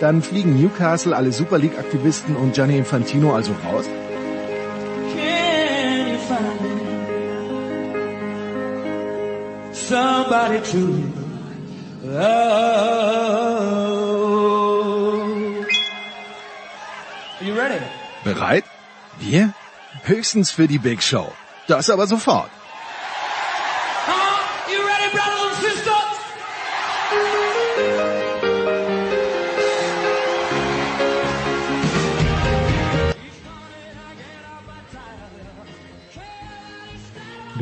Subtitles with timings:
[0.00, 3.86] Dann fliegen Newcastle, alle Super League-Aktivisten und Gianni Infantino also raus?
[9.72, 11.26] Somebody to
[17.38, 17.80] Are you ready?
[18.24, 18.64] Bereit?
[19.18, 19.52] Wir?
[20.04, 21.32] Höchstens für die Big Show.
[21.68, 22.50] Das aber sofort.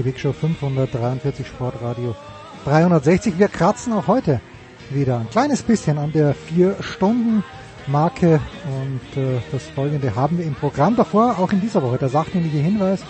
[0.05, 2.15] Big Show 543 Sportradio
[2.65, 3.39] 360.
[3.39, 4.43] Wir kratzen auch heute
[4.91, 10.95] wieder ein kleines bisschen an der 4-Stunden-Marke und äh, das folgende haben wir im Programm.
[10.95, 13.01] Davor auch in dieser Woche der sachdienliche Hinweis.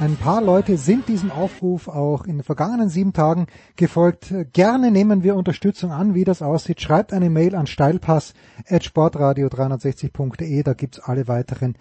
[0.00, 4.34] Ein paar Leute sind diesem Aufruf auch in den vergangenen sieben Tagen gefolgt.
[4.52, 6.80] Gerne nehmen wir Unterstützung an, wie das aussieht.
[6.80, 11.76] Schreibt eine Mail an steilpass.sportradio360.de, da gibt's alle weiteren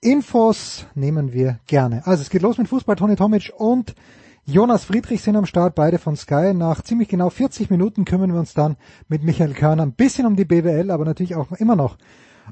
[0.00, 2.06] Infos nehmen wir gerne.
[2.06, 2.96] Also es geht los mit Fußball.
[2.96, 3.94] Toni Tomic und
[4.44, 6.52] Jonas Friedrich sind am Start, beide von Sky.
[6.54, 8.76] Nach ziemlich genau 40 Minuten kümmern wir uns dann
[9.08, 11.96] mit Michael Körner ein bisschen um die BWL, aber natürlich auch immer noch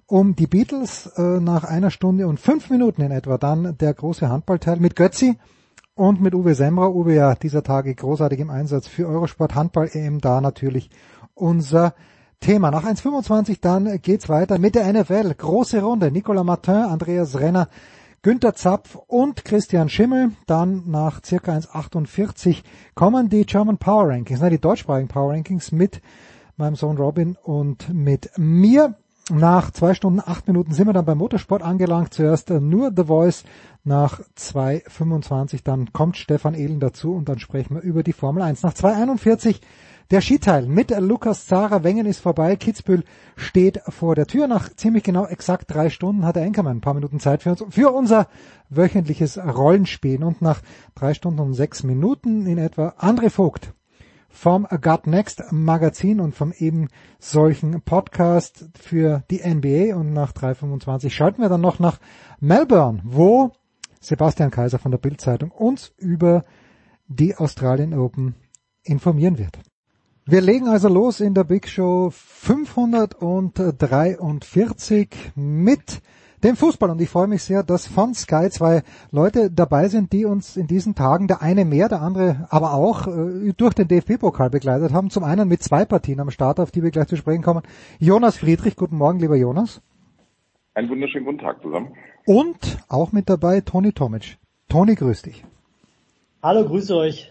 [0.07, 1.07] um die Beatles.
[1.17, 5.39] Äh, nach einer Stunde und fünf Minuten in etwa dann der große Handballteil mit Götzi
[5.95, 6.89] und mit Uwe Semra.
[6.89, 10.91] Uwe ja dieser Tage großartig im Einsatz für Eurosport Handball EM da natürlich
[11.35, 11.95] unser
[12.45, 12.71] Thema.
[12.71, 15.33] Nach 1,25 dann geht's weiter mit der NFL.
[15.33, 16.11] Große Runde.
[16.11, 17.71] Nicolas Martin, Andreas Renner,
[18.21, 20.33] Günter Zapf und Christian Schimmel.
[20.47, 22.63] Dann nach circa 1,48
[22.95, 26.03] kommen die German Power Rankings, nein, die deutschsprachigen Power Rankings mit
[26.59, 28.95] meinem Sohn Robin und mit mir.
[29.31, 32.13] Nach zwei Stunden, acht Minuten sind wir dann beim Motorsport angelangt.
[32.13, 33.45] Zuerst nur The Voice.
[33.85, 38.63] Nach 2,25 dann kommt Stefan Ehlen dazu und dann sprechen wir über die Formel 1.
[38.65, 39.61] Nach 2,41
[40.11, 42.57] der Skiteil mit Lukas Zara Wengen ist vorbei.
[42.57, 43.05] Kitzbühel
[43.37, 44.47] steht vor der Tür.
[44.47, 47.65] Nach ziemlich genau exakt drei Stunden hat der Enkermann ein paar Minuten Zeit für uns,
[47.71, 48.29] für unser
[48.69, 50.23] wöchentliches Rollenspiel.
[50.23, 50.61] Und nach
[50.95, 53.73] drei Stunden und sechs Minuten in etwa André Vogt
[54.29, 56.89] vom Gut Next Magazin und vom eben
[57.19, 59.97] solchen Podcast für die NBA.
[59.97, 61.99] Und nach 3.25 schalten wir dann noch nach
[62.41, 63.53] Melbourne, wo
[64.01, 66.43] Sebastian Kaiser von der Bildzeitung uns über
[67.07, 68.35] die Australian Open
[68.83, 69.59] informieren wird.
[70.27, 76.01] Wir legen also los in der Big Show 543 mit
[76.43, 80.25] dem Fußball und ich freue mich sehr, dass von Sky zwei Leute dabei sind, die
[80.25, 84.49] uns in diesen Tagen, der eine mehr, der andere aber auch äh, durch den DFB-Pokal
[84.49, 85.11] begleitet haben.
[85.11, 87.61] Zum einen mit zwei Partien am Start, auf die wir gleich zu sprechen kommen.
[87.99, 89.83] Jonas Friedrich, guten Morgen, lieber Jonas.
[90.73, 91.89] Einen wunderschönen guten Tag zusammen.
[92.25, 94.39] Und auch mit dabei Toni Tomic.
[94.71, 95.45] Toni, grüß dich.
[96.43, 97.31] Hallo, grüße euch.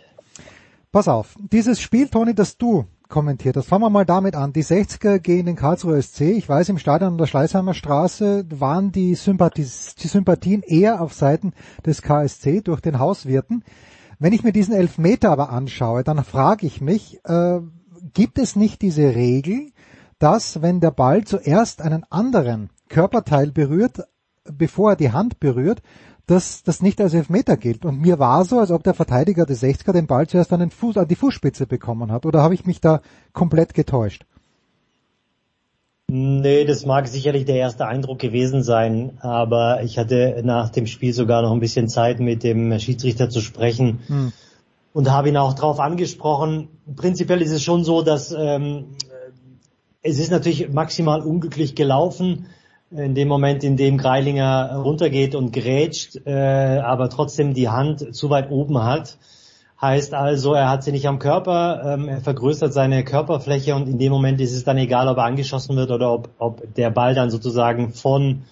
[0.94, 4.54] Pass auf, dieses Spiel, Toni, das du kommentiert hast, fangen wir mal damit an.
[4.54, 6.22] Die 60er gegen den Karlsruher SC.
[6.22, 11.16] Ich weiß, im Stadion an der Schleißheimer Straße waren die, Sympathie, die Sympathien eher auf
[11.16, 11.54] Seiten
[11.84, 13.64] des KSC durch den Hauswirten.
[14.20, 17.60] Wenn ich mir diesen Elfmeter aber anschaue, dann frage ich mich, äh,
[18.14, 19.72] gibt es nicht diese Regel,
[20.20, 24.04] dass wenn der Ball zuerst einen anderen Körperteil berührt,
[24.44, 25.82] bevor er die Hand berührt,
[26.26, 27.86] dass das nicht als Elfmeter gilt.
[27.86, 30.72] Und mir war so, als ob der Verteidiger des 60er den Ball zuerst an, den
[30.72, 32.26] Fuß, an die Fußspitze bekommen hat.
[32.26, 33.02] Oder habe ich mich da
[33.34, 34.26] komplett getäuscht?
[36.08, 41.14] Nee, das mag sicherlich der erste Eindruck gewesen sein, aber ich hatte nach dem Spiel
[41.14, 44.34] sogar noch ein bisschen Zeit mit dem Schiedsrichter zu sprechen hm.
[44.94, 46.68] und habe ihn auch darauf angesprochen.
[46.96, 48.96] Prinzipiell ist es schon so, dass ähm,
[50.04, 52.46] es ist natürlich maximal unglücklich gelaufen
[52.98, 56.32] in dem Moment, in dem Greilinger runtergeht und grätscht, äh,
[56.80, 59.18] aber trotzdem die Hand zu weit oben hat.
[59.82, 63.98] Heißt also, er hat sie nicht am Körper, ähm, er vergrößert seine Körperfläche und in
[63.98, 67.16] dem Moment ist es dann egal, ob er angeschossen wird oder ob, ob der Ball
[67.16, 68.44] dann sozusagen von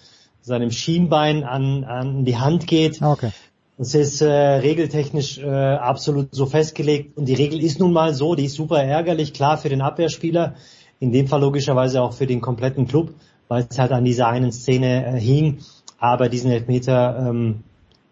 [0.41, 3.01] seinem Schienbein an, an die Hand geht.
[3.01, 3.31] Ah, okay.
[3.77, 8.35] Das ist äh, regeltechnisch äh, absolut so festgelegt und die Regel ist nun mal so,
[8.35, 10.55] die ist super ärgerlich, klar für den Abwehrspieler,
[10.99, 13.13] in dem Fall logischerweise auch für den kompletten Club,
[13.51, 15.57] weil es halt an dieser einen Szene äh, hing,
[15.99, 17.65] aber diesen Elfmeter ähm,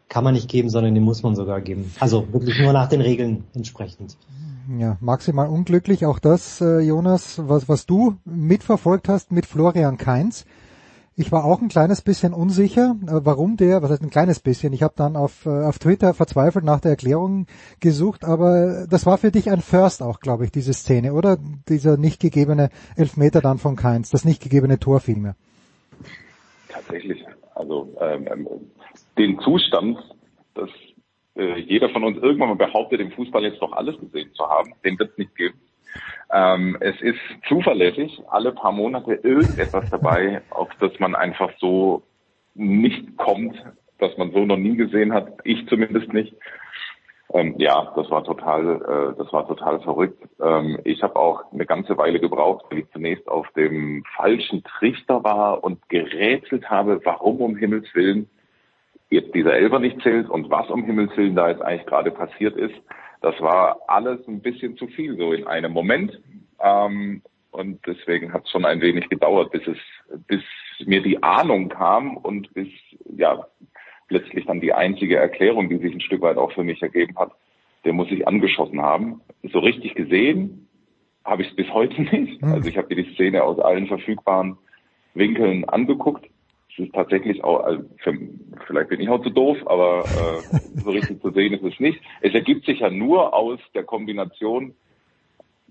[0.09, 1.94] kann man nicht geben, sondern den muss man sogar geben.
[2.01, 4.18] Also wirklich nur nach den Regeln entsprechend.
[4.77, 10.45] Ja, maximal unglücklich auch das, äh, Jonas, was, was du mitverfolgt hast mit Florian Kainz.
[11.19, 14.71] Ich war auch ein kleines bisschen unsicher, äh, warum der, was heißt ein kleines bisschen,
[14.71, 17.45] ich habe dann auf, äh, auf Twitter verzweifelt nach der Erklärung
[17.81, 21.38] gesucht, aber das war für dich ein First auch, glaube ich, diese Szene, oder?
[21.68, 25.36] Dieser nicht gegebene Elfmeter dann von Keins, das nicht gegebene Tor vielmehr.
[26.69, 27.25] Tatsächlich.
[27.54, 28.48] Also ähm, ähm,
[29.18, 29.98] den Zustand,
[30.54, 30.69] dass
[31.36, 34.74] äh, jeder von uns irgendwann mal behauptet, im Fußball jetzt doch alles gesehen zu haben,
[34.86, 35.60] den wird es nicht geben.
[36.31, 42.03] Ähm, es ist zuverlässig, alle paar Monate irgendetwas dabei, auf das man einfach so
[42.53, 43.56] nicht kommt,
[43.97, 45.27] dass man so noch nie gesehen hat.
[45.44, 46.36] Ich zumindest nicht.
[47.31, 50.24] Ähm, ja, das war total, äh, das war total verrückt.
[50.41, 55.24] Ähm, ich habe auch eine ganze Weile gebraucht, weil ich zunächst auf dem falschen Trichter
[55.24, 58.30] war und gerätselt habe, warum um Himmels Willen
[59.12, 62.56] jetzt dieser Elber nicht zählt und was um Himmels Willen da jetzt eigentlich gerade passiert
[62.56, 62.75] ist.
[63.21, 66.19] Das war alles ein bisschen zu viel so in einem Moment.
[66.62, 67.21] Ähm,
[67.51, 69.77] und deswegen hat es schon ein wenig gedauert, bis es,
[70.27, 70.44] bis
[70.86, 72.68] mir die Ahnung kam und bis
[73.18, 73.45] ja
[74.10, 77.31] letztlich dann die einzige Erklärung, die sich ein Stück weit auch für mich ergeben hat,
[77.86, 79.22] der muss sich angeschossen haben.
[79.44, 80.68] So richtig gesehen
[81.25, 82.42] habe ich es bis heute nicht.
[82.42, 82.54] Hm.
[82.54, 84.57] Also ich habe mir die Szene aus allen verfügbaren
[85.13, 86.30] Winkeln angeguckt.
[86.79, 87.83] Ist tatsächlich auch, also
[88.65, 92.01] vielleicht bin ich auch zu doof, aber äh, so richtig zu sehen ist es nicht.
[92.21, 94.73] Es ergibt sich ja nur aus der Kombination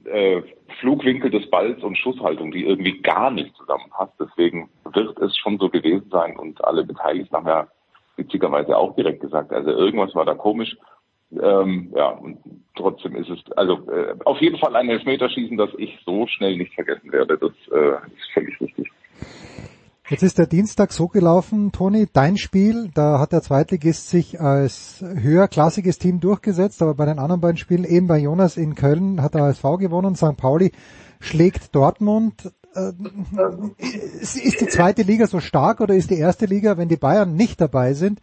[0.04, 0.42] äh,
[0.80, 4.12] Flugwinkel des Balls und Schusshaltung, die irgendwie gar nicht zusammenpasst.
[4.20, 7.68] Deswegen wird es schon so gewesen sein und alle Beteiligten haben ja
[8.16, 9.50] witzigerweise auch direkt gesagt.
[9.50, 10.76] Also irgendwas war da komisch.
[11.32, 12.38] Ähm, ja, und
[12.74, 16.74] trotzdem ist es, also äh, auf jeden Fall ein Elfmeterschießen, das ich so schnell nicht
[16.74, 17.38] vergessen werde.
[17.38, 18.90] Das äh, ist völlig richtig.
[20.10, 25.02] Jetzt ist der Dienstag so gelaufen, Toni, dein Spiel, da hat der Zweitligist sich als
[25.02, 29.34] höherklassiges Team durchgesetzt, aber bei den anderen beiden Spielen, eben bei Jonas in Köln, hat
[29.34, 30.38] der HSV gewonnen, St.
[30.38, 30.72] Pauli
[31.20, 32.50] schlägt Dortmund.
[32.74, 32.92] Äh,
[34.20, 37.60] ist die zweite Liga so stark oder ist die erste Liga, wenn die Bayern nicht
[37.60, 38.20] dabei sind?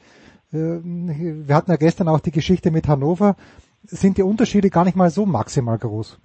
[0.51, 3.35] Äh, wir hatten ja gestern auch die Geschichte mit Hannover.
[3.83, 6.17] Sind die Unterschiede gar nicht mal so maximal groß?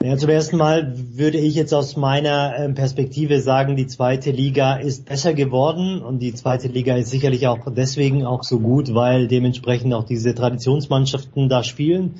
[0.00, 4.76] Ja, zum ersten Mal würde ich jetzt aus meiner ähm, Perspektive sagen, die zweite Liga
[4.76, 9.26] ist besser geworden und die zweite Liga ist sicherlich auch deswegen auch so gut, weil
[9.26, 12.14] dementsprechend auch diese Traditionsmannschaften da spielen.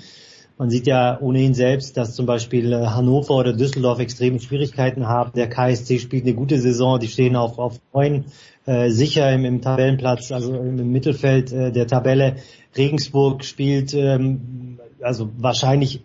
[0.59, 5.31] Man sieht ja ohnehin selbst, dass zum Beispiel äh, Hannover oder Düsseldorf extreme Schwierigkeiten haben.
[5.37, 8.25] Der KSC spielt eine gute Saison, die stehen auf, auf neun
[8.67, 12.39] äh, sicher im, im Tabellenplatz, also im Mittelfeld äh, der Tabelle.
[12.77, 16.03] Regensburg spielt ähm, also wahrscheinlich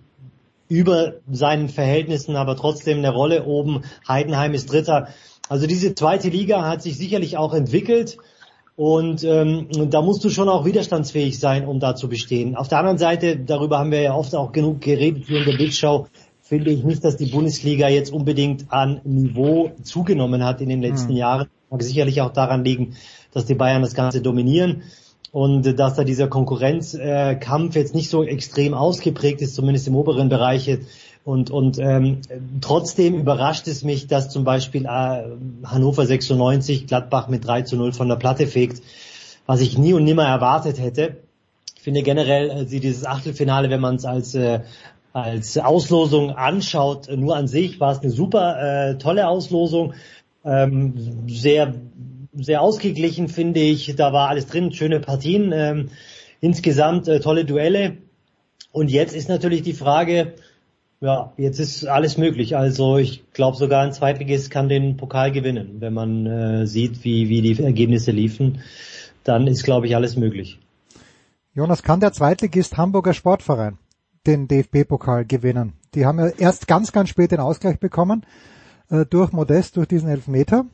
[0.69, 3.83] über seinen Verhältnissen, aber trotzdem eine Rolle oben.
[4.07, 5.09] Heidenheim ist Dritter.
[5.49, 8.17] Also diese zweite Liga hat sich sicherlich auch entwickelt.
[8.75, 12.55] Und ähm, da musst du schon auch widerstandsfähig sein, um da zu bestehen.
[12.55, 15.71] Auf der anderen Seite, darüber haben wir ja oft auch genug geredet hier in der
[15.71, 16.07] Show,
[16.41, 21.11] finde ich nicht, dass die Bundesliga jetzt unbedingt an Niveau zugenommen hat in den letzten
[21.11, 21.17] mhm.
[21.17, 21.47] Jahren.
[21.69, 22.95] Mag sicherlich auch daran liegen,
[23.31, 24.81] dass die Bayern das Ganze dominieren
[25.33, 30.77] und dass da dieser Konkurrenzkampf jetzt nicht so extrem ausgeprägt ist, zumindest im oberen Bereich.
[31.25, 32.21] Und, und ähm,
[32.61, 35.23] trotzdem überrascht es mich, dass zum Beispiel äh,
[35.65, 38.83] Hannover 96 Gladbach mit 3 zu 0 von der Platte fegt,
[39.47, 41.17] was ich nie und nimmer erwartet hätte.
[41.77, 44.59] Ich finde generell äh, dieses Achtelfinale, wenn man es als äh,
[45.13, 49.93] als Auslosung anschaut, nur an sich war es eine super äh, tolle Auslosung,
[50.43, 51.75] ähm, sehr
[52.35, 53.95] sehr ausgeglichen, finde ich.
[53.95, 55.89] Da war alles drin, schöne Partien, ähm,
[56.41, 57.97] insgesamt äh, tolle Duelle.
[58.71, 60.33] Und jetzt ist natürlich die Frage,
[60.99, 62.55] ja, jetzt ist alles möglich.
[62.55, 65.77] Also ich glaube sogar ein Zweitligist kann den Pokal gewinnen.
[65.79, 68.61] Wenn man äh, sieht, wie, wie die Ergebnisse liefen,
[69.23, 70.59] dann ist, glaube ich, alles möglich.
[71.53, 73.77] Jonas, kann der Zweitligist Hamburger Sportverein
[74.25, 75.73] den DFB-Pokal gewinnen?
[75.93, 78.25] Die haben ja erst ganz, ganz spät den Ausgleich bekommen
[78.89, 80.65] äh, durch Modest, durch diesen Elfmeter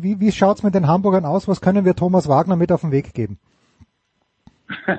[0.00, 1.48] wie, wie schaut's mit den Hamburgern aus?
[1.48, 3.38] Was können wir Thomas Wagner mit auf den Weg geben?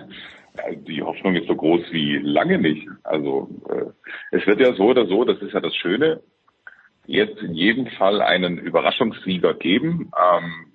[0.88, 2.88] Die Hoffnung ist so groß wie lange nicht.
[3.04, 3.86] Also äh,
[4.32, 6.22] es wird ja so oder so, das ist ja das Schöne,
[7.06, 10.12] jetzt in jedem Fall einen Überraschungssieger geben.
[10.18, 10.72] Ähm,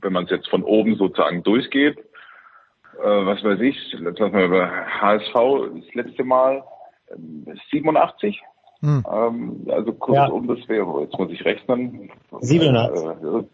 [0.00, 4.70] wenn man es jetzt von oben sozusagen durchgeht, äh, was weiß ich, lass mal über
[5.00, 5.34] HSV
[5.74, 6.64] das letzte Mal
[7.70, 8.40] 87,
[8.82, 9.04] Hm.
[9.10, 10.54] Ähm, also kurzum, ja.
[10.54, 12.10] das wäre, jetzt muss ich rechnen.
[12.40, 13.04] 87.
[13.04, 13.44] Äh,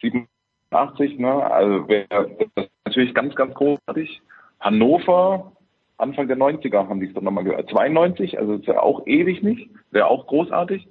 [0.00, 1.50] 87, ne?
[1.50, 4.22] Also wäre das natürlich ganz, ganz großartig.
[4.60, 5.52] Hannover,
[5.98, 7.68] Anfang der 90er haben die es dann nochmal gehört.
[7.70, 10.88] 92, also ist ja auch ewig nicht, wäre auch großartig.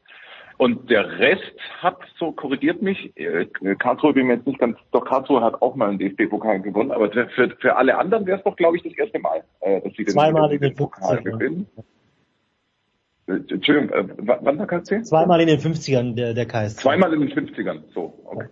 [0.58, 3.46] Und der Rest hat, so korrigiert mich, äh,
[3.78, 7.10] Karlsruhe bin mir jetzt nicht ganz, doch Karlsruhe hat auch mal einen DFB-Pokal gewonnen, aber
[7.12, 10.04] für, für alle anderen wäre es doch, glaube ich, das erste Mal, äh, dass sie
[10.04, 11.66] den, den Pokal gewinnen.
[13.30, 15.04] Entschuldigung, äh, wann war KC?
[15.04, 16.82] Zweimal in den 50ern der, der KSC.
[16.82, 18.48] Zweimal in den 50ern, so, okay.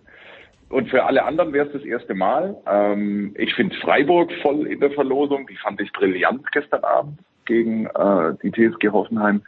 [0.70, 2.56] Und für alle anderen wäre es das erste Mal.
[2.66, 5.46] Ähm, ich finde Freiburg voll in der Verlosung.
[5.46, 9.42] Die fand ich brillant gestern Abend gegen äh, die TSG Hoffenheim.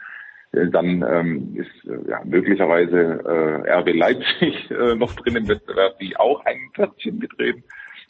[0.51, 5.99] Äh, dann ähm, ist äh, ja, möglicherweise äh, RB Leipzig äh, noch drin im Wettbewerb,
[5.99, 7.63] die auch ein Plätzchen mitreden.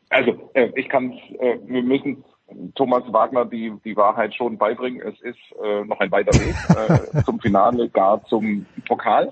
[0.09, 2.23] Also äh, ich kann äh, wir müssen
[2.75, 5.01] Thomas Wagner die, die Wahrheit schon beibringen.
[5.01, 6.55] Es ist äh, noch ein weiter Weg
[7.15, 9.31] äh, zum Finale, gar zum Pokal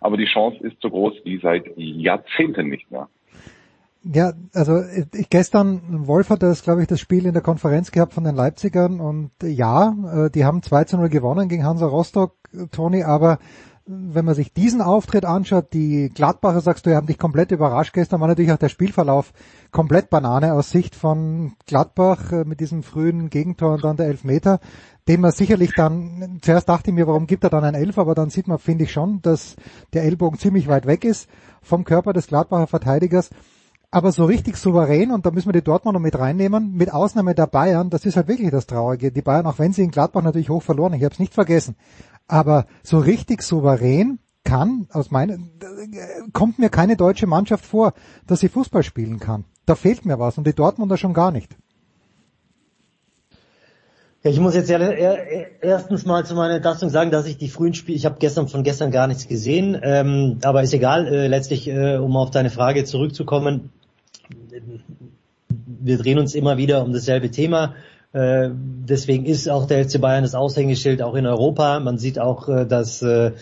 [0.00, 3.08] aber die Chance ist so groß wie seit Jahrzehnten nicht mehr.
[4.02, 4.80] Ja, also
[5.12, 8.34] ich, gestern, Wolf hat das, glaube ich, das Spiel in der Konferenz gehabt von den
[8.34, 12.34] Leipzigern und ja, äh, die haben 2 zu 0 gewonnen gegen Hansa Rostock,
[12.72, 13.38] Toni, aber
[14.12, 17.92] wenn man sich diesen Auftritt anschaut, die Gladbacher, sagst du, haben dich komplett überrascht.
[17.92, 19.32] Gestern war natürlich auch der Spielverlauf
[19.72, 24.60] komplett Banane aus Sicht von Gladbach äh, mit diesem frühen Gegentor und dann der Elfmeter
[25.10, 28.14] den man sicherlich dann, zuerst dachte ich mir, warum gibt er dann ein Elf, aber
[28.14, 29.56] dann sieht man, finde ich schon, dass
[29.92, 31.28] der Ellbogen ziemlich weit weg ist
[31.62, 33.30] vom Körper des Gladbacher Verteidigers.
[33.90, 37.34] Aber so richtig souverän, und da müssen wir die Dortmund noch mit reinnehmen, mit Ausnahme
[37.34, 39.10] der Bayern, das ist halt wirklich das Traurige.
[39.10, 41.74] Die Bayern, auch wenn sie in Gladbach natürlich hoch verloren, ich habe es nicht vergessen,
[42.30, 45.36] aber so richtig souverän kann, aus meiner,
[46.32, 47.92] kommt mir keine deutsche Mannschaft vor,
[48.26, 49.44] dass sie Fußball spielen kann.
[49.66, 51.56] Da fehlt mir was und die Dortmunder schon gar nicht.
[54.22, 57.96] Ja, ich muss jetzt erstens mal zu meiner Entlastung sagen, dass ich die frühen Spiele,
[57.96, 61.06] ich habe gestern von gestern gar nichts gesehen, ähm, aber ist egal.
[61.06, 63.70] Äh, letztlich, äh, um auf deine Frage zurückzukommen,
[65.82, 67.74] wir drehen uns immer wieder um dasselbe Thema.
[68.12, 71.78] Äh, deswegen ist auch der FC Bayern das Aushängeschild auch in Europa.
[71.80, 73.32] Man sieht auch, äh, dass äh,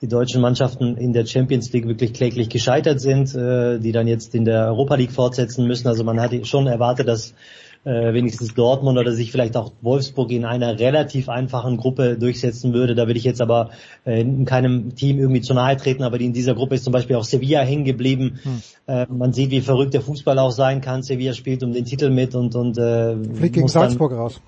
[0.00, 4.44] die deutschen Mannschaften in der Champions League wirklich kläglich gescheitert sind, die dann jetzt in
[4.44, 5.86] der Europa League fortsetzen müssen.
[5.86, 7.34] Also man hat schon erwartet, dass
[7.84, 12.94] äh, wenigstens Dortmund oder sich vielleicht auch Wolfsburg in einer relativ einfachen Gruppe durchsetzen würde.
[12.94, 13.70] Da will ich jetzt aber
[14.04, 17.16] äh, in keinem Team irgendwie zu nahe treten, aber in dieser Gruppe ist zum Beispiel
[17.16, 18.38] auch Sevilla hängen geblieben.
[18.42, 18.62] Hm.
[18.86, 21.02] Äh, man sieht, wie verrückt der Fußball auch sein kann.
[21.02, 24.40] Sevilla spielt um den Titel mit und und äh, fliegt gegen Salzburg raus.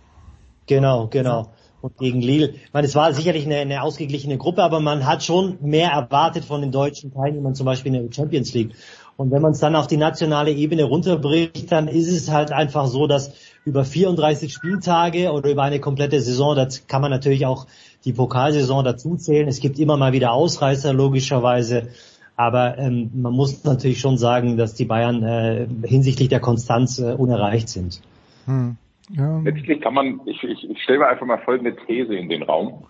[0.67, 1.49] Genau, genau.
[1.81, 2.51] Und gegen Lille.
[2.51, 6.45] Ich meine, es war sicherlich eine, eine ausgeglichene Gruppe, aber man hat schon mehr erwartet
[6.45, 8.75] von den deutschen Teilnehmern, zum Beispiel in der Champions League.
[9.17, 12.87] Und wenn man es dann auf die nationale Ebene runterbricht, dann ist es halt einfach
[12.87, 13.33] so, dass
[13.65, 17.67] über 34 Spieltage oder über eine komplette Saison, das kann man natürlich auch
[18.05, 19.49] die Pokalsaison dazu zählen.
[19.49, 21.89] Es gibt immer mal wieder Ausreißer, logischerweise.
[22.37, 27.13] Aber ähm, man muss natürlich schon sagen, dass die Bayern äh, hinsichtlich der Konstanz äh,
[27.13, 28.01] unerreicht sind.
[28.47, 28.77] Hm.
[29.11, 29.41] Ja.
[29.45, 32.87] Letztlich kann man, ich, ich, ich stelle mir einfach mal folgende These in den Raum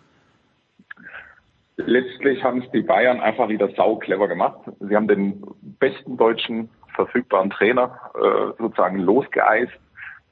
[1.77, 4.59] letztlich haben es die Bayern einfach wieder sau clever gemacht.
[4.81, 5.43] Sie haben den
[5.79, 9.73] besten deutschen verfügbaren Trainer äh, sozusagen losgeeist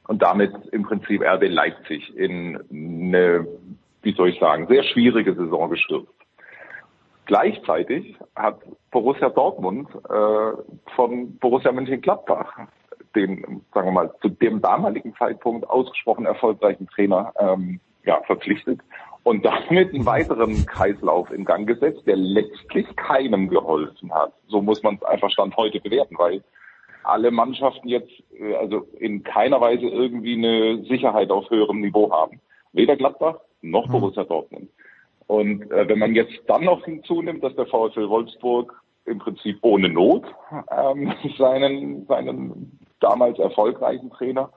[0.07, 3.47] und damit im Prinzip RB Leipzig in eine,
[4.03, 6.13] wie soll ich sagen, sehr schwierige Saison gestürzt.
[7.27, 12.59] Gleichzeitig hat Borussia Dortmund äh, von Borussia Mönchengladbach
[13.15, 18.81] den, sagen wir mal, zu dem damaligen Zeitpunkt ausgesprochen erfolgreichen Trainer ähm, ja, verpflichtet
[19.25, 24.33] und damit einen weiteren Kreislauf in Gang gesetzt, der letztlich keinem geholfen hat.
[24.49, 26.43] So muss man es einfach Stand heute bewerten, weil
[27.05, 32.41] alle Mannschaften jetzt äh, also in keiner Weise irgendwie eine Sicherheit auf höherem Niveau haben.
[32.73, 33.93] Weder Gladbach noch hm.
[33.93, 34.69] Borussia Dortmund.
[35.27, 39.89] Und äh, wenn man jetzt dann noch hinzunimmt, dass der VfL Wolfsburg im Prinzip ohne
[39.89, 40.25] Not
[40.71, 44.51] ähm, seinen, seinen damals erfolgreichen Trainer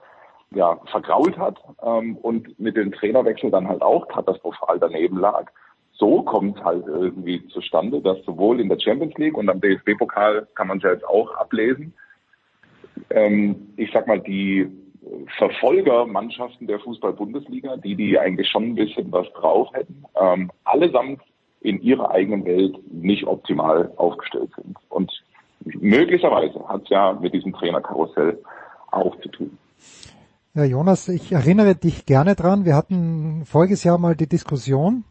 [0.50, 5.50] ja, vergrault hat ähm, und mit dem Trainerwechsel dann halt auch katastrophal daneben lag.
[5.92, 10.68] So kommt halt irgendwie zustande, dass sowohl in der Champions League und am DFB-Pokal kann
[10.68, 11.94] man es ja jetzt auch ablesen,
[13.10, 14.68] ähm, ich sag mal, die
[15.38, 21.20] Verfolgermannschaften der Fußball-Bundesliga, die, die eigentlich schon ein bisschen was drauf hätten, ähm, allesamt
[21.60, 24.76] in ihrer eigenen Welt nicht optimal aufgestellt sind.
[24.88, 25.12] Und
[25.60, 28.38] möglicherweise hat es ja mit diesem Trainerkarussell
[28.90, 29.58] auch zu tun.
[30.56, 32.64] Ja, Jonas, ich erinnere dich gerne dran.
[32.64, 35.04] Wir hatten voriges Jahr mal die Diskussion,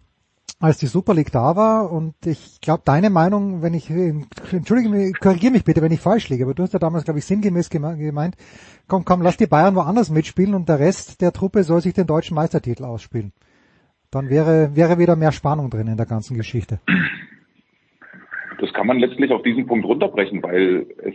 [0.60, 5.20] als die Super League da war und ich glaube, deine Meinung, wenn ich, entschuldige mich,
[5.20, 7.70] korrigiere mich bitte, wenn ich falsch liege, aber du hast ja damals, glaube ich, sinngemäß
[7.70, 8.36] gemeint,
[8.88, 12.08] komm, komm, lass die Bayern woanders mitspielen und der Rest der Truppe soll sich den
[12.08, 13.32] deutschen Meistertitel ausspielen.
[14.10, 16.80] Dann wäre, wäre wieder mehr Spannung drin in der ganzen Geschichte.
[18.60, 21.14] Das kann man letztlich auf diesen Punkt runterbrechen, weil es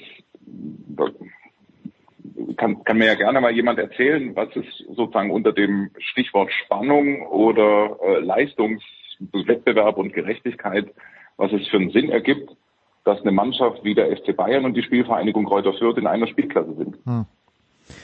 [2.57, 7.27] kann, kann mir ja gerne mal jemand erzählen, was es sozusagen unter dem Stichwort Spannung
[7.27, 10.93] oder äh, Leistungswettbewerb und Gerechtigkeit,
[11.37, 12.51] was es für einen Sinn ergibt,
[13.05, 16.75] dass eine Mannschaft wie der FC Bayern und die Spielvereinigung Kräuter Fürth in einer Spielklasse
[16.75, 16.97] sind.
[17.05, 17.27] Hm.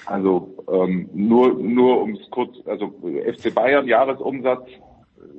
[0.05, 2.95] Also ähm, nur nur ums kurz, also
[3.33, 4.69] FC Bayern Jahresumsatz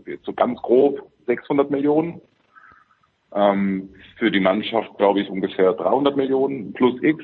[0.05, 2.21] äh, so ganz grob 600 Millionen.
[3.33, 7.23] Ähm, für die Mannschaft glaube ich ungefähr 300 Millionen plus X.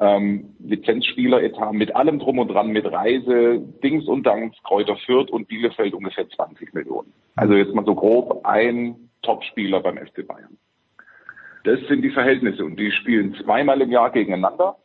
[0.00, 5.46] Ähm, Lizenzspieleretat mit allem drum und dran, mit Reise, Dings und Danks, Kräuter Fürth und
[5.46, 7.12] Bielefeld ungefähr 20 Millionen.
[7.36, 10.56] Also jetzt mal so grob ein Topspieler beim FC Bayern.
[11.64, 14.76] Das sind die Verhältnisse und die spielen zweimal im Jahr gegeneinander.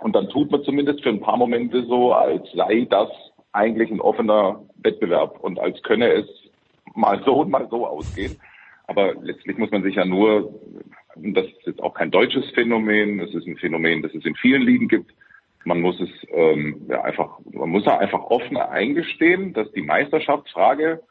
[0.00, 3.08] Und dann tut man zumindest für ein paar Momente so, als sei das
[3.52, 6.26] eigentlich ein offener Wettbewerb und als könne es
[6.94, 8.38] mal so und mal so ausgehen.
[8.86, 10.54] Aber letztlich muss man sich ja nur,
[11.16, 14.62] das ist jetzt auch kein deutsches Phänomen, es ist ein Phänomen, das es in vielen
[14.62, 15.12] Ligen gibt.
[15.64, 21.02] Man muss es ähm, ja einfach, man muss ja einfach offen eingestehen, dass die Meisterschaftsfrage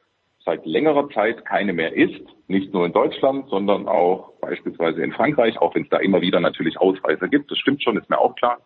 [0.45, 5.57] seit längerer Zeit keine mehr ist, nicht nur in Deutschland, sondern auch beispielsweise in Frankreich,
[5.57, 7.49] auch wenn es da immer wieder natürlich Ausreißer gibt.
[7.51, 8.59] Das stimmt schon, ist mir auch klar.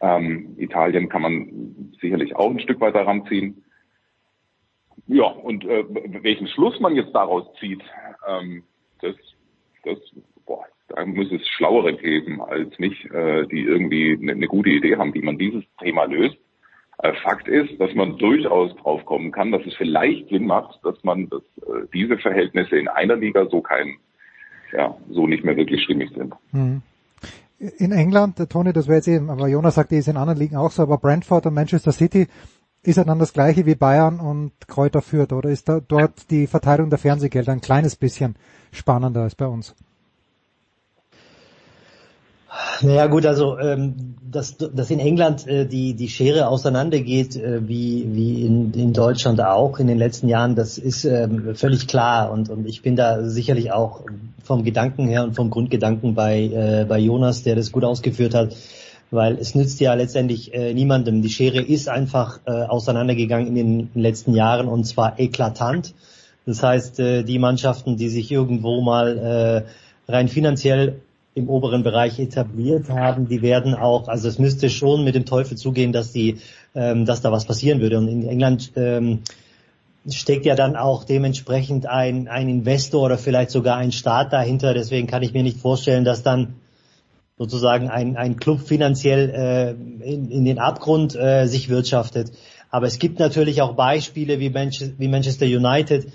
[0.00, 3.64] Ähm, Italien kann man sicherlich auch ein Stück weit daran ziehen.
[5.06, 5.84] Ja, und äh,
[6.22, 7.82] welchen Schluss man jetzt daraus zieht,
[8.28, 8.62] ähm,
[9.00, 9.16] das,
[9.84, 9.98] das,
[10.50, 14.96] boah, da muss es Schlauere geben als mich, äh, die irgendwie eine, eine gute Idee
[14.96, 16.36] haben, wie man dieses Thema löst.
[16.98, 21.02] Äh, Fakt ist, dass man durchaus drauf kommen kann, dass es vielleicht Sinn macht, dass
[21.04, 23.98] man dass, äh, diese Verhältnisse in einer Liga so kein,
[24.72, 26.34] ja, so nicht mehr wirklich stimmig sind.
[26.50, 26.82] Mhm
[27.76, 30.38] in England, der Tony, das wäre jetzt eben, aber Jonas sagt, die ist in anderen
[30.38, 32.26] Ligen auch so, aber Brentford und Manchester City
[32.82, 36.46] ist ja dann das gleiche wie Bayern und Kräuter führt, oder ist da dort die
[36.46, 38.36] Verteilung der Fernsehgelder ein kleines bisschen
[38.72, 39.74] spannender als bei uns?
[42.82, 48.08] Naja gut, also ähm, dass, dass in England äh, die, die Schere auseinandergeht, äh, wie,
[48.12, 52.48] wie in, in Deutschland auch in den letzten Jahren, das ist ähm, völlig klar und,
[52.48, 54.02] und ich bin da sicherlich auch
[54.42, 58.56] vom Gedanken her und vom Grundgedanken bei, äh, bei Jonas, der das gut ausgeführt hat,
[59.10, 61.22] weil es nützt ja letztendlich äh, niemandem.
[61.22, 65.94] Die Schere ist einfach äh, auseinandergegangen in den letzten Jahren und zwar eklatant.
[66.46, 69.66] Das heißt, äh, die Mannschaften, die sich irgendwo mal
[70.08, 71.00] äh, rein finanziell
[71.34, 75.56] im oberen Bereich etabliert haben, die werden auch, also es müsste schon mit dem Teufel
[75.56, 76.38] zugehen, dass die,
[76.74, 77.98] ähm, dass da was passieren würde.
[77.98, 79.20] Und in England ähm,
[80.08, 84.74] steckt ja dann auch dementsprechend ein, ein Investor oder vielleicht sogar ein Staat dahinter.
[84.74, 86.54] Deswegen kann ich mir nicht vorstellen, dass dann
[87.38, 89.70] sozusagen ein, ein Club finanziell äh,
[90.04, 92.32] in, in den Abgrund äh, sich wirtschaftet.
[92.70, 96.06] Aber es gibt natürlich auch Beispiele wie, Manchester, wie Manchester United,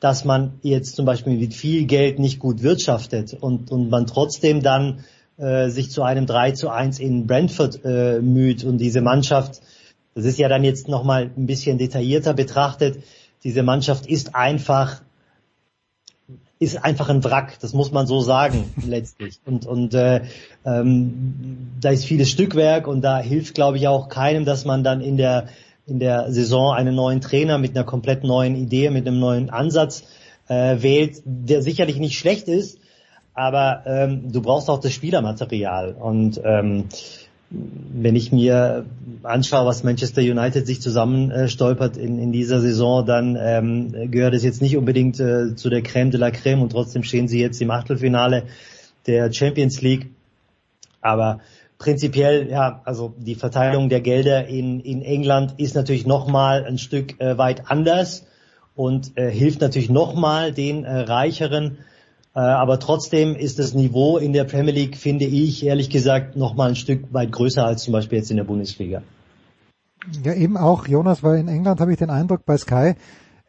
[0.00, 4.62] dass man jetzt zum Beispiel mit viel Geld nicht gut wirtschaftet und, und man trotzdem
[4.62, 5.04] dann
[5.38, 9.60] äh, sich zu einem 3 zu 1 in Brentford äh, müht und diese Mannschaft,
[10.14, 13.02] das ist ja dann jetzt nochmal ein bisschen detaillierter betrachtet,
[13.44, 15.02] diese Mannschaft ist einfach
[16.60, 19.38] ist einfach ein Wrack, das muss man so sagen letztlich.
[19.44, 20.22] Und, und äh,
[20.64, 25.00] ähm, da ist vieles Stückwerk und da hilft, glaube ich, auch keinem, dass man dann
[25.00, 25.48] in der
[25.88, 30.04] in der Saison einen neuen Trainer mit einer komplett neuen Idee, mit einem neuen Ansatz
[30.48, 32.78] äh, wählt, der sicherlich nicht schlecht ist,
[33.34, 35.92] aber ähm, du brauchst auch das Spielermaterial.
[35.92, 36.84] Und ähm,
[37.50, 38.84] wenn ich mir
[39.22, 44.44] anschaue, was Manchester United sich zusammenstolpert äh, in, in dieser Saison, dann ähm, gehört es
[44.44, 47.62] jetzt nicht unbedingt äh, zu der Crème de la Crème und trotzdem stehen sie jetzt
[47.62, 48.44] im Achtelfinale
[49.06, 50.10] der Champions League.
[51.00, 51.40] Aber
[51.78, 57.20] prinzipiell, ja, also die Verteilung der Gelder in, in England ist natürlich nochmal ein Stück
[57.20, 58.26] äh, weit anders
[58.74, 61.78] und äh, hilft natürlich nochmal den äh, Reicheren.
[62.34, 66.70] Äh, aber trotzdem ist das Niveau in der Premier League, finde ich, ehrlich gesagt, nochmal
[66.70, 69.02] ein Stück weit größer als zum Beispiel jetzt in der Bundesliga.
[70.24, 72.94] Ja, eben auch, Jonas, weil in England habe ich den Eindruck bei Sky,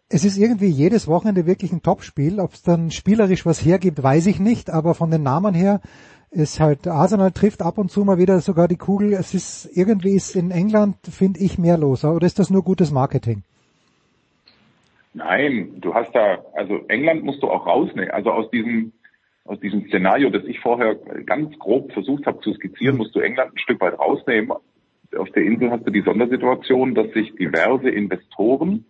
[0.10, 2.39] es ist irgendwie jedes Wochenende wirklich ein Topspiel.
[2.39, 5.82] Ob es dann spielerisch was hergibt, weiß ich nicht, aber von den Namen her
[6.32, 9.13] ist halt, Arsenal trifft ab und zu mal wieder sogar die Kugel.
[9.13, 12.06] Es ist, irgendwie ist in England, finde ich, mehr los.
[12.06, 13.44] Oder ist das nur gutes Marketing?
[15.13, 18.12] Nein, du hast da, also England musst du auch rausnehmen.
[18.12, 18.94] Also aus diesem,
[19.46, 23.54] aus diesem Szenario, das ich vorher ganz grob versucht habe zu skizzieren, musst du England
[23.54, 24.52] ein Stück weit rausnehmen.
[25.18, 28.86] Auf der Insel hast du die Sondersituation, dass sich diverse Investoren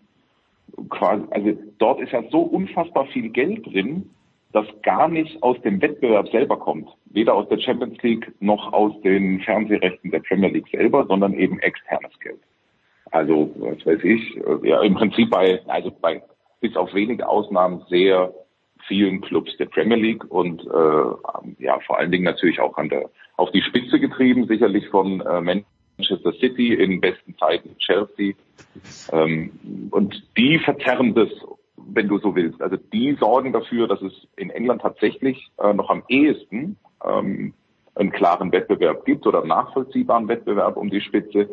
[0.89, 4.09] quasi, also dort ist ja so unfassbar viel Geld drin,
[4.51, 6.89] das gar nicht aus dem Wettbewerb selber kommt.
[7.05, 11.59] Weder aus der Champions League noch aus den Fernsehrechten der Premier League selber, sondern eben
[11.59, 12.39] externes Geld.
[13.11, 16.21] Also, was weiß ich, ja, im Prinzip bei, also bei,
[16.61, 18.33] bis auf wenige Ausnahmen sehr
[18.87, 23.09] vielen Clubs der Premier League und äh, ja, vor allen Dingen natürlich auch an der,
[23.37, 25.41] auf die Spitze getrieben, sicherlich von äh,
[25.97, 28.33] Manchester City in besten Zeiten Chelsea.
[29.11, 29.51] Ähm,
[29.91, 31.29] und die verzerren das,
[31.87, 32.61] wenn du so willst.
[32.61, 37.53] Also die sorgen dafür, dass es in England tatsächlich äh, noch am ehesten ähm,
[37.95, 41.49] einen klaren Wettbewerb gibt oder nachvollziehbaren Wettbewerb um die Spitze.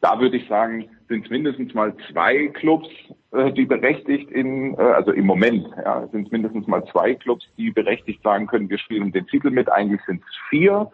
[0.00, 2.88] Da würde ich sagen, sind es mindestens mal zwei Clubs,
[3.32, 7.44] äh, die berechtigt in, äh, also im Moment, ja, sind es mindestens mal zwei Clubs,
[7.58, 9.70] die berechtigt sagen können, wir spielen den Titel mit.
[9.70, 10.90] Eigentlich sind es vier.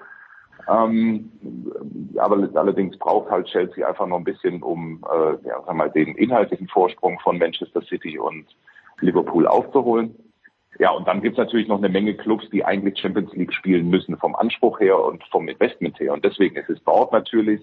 [0.69, 1.31] Ähm,
[2.17, 6.17] aber allerdings braucht halt Chelsea einfach noch ein bisschen, um äh, ja, sag mal, den
[6.17, 8.47] inhaltlichen Vorsprung von Manchester City und
[9.01, 10.15] Liverpool aufzuholen.
[10.79, 14.19] Ja, und dann gibt's natürlich noch eine Menge Clubs, die eigentlich Champions League spielen müssen,
[14.19, 16.13] vom Anspruch her und vom Investment her.
[16.13, 17.63] Und deswegen ist es dort natürlich,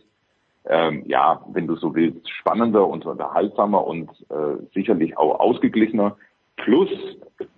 [0.65, 6.17] ähm, ja, wenn du so willst, spannender und unterhaltsamer und äh, sicherlich auch ausgeglichener.
[6.57, 6.89] Plus,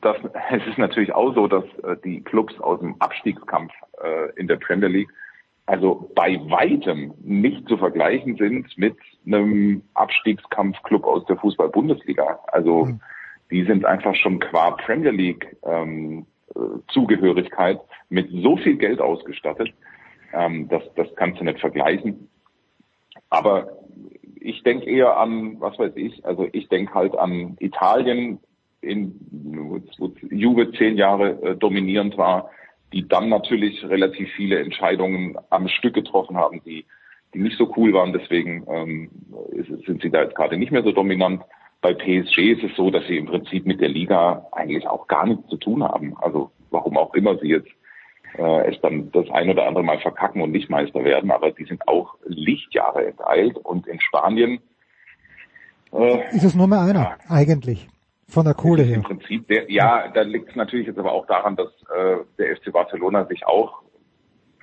[0.01, 0.17] das,
[0.51, 3.71] es ist natürlich auch so, dass äh, die Clubs aus dem Abstiegskampf
[4.03, 5.09] äh, in der Premier League
[5.67, 12.39] also bei weitem nicht zu vergleichen sind mit einem Abstiegskampfclub aus der Fußball-Bundesliga.
[12.47, 13.01] Also mhm.
[13.51, 17.79] Die sind einfach schon qua Premier League ähm, äh, Zugehörigkeit
[18.09, 19.73] mit so viel Geld ausgestattet,
[20.33, 22.29] ähm, das, das kannst du nicht vergleichen.
[23.29, 23.69] Aber
[24.39, 28.39] ich denke eher an, was weiß ich, also ich denke halt an Italien,
[28.81, 29.81] in, wo
[30.29, 32.51] Juve zehn Jahre äh, dominierend war,
[32.93, 36.85] die dann natürlich relativ viele Entscheidungen am Stück getroffen haben, die,
[37.33, 38.13] die nicht so cool waren.
[38.13, 39.09] Deswegen ähm,
[39.85, 41.41] sind sie da jetzt gerade nicht mehr so dominant.
[41.85, 45.27] Bei PSG ist es so, dass sie im Prinzip mit der Liga eigentlich auch gar
[45.27, 46.17] nichts zu tun haben.
[46.17, 47.69] Also warum auch immer sie jetzt
[48.39, 51.65] äh, es dann das ein oder andere Mal verkacken und nicht Meister werden, aber die
[51.65, 54.61] sind auch Lichtjahre enteilt und in Spanien
[55.93, 57.87] äh, ist es nur mehr einer ja, eigentlich.
[58.29, 58.95] Von der Kohle her.
[58.95, 62.57] Im Prinzip, der, ja, da liegt es natürlich jetzt aber auch daran, dass äh, der
[62.57, 63.83] FC Barcelona sich auch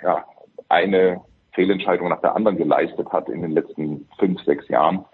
[0.03, 0.25] ja,
[0.69, 1.21] eine
[1.53, 5.05] Fehlentscheidung nach der anderen geleistet hat in den letzten fünf, sechs Jahren.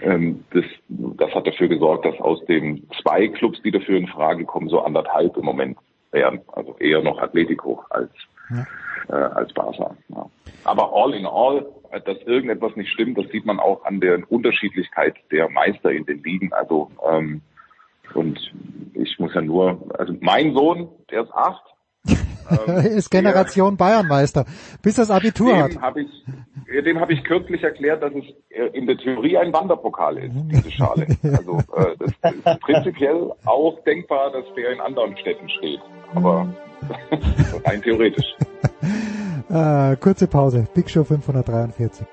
[0.00, 4.44] Ähm, das, das hat dafür gesorgt, dass aus den zwei Clubs, die dafür in Frage
[4.44, 5.78] kommen, so anderthalb im Moment
[6.12, 6.40] werden.
[6.52, 8.10] Also eher noch Atletico als,
[8.50, 8.66] ja.
[9.08, 9.96] äh, als Barca.
[10.08, 10.26] Ja.
[10.64, 11.66] Aber all in all,
[12.04, 16.22] dass irgendetwas nicht stimmt, das sieht man auch an der Unterschiedlichkeit der Meister in den
[16.22, 16.52] Ligen.
[16.52, 17.42] Also ähm,
[18.14, 18.38] und
[18.94, 21.64] ich muss ja nur, also mein Sohn, der ist acht.
[22.50, 24.44] Ähm, ist Generation Bayernmeister,
[24.82, 25.80] bis das Abitur dem hat.
[25.80, 26.08] Hab ich,
[26.84, 28.24] dem habe ich kürzlich erklärt, dass es
[28.74, 31.06] in der Theorie ein Wanderpokal ist, diese Schale.
[31.22, 35.80] Also äh, das ist prinzipiell auch denkbar, dass der in anderen Städten steht.
[36.14, 36.46] Aber
[37.64, 38.26] rein theoretisch.
[39.48, 40.66] äh, kurze Pause.
[40.74, 42.06] Big Show 543.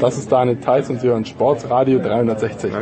[0.00, 2.72] Das ist Daniel Theiss und Sie hören Sportsradio 360.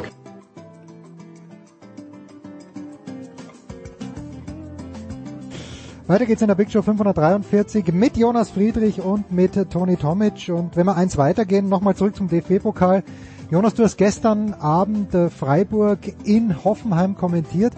[6.07, 10.49] Weiter geht's in der Big Show 543 mit Jonas Friedrich und mit Toni Tomic.
[10.49, 13.03] Und wenn wir eins weitergehen, nochmal zurück zum DFB-Pokal.
[13.51, 17.75] Jonas, du hast gestern Abend äh, Freiburg in Hoffenheim kommentiert.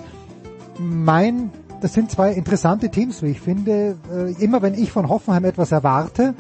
[0.78, 3.96] Mein, das sind zwei interessante Teams, wie ich finde.
[4.12, 6.34] Äh, immer wenn ich von Hoffenheim etwas erwarte,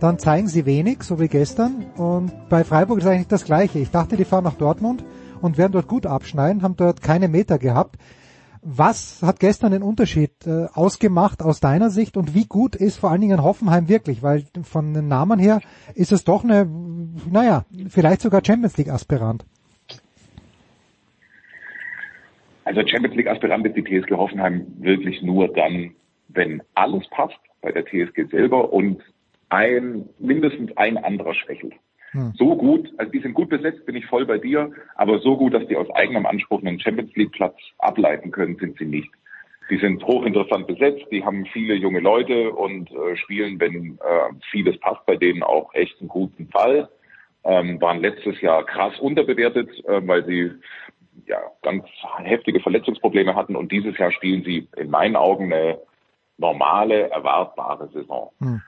[0.00, 1.86] dann zeigen sie wenig, so wie gestern.
[1.96, 3.78] Und bei Freiburg ist eigentlich das Gleiche.
[3.78, 5.04] Ich dachte, die fahren nach Dortmund
[5.40, 7.96] und werden dort gut abschneiden, haben dort keine Meter gehabt.
[8.62, 13.10] Was hat gestern den Unterschied äh, ausgemacht aus deiner Sicht und wie gut ist vor
[13.10, 14.22] allen Dingen Hoffenheim wirklich?
[14.22, 15.60] Weil von den Namen her
[15.94, 16.68] ist es doch eine,
[17.30, 19.44] naja, vielleicht sogar Champions League Aspirant.
[22.64, 25.92] Also Champions League Aspirant ist die TSG Hoffenheim wirklich nur dann,
[26.28, 29.00] wenn alles passt bei der TSG selber und
[29.48, 31.74] ein, mindestens ein anderer schwächelt.
[32.12, 32.32] Hm.
[32.36, 35.54] So gut, also die sind gut besetzt, bin ich voll bei dir, aber so gut,
[35.54, 39.10] dass die aus eigenem Anspruch einen Champions League Platz ableiten können, sind sie nicht.
[39.70, 44.78] Die sind hochinteressant besetzt, die haben viele junge Leute und äh, spielen, wenn äh, vieles
[44.80, 46.88] passt bei denen auch echt einen guten Fall.
[47.44, 50.52] Ähm, waren letztes Jahr krass unterbewertet, äh, weil sie
[51.26, 51.84] ja ganz
[52.18, 55.78] heftige Verletzungsprobleme hatten und dieses Jahr spielen sie in meinen Augen eine
[56.38, 58.30] normale, erwartbare Saison.
[58.38, 58.62] Hm.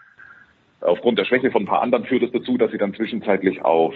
[0.81, 3.95] Aufgrund der Schwäche von ein paar anderen führt es dazu, dass sie dann zwischenzeitlich auf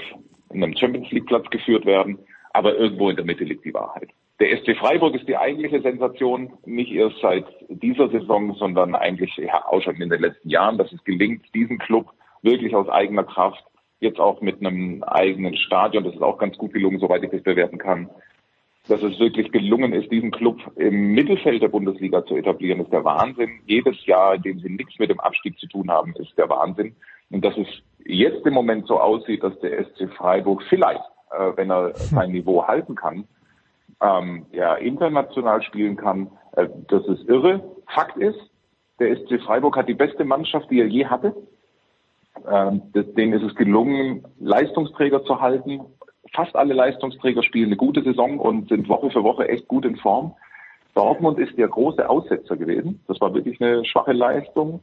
[0.51, 2.19] einem Champions League Platz geführt werden.
[2.53, 4.11] Aber irgendwo in der Mitte liegt die Wahrheit.
[4.41, 9.65] Der SC Freiburg ist die eigentliche Sensation, nicht erst seit dieser Saison, sondern eigentlich ja,
[9.67, 12.11] auch schon in den letzten Jahren, dass es gelingt, diesen Club
[12.43, 13.65] wirklich aus eigener Kraft,
[14.01, 17.43] jetzt auch mit einem eigenen Stadion, das ist auch ganz gut gelungen, soweit ich das
[17.43, 18.11] bewerten kann,
[18.89, 23.05] dass es wirklich gelungen ist, diesen Club im Mittelfeld der Bundesliga zu etablieren, ist der
[23.05, 23.61] Wahnsinn.
[23.65, 26.95] Jedes Jahr, in dem sie nichts mit dem Abstieg zu tun haben, ist der Wahnsinn.
[27.31, 27.67] Und dass es
[28.05, 32.67] jetzt im Moment so aussieht, dass der SC Freiburg vielleicht, äh, wenn er sein Niveau
[32.67, 33.27] halten kann,
[34.03, 37.65] ähm, ja, international spielen kann, äh, das ist irre.
[37.87, 38.39] Fakt ist,
[39.01, 41.35] der SC Freiburg hat die beste Mannschaft, die er je hatte.
[42.51, 45.81] Ähm, denen ist es gelungen, Leistungsträger zu halten
[46.35, 49.97] fast alle Leistungsträger spielen eine gute Saison und sind Woche für Woche echt gut in
[49.97, 50.35] Form.
[50.95, 53.01] Dortmund ist der große Aussetzer gewesen.
[53.09, 54.81] Das war wirklich eine schwache Leistung.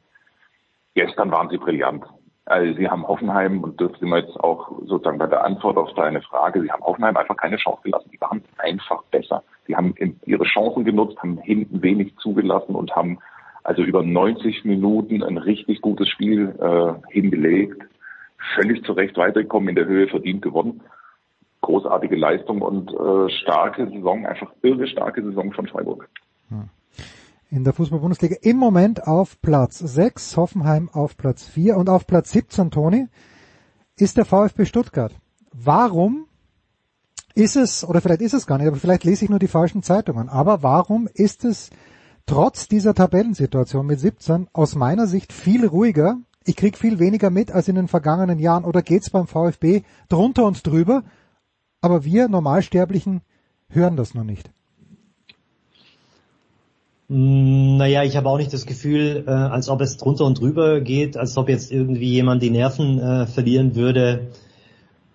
[0.94, 2.04] Gestern waren sie brillant.
[2.46, 5.94] Also sie haben Hoffenheim, und das sind wir jetzt auch sozusagen bei der Antwort auf
[5.94, 8.10] deine Frage, sie haben Hoffenheim einfach keine Chance gelassen.
[8.12, 9.44] Die waren einfach besser.
[9.68, 9.94] Sie haben
[10.26, 13.20] ihre Chancen genutzt, haben hinten wenig zugelassen und haben
[13.64, 17.82] also über 90 Minuten ein richtig gutes Spiel äh, hingelegt.
[18.56, 20.82] Völlig zu Recht weitergekommen, in der Höhe verdient gewonnen
[21.62, 26.10] großartige Leistung und äh, starke Saison, einfach irre starke Saison von Freiburg.
[26.50, 26.70] Hm.
[27.50, 32.32] In der Fußball-Bundesliga im Moment auf Platz 6, Hoffenheim auf Platz 4 und auf Platz
[32.32, 33.08] 17, Toni,
[33.98, 35.14] ist der VfB Stuttgart.
[35.52, 36.28] Warum
[37.36, 39.84] ist es, oder vielleicht ist es gar nicht, aber vielleicht lese ich nur die falschen
[39.84, 41.70] Zeitungen, aber warum ist es
[42.26, 47.52] trotz dieser Tabellensituation mit 17 aus meiner Sicht viel ruhiger, ich krieg viel weniger mit
[47.52, 51.04] als in den vergangenen Jahren oder geht's beim VfB drunter und drüber
[51.82, 53.22] aber wir Normalsterblichen
[53.70, 54.52] hören das noch nicht.
[57.08, 60.80] Mm, naja, ich habe auch nicht das Gefühl, äh, als ob es drunter und drüber
[60.80, 64.28] geht, als ob jetzt irgendwie jemand die Nerven äh, verlieren würde.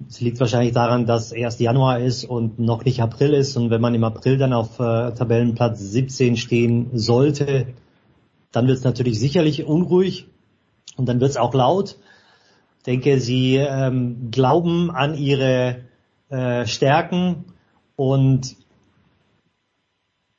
[0.07, 3.57] Es liegt wahrscheinlich daran, dass erst Januar ist und noch nicht April ist.
[3.57, 7.69] Und wenn man im April dann auf äh, Tabellenplatz 17 stehen sollte,
[8.53, 10.27] dann wird es natürlich sicherlich unruhig
[10.97, 11.97] und dann wird es auch laut.
[12.79, 15.77] Ich denke, sie ähm, glauben an ihre
[16.29, 17.45] äh, stärken
[17.97, 18.57] und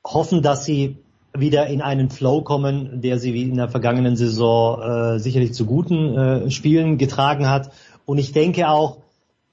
[0.05, 0.97] hoffen, dass sie
[1.33, 5.65] wieder in einen Flow kommen, der sie wie in der vergangenen Saison äh, sicherlich zu
[5.65, 7.71] guten äh, Spielen getragen hat.
[8.05, 8.97] Und ich denke auch,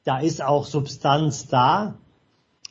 [0.05, 1.94] da ist auch Substanz da.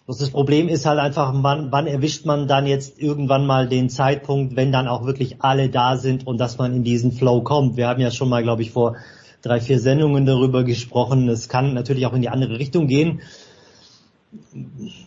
[0.08, 4.56] Das Problem ist halt einfach, wann, wann erwischt man dann jetzt irgendwann mal den Zeitpunkt,
[4.56, 7.78] wenn dann auch wirklich alle da sind und dass man in diesen Flow kommt.
[7.78, 8.98] Wir haben ja schon mal, glaube ich, vor
[9.42, 11.30] drei, vier Sendungen darüber gesprochen.
[11.30, 13.22] Es kann natürlich auch in die andere Richtung gehen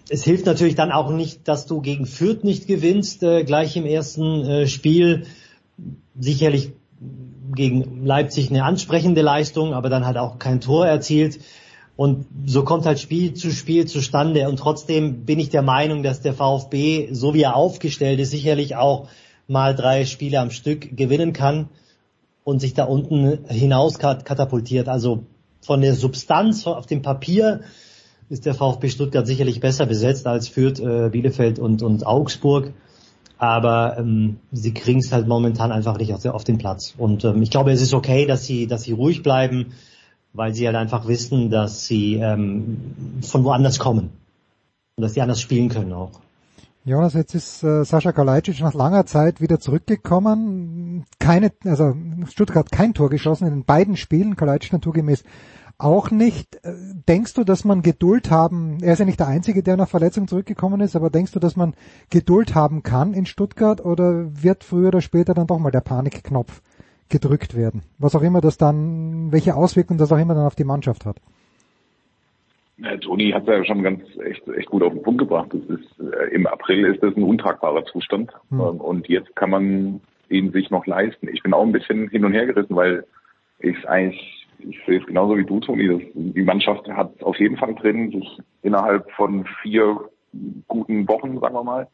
[0.09, 3.87] es hilft natürlich dann auch nicht, dass du gegen Fürth nicht gewinnst, äh, gleich im
[3.87, 5.27] ersten äh, Spiel.
[6.19, 6.73] Sicherlich
[7.55, 11.41] gegen Leipzig eine ansprechende Leistung, aber dann halt auch kein Tor erzielt.
[11.97, 14.49] Und so kommt halt Spiel zu Spiel zustande.
[14.49, 18.77] Und trotzdem bin ich der Meinung, dass der VfB, so wie er aufgestellt ist, sicherlich
[18.77, 19.09] auch
[19.49, 21.69] mal drei Spiele am Stück gewinnen kann
[22.45, 24.89] und sich da unten hinaus katapultiert.
[24.89, 25.25] Also
[25.63, 27.63] von der Substanz auf dem Papier
[28.29, 32.73] ist der VfB Stuttgart sicherlich besser besetzt als Fürth, äh, Bielefeld und, und Augsburg.
[33.39, 36.95] Aber ähm, sie kriegen es halt momentan einfach nicht auf, den Platz.
[36.97, 39.73] Und ähm, ich glaube, es ist okay, dass sie, dass sie ruhig bleiben,
[40.33, 42.79] weil sie halt einfach wissen, dass sie ähm,
[43.21, 44.11] von woanders kommen
[44.97, 46.13] und dass sie anders spielen können auch.
[46.85, 51.05] Jonas, jetzt ist äh, Sascha Kalajdzic nach langer Zeit wieder zurückgekommen.
[51.19, 51.95] Keine, also
[52.31, 55.25] Stuttgart kein Tor geschossen in den beiden Spielen, Kalajdzic naturgemäß
[55.79, 56.57] auch nicht.
[56.65, 56.73] Äh,
[57.09, 60.29] denkst du, dass man Geduld haben, er ist ja nicht der Einzige, der nach Verletzung
[60.29, 61.75] zurückgekommen ist, aber denkst du, dass man
[62.11, 66.63] Geduld haben kann in Stuttgart oder wird früher oder später dann doch mal der Panikknopf
[67.09, 67.83] gedrückt werden?
[67.99, 71.21] Was auch immer das dann, welche Auswirkungen das auch immer dann auf die Mannschaft hat?
[72.79, 75.49] Ja, Toni hat ja schon ganz echt, echt gut auf den Punkt gebracht.
[75.51, 78.61] Das ist, äh, Im April ist das ein untragbarer Zustand hm.
[78.61, 81.29] ähm, und jetzt kann man ihn sich noch leisten.
[81.29, 83.07] Ich bin auch ein bisschen hin und her gerissen, weil
[83.61, 85.89] ich es eigentlich ich sehe es genauso wie du, Toni.
[85.89, 89.99] Das, die Mannschaft hat auf jeden Fall drin, sich innerhalb von vier
[90.69, 91.89] guten Wochen, sagen wir mal,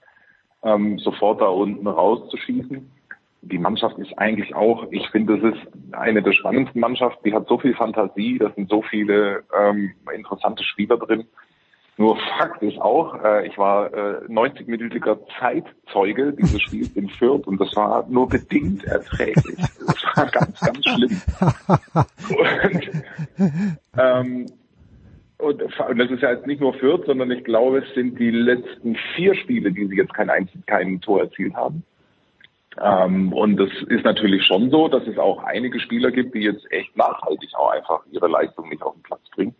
[0.64, 2.90] ähm, sofort da unten rauszuschießen.
[3.42, 7.24] Die Mannschaft ist eigentlich auch, ich finde, das ist eine der spannendsten Mannschaften.
[7.24, 11.24] Die hat so viel Fantasie, da sind so viele ähm, interessante Spieler drin.
[11.98, 17.60] Nur Fakt ist auch, äh, ich war äh, 90-minütiger Zeitzeuge dieses Spiels in Fürth und
[17.60, 19.58] das war nur bedingt erträglich.
[19.86, 21.20] Das war ganz, ganz schlimm.
[22.64, 23.02] Und,
[23.98, 24.46] ähm,
[25.38, 28.30] und, und das ist ja jetzt nicht nur Fürth, sondern ich glaube, es sind die
[28.30, 31.84] letzten vier Spiele, die sie jetzt kein, einzig, kein Tor erzielt haben.
[32.80, 36.70] Ähm, und es ist natürlich schon so, dass es auch einige Spieler gibt, die jetzt
[36.70, 39.54] echt nachhaltig auch einfach ihre Leistung nicht auf den Platz bringen.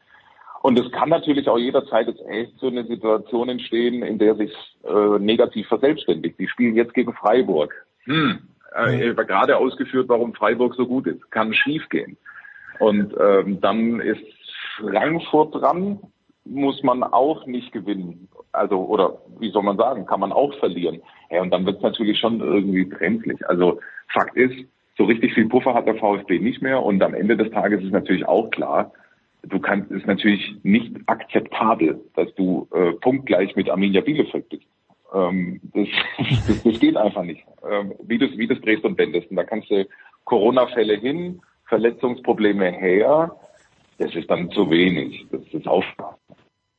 [0.62, 4.52] Und es kann natürlich auch jederzeit jetzt echt so eine Situation entstehen, in der sich
[4.84, 6.38] äh, negativ verselbstständigt.
[6.38, 7.74] Die spielen jetzt gegen Freiburg.
[8.04, 8.38] Hm,
[8.76, 9.16] äh, mhm.
[9.16, 11.30] gerade ausgeführt, warum Freiburg so gut ist.
[11.32, 12.16] Kann schief gehen.
[12.78, 14.22] Und ähm, dann ist
[14.78, 15.98] Frankfurt dran.
[16.44, 18.28] muss man auch nicht gewinnen.
[18.52, 21.02] Also, oder wie soll man sagen, kann man auch verlieren.
[21.30, 23.44] Ja, und dann wird es natürlich schon irgendwie brenzlig.
[23.48, 24.54] Also Fakt ist,
[24.96, 27.92] so richtig viel Puffer hat der VfB nicht mehr und am Ende des Tages ist
[27.92, 28.92] natürlich auch klar,
[29.42, 34.66] du kannst, ist natürlich nicht akzeptabel, dass du äh, punktgleich mit Arminia Bielefeld bist.
[35.12, 35.88] Ähm, das,
[36.46, 37.44] das, das geht einfach nicht.
[37.68, 39.30] Ähm, wie das, wie das drehst und wendest.
[39.30, 39.86] Und da kannst du
[40.24, 43.34] Corona-Fälle hin, Verletzungsprobleme her,
[43.98, 45.26] das ist dann zu wenig.
[45.30, 45.84] Das ist auch.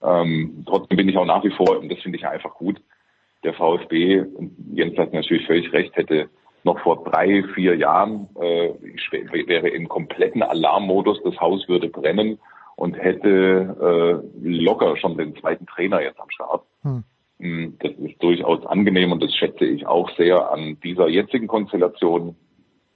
[0.02, 2.82] Ähm, trotzdem bin ich auch nach wie vor, und das finde ich einfach gut,
[3.44, 4.26] der VfB,
[4.74, 6.30] Jens hat natürlich völlig recht, hätte
[6.64, 12.40] noch vor drei, vier Jahren, äh, ich wäre im kompletten Alarmmodus, das Haus würde brennen
[12.76, 16.64] und hätte äh, locker schon den zweiten Trainer jetzt am Start.
[16.82, 17.04] Hm.
[17.40, 22.36] Mm, das ist durchaus angenehm und das schätze ich auch sehr an dieser jetzigen Konstellation,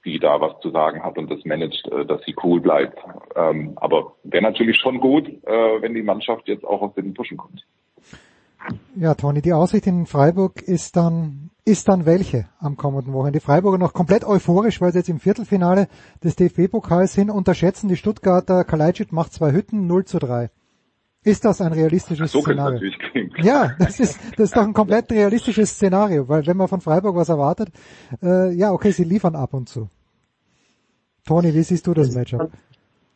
[0.06, 2.98] die da was zu sagen hat und das managt, äh, dass sie cool bleibt.
[3.36, 7.38] Ähm, aber wäre natürlich schon gut, äh, wenn die Mannschaft jetzt auch aus den Puschen
[7.38, 7.66] kommt.
[8.96, 13.40] Ja, Toni, die Aussicht in Freiburg ist dann, ist dann welche am kommenden Wochenende?
[13.40, 15.88] Die Freiburger noch komplett euphorisch, weil sie jetzt im Viertelfinale
[16.24, 20.50] des DFB-Pokals sind, unterschätzen die Stuttgarter, Kalajdzic macht zwei Hütten, 0 zu 3.
[21.24, 22.80] Ist das ein realistisches so Szenario?
[23.42, 27.16] Ja, das ist, das ist doch ein komplett realistisches Szenario, weil wenn man von Freiburg
[27.16, 27.70] was erwartet,
[28.24, 29.90] äh, ja, okay, sie liefern ab und zu.
[31.26, 32.50] Toni, wie siehst du das Matchup?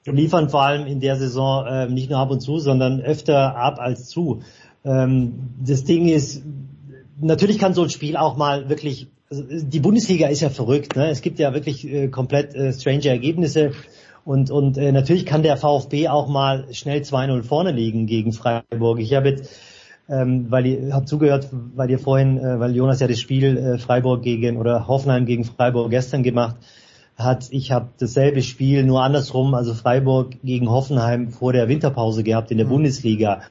[0.05, 3.79] Liefern vor allem in der Saison äh, nicht nur ab und zu, sondern öfter ab
[3.79, 4.41] als zu.
[4.83, 6.43] Ähm, das Ding ist,
[7.19, 11.09] natürlich kann so ein Spiel auch mal wirklich, also die Bundesliga ist ja verrückt, ne?
[11.09, 13.71] es gibt ja wirklich äh, komplett äh, strange Ergebnisse
[14.25, 18.99] und, und äh, natürlich kann der VfB auch mal schnell 2-0 vorne liegen gegen Freiburg.
[18.99, 19.49] Ich habe jetzt
[20.11, 23.77] ähm, weil ihr habt zugehört, weil ihr vorhin, äh, weil Jonas ja das Spiel äh,
[23.77, 26.57] Freiburg gegen oder Hoffenheim gegen Freiburg gestern gemacht
[27.15, 27.47] hat.
[27.51, 32.57] Ich habe dasselbe Spiel nur andersrum, also Freiburg gegen Hoffenheim vor der Winterpause gehabt in
[32.57, 32.71] der mhm.
[32.71, 33.43] Bundesliga.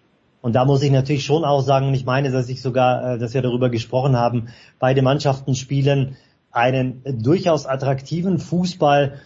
[0.43, 3.19] Und da muss ich natürlich schon auch sagen, und ich meine, dass ich sogar, äh,
[3.19, 4.49] dass wir darüber gesprochen haben,
[4.79, 6.17] beide Mannschaften spielen
[6.51, 9.21] einen durchaus attraktiven Fußball,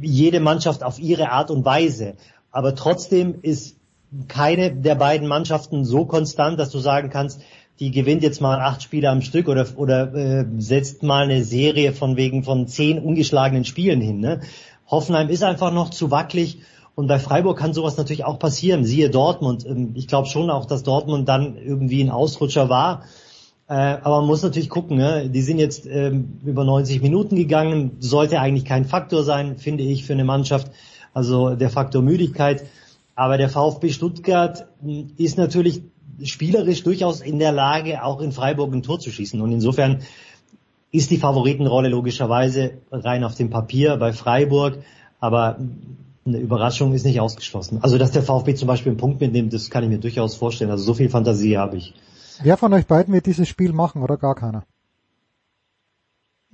[0.00, 2.14] jede Mannschaft auf ihre Art und Weise.
[2.50, 3.76] Aber trotzdem ist
[4.28, 7.42] keine der beiden Mannschaften so konstant, dass du sagen kannst,
[7.80, 11.92] die gewinnt jetzt mal acht Spiele am Stück oder, oder äh, setzt mal eine Serie
[11.92, 14.20] von wegen von zehn ungeschlagenen Spielen hin.
[14.20, 14.40] Ne?
[14.86, 16.60] Hoffenheim ist einfach noch zu wackelig
[16.96, 18.84] und bei Freiburg kann sowas natürlich auch passieren.
[18.84, 19.64] Siehe Dortmund.
[19.66, 23.04] Ähm, ich glaube schon auch, dass Dortmund dann irgendwie ein Ausrutscher war.
[23.68, 25.28] Äh, aber man muss natürlich gucken, ne?
[25.28, 30.04] die sind jetzt ähm, über 90 Minuten gegangen, sollte eigentlich kein Faktor sein, finde ich,
[30.06, 30.72] für eine Mannschaft.
[31.12, 32.64] Also der Faktor Müdigkeit.
[33.14, 35.82] Aber der VfB Stuttgart hm, ist natürlich
[36.22, 39.38] spielerisch durchaus in der Lage, auch in Freiburg ein Tor zu schießen.
[39.42, 40.00] Und insofern
[40.92, 44.78] ist die Favoritenrolle logischerweise rein auf dem Papier bei Freiburg.
[45.20, 45.58] Aber
[46.26, 47.78] eine Überraschung ist nicht ausgeschlossen.
[47.82, 50.70] Also dass der VfB zum Beispiel einen Punkt mitnimmt, das kann ich mir durchaus vorstellen.
[50.70, 51.94] Also so viel Fantasie habe ich.
[52.42, 54.64] Wer von euch beiden wird dieses Spiel machen oder gar keiner?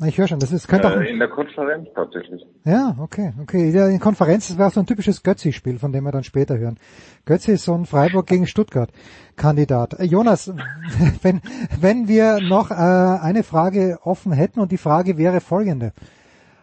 [0.06, 2.42] Ich höre schon, das ist könnte äh, in der Konferenz tatsächlich.
[2.64, 3.70] Ja, okay, okay.
[3.70, 6.78] Ja, in Konferenz, das wäre so ein typisches Götzi-Spiel, von dem wir dann später hören.
[7.24, 8.90] Götzi ist so ein Freiburg gegen Stuttgart
[9.37, 10.00] Kandidat.
[10.00, 10.52] Äh, Jonas,
[11.22, 11.40] wenn
[11.80, 15.92] wenn wir noch äh, eine Frage offen hätten und die Frage wäre folgende: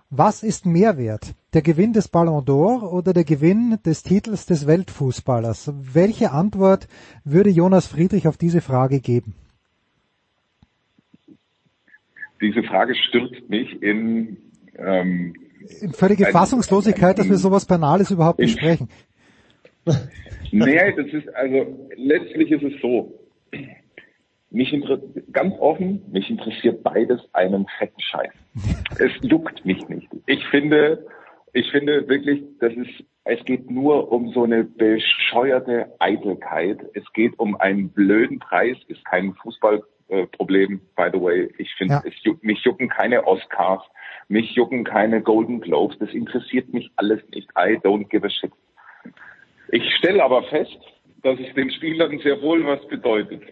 [0.09, 1.35] Was ist mehr wert?
[1.53, 5.71] Der Gewinn des Ballon d'Or oder der Gewinn des Titels des Weltfußballers?
[5.93, 6.87] Welche Antwort
[7.23, 9.35] würde Jonas Friedrich auf diese Frage geben?
[12.41, 14.37] diese Frage stürzt mich in,
[14.77, 15.35] ähm,
[15.81, 18.89] in völlige ein, Fassungslosigkeit, ein, dass wir sowas Banales überhaupt besprechen.
[20.51, 23.19] nee, das ist, also letztlich ist es so.
[24.51, 28.33] Mich interessiert, ganz offen, mich interessiert beides einen fetten Scheiß.
[28.99, 30.07] es juckt mich nicht.
[30.25, 31.05] Ich finde,
[31.53, 36.79] ich finde wirklich, das ist, es geht nur um so eine bescheuerte Eitelkeit.
[36.93, 40.25] Es geht um einen blöden Preis, ist kein Fußball äh,
[40.95, 41.49] by the way.
[41.57, 42.11] Ich finde, ja.
[42.23, 43.83] juck, mich jucken keine Oscars,
[44.27, 45.97] mich jucken keine Golden Globes.
[45.99, 47.49] Das interessiert mich alles nicht.
[47.51, 48.51] I don't give a shit.
[49.71, 50.77] Ich stelle aber fest,
[51.21, 53.43] dass es den Spielern sehr wohl was bedeutet.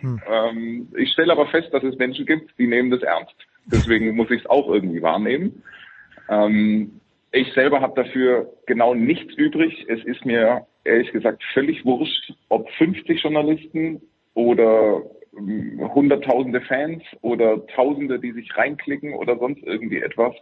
[0.00, 0.20] Hm.
[0.28, 3.34] Ähm, ich stelle aber fest, dass es Menschen gibt, die nehmen das ernst.
[3.66, 5.62] Deswegen muss ich es auch irgendwie wahrnehmen.
[6.28, 7.00] Ähm,
[7.32, 9.86] ich selber habe dafür genau nichts übrig.
[9.88, 14.00] Es ist mir ehrlich gesagt völlig wurscht, ob 50 Journalisten
[14.34, 20.34] oder Hunderttausende Fans oder Tausende, die sich reinklicken oder sonst irgendwie etwas,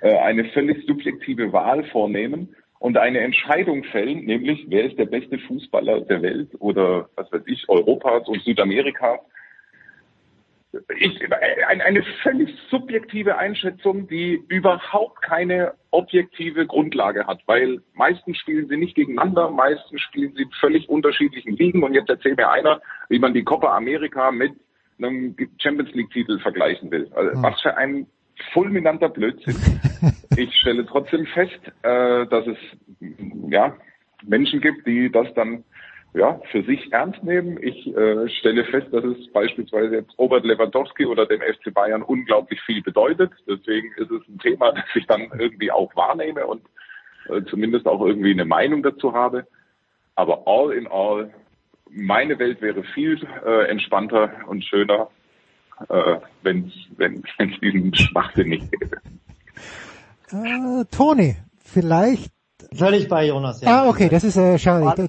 [0.00, 5.38] äh, eine völlig subjektive Wahl vornehmen und eine Entscheidung fällen, nämlich wer ist der beste
[5.38, 9.20] Fußballer der Welt oder was weiß ich, Europas und Südamerikas.
[10.98, 11.18] ich,
[11.66, 18.96] eine völlig subjektive Einschätzung, die überhaupt keine objektive Grundlage hat, weil meistens spielen sie nicht
[18.96, 23.32] gegeneinander, meistens spielen sie in völlig unterschiedlichen Ligen und jetzt erzählt mir einer, wie man
[23.32, 24.52] die Copa America mit
[24.98, 27.10] einem Champions League Titel vergleichen will.
[27.14, 28.06] Also, was für ein
[28.52, 29.56] fulminanter Blödsinn.
[30.36, 32.58] Ich stelle trotzdem fest, äh, dass es
[33.48, 33.74] ja
[34.24, 35.64] Menschen gibt, die das dann
[36.14, 37.58] ja, für sich ernst nehmen.
[37.60, 42.60] Ich äh, stelle fest, dass es beispielsweise jetzt Robert Lewandowski oder dem FC Bayern unglaublich
[42.62, 43.32] viel bedeutet.
[43.48, 46.62] Deswegen ist es ein Thema, das ich dann irgendwie auch wahrnehme und
[47.28, 49.46] äh, zumindest auch irgendwie eine Meinung dazu habe.
[50.14, 51.34] Aber all in all,
[51.90, 55.08] meine Welt wäre viel äh, entspannter und schöner,
[55.88, 56.72] äh, wenn
[57.38, 58.96] es diesen Schwachsinn nicht gäbe.
[60.32, 62.32] Äh, Toni, vielleicht
[62.72, 63.60] Völlig bei Jonas.
[63.60, 63.82] Ja.
[63.84, 65.08] Ah, okay, das ist äh, schade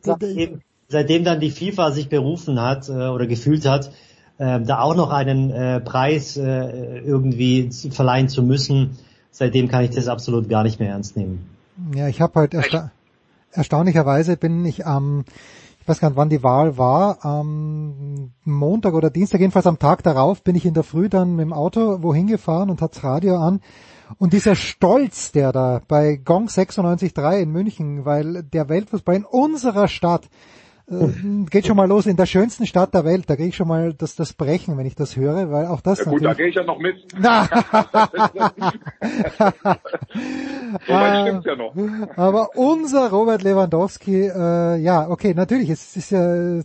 [0.88, 3.92] seitdem dann die FIFA sich berufen hat äh, oder gefühlt hat,
[4.38, 8.98] äh, da auch noch einen äh, Preis äh, irgendwie verleihen zu müssen,
[9.32, 11.50] seitdem kann ich das absolut gar nicht mehr ernst nehmen.
[11.96, 12.92] Ja, ich habe halt ersta
[13.52, 15.24] erstaunlicherweise bin ich am,
[15.86, 20.02] ich weiß gar nicht, wann die Wahl war, am Montag oder Dienstag, jedenfalls am Tag
[20.02, 23.38] darauf, bin ich in der Früh dann mit dem Auto wohin gefahren und hat's Radio
[23.38, 23.62] an.
[24.18, 29.88] Und dieser Stolz, der da bei Gong 96.3 in München, weil der Weltfußball in unserer
[29.88, 30.28] Stadt
[30.88, 31.08] äh,
[31.50, 33.30] geht schon mal los in der schönsten Stadt der Welt.
[33.30, 36.00] Da kriege ich schon mal das, das Brechen, wenn ich das höre, weil auch das.
[36.00, 36.96] Ja gut, da gehe ich ja noch mit.
[37.18, 37.46] Na.
[40.88, 41.74] so weit ja noch.
[42.16, 46.62] Aber unser Robert Lewandowski, äh, ja, okay, natürlich, es ist ja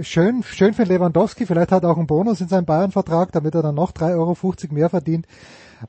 [0.00, 1.46] schön, schön für Lewandowski.
[1.46, 4.36] Vielleicht hat er auch einen Bonus in seinem Bayern-Vertrag, damit er dann noch 3,50 Euro
[4.74, 5.26] mehr verdient.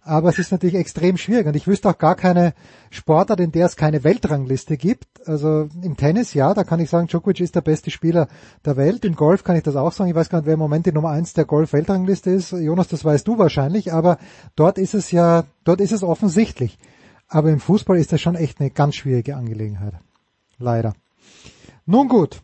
[0.02, 2.54] Aber es ist natürlich extrem schwierig und ich wüsste auch gar keine
[2.90, 5.06] Sportart, in der es keine Weltrangliste gibt.
[5.28, 8.28] Also im Tennis, ja, da kann ich sagen, Djokovic ist der beste Spieler
[8.66, 9.04] der Welt.
[9.06, 10.10] Im Golf kann ich das auch sagen.
[10.10, 12.52] Ich weiß gar nicht, wer im Moment die Nummer eins der Golf-Weltrangliste ist.
[12.52, 14.18] Jonas, das weißt du wahrscheinlich, aber
[14.56, 16.78] dort ist es ja, dort ist es offensichtlich.
[17.28, 19.94] Aber im Fußball ist das schon echt eine ganz schwierige Angelegenheit.
[20.58, 20.94] Leider.
[21.86, 22.42] Nun gut.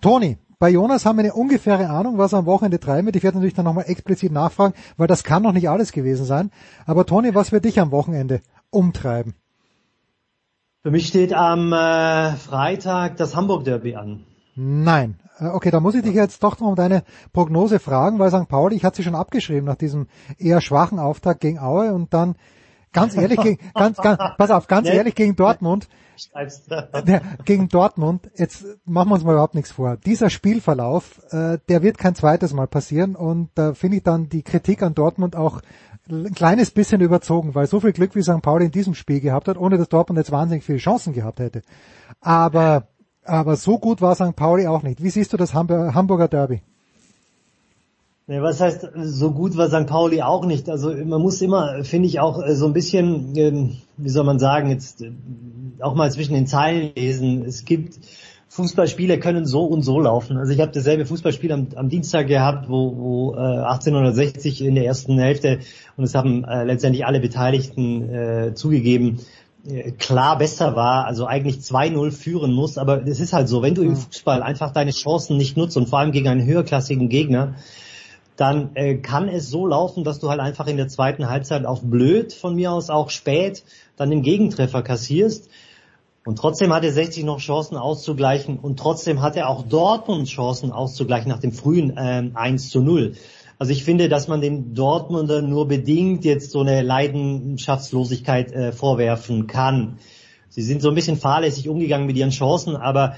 [0.00, 3.16] Toni, bei Jonas haben wir eine ungefähre Ahnung, was er am Wochenende treiben wird.
[3.16, 6.50] Ich werde natürlich dann nochmal explizit nachfragen, weil das kann noch nicht alles gewesen sein.
[6.86, 8.40] Aber Toni, was wird dich am Wochenende
[8.70, 9.34] umtreiben?
[10.82, 14.24] Für mich steht am äh, Freitag das Hamburg Derby an.
[14.54, 15.20] Nein.
[15.38, 18.48] Äh, okay, da muss ich dich jetzt doch noch um deine Prognose fragen, weil St.
[18.48, 22.36] Pauli, ich hatte sie schon abgeschrieben nach diesem eher schwachen Auftakt gegen Aue und dann
[22.92, 25.88] ganz ehrlich, gegen, ganz, ganz, pass auf, ganz ehrlich gegen Dortmund
[27.06, 29.96] der, gegen Dortmund, jetzt machen wir uns mal überhaupt nichts vor.
[29.96, 34.42] Dieser Spielverlauf, äh, der wird kein zweites Mal passieren und da finde ich dann die
[34.42, 35.60] Kritik an Dortmund auch
[36.10, 38.42] ein kleines bisschen überzogen, weil so viel Glück wie St.
[38.42, 41.62] Pauli in diesem Spiel gehabt hat, ohne dass Dortmund jetzt wahnsinnig viele Chancen gehabt hätte.
[42.20, 42.88] Aber,
[43.24, 44.34] aber so gut war St.
[44.34, 45.02] Pauli auch nicht.
[45.02, 46.62] Wie siehst du das Hamburger Derby?
[48.30, 49.86] Nee, was heißt, so gut war St.
[49.86, 50.68] Pauli auch nicht.
[50.68, 54.38] Also man muss immer, finde ich, auch äh, so ein bisschen, ähm, wie soll man
[54.38, 55.12] sagen, jetzt äh,
[55.80, 57.42] auch mal zwischen den Zeilen lesen.
[57.46, 57.98] Es gibt
[58.50, 60.36] Fußballspiele können so und so laufen.
[60.36, 64.84] Also ich habe dasselbe Fußballspiel am, am Dienstag gehabt, wo, wo äh, 1860 in der
[64.84, 65.60] ersten Hälfte
[65.96, 69.20] und es haben äh, letztendlich alle Beteiligten äh, zugegeben,
[69.66, 72.76] äh, klar besser war, also eigentlich 2-0 führen muss.
[72.76, 75.88] Aber es ist halt so, wenn du im Fußball einfach deine Chancen nicht nutzt und
[75.88, 77.54] vor allem gegen einen höherklassigen Gegner,
[78.38, 81.82] dann äh, kann es so laufen, dass du halt einfach in der zweiten Halbzeit auf
[81.82, 83.64] blöd, von mir aus auch spät,
[83.96, 85.50] dann den Gegentreffer kassierst.
[86.24, 90.70] Und trotzdem hat er 60 noch Chancen auszugleichen und trotzdem hat er auch Dortmund Chancen
[90.70, 93.14] auszugleichen nach dem frühen ähm, 1 zu 0.
[93.58, 99.48] Also ich finde, dass man den Dortmunder nur bedingt jetzt so eine Leidenschaftslosigkeit äh, vorwerfen
[99.48, 99.98] kann.
[100.48, 103.16] Sie sind so ein bisschen fahrlässig umgegangen mit ihren Chancen, aber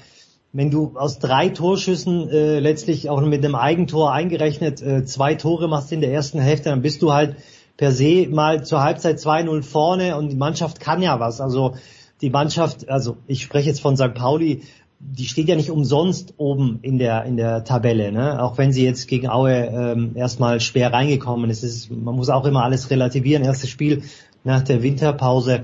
[0.52, 5.68] wenn du aus drei Torschüssen äh, letztlich auch mit einem Eigentor eingerechnet äh, zwei Tore
[5.68, 7.36] machst in der ersten Hälfte, dann bist du halt
[7.76, 11.40] per se mal zur Halbzeit 2-0 vorne und die Mannschaft kann ja was.
[11.40, 11.76] Also
[12.20, 14.14] die Mannschaft, also ich spreche jetzt von St.
[14.14, 14.62] Pauli,
[14.98, 18.42] die steht ja nicht umsonst oben in der in der Tabelle, ne?
[18.42, 21.62] Auch wenn sie jetzt gegen Aue ähm, erstmal schwer reingekommen ist.
[21.62, 21.90] ist.
[21.90, 23.42] Man muss auch immer alles relativieren.
[23.42, 24.02] Erstes Spiel
[24.44, 25.62] nach der Winterpause.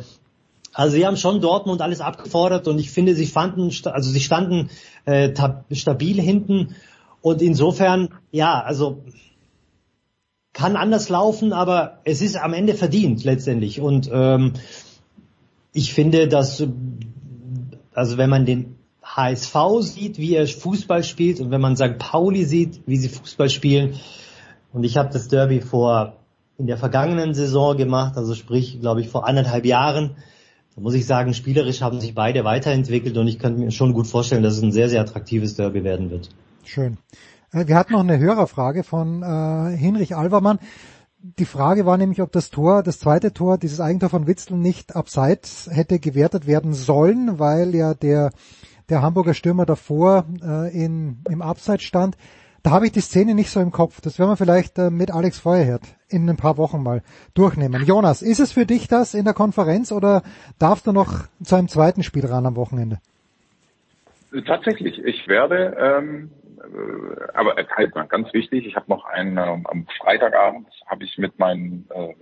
[0.77, 4.69] Also sie haben schon Dortmund alles abgefordert und ich finde, sie fanden, also sie standen
[5.07, 5.33] äh,
[5.73, 6.75] stabil hinten.
[7.23, 9.03] Und insofern, ja, also
[10.53, 13.81] kann anders laufen, aber es ist am Ende verdient letztendlich.
[13.81, 14.53] Und ähm,
[15.73, 16.63] ich finde, dass
[17.95, 21.97] also wenn man den HSV sieht, wie er Fußball spielt und wenn man St.
[21.97, 23.95] Pauli sieht, wie sie Fußball spielen.
[24.75, 26.19] Und ich habe das Derby vor
[26.59, 30.17] in der vergangenen Saison gemacht, also sprich, glaube ich, vor anderthalb Jahren
[30.77, 34.07] da muss ich sagen, spielerisch haben sich beide weiterentwickelt und ich könnte mir schon gut
[34.07, 36.29] vorstellen, dass es ein sehr, sehr attraktives Derby werden wird.
[36.65, 36.99] Schön.
[37.51, 40.59] Äh, wir hatten noch eine Hörerfrage von äh, Hinrich Alvermann.
[41.19, 44.95] Die Frage war nämlich, ob das Tor, das zweite Tor, dieses Eigentor von Witzel nicht
[44.95, 48.31] abseits hätte gewertet werden sollen, weil ja der,
[48.91, 52.19] der Hamburger Stürmer davor äh, in, im Abseits stand.
[52.67, 54.01] Da habe ich die Szene nicht so im Kopf.
[54.01, 57.01] Das werden wir vielleicht äh, mit Alex Feuerherd in ein paar Wochen mal
[57.33, 57.85] durchnehmen.
[57.85, 60.23] Jonas, ist es für dich das in der Konferenz oder
[60.59, 62.99] darfst du noch zu einem zweiten Spiel ran am Wochenende?
[64.49, 69.87] Tatsächlich, ich werde, ähm, äh, aber halt ganz wichtig, ich habe noch einen, ähm, am
[70.01, 72.15] Freitagabend habe ich mit meinen äh,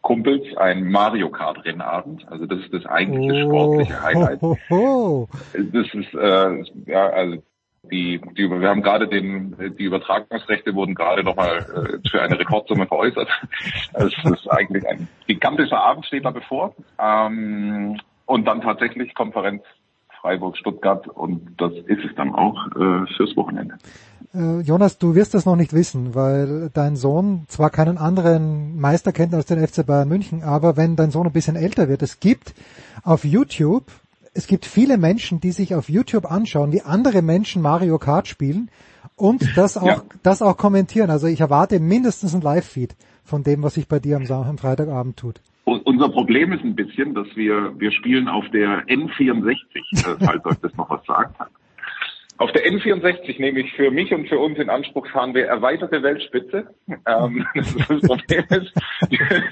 [0.00, 2.26] Kumpels ein Mario Kart Rennabend.
[2.28, 4.40] Also das ist das eigentliche oh, sportliche Highlight.
[4.40, 5.28] Ho, ho, ho.
[5.52, 7.42] Das ist äh, ja also
[7.90, 12.86] die, die wir haben gerade den die Übertragungsrechte wurden gerade nochmal äh, für eine Rekordsumme
[12.86, 13.28] veräußert.
[13.94, 16.74] Es ist eigentlich ein gigantischer Abend steht da bevor.
[16.98, 19.62] Ähm, und dann tatsächlich Konferenz
[20.24, 23.74] Freiburg, Stuttgart und das ist es dann auch äh, fürs Wochenende.
[24.34, 29.12] Äh, Jonas, du wirst das noch nicht wissen, weil dein Sohn zwar keinen anderen Meister
[29.12, 32.20] kennt als den FC Bayern München, aber wenn dein Sohn ein bisschen älter wird, es
[32.20, 32.54] gibt
[33.02, 33.84] auf YouTube,
[34.34, 38.70] es gibt viele Menschen, die sich auf YouTube anschauen, wie andere Menschen Mario Kart spielen
[39.16, 40.02] und das auch, ja.
[40.22, 41.10] das auch kommentieren.
[41.10, 45.16] Also ich erwarte mindestens ein Live-Feed von dem, was sich bei dir am, am Freitagabend
[45.16, 45.40] tut.
[45.64, 49.56] Unser Problem ist ein bisschen, dass wir, wir spielen auf der N64,
[49.92, 51.40] äh, falls euch das noch was sagt.
[52.36, 56.02] Auf der N64 nehme ich für mich und für uns in Anspruch fahren wir erweiterte
[56.02, 56.66] Weltspitze.
[57.06, 58.72] Ähm, das, Problem ist,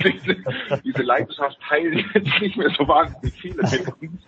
[0.03, 0.37] diese,
[0.85, 4.27] diese Leidenschaft teilen jetzt nicht mehr so wahnsinnig viele mit uns.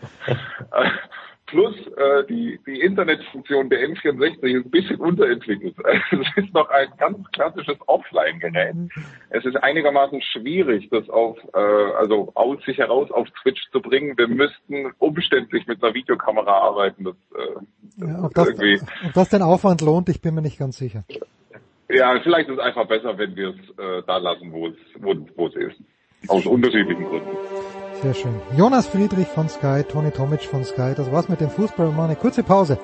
[1.55, 5.77] Plus äh, die, die Internetfunktion der M64 ist ein bisschen unterentwickelt.
[6.11, 8.75] Es ist noch ein ganz klassisches Offline-Gerät.
[9.31, 14.19] Es ist einigermaßen schwierig, das auf, äh, also aus sich heraus auf Twitch zu bringen.
[14.19, 17.05] Wir müssten umständlich mit einer Videokamera arbeiten.
[17.05, 20.77] Das, äh, ja, ob, das, ob das den Aufwand lohnt, ich bin mir nicht ganz
[20.79, 21.05] sicher.
[21.89, 25.15] Ja, vielleicht ist es einfach besser, wenn wir es äh, da lassen, wo es, wo,
[25.37, 25.77] wo es ist.
[26.27, 27.84] Aus unterschiedlichen Gründen.
[28.05, 28.37] Sehr schön.
[28.55, 30.93] Jonas Friedrich von Sky, Toni Tomic von Sky.
[30.95, 31.87] Das war's mit dem Fußball.
[31.87, 32.79] Wir machen eine kurze Pause.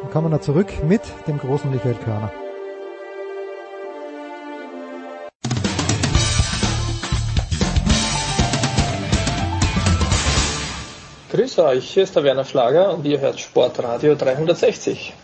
[0.00, 2.32] Dann kommen wir zurück mit dem großen Michael Körner.
[11.32, 15.14] Grüß euch, hier ist der Werner Schlager und ihr hört Sportradio 360.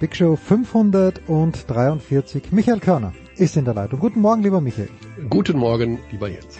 [0.00, 2.50] Big Show 543.
[2.50, 4.00] Michael Körner ist in der Leitung.
[4.00, 4.88] Guten Morgen, lieber Michael.
[5.28, 6.58] Guten Morgen, lieber Jens.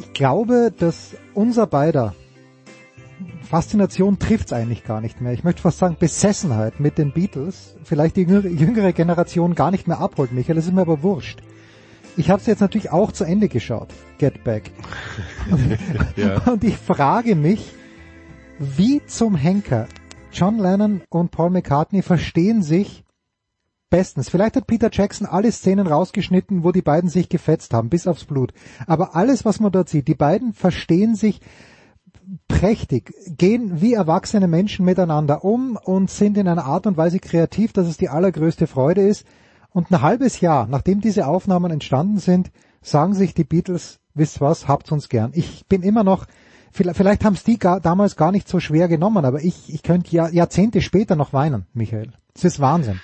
[0.00, 2.14] Ich glaube, dass unser beider
[3.42, 5.32] Faszination trifft's eigentlich gar nicht mehr.
[5.32, 7.76] Ich möchte fast sagen Besessenheit mit den Beatles.
[7.82, 10.56] Vielleicht die jüngere Generation gar nicht mehr abholt, Michael.
[10.56, 11.40] Das ist mir aber wurscht.
[12.16, 13.88] Ich habe es jetzt natürlich auch zu Ende geschaut.
[14.18, 14.70] Get Back.
[16.16, 16.42] ja.
[16.50, 17.72] Und ich frage mich,
[18.58, 19.86] wie zum Henker
[20.32, 23.04] John Lennon und Paul McCartney verstehen sich
[23.90, 24.28] bestens.
[24.28, 28.24] Vielleicht hat Peter Jackson alle Szenen rausgeschnitten, wo die beiden sich gefetzt haben, bis aufs
[28.24, 28.52] Blut.
[28.86, 31.40] Aber alles, was man dort sieht, die beiden verstehen sich
[32.46, 37.72] prächtig, gehen wie erwachsene Menschen miteinander um und sind in einer Art und Weise kreativ,
[37.72, 39.26] dass es die allergrößte Freude ist.
[39.70, 42.50] Und ein halbes Jahr, nachdem diese Aufnahmen entstanden sind,
[42.82, 45.30] sagen sich die Beatles, wisst was, habt's uns gern.
[45.34, 46.26] Ich bin immer noch,
[46.72, 50.14] vielleicht, haben es die gar, damals gar nicht so schwer genommen, aber ich, ich könnte
[50.14, 52.12] Jahr, Jahrzehnte später noch weinen, Michael.
[52.34, 53.00] Das ist Wahnsinn.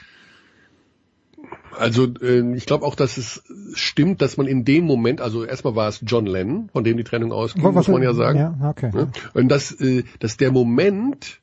[1.79, 3.43] Also äh, ich glaube auch, dass es
[3.75, 7.05] stimmt, dass man in dem Moment, also erstmal war es John Lennon, von dem die
[7.05, 8.39] Trennung ausging, Was muss man ja sagen.
[8.39, 8.91] Ja, okay.
[8.95, 9.09] Ja?
[9.35, 11.41] Und dass, äh, dass der Moment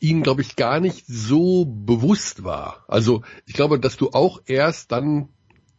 [0.00, 2.84] ihnen, glaube ich, gar nicht so bewusst war.
[2.88, 5.28] Also ich glaube, dass du auch erst dann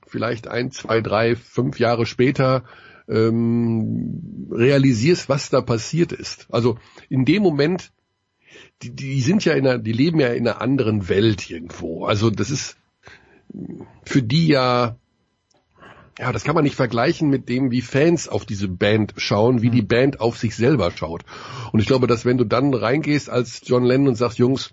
[0.06, 2.64] vielleicht ein, zwei, drei, fünf Jahre später
[3.08, 6.48] ähm, realisierst, was da passiert ist.
[6.50, 6.78] Also
[7.10, 7.92] in dem Moment,
[8.82, 12.06] die, die sind ja in einer, die leben ja in einer anderen Welt irgendwo.
[12.06, 12.78] Also das ist
[14.04, 14.96] für die ja,
[16.20, 19.70] ja, das kann man nicht vergleichen mit dem, wie Fans auf diese Band schauen, wie
[19.70, 19.88] die mhm.
[19.88, 21.24] Band auf sich selber schaut.
[21.72, 24.72] Und ich glaube, dass wenn du dann reingehst als John Lennon und sagst, Jungs,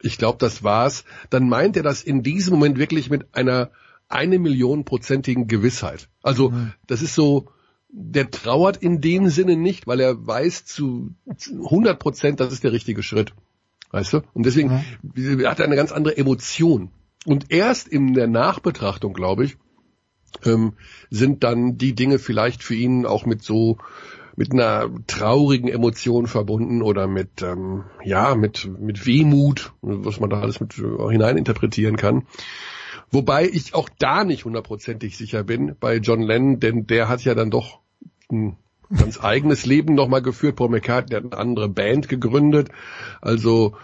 [0.00, 3.70] ich glaube, das war's, dann meint er das in diesem Moment wirklich mit einer
[4.08, 6.08] eine Million prozentigen Gewissheit.
[6.22, 6.72] Also mhm.
[6.86, 7.48] das ist so,
[7.90, 12.72] der trauert in dem Sinne nicht, weil er weiß zu 100 Prozent, das ist der
[12.72, 13.34] richtige Schritt.
[13.90, 14.22] Weißt du?
[14.34, 15.46] Und deswegen mhm.
[15.46, 16.90] hat er eine ganz andere Emotion.
[17.28, 19.58] Und erst in der Nachbetrachtung, glaube ich,
[20.46, 20.72] ähm,
[21.10, 23.76] sind dann die Dinge vielleicht für ihn auch mit so
[24.34, 30.40] mit einer traurigen Emotion verbunden oder mit ähm, ja mit mit Wehmut, was man da
[30.40, 32.26] alles mit äh, hineininterpretieren kann.
[33.10, 37.34] Wobei ich auch da nicht hundertprozentig sicher bin bei John Lennon, denn der hat ja
[37.34, 37.80] dann doch
[38.32, 38.56] ein
[38.88, 40.56] ganz eigenes Leben nochmal geführt.
[40.56, 42.70] Paul McCartney hat eine andere Band gegründet.
[43.20, 43.74] Also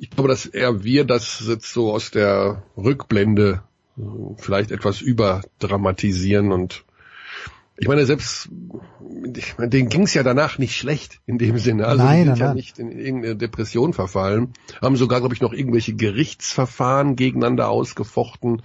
[0.00, 3.62] ich glaube, dass eher wir das jetzt so aus der Rückblende
[3.96, 4.02] äh,
[4.36, 6.84] vielleicht etwas überdramatisieren und
[7.76, 8.48] ich meine, selbst
[9.36, 11.86] ich meine, denen ging es ja danach nicht schlecht in dem Sinne.
[11.86, 14.52] Also nein, die sind nein, ja nicht in irgendeine Depression verfallen.
[14.80, 18.62] Haben sogar, glaube ich, noch irgendwelche Gerichtsverfahren gegeneinander ausgefochten.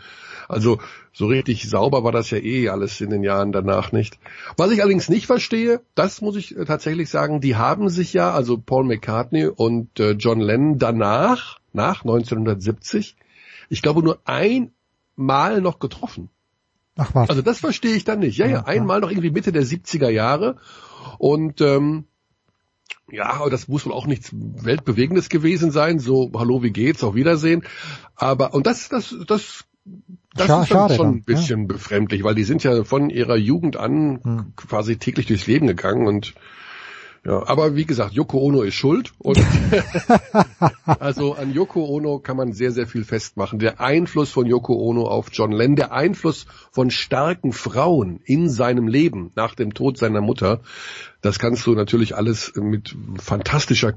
[0.49, 0.79] Also
[1.13, 4.17] so richtig sauber war das ja eh alles in den Jahren danach nicht.
[4.57, 8.31] Was ich allerdings nicht verstehe, das muss ich äh, tatsächlich sagen, die haben sich ja,
[8.31, 13.15] also Paul McCartney und äh, John Lennon danach, nach 1970,
[13.69, 16.29] ich glaube nur einmal noch getroffen.
[16.97, 17.29] Ach was.
[17.29, 18.37] Also das verstehe ich dann nicht.
[18.37, 20.57] Ja, ja, Ja, einmal noch irgendwie Mitte der 70er Jahre.
[21.19, 22.05] Und ähm,
[23.11, 25.99] ja, aber das muss wohl auch nichts Weltbewegendes gewesen sein.
[25.99, 27.63] So, hallo, wie geht's, auf Wiedersehen.
[28.15, 29.65] Aber, und das, das, das,
[30.35, 33.35] das Scha- ist dann schade schon ein bisschen befremdlich, weil die sind ja von ihrer
[33.37, 34.53] Jugend an Hm.
[34.55, 36.33] quasi täglich durchs Leben gegangen und
[37.25, 39.37] ja, aber wie gesagt, Yoko Ono ist schuld und
[40.85, 43.59] also an Yoko Ono kann man sehr, sehr viel festmachen.
[43.59, 48.87] Der Einfluss von Yoko Ono auf John Lennon, der Einfluss von starken Frauen in seinem
[48.87, 50.61] Leben nach dem Tod seiner Mutter,
[51.21, 53.95] das kannst du natürlich alles mit fantastischer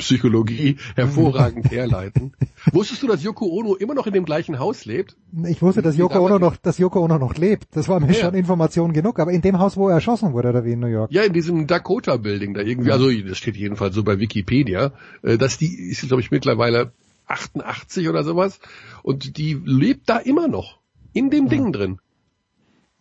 [0.00, 2.32] Küchenpsychologie hervorragend herleiten.
[2.72, 5.16] Wusstest du, dass Yoko Ono immer noch in dem gleichen Haus lebt?
[5.46, 7.68] Ich wusste, dass Yoko Ono noch, dass Yoko Ono noch lebt.
[7.72, 8.14] Das war mir Ja.
[8.14, 9.18] schon Information genug.
[9.18, 11.12] Aber in dem Haus, wo er erschossen wurde, oder wie in New York?
[11.12, 14.92] Ja, in diesem Dakota Building da irgendwie, also das steht jedenfalls so bei Wikipedia,
[15.22, 16.92] äh, dass die ist, glaube ich, mittlerweile
[17.26, 18.58] 88 oder sowas
[19.02, 20.80] und die lebt da immer noch
[21.12, 21.98] in dem Ding drin.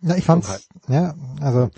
[0.02, 1.72] Ja, ich fand's, ja, also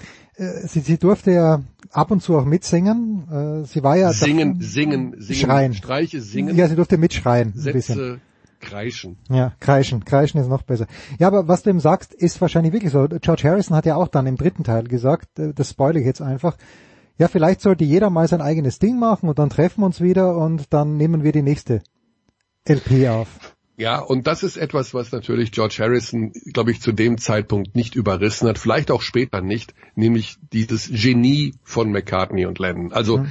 [0.67, 1.61] sie, sie durfte ja
[1.91, 3.61] ab und zu auch mitsingen.
[3.61, 5.73] Äh, sie war ja Singen, singen, singen, Schreien.
[5.73, 7.95] Streiche singen, Ja, sie durfte mitschreien ein bisschen.
[7.95, 8.21] Sätze
[8.61, 9.17] kreischen.
[9.29, 10.05] Ja, kreischen.
[10.05, 10.85] Kreischen ist noch besser.
[11.19, 13.07] Ja, aber was du ihm sagst, ist wahrscheinlich wirklich so.
[13.07, 16.21] George Harrison hat ja auch dann im dritten Teil gesagt, äh, das spoile ich jetzt
[16.21, 16.57] einfach,
[17.17, 20.37] ja, vielleicht sollte jeder mal sein eigenes Ding machen und dann treffen wir uns wieder
[20.37, 21.81] und dann nehmen wir die nächste
[22.67, 23.27] LP auf.
[23.81, 27.95] Ja, und das ist etwas, was natürlich George Harrison, glaube ich, zu dem Zeitpunkt nicht
[27.95, 32.93] überrissen hat, vielleicht auch später nicht, nämlich dieses Genie von McCartney und Lennon.
[32.93, 33.25] Also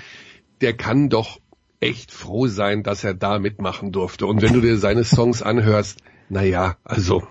[0.61, 1.39] der kann doch
[1.79, 4.27] echt froh sein, dass er da mitmachen durfte.
[4.27, 7.23] Und wenn du dir seine Songs anhörst, na ja, also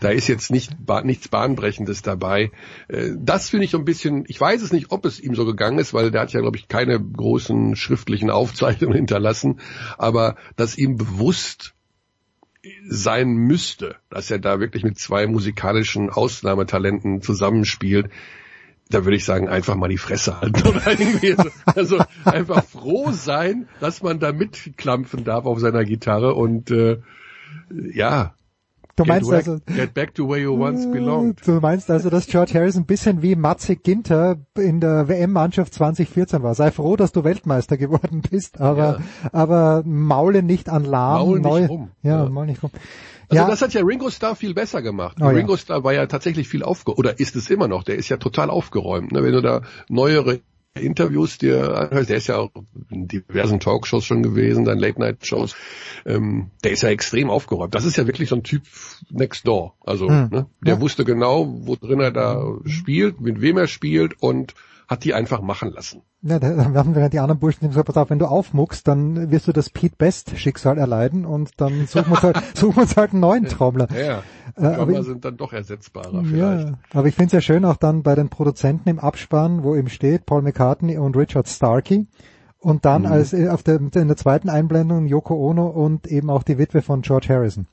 [0.00, 0.72] da ist jetzt nicht,
[1.04, 2.50] nichts Bahnbrechendes dabei.
[2.88, 5.44] Äh, Das finde ich so ein bisschen, ich weiß es nicht, ob es ihm so
[5.44, 9.60] gegangen ist, weil der hat ja, glaube ich, keine großen schriftlichen Aufzeichnungen hinterlassen,
[9.98, 11.74] aber dass ihm bewusst
[12.88, 18.10] sein müsste, dass er da wirklich mit zwei musikalischen Ausnahmetalenten zusammenspielt,
[18.88, 20.62] da würde ich sagen, einfach mal die Fresse halten.
[21.64, 26.98] Also einfach froh sein, dass man da mitklampfen darf auf seiner Gitarre und äh,
[27.70, 28.34] ja.
[28.96, 31.46] Du meinst get, also, get back to where you once belonged.
[31.46, 36.42] du meinst also, dass George Harrison ein bisschen wie Matze Ginter in der WM-Mannschaft 2014
[36.42, 36.54] war.
[36.54, 39.00] Sei froh, dass du Weltmeister geworden bist, aber,
[39.32, 41.18] aber maule nicht an lahm.
[41.20, 41.90] Maul nicht neu, rum.
[42.02, 42.30] Ja, Ja.
[42.30, 42.70] maul nicht rum.
[43.28, 45.16] Also ja, das hat ja Ringo Starr viel besser gemacht.
[45.20, 45.30] Oh ja.
[45.30, 48.16] Ringo Starr war ja tatsächlich viel aufgeräumt, oder ist es immer noch, der ist ja
[48.18, 49.12] total aufgeräumt.
[49.12, 49.22] Ne?
[49.22, 50.40] Wenn du da neuere
[50.80, 52.50] Interviews dir anhörst, der ist ja auch
[52.90, 55.54] in diversen Talkshows schon gewesen, dann Late-Night-Shows,
[56.04, 57.74] ähm, der ist ja extrem aufgeräumt.
[57.74, 58.62] Das ist ja wirklich so ein Typ
[59.10, 59.74] next door.
[59.84, 60.28] Also Hm.
[60.30, 60.46] ne?
[60.60, 60.80] der Ja.
[60.80, 64.54] wusste genau, wo drin er da spielt, mit wem er spielt und
[64.88, 66.02] hat die einfach machen lassen.
[66.22, 68.86] Ja, da da haben wir die anderen Burschen die gesagt, pass auf, wenn du aufmuckst,
[68.86, 72.76] dann wirst du das Pete Best Schicksal erleiden und dann suchen wir uns halt, suchen
[72.76, 73.88] wir uns halt einen neuen Trommler.
[73.92, 74.22] Ja,
[74.56, 76.68] Äh, aber Drummer ich- sind dann doch ersetzbarer vielleicht.
[76.68, 79.74] Ja, aber ich finde es ja schön auch dann bei den Produzenten im Abspann, wo
[79.74, 82.06] eben steht Paul McCartney und Richard Starkey
[82.58, 83.08] und dann Mhm.
[83.12, 86.82] als äh, auf der, in der zweiten Einblendung Yoko Ono und eben auch die Witwe
[86.82, 87.66] von George Harrison.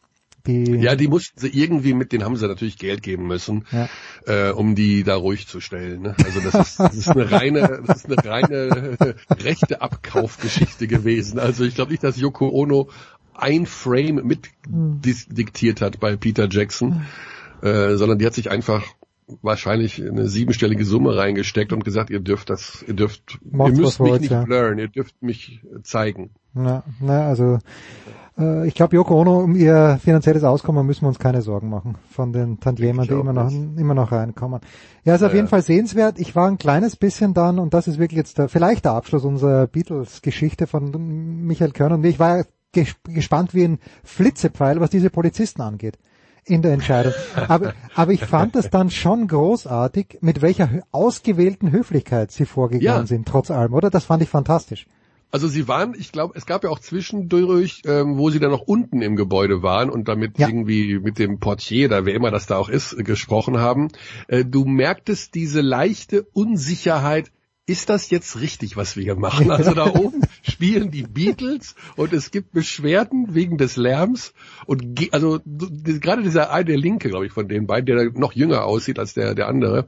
[0.45, 3.87] Die, Ja, die mussten sie irgendwie mit, denen haben sie natürlich Geld geben müssen, Ja.
[4.25, 6.01] äh, um die da ruhig zu stellen.
[6.01, 6.15] Ne?
[6.25, 8.97] Also das ist, das ist eine reine, das ist eine reine
[9.29, 11.39] rechte Abkaufgeschichte gewesen.
[11.39, 12.89] Also ich glaube nicht, dass Yoko Ono
[13.33, 17.05] ein Frame mit dis- diktiert hat bei Peter Jackson,
[17.61, 18.83] äh, sondern die hat sich einfach
[19.41, 23.99] wahrscheinlich eine siebenstellige Summe reingesteckt und gesagt, ihr dürft das, ihr dürft, Macht's, ihr müsst
[24.01, 24.43] mich wollt, nicht ja.
[24.43, 26.31] blurren, ihr dürft mich zeigen.
[26.53, 27.59] na, na, also
[28.37, 31.95] äh, ich glaube Yoko Ono um ihr finanzielles Auskommen müssen wir uns keine Sorgen machen
[32.09, 34.61] von den Tantiemen, die immer noch immer noch reinkommen.
[35.03, 35.47] Ja, ist auf Ja, jeden.
[35.47, 36.19] Fall sehenswert.
[36.19, 39.23] Ich war ein kleines bisschen dann und das ist wirklich jetzt der, vielleicht der Abschluss
[39.23, 42.09] unserer Beatles-Geschichte von Michael Körner und mir.
[42.09, 45.97] Ich war ges gespannt wie ein Flitzepfeil, was diese Polizisten angeht
[46.45, 47.13] in der Entscheidung.
[47.47, 53.07] Aber, aber ich fand es dann schon großartig, mit welcher ausgewählten Höflichkeit sie vorgegangen Ja.
[53.07, 53.89] sind, trotz allem, oder?
[53.89, 54.85] Das fand ich fantastisch.
[55.33, 58.61] Also sie waren, ich glaube, es gab ja auch zwischendurch, ähm, wo sie dann noch
[58.61, 60.47] unten im Gebäude waren und damit ja.
[60.47, 63.87] irgendwie mit dem Portier, da wer immer das da auch ist, gesprochen haben.
[64.27, 67.31] Äh, du merktest diese leichte Unsicherheit
[67.65, 69.49] ist das jetzt richtig, was wir hier machen?
[69.49, 74.33] Also da oben spielen die Beatles und es gibt Beschwerden wegen des Lärms
[74.65, 78.99] und also gerade dieser eine, Linke, glaube ich, von den beiden, der noch jünger aussieht
[78.99, 79.87] als der der andere,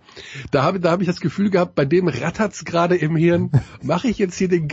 [0.51, 3.51] da habe da habe ich das Gefühl gehabt, bei dem rattert's gerade im Hirn.
[3.83, 4.69] Mache ich jetzt hier den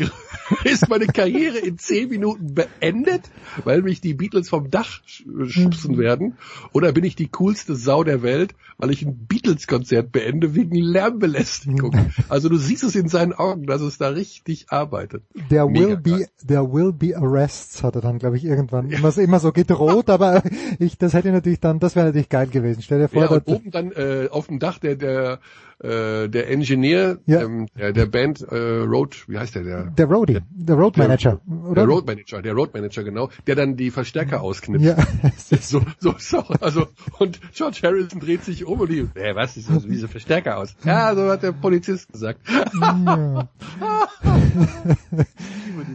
[0.65, 3.31] ist meine Karriere in zehn Minuten beendet,
[3.65, 5.01] weil mich die Beatles vom Dach
[5.47, 6.37] schubsen werden,
[6.73, 12.13] oder bin ich die coolste Sau der Welt, weil ich ein Beatles-Konzert beende wegen Lärmbelästigung?
[12.29, 15.23] Also du siehst es es in seinen Augen, dass es da richtig arbeitet.
[15.51, 18.99] Der will be, der will be arrests hat er dann, glaube ich, irgendwann ja.
[18.99, 20.43] immer, immer so gedroht, aber
[20.79, 22.83] ich, das hätte natürlich dann, das wäre natürlich geil gewesen.
[22.83, 25.39] Stell dir vor, ja, und oben dann äh, auf dem Dach der der
[25.83, 27.43] äh, der Engineer ja.
[27.43, 29.63] ähm, der, der Band äh, Road, wie heißt der?
[29.65, 31.75] Der, der Roadie, der, der Road Manager, der, oder?
[31.75, 34.87] Der Road Manager, der Road Manager, genau, der dann die Verstärker ausknipst.
[34.87, 34.97] Ja.
[35.37, 36.87] so, so, so, also,
[37.19, 40.59] und George Harrison dreht sich um und die, äh, was ist das, wie so Verstärker
[40.59, 40.75] aus?
[40.85, 42.41] Ja, so hat der Polizist gesagt.
[42.81, 43.49] Ja.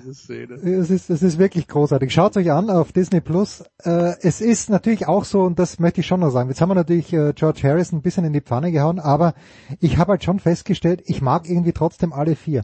[0.07, 0.55] diese Szene.
[0.55, 2.11] Es ist, es ist wirklich großartig.
[2.11, 3.63] Schaut euch an auf Disney Plus.
[3.83, 6.69] Äh, es ist natürlich auch so, und das möchte ich schon noch sagen, jetzt haben
[6.69, 9.33] wir natürlich äh, George Harrison ein bisschen in die Pfanne gehauen, aber
[9.79, 12.63] ich habe halt schon festgestellt, ich mag irgendwie trotzdem alle vier.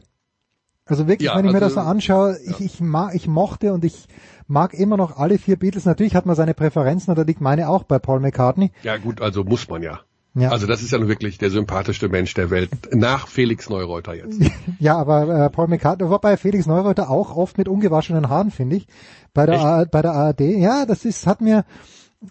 [0.86, 2.50] Also wirklich, ja, wenn ich also, mir das so anschaue, ja.
[2.50, 4.06] ich, ich, mag, ich mochte und ich
[4.46, 5.86] mag immer noch alle vier Beatles.
[5.86, 8.70] Natürlich hat man seine Präferenzen, und da liegt meine auch bei Paul McCartney.
[8.82, 10.00] Ja gut, also muss man ja.
[10.36, 10.50] Ja.
[10.50, 14.40] Also das ist ja nun wirklich der sympathischste Mensch der Welt, nach Felix Neureuter jetzt.
[14.80, 18.86] Ja, aber äh, Paul McCartney, wobei Felix Neureuter auch oft mit ungewaschenen Haaren, finde ich,
[19.32, 20.40] bei der, bei der ARD.
[20.40, 21.64] Ja, das ist, hat mir,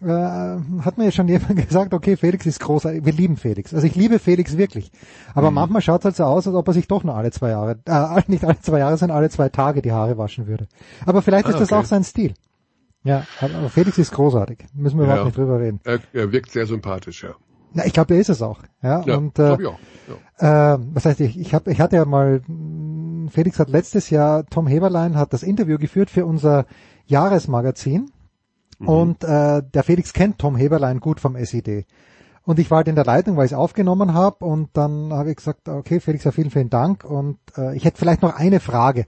[0.01, 3.73] äh, hat mir ja schon jemand gesagt, okay, Felix ist großartig, wir lieben Felix.
[3.73, 4.91] Also ich liebe Felix wirklich.
[5.33, 5.55] Aber mhm.
[5.55, 7.79] manchmal schaut es halt so aus, als ob er sich doch nur alle zwei Jahre,
[7.85, 10.67] äh, nicht alle zwei Jahre, sondern alle zwei Tage die Haare waschen würde.
[11.05, 11.81] Aber vielleicht ah, ist das okay.
[11.81, 12.33] auch sein Stil.
[13.03, 14.65] Ja, aber Felix ist großartig.
[14.73, 15.81] Müssen wir ja, überhaupt nicht drüber reden.
[15.83, 17.35] Er, er wirkt sehr sympathisch, ja.
[17.73, 18.59] Na, ich glaube, der ist es auch.
[18.81, 19.79] Ja, ja und äh, ich auch.
[20.39, 20.75] Ja.
[20.75, 21.39] Äh, was heißt ich?
[21.39, 22.41] Ich habe, ich hatte ja mal,
[23.29, 26.65] Felix hat letztes Jahr, Tom Heberlein hat das Interview geführt für unser
[27.05, 28.11] Jahresmagazin
[28.83, 28.87] mhm.
[28.89, 31.85] und äh, der Felix kennt Tom Heberlein gut vom SED.
[32.45, 35.31] Und ich war halt in der Leitung, weil ich es aufgenommen habe und dann habe
[35.31, 38.59] ich gesagt, okay, Felix, ja, vielen, vielen Dank und äh, ich hätte vielleicht noch eine
[38.59, 39.05] Frage.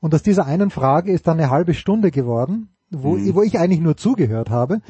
[0.00, 3.34] Und aus dieser einen Frage ist dann eine halbe Stunde geworden, wo, mhm.
[3.34, 4.80] wo ich eigentlich nur zugehört habe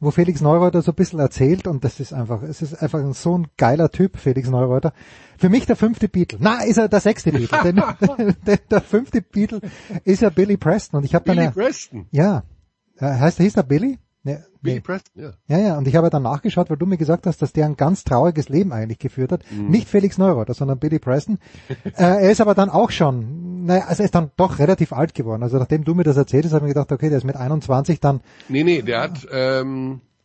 [0.00, 3.38] wo Felix Neureuter so ein bisschen erzählt und das ist einfach, es ist einfach so
[3.38, 4.92] ein geiler Typ, Felix Neureuter.
[5.38, 6.38] Für mich der fünfte Beatle.
[6.40, 7.62] Na, ist er der sechste Beatle.
[7.64, 9.60] denn, der, der, fünfte Beatle
[10.04, 12.06] ist ja Billy Preston und ich habe dann Billy Preston.
[12.10, 12.44] Ja,
[13.00, 13.98] heißt, hieß der Billy?
[14.26, 14.80] Nee, Billy nee.
[14.80, 15.30] Preston, ja.
[15.46, 17.76] Ja, ja, und ich habe dann nachgeschaut, weil du mir gesagt hast, dass der ein
[17.76, 19.44] ganz trauriges Leben eigentlich geführt hat.
[19.52, 19.68] Mhm.
[19.68, 21.38] Nicht Felix Neureuter, sondern Billy Preston.
[21.84, 25.14] äh, er ist aber dann auch schon, naja, also er ist dann doch relativ alt
[25.14, 25.44] geworden.
[25.44, 28.00] Also nachdem du mir das erzählt hast, habe ich gedacht, okay, der ist mit 21
[28.00, 28.20] dann.
[28.48, 30.15] Nee, nee, der hat, ähm, äh,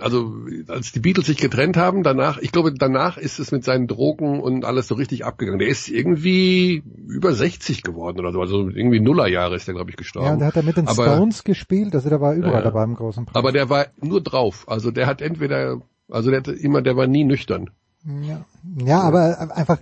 [0.00, 0.34] also
[0.68, 4.40] als die Beatles sich getrennt haben, danach, ich glaube, danach ist es mit seinen Drogen
[4.40, 5.58] und alles so richtig abgegangen.
[5.58, 9.96] Der ist irgendwie über 60 geworden oder so, also irgendwie Nullerjahre ist der, glaube ich,
[9.96, 10.26] gestorben.
[10.26, 12.62] Ja, und der hat er mit den aber, Stones gespielt, also der war überall ja,
[12.62, 13.36] dabei im großen Preis.
[13.36, 17.06] Aber der war nur drauf, also der hat entweder, also der hat immer, der war
[17.06, 17.70] nie nüchtern.
[18.04, 18.44] Ja,
[18.84, 19.78] ja, aber einfach,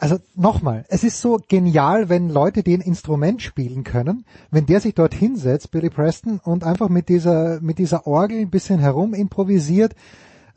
[0.00, 4.80] also nochmal, es ist so genial, wenn Leute, die ein Instrument spielen können, wenn der
[4.80, 9.12] sich dort hinsetzt, Billy Preston, und einfach mit dieser, mit dieser Orgel ein bisschen herum
[9.12, 9.94] improvisiert.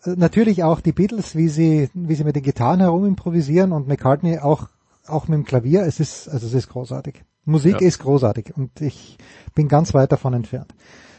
[0.05, 3.85] Äh, natürlich auch die Beatles, wie sie, wie sie mit den Gitarren herum improvisieren und
[3.85, 4.69] McCartney auch,
[5.07, 5.81] auch mit dem Klavier.
[5.81, 7.25] Es ist, also es ist großartig.
[7.43, 7.87] Musik ja.
[7.87, 9.17] ist großartig und ich
[9.53, 10.73] bin ganz weit davon entfernt.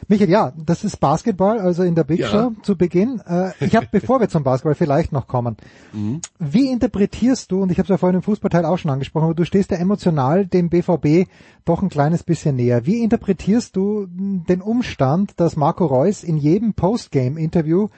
[0.09, 2.29] Michael, ja, das ist Basketball, also in der Big ja.
[2.29, 3.21] Show zu Beginn.
[3.27, 5.57] Äh, ich habe, bevor wir zum Basketball vielleicht noch kommen,
[5.93, 6.21] mhm.
[6.39, 9.35] wie interpretierst du, und ich habe es ja vorhin im Fußballteil auch schon angesprochen, aber
[9.35, 11.29] du stehst ja emotional dem BVB
[11.65, 12.87] doch ein kleines bisschen näher.
[12.87, 17.89] Wie interpretierst du den Umstand, dass Marco Reus in jedem Postgame-Interview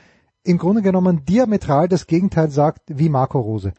[0.45, 3.73] im Grunde genommen diametral das Gegenteil sagt wie Marco Rose?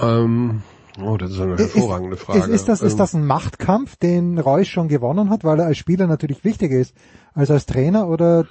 [0.00, 0.62] Ähm
[1.00, 2.40] Oh, das ist eine hervorragende Frage.
[2.40, 5.78] Ist, ist, das, ist das ein Machtkampf, den Reus schon gewonnen hat, weil er als
[5.78, 6.94] Spieler natürlich wichtiger ist
[7.34, 8.46] als als Trainer oder?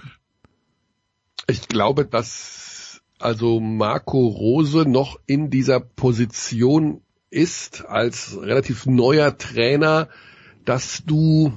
[1.47, 10.09] Ich glaube, dass also Marco Rose noch in dieser Position ist als relativ neuer Trainer,
[10.65, 11.53] dass du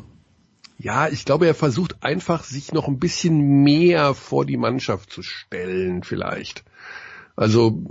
[0.80, 5.22] ja, ich glaube, er versucht einfach, sich noch ein bisschen mehr vor die Mannschaft zu
[5.22, 6.62] stellen, vielleicht.
[7.34, 7.82] Also,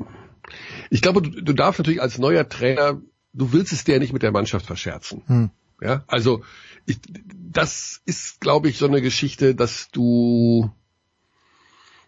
[0.90, 3.02] ich glaube, du, du darfst natürlich als neuer Trainer,
[3.34, 5.24] du willst es dir ja nicht mit der Mannschaft verscherzen.
[5.28, 5.50] Hm.
[5.82, 6.44] Ja, also
[6.86, 6.98] ich,
[7.36, 10.72] das ist, glaube ich, so eine Geschichte, dass du,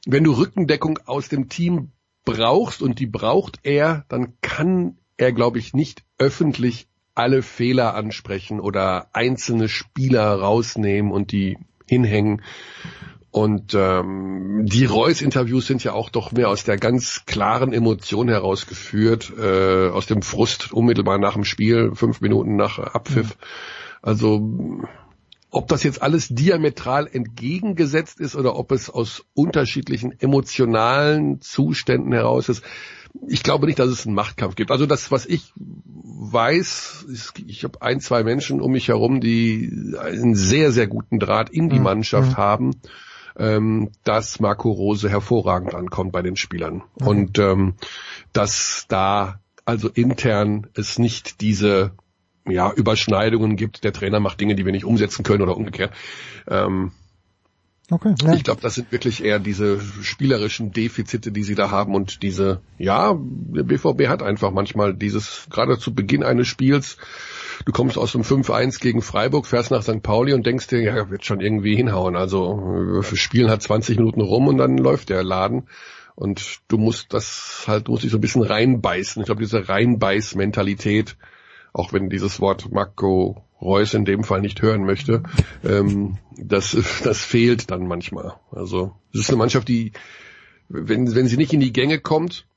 [0.07, 1.91] wenn du Rückendeckung aus dem Team
[2.25, 8.59] brauchst und die braucht er, dann kann er, glaube ich, nicht öffentlich alle Fehler ansprechen
[8.59, 12.41] oder einzelne Spieler rausnehmen und die hinhängen.
[13.31, 19.31] Und ähm, die Reus-Interviews sind ja auch doch mehr aus der ganz klaren Emotion herausgeführt,
[19.37, 23.37] äh, aus dem Frust unmittelbar nach dem Spiel, fünf Minuten nach Abpfiff.
[23.37, 23.43] Mhm.
[24.01, 24.81] Also
[25.51, 32.49] ob das jetzt alles diametral entgegengesetzt ist oder ob es aus unterschiedlichen emotionalen Zuständen heraus
[32.49, 32.63] ist,
[33.27, 34.71] ich glaube nicht, dass es einen Machtkampf gibt.
[34.71, 39.95] Also das, was ich weiß, ist, ich habe ein, zwei Menschen um mich herum, die
[39.99, 41.83] einen sehr, sehr guten Draht in die mhm.
[41.83, 42.37] Mannschaft mhm.
[42.37, 42.71] haben,
[43.37, 46.83] ähm, dass Marco Rose hervorragend ankommt bei den Spielern.
[46.99, 47.07] Mhm.
[47.07, 47.73] Und ähm,
[48.33, 51.91] dass da also intern es nicht diese
[52.47, 53.83] ja, Überschneidungen gibt.
[53.83, 55.93] Der Trainer macht Dinge, die wir nicht umsetzen können oder umgekehrt.
[56.47, 56.91] Ähm,
[57.91, 58.33] Okay, ja.
[58.33, 62.61] Ich glaube, das sind wirklich eher diese spielerischen Defizite, die sie da haben und diese,
[62.77, 66.97] ja, der BVB hat einfach manchmal dieses, gerade zu Beginn eines Spiels,
[67.65, 70.01] du kommst aus dem 5-1 gegen Freiburg, fährst nach St.
[70.01, 72.15] Pauli und denkst dir, ja, wird schon irgendwie hinhauen.
[72.15, 75.67] Also für Spielen hat 20 Minuten rum und dann läuft der Laden.
[76.15, 79.21] Und du musst das halt, du musst dich so ein bisschen reinbeißen.
[79.21, 81.15] Ich glaube, diese Reinbeiß-Mentalität,
[81.71, 85.23] auch wenn dieses Wort Marco Reus in dem Fall nicht hören möchte,
[85.63, 88.33] ähm, das, das fehlt dann manchmal.
[88.51, 89.93] Also es ist eine Mannschaft, die,
[90.67, 92.47] wenn, wenn sie nicht in die Gänge kommt,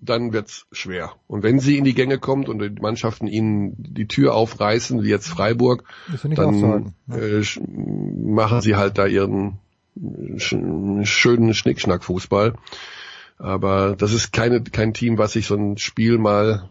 [0.00, 1.12] dann wird's schwer.
[1.26, 5.08] Und wenn sie in die Gänge kommt und die Mannschaften ihnen die Tür aufreißen, wie
[5.08, 5.84] jetzt Freiburg,
[6.22, 9.58] dann äh, machen sie halt da ihren
[10.36, 12.54] schönen Schnickschnack-Fußball.
[13.38, 16.70] Aber das ist keine, kein Team, was sich so ein Spiel mal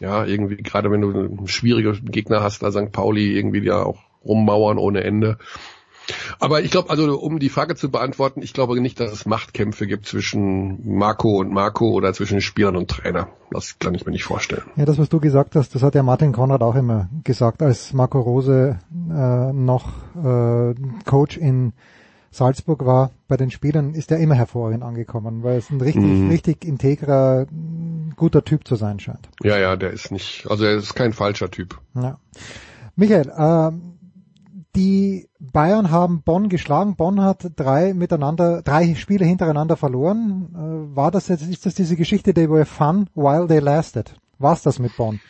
[0.00, 2.92] ja, irgendwie, gerade wenn du schwierige Gegner hast, da St.
[2.92, 5.38] Pauli irgendwie ja auch rummauern ohne Ende.
[6.38, 9.86] Aber ich glaube, also um die Frage zu beantworten, ich glaube nicht, dass es Machtkämpfe
[9.86, 13.28] gibt zwischen Marco und Marco oder zwischen Spielern und Trainer.
[13.50, 14.64] Das kann ich mir nicht vorstellen.
[14.76, 17.92] Ja, das, was du gesagt hast, das hat ja Martin Konrad auch immer gesagt, als
[17.92, 21.72] Marco Rose äh, noch äh, Coach in
[22.36, 26.28] Salzburg war, bei den Spielern ist er immer hervorragend angekommen, weil es ein richtig, mhm.
[26.28, 27.46] richtig integrer,
[28.14, 29.28] guter Typ zu sein scheint.
[29.42, 31.80] Ja, ja, der ist nicht, also er ist kein falscher Typ.
[31.94, 32.18] Ja.
[32.94, 33.72] Michael, äh,
[34.76, 36.96] die Bayern haben Bonn geschlagen.
[36.96, 40.48] Bonn hat drei miteinander, drei Spiele hintereinander verloren.
[40.54, 44.14] Äh, war das jetzt, ist das diese Geschichte, they were fun while they lasted?
[44.38, 45.20] War's das mit Bonn?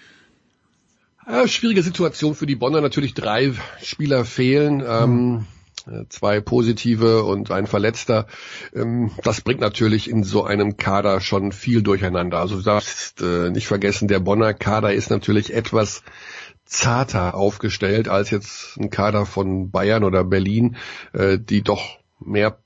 [1.29, 2.81] Ja, schwierige Situation für die Bonner.
[2.81, 4.83] Natürlich drei Spieler fehlen.
[4.87, 5.47] Ähm, mhm.
[5.87, 8.27] Äh, zwei positive und ein Verletzter.
[8.75, 12.39] Ähm, das bringt natürlich in so einem Kader schon viel durcheinander.
[12.39, 16.03] Also du darfst äh, nicht vergessen, der Bonner Kader ist natürlich etwas
[16.67, 20.77] zarter aufgestellt als jetzt ein Kader von Bayern oder Berlin,
[21.13, 22.59] äh, die doch mehr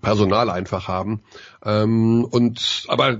[0.00, 1.22] Personal einfach haben.
[1.64, 3.18] Ähm, und aber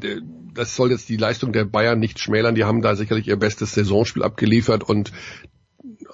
[0.55, 2.55] das soll jetzt die Leistung der Bayern nicht schmälern.
[2.55, 5.13] Die haben da sicherlich ihr bestes Saisonspiel abgeliefert und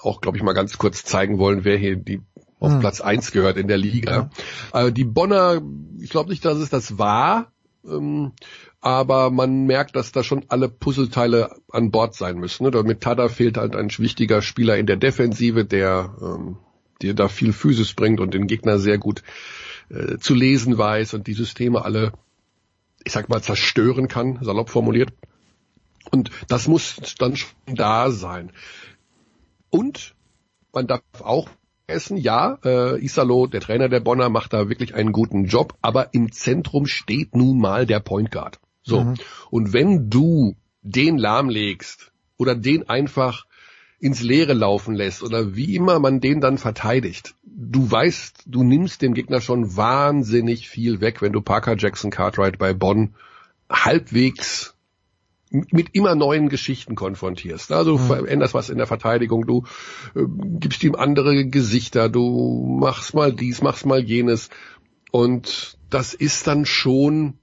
[0.00, 2.22] auch, glaube ich, mal ganz kurz zeigen wollen, wer hier die
[2.60, 2.80] auf hm.
[2.80, 4.30] Platz eins gehört in der Liga.
[4.72, 4.86] Ja.
[4.86, 5.60] Äh, die Bonner,
[6.00, 7.52] ich glaube nicht, dass es das war,
[7.84, 8.32] ähm,
[8.80, 12.68] aber man merkt, dass da schon alle Puzzleteile an Bord sein müssen.
[12.68, 12.82] Ne?
[12.84, 16.58] Mit Tada fehlt halt ein wichtiger Spieler in der Defensive, der ähm,
[17.02, 19.22] dir da viel Physis bringt und den Gegner sehr gut
[19.90, 22.12] äh, zu lesen weiß und die Systeme alle,
[23.04, 25.12] ich sag mal, zerstören kann, salopp formuliert.
[26.10, 28.52] Und das muss dann schon da sein.
[29.70, 30.14] Und
[30.72, 31.48] man darf auch
[31.86, 36.12] Essen, ja, äh, Isalo, der Trainer der Bonner, macht da wirklich einen guten Job, aber
[36.12, 38.60] im Zentrum steht nun mal der Point Guard.
[38.88, 39.04] So.
[39.04, 39.14] Mhm.
[39.50, 43.46] Und wenn du den lahmlegst oder den einfach
[44.00, 49.02] ins Leere laufen lässt oder wie immer man den dann verteidigt, du weißt, du nimmst
[49.02, 53.14] dem Gegner schon wahnsinnig viel weg, wenn du Parker Jackson Cartwright bei Bonn
[53.68, 54.74] halbwegs
[55.50, 57.72] mit immer neuen Geschichten konfrontierst.
[57.72, 58.06] Also du mhm.
[58.06, 59.64] veränderst was in der Verteidigung, du
[60.14, 60.24] äh,
[60.60, 64.50] gibst ihm andere Gesichter, du machst mal dies, machst mal jenes.
[65.10, 67.38] Und das ist dann schon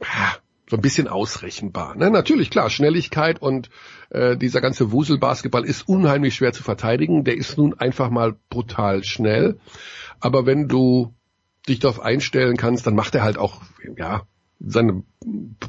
[0.00, 0.36] ja,
[0.70, 1.96] so ein bisschen ausrechenbar.
[1.96, 2.10] Ne?
[2.10, 3.70] Natürlich, klar, Schnelligkeit und
[4.10, 7.24] äh, dieser ganze Wuselbasketball ist unheimlich schwer zu verteidigen.
[7.24, 9.58] Der ist nun einfach mal brutal schnell.
[10.20, 11.12] Aber wenn du
[11.68, 13.62] dich darauf einstellen kannst, dann macht er halt auch,
[13.96, 14.22] ja,
[14.60, 15.02] seine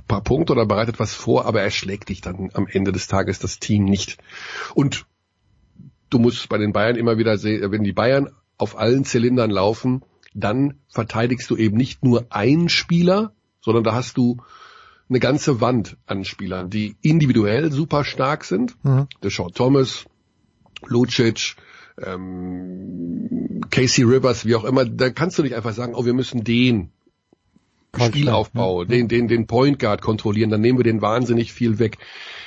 [0.07, 3.39] paar Punkte oder bereitet was vor, aber er schlägt dich dann am Ende des Tages
[3.39, 4.17] das Team nicht.
[4.75, 5.07] Und
[6.11, 10.03] du musst bei den Bayern immer wieder sehen, wenn die Bayern auf allen Zylindern laufen,
[10.35, 14.37] dann verteidigst du eben nicht nur einen Spieler, sondern da hast du
[15.12, 18.76] eine ganze Wand an Spielern, die individuell super stark sind.
[18.84, 19.07] Mhm.
[19.22, 20.05] Deshaun Thomas,
[20.86, 21.57] Lucic,
[22.01, 24.86] ähm, Casey Rivers, wie auch immer.
[24.86, 26.91] Da kannst du nicht einfach sagen, oh, wir müssen den
[27.93, 28.88] Spielaufbau, ja.
[28.88, 31.97] den, den, den Point Guard kontrollieren, dann nehmen wir den wahnsinnig viel weg.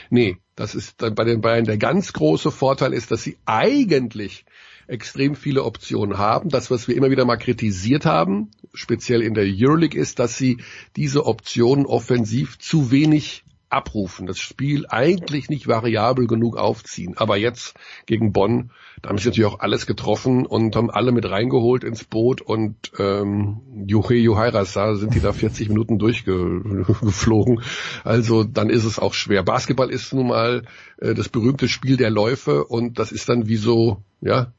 [0.08, 4.46] Nee, Das ist bei den Bayern der ganz große Vorteil ist, dass sie eigentlich
[4.86, 6.48] extrem viele Optionen haben.
[6.48, 10.58] Das, was wir immer wieder mal kritisiert haben, speziell in der Euroleague, ist, dass sie
[10.96, 17.16] diese Optionen offensiv zu wenig abrufen, das Spiel eigentlich nicht variabel genug aufziehen.
[17.16, 17.74] Aber jetzt
[18.06, 18.70] gegen Bonn,
[19.02, 22.76] da haben sie natürlich auch alles getroffen und haben alle mit reingeholt ins Boot und
[22.98, 27.62] ähm, Juhe Juhairas, da sind die da 40 Minuten durchgeflogen.
[28.04, 29.42] Also dann ist es auch schwer.
[29.42, 30.62] Basketball ist nun mal
[30.98, 34.52] äh, das berühmte Spiel der Läufe und das ist dann wie so, ja,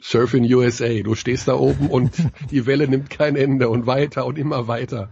[0.00, 1.02] Surf in USA.
[1.02, 2.12] Du stehst da oben und
[2.50, 5.10] die Welle nimmt kein Ende und weiter und immer weiter.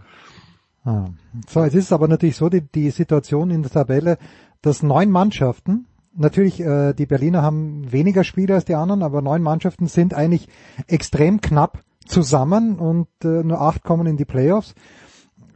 [0.85, 1.09] Ah.
[1.47, 4.17] So, jetzt ist es aber natürlich so, die, die Situation in der Tabelle,
[4.61, 5.85] dass neun Mannschaften,
[6.15, 10.47] natürlich äh, die Berliner haben weniger Spiele als die anderen, aber neun Mannschaften sind eigentlich
[10.87, 14.75] extrem knapp zusammen und äh, nur acht kommen in die Playoffs.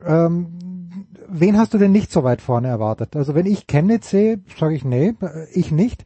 [0.05, 3.15] Ähm, wen hast du denn nicht so weit vorne erwartet?
[3.15, 5.13] Also wenn ich Chemnitz sehe, sage ich nee,
[5.53, 6.05] ich nicht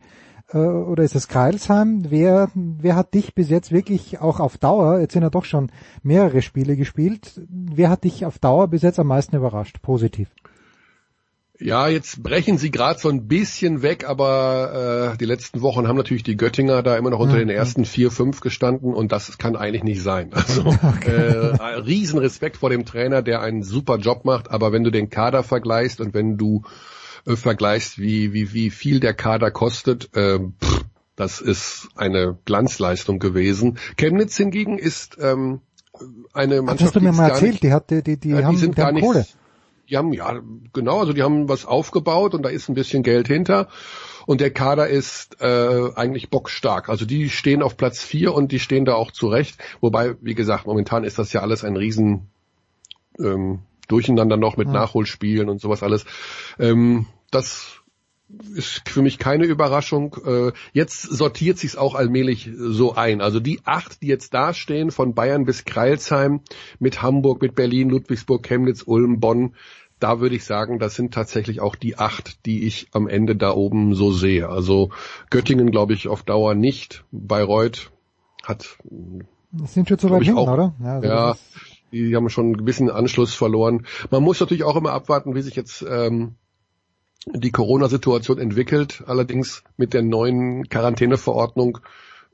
[0.56, 2.06] äh, oder ist es Kreilsheim?
[2.10, 5.72] Wer, wer hat dich bis jetzt wirklich auch auf Dauer, jetzt sind ja doch schon
[6.01, 10.30] mehrere Spiele gespielt, wer hat dich auf Dauer bis jetzt am meisten überrascht, positiv?
[11.58, 15.95] Ja, jetzt brechen sie gerade so ein bisschen weg, aber äh, die letzten Wochen haben
[15.95, 19.38] natürlich die Göttinger da immer noch unter ja, den ersten vier, fünf gestanden und das
[19.38, 20.32] kann eigentlich nicht sein.
[20.34, 21.12] Also okay.
[21.12, 25.43] äh, Riesenrespekt vor dem Trainer, der einen super Job macht, aber wenn du den Kader
[25.43, 26.64] vergleichst und wenn du
[27.26, 33.20] äh, vergleichst, wie, wie, wie viel der Kader kostet, äh, pff, das ist eine Glanzleistung
[33.20, 33.78] gewesen.
[33.98, 35.62] Chemnitz hingegen ist ähm,
[36.34, 38.56] eine Mannschaft, Ach, hast du mir mal erzählt, nicht, die hat, die, die, die, haben,
[38.56, 39.26] die sind die gar nicht, Kohle.
[39.90, 40.42] Die haben, ja,
[40.74, 43.70] genau, also die haben was aufgebaut und da ist ein bisschen Geld hinter.
[44.26, 46.90] Und der Kader ist äh, eigentlich bockstark.
[46.90, 49.60] Also die stehen auf Platz vier und die stehen da auch zurecht.
[49.82, 52.32] Wobei, wie gesagt, momentan ist das ja alles ein riesen
[53.20, 54.74] ähm, Durcheinander noch mit ja.
[54.74, 56.06] Nachholspielen und sowas alles.
[56.60, 57.82] Ähm, das
[58.56, 60.16] ist für mich keine Überraschung.
[60.26, 63.22] Äh, jetzt sortiert sich's auch allmählich so ein.
[63.22, 66.42] Also die acht, die jetzt dastehen, von Bayern bis Kreilsheim,
[66.80, 69.54] mit Hamburg, mit Berlin, Ludwigsburg, Chemnitz, Ulm, Bonn,
[70.00, 73.52] da würde ich sagen, das sind tatsächlich auch die acht, die ich am Ende da
[73.52, 74.50] oben so sehe.
[74.50, 74.90] Also
[75.30, 77.06] Göttingen glaube ich auf Dauer nicht.
[77.12, 77.92] Bayreuth
[78.44, 78.78] hat
[79.52, 80.76] das sind schon zu weit hinten, oder?
[80.82, 81.36] Ja, also ja
[81.96, 83.86] die haben schon einen gewissen Anschluss verloren.
[84.12, 86.36] Man muss natürlich auch immer abwarten, wie sich jetzt ähm,
[87.26, 89.04] die Corona-Situation entwickelt.
[89.08, 91.80] Allerdings mit der neuen Quarantäneverordnung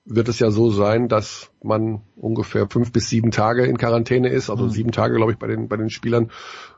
[0.03, 4.49] wird es ja so sein, dass man ungefähr fünf bis sieben Tage in Quarantäne ist,
[4.49, 4.70] also mhm.
[4.72, 6.32] sieben Tage, glaube ich, bei den, bei den Spielern.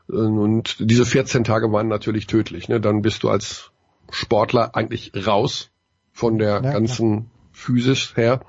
[0.06, 2.68] Und diese 14 Tage waren natürlich tödlich.
[2.68, 2.80] Ne?
[2.80, 3.70] Dann bist du als
[4.10, 5.70] Sportler eigentlich raus
[6.12, 7.24] von der ja, ganzen ja.
[7.52, 8.40] Physis her.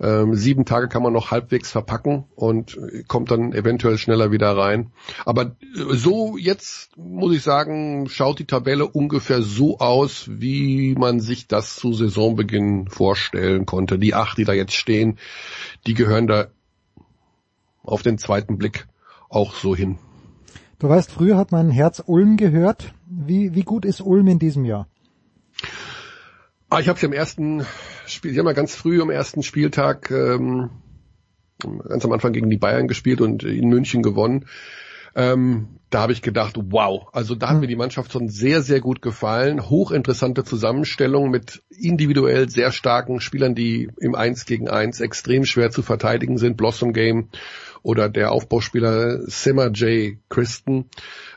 [0.00, 4.92] Ähm, sieben Tage kann man noch halbwegs verpacken und kommt dann eventuell schneller wieder rein.
[5.24, 11.46] Aber so jetzt muss ich sagen, schaut die Tabelle ungefähr so aus, wie man sich
[11.46, 13.98] das zu Saisonbeginn vorstellen konnte.
[13.98, 15.18] Die acht, die da jetzt stehen,
[15.86, 16.48] die gehören da
[17.82, 18.86] auf den zweiten Blick
[19.28, 19.98] auch so hin.
[20.78, 22.92] Du weißt, früher hat man Herz Ulm gehört.
[23.06, 24.88] Wie, wie gut ist Ulm in diesem Jahr?
[26.74, 27.64] Ah, ich habe sie am ersten
[28.04, 30.70] Spiel, sie haben ja ganz früh am ersten Spieltag ähm,
[31.60, 34.46] ganz am Anfang gegen die Bayern gespielt und in München gewonnen.
[35.14, 38.80] Ähm, da habe ich gedacht, wow, also da hat mir die Mannschaft schon sehr, sehr
[38.80, 39.70] gut gefallen.
[39.70, 45.82] Hochinteressante Zusammenstellung mit individuell sehr starken Spielern, die im Eins gegen Eins extrem schwer zu
[45.82, 46.56] verteidigen sind.
[46.56, 47.28] Blossom Game
[47.84, 50.16] oder der Aufbauspieler Simmer J.
[50.30, 50.86] Christen.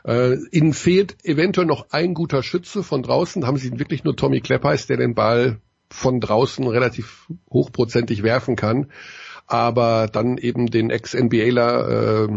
[0.04, 3.46] Äh, ihnen fehlt eventuell noch ein guter Schütze von draußen.
[3.46, 8.90] Haben sie wirklich nur Tommy Kleppeis, der den Ball von draußen relativ hochprozentig werfen kann.
[9.46, 12.28] Aber dann eben den Ex-NBAler äh,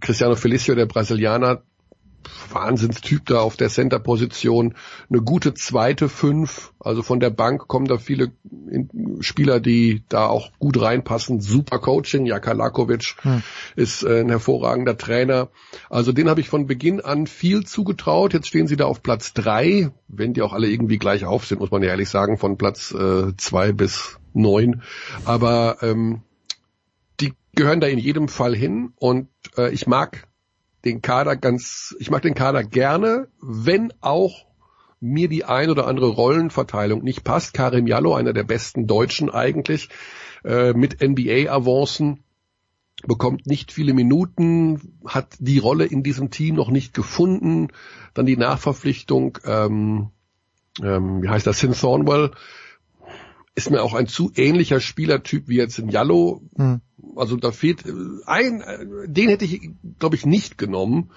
[0.00, 1.62] Cristiano Felicio, der Brasilianer,
[2.50, 4.74] Wahnsinnstyp da auf der Center-Position,
[5.08, 8.32] eine gute zweite Fünf, also von der Bank kommen da viele
[9.20, 11.40] Spieler, die da auch gut reinpassen.
[11.40, 13.42] Super Coaching, Jaka Lakovic hm.
[13.76, 15.50] ist äh, ein hervorragender Trainer.
[15.90, 18.32] Also den habe ich von Beginn an viel zugetraut.
[18.32, 21.60] Jetzt stehen sie da auf Platz drei, wenn die auch alle irgendwie gleich auf sind,
[21.60, 24.82] muss man ja ehrlich sagen, von Platz äh, zwei bis neun.
[25.24, 26.22] Aber ähm,
[27.20, 30.26] die gehören da in jedem Fall hin und äh, ich mag
[30.84, 34.46] den Kader ganz, ich mag den Kader gerne, wenn auch
[35.00, 37.54] mir die ein oder andere Rollenverteilung nicht passt.
[37.54, 39.88] Karim Jallo, einer der besten Deutschen eigentlich,
[40.44, 42.20] äh, mit NBA-Avancen,
[43.06, 47.68] bekommt nicht viele Minuten, hat die Rolle in diesem Team noch nicht gefunden.
[48.14, 50.10] Dann die Nachverpflichtung, ähm,
[50.80, 52.30] ähm, wie heißt das, Sin Thornwell,
[53.54, 56.42] ist mir auch ein zu ähnlicher Spielertyp wie jetzt in Jallo.
[56.56, 56.80] Hm.
[57.16, 57.92] Also da fehlt äh,
[58.26, 61.10] ein, äh, den hätte ich, glaube ich, nicht genommen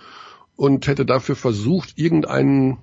[0.55, 2.79] und hätte dafür versucht, irgendeinen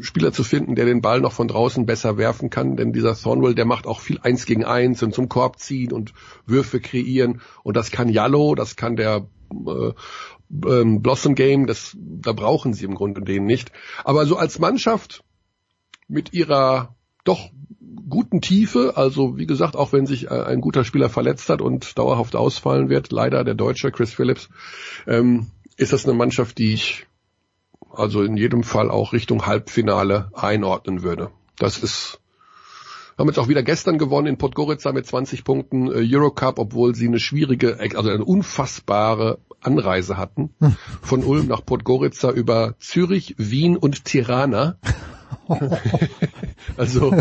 [0.00, 3.54] Spieler zu finden, der den Ball noch von draußen besser werfen kann, denn dieser Thornwell,
[3.54, 6.12] der macht auch viel eins gegen eins und zum Korb ziehen und
[6.46, 9.92] Würfe kreieren und das kann Jallo, das kann der äh,
[10.66, 13.70] ähm, Blossom Game, das, da brauchen sie im Grunde den nicht.
[14.02, 15.22] Aber so als Mannschaft
[16.08, 17.50] mit ihrer doch
[18.08, 21.98] guten Tiefe, also wie gesagt, auch wenn sich äh, ein guter Spieler verletzt hat und
[21.98, 24.48] dauerhaft ausfallen wird, leider der Deutsche Chris Phillips,
[25.06, 27.06] ähm, ist das eine Mannschaft, die ich
[27.92, 31.30] also in jedem Fall auch Richtung Halbfinale einordnen würde.
[31.58, 32.20] Das ist
[33.18, 37.08] haben jetzt auch wieder gestern gewonnen in Podgorica mit 20 Punkten äh, Eurocup, obwohl sie
[37.08, 40.50] eine schwierige, also eine unfassbare Anreise hatten.
[40.60, 40.76] Hm.
[41.02, 44.78] Von Ulm nach Podgorica über Zürich, Wien und Tirana.
[46.76, 47.14] also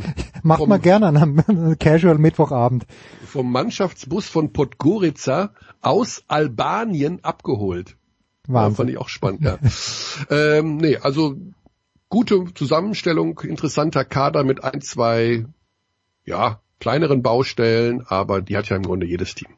[0.42, 2.86] macht vom, man gerne an einem Casual Mittwochabend.
[3.26, 5.50] Vom Mannschaftsbus von Podgorica
[5.80, 7.96] aus Albanien abgeholt.
[8.46, 8.70] Wahnsinn.
[8.70, 9.58] Ja, fand ich auch spannend, ja.
[10.30, 11.36] ähm, nee, also
[12.08, 15.46] gute Zusammenstellung, interessanter Kader mit ein, zwei,
[16.24, 19.48] ja, kleineren Baustellen, aber die hat ja im Grunde jedes Team.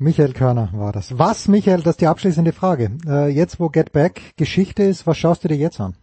[0.00, 1.18] Michael Körner war das.
[1.18, 2.92] Was, Michael, das ist die abschließende Frage.
[3.06, 5.94] Äh, jetzt, wo Get Back Geschichte ist, was schaust du dir jetzt an?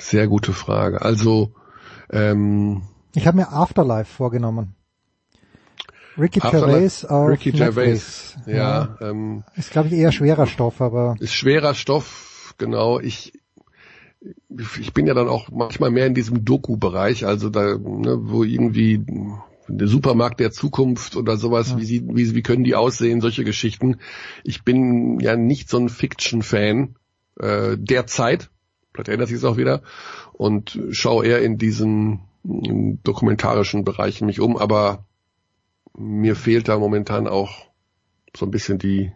[0.00, 1.02] Sehr gute Frage.
[1.02, 1.52] Also
[2.10, 2.82] ähm,
[3.14, 4.74] ich habe mir Afterlife vorgenommen.
[6.18, 8.54] Ricky Gervais auf Ricky Gervais, ja.
[8.54, 12.98] ja ähm, ist glaube ich eher schwerer Stoff, aber ist schwerer Stoff, genau.
[12.98, 13.32] Ich
[14.78, 19.04] ich bin ja dann auch manchmal mehr in diesem Doku-Bereich, also da, ne, wo irgendwie
[19.66, 21.78] der Supermarkt der Zukunft oder sowas, ja.
[21.78, 23.96] wie, sie, wie, wie können die aussehen, solche Geschichten.
[24.44, 26.96] Ich bin ja nicht so ein Fiction-Fan
[27.38, 28.50] äh, der Zeit,
[29.00, 29.82] vielleicht ändert sich es auch wieder,
[30.32, 35.04] und schaue eher in diesen dokumentarischen Bereichen mich um, aber
[35.96, 37.66] mir fehlt da momentan auch
[38.36, 39.12] so ein bisschen die.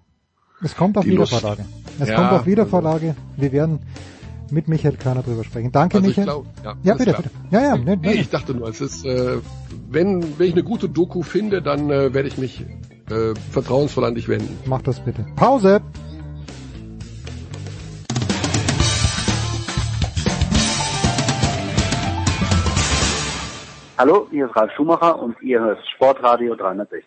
[0.63, 1.65] Es kommt auf Wiedervorlage.
[1.99, 3.15] Es ja, kommt auf Wiedervorlage.
[3.37, 3.81] Wir werden
[4.51, 5.73] mit Michael Körner drüber sprechen.
[5.73, 6.25] Danke, also Michael.
[6.25, 7.31] Glaub, ja, ja bitte, bitte.
[7.51, 7.77] Ja, ja.
[7.77, 9.39] Ne, nee, ich dachte nur, es ist, äh,
[9.91, 12.65] wenn, wenn ich eine gute Doku finde, dann äh, werde ich mich
[13.11, 14.59] äh, vertrauensvoll an dich wenden.
[14.67, 15.27] Mach das bitte.
[15.37, 15.81] Pause.
[23.97, 27.05] Hallo, hier ist Ralf Schumacher und ihr hört Sportradio 360.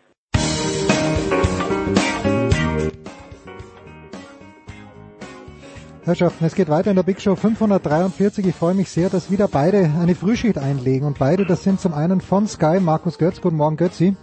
[6.06, 8.48] Herrschaften, es geht weiter in der Big Show 543.
[8.48, 11.06] Ich freue mich sehr, dass wieder beide eine Frühschicht einlegen.
[11.06, 13.42] Und beide, das sind zum einen von Sky, Markus Götz.
[13.42, 14.16] Guten Morgen, Götzi.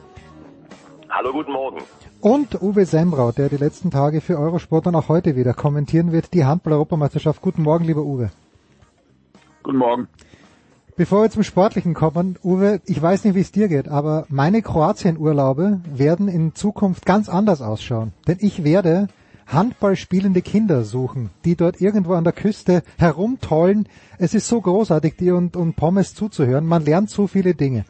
[1.10, 1.82] Hallo, guten Morgen.
[2.22, 6.32] Und Uwe Sembrau, der die letzten Tage für Eurosport und auch heute wieder kommentieren wird,
[6.32, 7.42] die Handball-Europameisterschaft.
[7.42, 8.30] Guten Morgen, lieber Uwe.
[9.62, 10.08] Guten Morgen.
[10.96, 14.62] Bevor wir zum Sportlichen kommen, Uwe, ich weiß nicht, wie es dir geht, aber meine
[14.62, 18.12] Kroatien-Urlaube werden in Zukunft ganz anders ausschauen.
[18.28, 19.08] Denn ich werde
[19.48, 23.88] Handball spielende Kinder suchen, die dort irgendwo an der Küste herumtollen.
[24.18, 26.64] Es ist so großartig, dir und, und Pommes zuzuhören.
[26.64, 27.84] Man lernt so viele Dinge.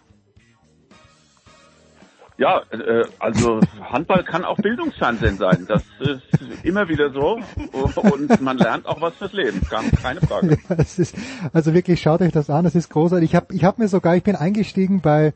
[2.37, 5.67] Ja, äh, also Handball kann auch Bildungsfernsehen sein.
[5.69, 6.23] Das ist
[6.65, 7.39] immer wieder so.
[7.73, 9.61] Und man lernt auch was fürs Leben.
[10.03, 10.59] Keine Frage.
[10.69, 11.15] Ja, ist,
[11.53, 12.67] also wirklich, schaut euch das an.
[12.67, 13.31] Es ist großartig.
[13.31, 15.33] Ich habe ich hab mir sogar, ich bin eingestiegen bei,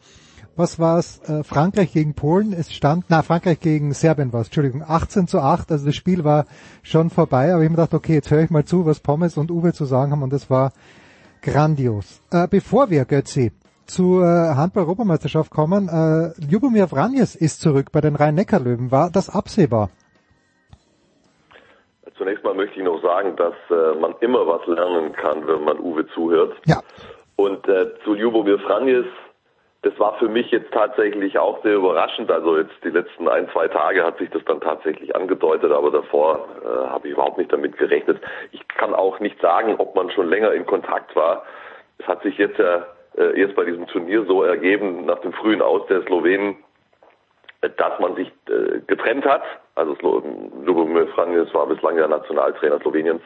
[0.57, 2.53] was war's, äh, Frankreich gegen Polen.
[2.53, 5.71] Es stand, na, Frankreich gegen Serbien war Entschuldigung, 18 zu 8.
[5.71, 6.47] Also das Spiel war
[6.83, 7.53] schon vorbei.
[7.53, 9.85] Aber ich mir gedacht, okay, jetzt höre ich mal zu, was Pommes und Uwe zu
[9.85, 10.23] sagen haben.
[10.23, 10.73] Und das war
[11.43, 12.21] grandios.
[12.33, 13.53] Äh, bevor wir, Götzi,
[13.89, 14.25] zur
[14.57, 15.89] Handball-Europameisterschaft kommen.
[15.89, 18.91] Äh, Ljubomir Vranjes ist zurück bei den Rhein-Neckar-Löwen.
[18.91, 19.91] War das absehbar?
[22.17, 25.79] Zunächst mal möchte ich noch sagen, dass äh, man immer was lernen kann, wenn man
[25.79, 26.55] Uwe zuhört.
[26.67, 26.83] Ja.
[27.37, 29.07] Und äh, zu Ljubomir Vranjes,
[29.83, 32.31] das war für mich jetzt tatsächlich auch sehr überraschend.
[32.33, 36.49] Also jetzt die letzten ein, zwei Tage hat sich das dann tatsächlich angedeutet, aber davor
[36.65, 38.21] äh, habe ich überhaupt nicht damit gerechnet.
[38.51, 41.45] Ich kann auch nicht sagen, ob man schon länger in Kontakt war.
[41.99, 42.85] Es hat sich jetzt ja
[43.19, 46.57] äh, jetzt bei diesem Turnier so ergeben, nach dem frühen Aus der Slowenen,
[47.61, 49.43] dass man sich äh, getrennt hat.
[49.75, 49.97] Also
[50.65, 53.23] Lubomir Franjes war bislang der Nationaltrainer Sloweniens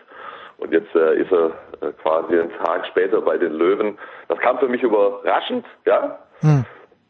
[0.59, 3.99] und jetzt äh, ist er äh, quasi einen Tag später bei den Löwen.
[4.29, 6.19] Das kam für mich überraschend, ja.
[6.41, 6.65] Hm.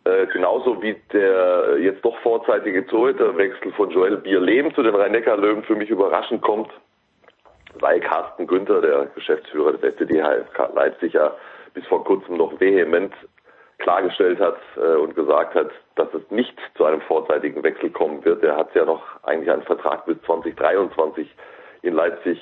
[0.05, 5.77] Äh, genauso wie der jetzt doch vorzeitige Torhüterwechsel von Joel Bierlehm zu den Rhein-Neckar-Löwen für
[5.77, 6.71] mich überraschend kommt,
[7.79, 10.21] weil Carsten Günther, der Geschäftsführer des FCD
[10.75, 11.33] Leipzig, ja
[11.75, 13.13] bis vor kurzem noch vehement
[13.79, 18.43] klargestellt hat äh, und gesagt hat, dass es nicht zu einem vorzeitigen Wechsel kommen wird.
[18.43, 21.29] Er hat ja noch eigentlich einen Vertrag bis 2023
[21.83, 22.41] in Leipzig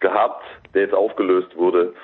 [0.00, 0.44] gehabt,
[0.74, 1.94] der jetzt aufgelöst wurde.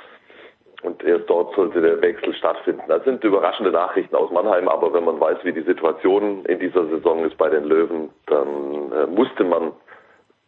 [0.82, 2.82] Und erst dort sollte der Wechsel stattfinden.
[2.86, 6.86] Das sind überraschende Nachrichten aus Mannheim, aber wenn man weiß, wie die Situation in dieser
[6.86, 9.72] Saison ist bei den Löwen, dann äh, musste man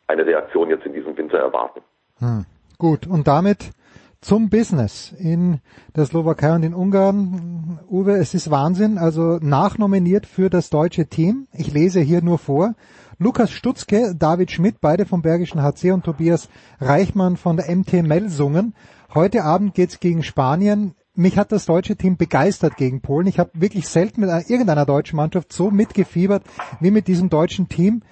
[0.07, 1.81] eine Reaktion jetzt in diesem Winter erwarten.
[2.19, 2.45] Hm.
[2.79, 3.73] Gut, und damit
[4.21, 5.61] zum Business in
[5.97, 7.81] der Slowakei und in Ungarn.
[7.89, 11.47] Uwe, es ist Wahnsinn, also nachnominiert für das deutsche Team.
[11.53, 12.75] Ich lese hier nur vor.
[13.19, 16.49] Lukas Stutzke, David Schmidt, beide vom Bergischen HC und Tobias
[16.81, 18.75] Reichmann von der MT Melsungen.
[19.15, 20.95] Heute Abend geht's gegen Spanien.
[21.15, 23.27] Mich hat das deutsche Team begeistert gegen Polen.
[23.27, 26.45] Ich habe wirklich selten mit irgendeiner deutschen Mannschaft so mitgefiebert
[26.81, 28.03] wie mit diesem deutschen Team.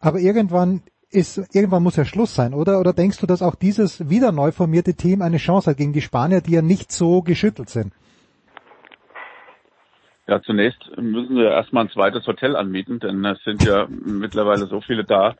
[0.00, 2.80] Aber irgendwann ist, irgendwann muss ja Schluss sein, oder?
[2.80, 6.02] Oder denkst du, dass auch dieses wieder neu formierte Team eine Chance hat gegen die
[6.02, 7.92] Spanier, die ja nicht so geschüttelt sind?
[10.26, 14.82] Ja, zunächst müssen wir erstmal ein zweites Hotel anmieten, denn es sind ja mittlerweile so
[14.82, 15.36] viele da,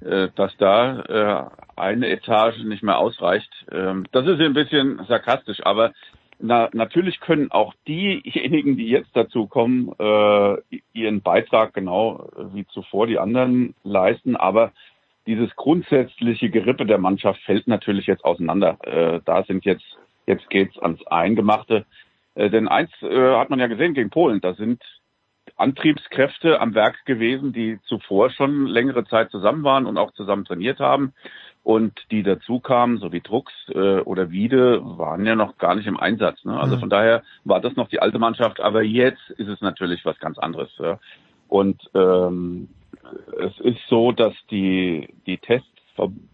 [0.00, 3.50] äh, dass da äh, eine Etage nicht mehr ausreicht.
[3.72, 5.92] Ähm, das ist ein bisschen sarkastisch, aber
[6.38, 13.08] na, natürlich können auch diejenigen, die jetzt dazu kommen, äh, ihren Beitrag genau wie zuvor
[13.08, 14.70] die anderen leisten, aber
[15.28, 18.78] dieses grundsätzliche Gerippe der Mannschaft fällt natürlich jetzt auseinander.
[19.24, 19.84] da sind jetzt,
[20.26, 21.84] jetzt geht's ans Eingemachte.
[22.38, 24.82] Äh, denn eins äh, hat man ja gesehen gegen Polen, da sind
[25.56, 30.78] Antriebskräfte am Werk gewesen, die zuvor schon längere Zeit zusammen waren und auch zusammen trainiert
[30.78, 31.14] haben.
[31.64, 35.86] Und die dazu kamen, so wie Drucks äh, oder Wiede, waren ja noch gar nicht
[35.86, 36.44] im Einsatz.
[36.44, 36.58] Ne?
[36.58, 36.80] Also mhm.
[36.80, 40.38] von daher war das noch die alte Mannschaft, aber jetzt ist es natürlich was ganz
[40.38, 40.70] anderes.
[40.78, 41.00] Ja?
[41.48, 42.68] Und ähm,
[43.40, 46.28] es ist so, dass die, die Tests vom,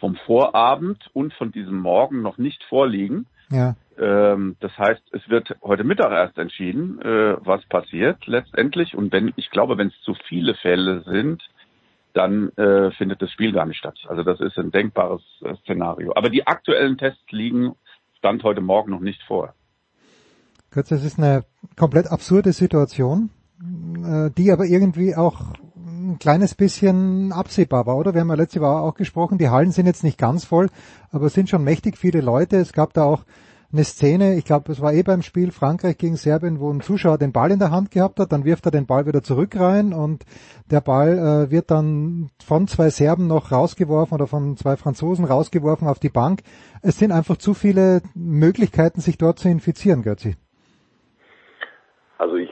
[0.00, 3.26] vom Vorabend und von diesem Morgen noch nicht vorliegen.
[3.50, 3.76] Ja.
[3.98, 8.96] Ähm, das heißt, es wird heute Mittag erst entschieden, äh, was passiert letztendlich.
[8.96, 11.42] Und wenn, ich glaube, wenn es zu viele Fälle sind,
[12.14, 13.98] dann äh, findet das Spiel gar nicht statt.
[14.08, 16.12] Also das ist ein denkbares äh, Szenario.
[16.14, 17.74] Aber die aktuellen Tests liegen
[18.18, 19.54] Stand heute Morgen noch nicht vor.
[20.72, 21.44] Kurz, das ist eine
[21.76, 23.30] komplett absurde Situation,
[23.60, 25.52] äh, die aber irgendwie auch
[26.12, 28.14] ein kleines bisschen absehbar war, oder?
[28.14, 30.68] Wir haben ja letzte Woche auch gesprochen, die Hallen sind jetzt nicht ganz voll,
[31.10, 32.56] aber es sind schon mächtig viele Leute.
[32.56, 33.24] Es gab da auch
[33.72, 37.16] eine Szene, ich glaube, es war eh beim Spiel Frankreich gegen Serbien, wo ein Zuschauer
[37.16, 39.94] den Ball in der Hand gehabt hat, dann wirft er den Ball wieder zurück rein
[39.94, 40.24] und
[40.70, 45.88] der Ball äh, wird dann von zwei Serben noch rausgeworfen oder von zwei Franzosen rausgeworfen
[45.88, 46.42] auf die Bank.
[46.82, 50.36] Es sind einfach zu viele Möglichkeiten, sich dort zu infizieren, Götzi.
[52.18, 52.50] Also ich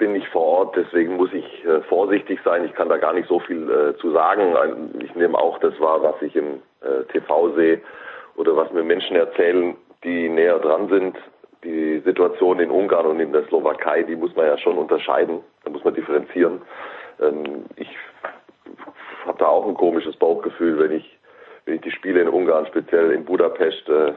[0.00, 2.64] bin nicht vor Ort, deswegen muss ich äh, vorsichtig sein.
[2.64, 4.90] Ich kann da gar nicht so viel äh, zu sagen.
[5.04, 7.80] Ich nehme auch das wahr, was ich im äh, TV sehe
[8.34, 11.16] oder was mir Menschen erzählen, die näher dran sind.
[11.62, 15.40] Die Situation in Ungarn und in der Slowakei, die muss man ja schon unterscheiden.
[15.64, 16.62] Da muss man differenzieren.
[17.20, 17.94] Ähm, ich
[19.26, 21.18] habe da auch ein komisches Bauchgefühl, wenn ich,
[21.66, 24.14] wenn ich die Spiele in Ungarn, speziell in Budapest, äh, äh,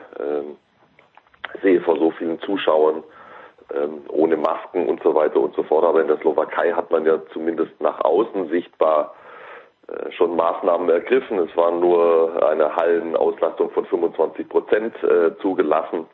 [1.61, 3.03] sehe vor so vielen Zuschauern,
[4.09, 5.83] ohne Masken und so weiter und so fort.
[5.83, 9.13] Aber in der Slowakei hat man ja zumindest nach außen sichtbar
[9.87, 11.39] äh, schon Maßnahmen ergriffen.
[11.39, 16.05] Es war nur eine Hallenauslastung von 25 Prozent äh, zugelassen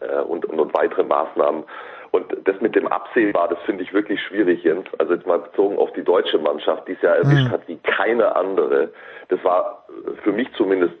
[0.00, 1.64] äh, und, und, und, weitere Maßnahmen.
[2.10, 4.86] Und das mit dem Absehbar, das finde ich wirklich schwierig, Jens.
[4.98, 7.50] Also jetzt mal bezogen auf die deutsche Mannschaft, die es ja erwischt mhm.
[7.50, 8.90] hat wie keine andere.
[9.28, 9.84] Das war
[10.22, 10.96] für mich zumindest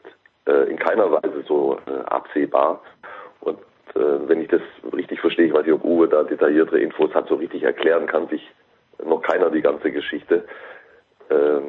[0.68, 1.76] in keiner Weise so
[2.06, 2.80] absehbar.
[3.94, 7.28] Äh, wenn ich das richtig verstehe, ich weiß nicht, ob Uwe da detailliertere Infos hat,
[7.28, 8.50] so richtig erklären kann sich
[9.04, 10.44] noch keiner die ganze Geschichte
[11.28, 11.60] äh,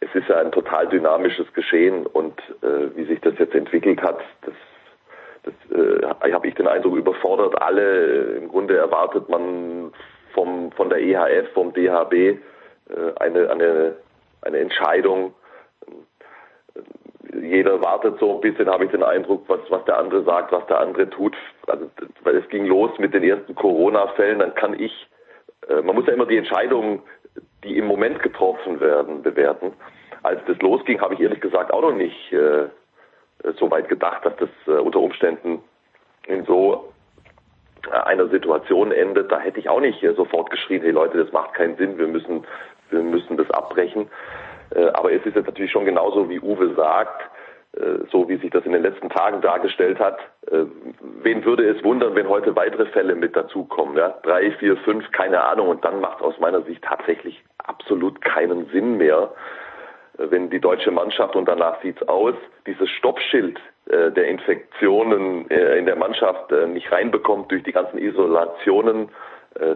[0.00, 4.20] es ist ja ein total dynamisches Geschehen und äh, wie sich das jetzt entwickelt hat,
[4.42, 4.54] das,
[5.42, 8.36] das äh, habe ich den Eindruck überfordert alle.
[8.36, 9.92] Im Grunde erwartet man
[10.34, 12.36] vom von der EHF, vom DHB äh,
[13.18, 13.96] eine eine
[14.42, 15.34] eine Entscheidung.
[17.42, 20.66] Jeder wartet so ein bisschen, habe ich den Eindruck, was was der andere sagt, was
[20.66, 21.36] der andere tut.
[21.66, 21.90] Also
[22.22, 25.08] weil es ging los mit den ersten Corona-Fällen, dann kann ich
[25.68, 27.02] äh, man muss ja immer die Entscheidung
[27.64, 29.72] die im Moment getroffen werden, bewerten.
[30.22, 32.68] Als das losging, habe ich ehrlich gesagt auch noch nicht äh,
[33.58, 35.60] so weit gedacht, dass das äh, unter Umständen
[36.26, 36.92] in so
[37.86, 39.30] äh, einer Situation endet.
[39.30, 42.08] Da hätte ich auch nicht äh, sofort geschrien, hey Leute, das macht keinen Sinn, wir
[42.08, 42.44] müssen,
[42.90, 44.08] wir müssen das abbrechen.
[44.74, 47.22] Äh, aber es ist jetzt natürlich schon genauso, wie Uwe sagt,
[47.76, 50.18] äh, so wie sich das in den letzten Tagen dargestellt hat.
[50.50, 50.64] Äh,
[51.22, 53.96] wen würde es wundern, wenn heute weitere Fälle mit dazukommen?
[53.96, 54.18] Ja?
[54.22, 55.68] Drei, vier, fünf, keine Ahnung.
[55.68, 59.30] Und dann macht aus meiner Sicht tatsächlich absolut keinen Sinn mehr,
[60.16, 62.34] wenn die deutsche Mannschaft, und danach sieht's aus,
[62.66, 69.10] dieses Stoppschild der Infektionen in der Mannschaft nicht reinbekommt durch die ganzen Isolationen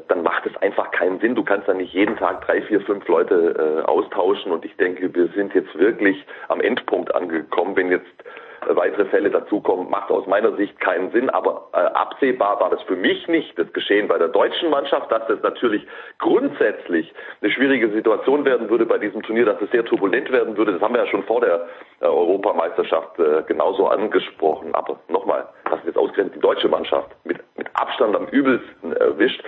[0.09, 1.35] dann macht es einfach keinen Sinn.
[1.35, 5.15] Du kannst da nicht jeden Tag drei, vier, fünf Leute äh, austauschen und ich denke,
[5.15, 10.27] wir sind jetzt wirklich am Endpunkt angekommen, wenn jetzt äh, weitere Fälle dazukommen, macht aus
[10.27, 11.31] meiner Sicht keinen Sinn.
[11.31, 15.27] Aber äh, absehbar war das für mich nicht das Geschehen bei der deutschen Mannschaft, dass
[15.27, 15.87] das natürlich
[16.19, 20.73] grundsätzlich eine schwierige Situation werden würde bei diesem Turnier, dass es sehr turbulent werden würde.
[20.73, 21.67] Das haben wir ja schon vor der
[22.01, 24.75] äh, Europameisterschaft äh, genauso angesprochen.
[24.75, 29.43] Aber nochmal, dass es jetzt ausgerechnet die deutsche Mannschaft mit, mit Abstand am übelsten erwischt,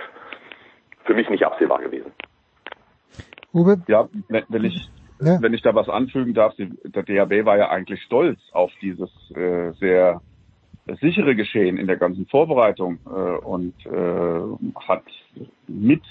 [1.05, 2.11] für mich nicht absehbar gewesen.
[3.53, 3.77] Uwe?
[3.87, 4.89] Ja, wenn ich
[5.19, 5.41] ja.
[5.41, 9.71] wenn ich da was anfügen darf, der DHB war ja eigentlich stolz auf dieses äh,
[9.79, 10.21] sehr
[11.01, 15.03] sichere Geschehen in der ganzen Vorbereitung äh, und äh, hat
[15.67, 16.03] mit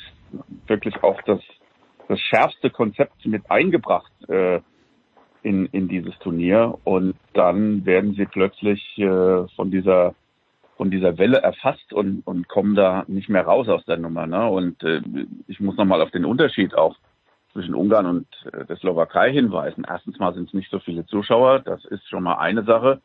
[0.67, 1.41] wirklich auch das,
[2.09, 4.61] das schärfste Konzept mit eingebracht äh,
[5.43, 10.15] in, in dieses Turnier und dann werden sie plötzlich äh, von dieser
[10.77, 14.27] von dieser Welle erfasst und, und kommen da nicht mehr raus aus der Nummer.
[14.27, 14.49] Ne?
[14.49, 15.01] Und äh,
[15.47, 16.97] ich muss nochmal auf den Unterschied auch
[17.55, 19.87] zwischen Ungarn und äh, der Slowakei hinweisen.
[19.89, 23.01] Erstens mal sind es nicht so viele Zuschauer, das ist schon mal eine Sache.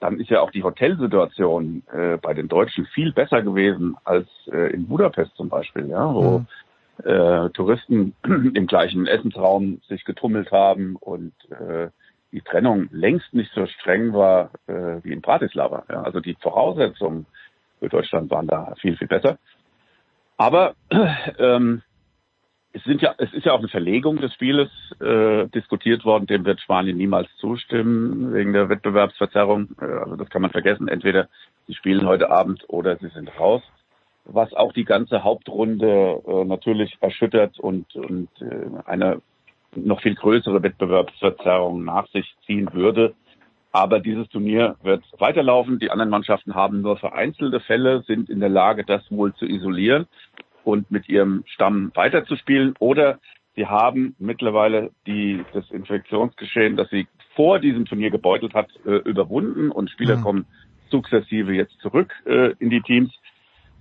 [0.00, 4.72] Dann ist ja auch die Hotelsituation äh, bei den Deutschen viel besser gewesen als äh,
[4.72, 6.46] in Budapest zum Beispiel, ja, wo mhm.
[7.04, 11.88] äh, Touristen im gleichen Essensraum sich getummelt haben und äh,
[12.32, 15.84] die Trennung längst nicht so streng war äh, wie in Bratislava.
[15.88, 16.02] Ja.
[16.02, 17.26] Also die Voraussetzungen
[17.78, 19.38] für Deutschland waren da viel, viel besser.
[20.36, 20.74] Aber
[21.38, 21.82] ähm,
[22.74, 24.68] es sind ja, es ist ja auch eine Verlegung des Spieles
[25.00, 29.68] äh, diskutiert worden, dem wird Spanien niemals zustimmen wegen der Wettbewerbsverzerrung.
[29.80, 30.88] Äh, also das kann man vergessen.
[30.88, 31.28] Entweder
[31.68, 33.62] sie spielen heute Abend oder sie sind raus.
[34.24, 39.22] Was auch die ganze Hauptrunde äh, natürlich erschüttert und, und äh, eine
[39.76, 43.14] noch viel größere Wettbewerbsverzerrung nach sich ziehen würde.
[43.70, 45.78] Aber dieses Turnier wird weiterlaufen.
[45.78, 50.06] Die anderen Mannschaften haben nur vereinzelte Fälle, sind in der Lage, das wohl zu isolieren
[50.64, 53.18] und mit ihrem Stamm weiterzuspielen oder
[53.54, 59.70] sie haben mittlerweile die, das Infektionsgeschehen, das sie vor diesem Turnier gebeutelt hat, äh, überwunden
[59.70, 60.22] und Spieler mhm.
[60.22, 60.46] kommen
[60.90, 63.12] sukzessive jetzt zurück äh, in die Teams.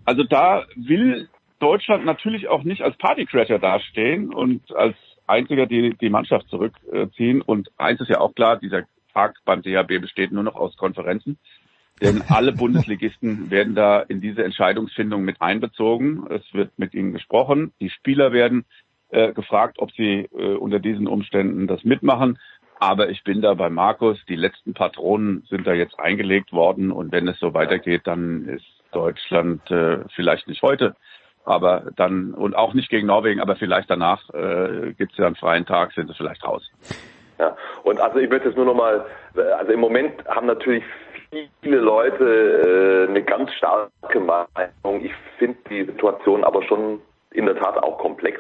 [0.06, 1.30] Also da will
[1.60, 4.96] Deutschland natürlich auch nicht als Partycrasher dastehen und als
[5.28, 7.42] einziger die, die Mannschaft zurückziehen.
[7.42, 8.84] Und eins ist ja auch klar, dieser
[9.14, 11.38] Tag beim DHB besteht nur noch aus Konferenzen.
[12.04, 16.28] Denn alle Bundesligisten werden da in diese Entscheidungsfindung mit einbezogen.
[16.30, 17.72] Es wird mit ihnen gesprochen.
[17.80, 18.66] Die Spieler werden
[19.10, 22.40] äh, gefragt, ob sie äh, unter diesen Umständen das mitmachen.
[22.78, 24.20] Aber ich bin da bei Markus.
[24.28, 26.92] Die letzten Patronen sind da jetzt eingelegt worden.
[26.92, 30.96] Und wenn es so weitergeht, dann ist Deutschland äh, vielleicht nicht heute,
[31.46, 35.36] aber dann und auch nicht gegen Norwegen, aber vielleicht danach äh, gibt es ja einen
[35.36, 36.70] freien Tag, sind sie vielleicht raus.
[37.40, 39.06] Ja, und also ich möchte jetzt nur noch mal,
[39.58, 40.84] also im Moment haben natürlich
[41.62, 45.04] viele Leute äh, eine ganz starke Meinung.
[45.04, 47.02] Ich finde die Situation aber schon
[47.32, 48.40] in der Tat auch komplex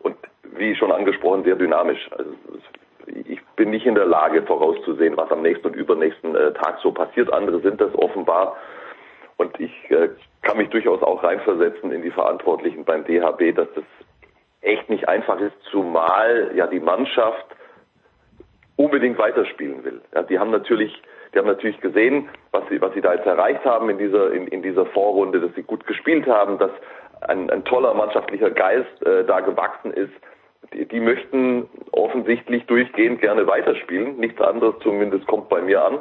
[0.00, 2.10] und wie schon angesprochen sehr dynamisch.
[2.12, 2.30] Also
[3.06, 6.92] ich bin nicht in der Lage vorauszusehen, was am nächsten und übernächsten äh, Tag so
[6.92, 7.32] passiert.
[7.32, 8.56] Andere sind das offenbar
[9.36, 10.10] und ich äh,
[10.42, 13.84] kann mich durchaus auch reinversetzen in die Verantwortlichen beim DHB, dass das
[14.60, 17.46] echt nicht einfach ist, zumal ja die Mannschaft
[18.76, 20.00] unbedingt weiterspielen will.
[20.14, 21.02] Ja, die haben natürlich
[21.32, 24.46] die haben natürlich gesehen, was sie, was sie da jetzt erreicht haben in dieser, in,
[24.48, 26.70] in dieser Vorrunde, dass sie gut gespielt haben, dass
[27.22, 30.12] ein, ein toller mannschaftlicher Geist äh, da gewachsen ist.
[30.72, 34.18] Die, die möchten offensichtlich durchgehend gerne weiterspielen.
[34.18, 35.94] Nichts anderes zumindest kommt bei mir an.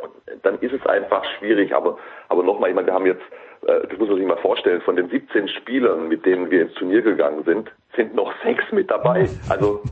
[0.00, 1.74] Und dann ist es einfach schwierig.
[1.74, 1.98] Aber,
[2.28, 3.22] aber nochmal, ich meine, wir haben jetzt,
[3.66, 6.74] äh, das muss man sich mal vorstellen, von den 17 Spielern, mit denen wir ins
[6.74, 9.28] Turnier gegangen sind, sind noch sechs mit dabei.
[9.48, 9.82] Also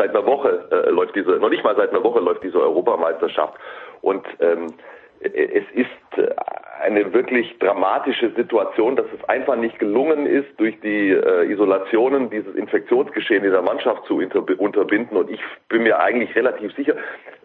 [0.00, 3.54] seit einer Woche äh, läuft diese, noch nicht mal seit einer Woche läuft diese Europameisterschaft.
[4.00, 4.68] Und ähm,
[5.20, 6.34] es ist äh,
[6.80, 12.54] eine wirklich dramatische Situation, dass es einfach nicht gelungen ist, durch die äh, Isolationen dieses
[12.54, 15.18] Infektionsgeschehen in der Mannschaft zu unterbinden.
[15.18, 16.94] Und ich bin mir eigentlich relativ sicher,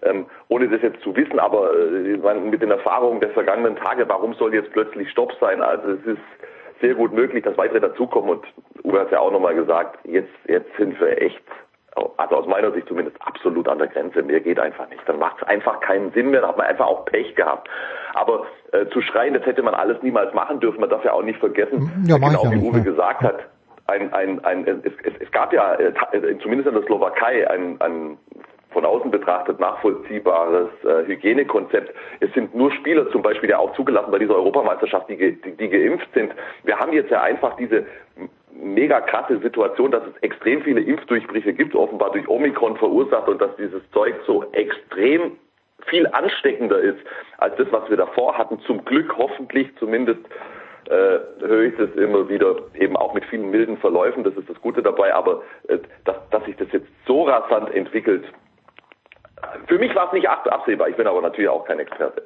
[0.04, 4.34] ähm, ohne das jetzt zu wissen, aber äh, mit den Erfahrungen der vergangenen Tage, warum
[4.36, 5.62] soll jetzt plötzlich Stopp sein?
[5.62, 6.22] Also es ist
[6.80, 8.30] sehr gut möglich, dass weitere dazukommen.
[8.30, 8.46] Und
[8.86, 11.44] Uwe hat ja auch nochmal gesagt, jetzt, jetzt sind wir echt
[12.18, 14.22] also aus meiner Sicht zumindest absolut an der Grenze.
[14.22, 15.02] Mehr geht einfach nicht.
[15.06, 16.42] Dann macht es einfach keinen Sinn mehr.
[16.42, 17.70] Dann hat man einfach auch Pech gehabt.
[18.14, 20.82] Aber äh, zu schreien, das hätte man alles niemals machen dürfen.
[20.82, 23.40] Man darf ja auch nicht vergessen, ja, genau wie Uwe gesagt hat.
[23.88, 25.94] Ein, ein, ein, es, es, es gab ja äh,
[26.42, 28.18] zumindest in der Slowakei ein, ein
[28.76, 31.96] von außen betrachtet nachvollziehbares äh, Hygienekonzept.
[32.20, 35.70] Es sind nur Spieler zum Beispiel ja auch zugelassen bei dieser Europameisterschaft, die, die, die
[35.70, 36.34] geimpft sind.
[36.64, 37.86] Wir haben jetzt ja einfach diese
[38.62, 43.56] mega krasse Situation, dass es extrem viele Impfdurchbrüche gibt, offenbar durch Omikron verursacht und dass
[43.58, 45.38] dieses Zeug so extrem
[45.88, 47.00] viel ansteckender ist
[47.38, 48.60] als das, was wir davor hatten.
[48.62, 50.22] Zum Glück hoffentlich zumindest
[50.90, 54.60] äh, höre ich das immer wieder, eben auch mit vielen milden Verläufen, das ist das
[54.62, 58.24] Gute dabei, aber äh, dass, dass sich das jetzt so rasant entwickelt,
[59.68, 60.90] für mich war es nicht absehbar.
[60.90, 62.24] Ich bin aber natürlich auch kein Experte.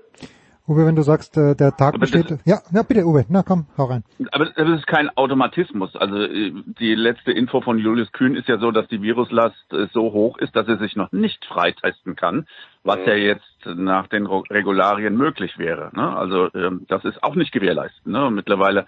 [0.69, 2.29] Uwe, wenn du sagst, äh, der Tag aber besteht.
[2.29, 4.03] Das, ja, ja, bitte, Uwe, na komm, hau rein.
[4.31, 5.95] Aber das ist kein Automatismus.
[5.95, 9.87] Also äh, die letzte Info von Julius Kühn ist ja so, dass die Viruslast äh,
[9.91, 12.45] so hoch ist, dass er sich noch nicht freitesten kann,
[12.83, 13.07] was mhm.
[13.07, 15.89] ja jetzt nach den Regularien möglich wäre.
[15.93, 16.15] Ne?
[16.15, 18.05] Also ähm, das ist auch nicht gewährleistet.
[18.05, 18.29] Ne?
[18.29, 18.85] Mittlerweile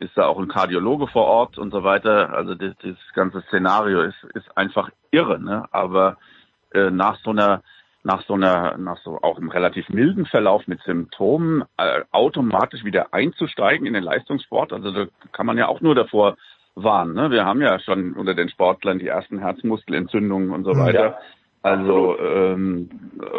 [0.00, 2.34] ist da auch ein Kardiologe vor Ort und so weiter.
[2.34, 5.40] Also das, das ganze Szenario ist, ist einfach irre.
[5.40, 5.64] Ne?
[5.70, 6.18] Aber
[6.74, 7.62] äh, nach so einer
[8.04, 13.14] nach so einer, nach so auch einem relativ milden Verlauf mit Symptomen äh, automatisch wieder
[13.14, 14.72] einzusteigen in den Leistungssport.
[14.72, 16.36] Also da kann man ja auch nur davor
[16.74, 17.14] warnen.
[17.14, 17.30] Ne?
[17.30, 21.04] Wir haben ja schon unter den Sportlern die ersten Herzmuskelentzündungen und so weiter.
[21.04, 21.18] Ja.
[21.62, 22.90] Also ähm,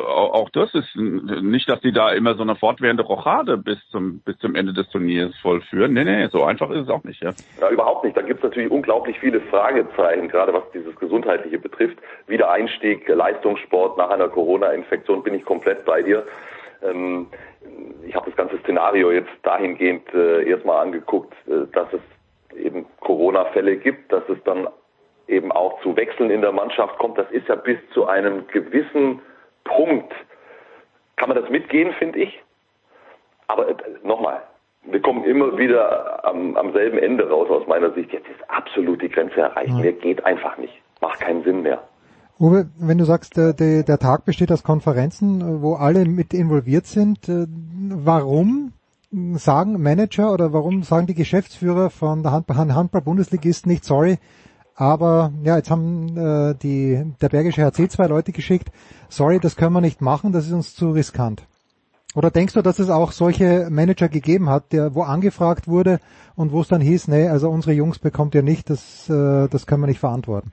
[0.08, 4.38] auch das ist nicht, dass die da immer so eine fortwährende Rochade bis zum bis
[4.38, 5.92] zum Ende des Turniers vollführen.
[5.92, 7.32] Nee, nee, so einfach ist es auch nicht, ja.
[7.60, 8.16] Ja, überhaupt nicht.
[8.16, 11.98] Da gibt es natürlich unglaublich viele Fragezeichen, gerade was dieses Gesundheitliche betrifft.
[12.28, 16.26] Wiedereinstieg, Leistungssport nach einer Corona-Infektion bin ich komplett bei dir.
[16.82, 17.28] Ähm,
[18.08, 23.76] ich habe das ganze Szenario jetzt dahingehend äh, erstmal angeguckt, äh, dass es eben Corona-Fälle
[23.78, 24.68] gibt, dass es dann
[25.28, 29.22] eben auch zu Wechseln in der Mannschaft kommt, das ist ja bis zu einem gewissen
[29.64, 30.14] Punkt,
[31.16, 32.44] kann man das mitgehen, finde ich.
[33.48, 34.42] Aber äh, nochmal,
[34.84, 38.12] wir kommen immer wieder am, am, selben Ende raus aus meiner Sicht.
[38.12, 39.70] Jetzt ist absolut die Grenze erreicht.
[39.70, 39.80] Ja.
[39.80, 40.74] Mehr geht einfach nicht.
[41.02, 41.82] Macht keinen Sinn mehr.
[42.40, 47.30] Uwe, wenn du sagst, der, der, Tag besteht aus Konferenzen, wo alle mit involviert sind,
[47.30, 48.74] äh, warum
[49.36, 54.18] sagen Manager oder warum sagen die Geschäftsführer von der Handball-Bundesligisten nicht, sorry,
[54.76, 58.70] aber ja, jetzt haben äh, die, der Bergische HC zwei Leute geschickt.
[59.10, 61.44] Sorry, das können wir nicht machen, das ist uns zu riskant.
[62.16, 66.00] Oder denkst du, dass es auch solche Manager gegeben hat, der wo angefragt wurde
[66.36, 69.66] und wo es dann hieß, nee, also unsere Jungs bekommt ihr nicht, das, äh, das
[69.66, 70.52] können wir nicht verantworten?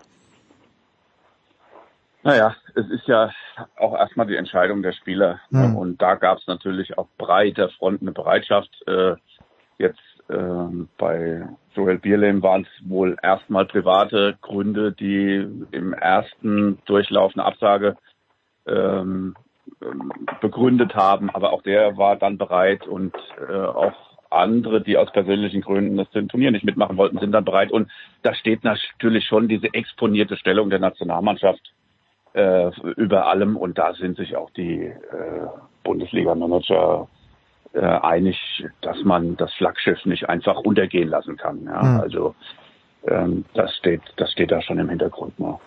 [2.22, 3.30] Naja, es ist ja
[3.76, 5.40] auch erstmal die Entscheidung der Spieler.
[5.50, 5.76] Hm.
[5.76, 9.14] Und da gab es natürlich auf breiter Front eine Bereitschaft, äh,
[9.78, 9.98] jetzt
[10.28, 17.44] ähm, bei Joel Bierlehm waren es wohl erstmal private Gründe, die im ersten Durchlauf eine
[17.44, 17.96] Absage
[18.66, 19.34] ähm,
[20.40, 23.14] begründet haben, aber auch der war dann bereit und
[23.48, 23.94] äh, auch
[24.30, 27.72] andere, die aus persönlichen Gründen das Turnier nicht mitmachen wollten, sind dann bereit.
[27.72, 27.90] Und
[28.22, 31.72] da steht natürlich schon diese exponierte Stellung der Nationalmannschaft
[32.32, 34.96] äh, über allem und da sind sich auch die äh,
[35.82, 37.08] Bundesliga-Manager
[37.72, 41.64] äh, einig, dass man das Flaggschiff nicht einfach untergehen lassen kann.
[41.64, 41.82] Ja?
[41.82, 42.00] Mhm.
[42.00, 42.34] Also
[43.06, 45.38] ähm, das steht, das steht da schon im Hintergrund.
[45.38, 45.58] Ne?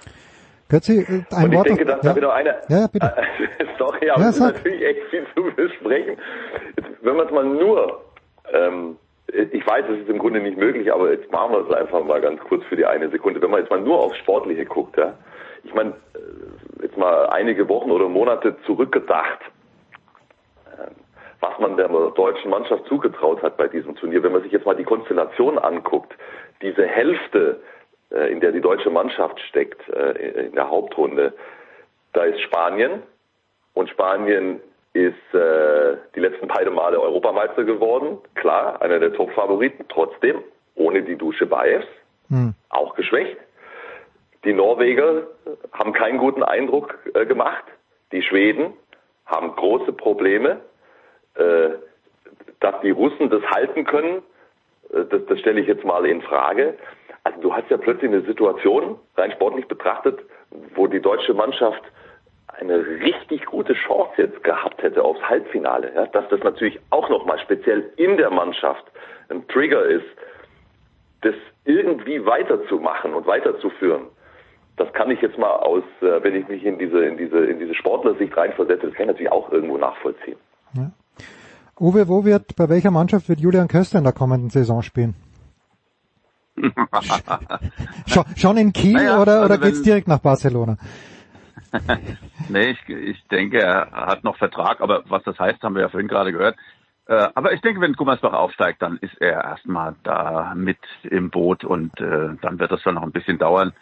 [0.69, 2.09] Götzi, äh, ein Und ich Wort denke, dass ja.
[2.09, 2.55] da wieder eine.
[2.67, 3.13] Ja, bitte.
[3.77, 6.17] sorry, aber ja, es ist natürlich echt viel zu besprechen.
[6.77, 8.03] Jetzt, wenn man es mal nur,
[8.51, 8.97] ähm,
[9.27, 12.21] ich weiß, es ist im Grunde nicht möglich, aber jetzt machen wir es einfach mal
[12.21, 13.41] ganz kurz für die eine Sekunde.
[13.41, 15.13] Wenn man jetzt mal nur aufs Sportliche guckt, ja,
[15.63, 19.39] ich meine, äh, jetzt mal einige Wochen oder Monate zurückgedacht,
[21.44, 24.24] was man der deutschen Mannschaft zugetraut hat bei diesem Turnier.
[24.24, 26.14] Wenn man sich jetzt mal die Konstellation anguckt,
[26.61, 27.60] diese Hälfte,
[28.11, 31.34] äh, in der die deutsche Mannschaft steckt, äh, in der Hauptrunde,
[32.14, 33.03] da ist Spanien
[33.74, 34.61] und Spanien
[34.94, 38.20] ist äh, die letzten beiden Male Europameister geworden.
[38.36, 40.41] Klar, einer der Top-Favoriten, trotzdem
[40.76, 41.88] ohne die Dusche Baevs,
[42.30, 42.53] hm.
[42.70, 43.38] auch geschwächt.
[44.45, 45.28] Die Norweger
[45.74, 47.65] haben keinen guten Eindruck äh, gemacht.
[48.14, 48.74] Die Schweden
[49.26, 50.61] haben große Probleme.
[51.35, 51.69] Äh,
[52.60, 54.23] dass die Russen das halten können,
[54.93, 56.76] äh, das, das stelle ich jetzt mal in Frage.
[57.23, 60.19] Also du hast ja plötzlich eine Situation, rein sportlich betrachtet,
[60.76, 61.81] wo die deutsche Mannschaft
[62.47, 65.91] eine richtig gute Chance jetzt gehabt hätte aufs Halbfinale.
[65.95, 68.84] Ja, dass das natürlich auch nochmal speziell in der Mannschaft
[69.30, 70.05] ein Trigger ist,
[71.22, 71.35] das
[71.65, 74.03] irgendwie weiterzumachen und weiterzuführen.
[74.76, 77.60] Das kann ich jetzt mal aus, äh, wenn ich mich in diese, in diese, in
[77.60, 80.38] diese Sportlersicht reinversetze, das kann ich natürlich auch irgendwo nachvollziehen.
[80.76, 80.91] Ja.
[81.80, 85.16] Uwe, wo wird, bei welcher Mannschaft wird Julian Köster in der kommenden Saison spielen?
[88.06, 90.78] schon, schon in Kiel naja, oder, also oder geht's direkt nach Barcelona?
[92.50, 95.90] nee, ich, ich denke, er hat noch Vertrag, aber was das heißt, haben wir ja
[95.90, 96.56] vorhin gerade gehört.
[97.08, 101.64] Äh, aber ich denke, wenn Gummersbach aufsteigt, dann ist er erstmal da mit im Boot
[101.64, 103.74] und äh, dann wird das schon noch ein bisschen dauern.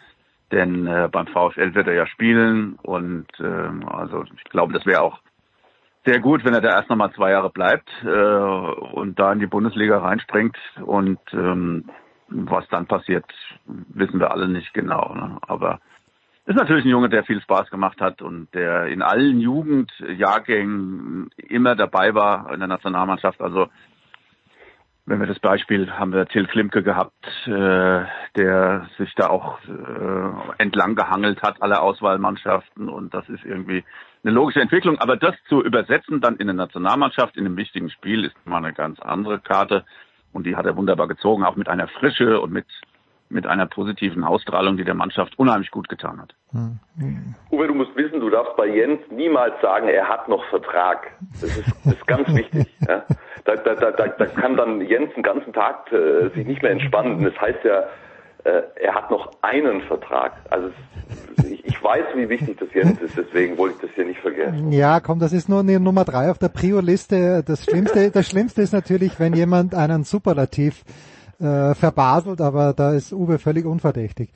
[0.50, 5.02] Denn äh, beim VfL wird er ja spielen und äh, also ich glaube, das wäre
[5.02, 5.18] auch
[6.04, 9.46] sehr gut, wenn er da erst nochmal zwei Jahre bleibt äh, und da in die
[9.46, 10.56] Bundesliga reinspringt.
[10.84, 11.84] Und ähm,
[12.28, 13.26] was dann passiert,
[13.66, 15.14] wissen wir alle nicht genau.
[15.14, 15.38] Ne?
[15.42, 15.80] Aber
[16.44, 21.76] ist natürlich ein Junge, der viel Spaß gemacht hat und der in allen Jugendjahrgängen immer
[21.76, 23.40] dabei war in der Nationalmannschaft.
[23.40, 23.68] Also
[25.04, 28.04] wenn wir das Beispiel haben wir Till Klimke gehabt, äh,
[28.36, 33.84] der sich da auch äh, entlang gehangelt hat, alle Auswahlmannschaften und das ist irgendwie
[34.22, 34.98] eine logische Entwicklung.
[34.98, 38.72] Aber das zu übersetzen dann in eine Nationalmannschaft in einem wichtigen Spiel ist mal eine
[38.72, 39.84] ganz andere Karte
[40.32, 42.66] und die hat er wunderbar gezogen, auch mit einer Frische und mit
[43.32, 46.34] mit einer positiven Ausstrahlung, die der Mannschaft unheimlich gut getan hat.
[46.52, 47.34] Hm.
[47.50, 51.10] Uwe, du musst wissen, du darfst bei Jens niemals sagen, er hat noch Vertrag.
[51.40, 52.66] Das ist, das ist ganz wichtig.
[52.88, 53.04] Ja?
[53.44, 57.22] Da, da, da, da kann dann Jens den ganzen Tag äh, sich nicht mehr entspannen.
[57.22, 57.84] Das heißt ja,
[58.44, 60.32] äh, er hat noch einen Vertrag.
[60.50, 60.70] Also
[61.48, 64.72] ich, ich weiß, wie wichtig das Jens ist, deswegen wollte ich das hier nicht vergessen.
[64.72, 67.44] Ja, komm, das ist nur eine Nummer drei auf der Prio-Liste.
[67.46, 70.82] Das Schlimmste, das Schlimmste ist natürlich, wenn jemand einen Superlativ
[71.42, 74.30] äh, verbaselt, aber da ist Uwe völlig unverdächtig.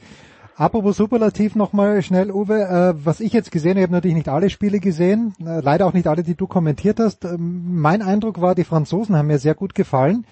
[0.56, 4.28] Apropos Superlativ nochmal schnell, Uwe, äh, was ich jetzt gesehen habe, ich habe natürlich nicht
[4.28, 7.26] alle Spiele gesehen, äh, leider auch nicht alle, die du kommentiert hast.
[7.26, 10.24] Ähm, mein Eindruck war, die Franzosen haben mir sehr gut gefallen,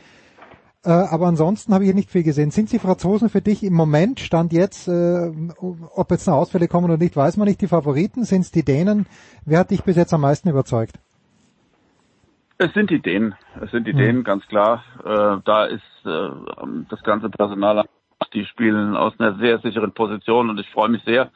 [0.83, 2.51] äh, aber ansonsten habe ich nicht viel gesehen.
[2.51, 5.31] Sind die Franzosen für dich im Moment, Stand jetzt, äh,
[5.61, 8.25] ob jetzt noch Ausfälle kommen oder nicht, weiß man nicht, die Favoriten?
[8.25, 9.07] Sind es die Dänen?
[9.45, 10.99] Wer hat dich bis jetzt am meisten überzeugt?
[12.59, 13.35] Es sind die Dänen.
[13.61, 14.25] Es sind die mhm.
[14.25, 14.85] Ganz klar.
[15.05, 16.29] Äh, da ist äh,
[16.89, 17.85] das ganze Personal,
[18.33, 21.31] die spielen aus einer sehr sicheren Position und ich freue mich sehr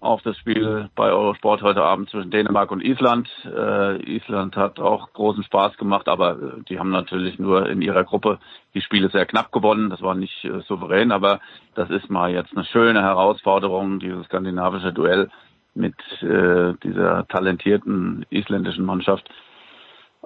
[0.00, 3.28] auf das Spiel bei Eurosport heute Abend zwischen Dänemark und Island.
[3.44, 8.04] Äh, Island hat auch großen Spaß gemacht, aber äh, die haben natürlich nur in ihrer
[8.04, 8.38] Gruppe
[8.74, 9.90] die Spiele sehr knapp gewonnen.
[9.90, 11.40] Das war nicht äh, souverän, aber
[11.74, 15.30] das ist mal jetzt eine schöne Herausforderung, dieses skandinavische Duell
[15.74, 19.28] mit äh, dieser talentierten isländischen Mannschaft.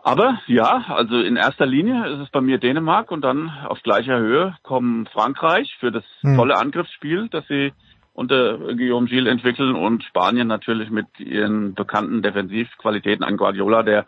[0.02, 4.18] Aber ja, also in erster Linie ist es bei mir Dänemark und dann auf gleicher
[4.18, 6.36] Höhe kommen Frankreich für das hm.
[6.36, 7.72] tolle Angriffsspiel, das sie
[8.12, 14.04] unter Guillaume Gilles entwickeln und Spanien natürlich mit ihren bekannten Defensivqualitäten an Guardiola, der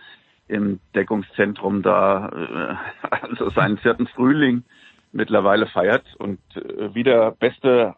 [0.49, 4.65] im Deckungszentrum da äh, also seinen vierten Frühling
[5.13, 7.95] mittlerweile feiert und äh, wieder beste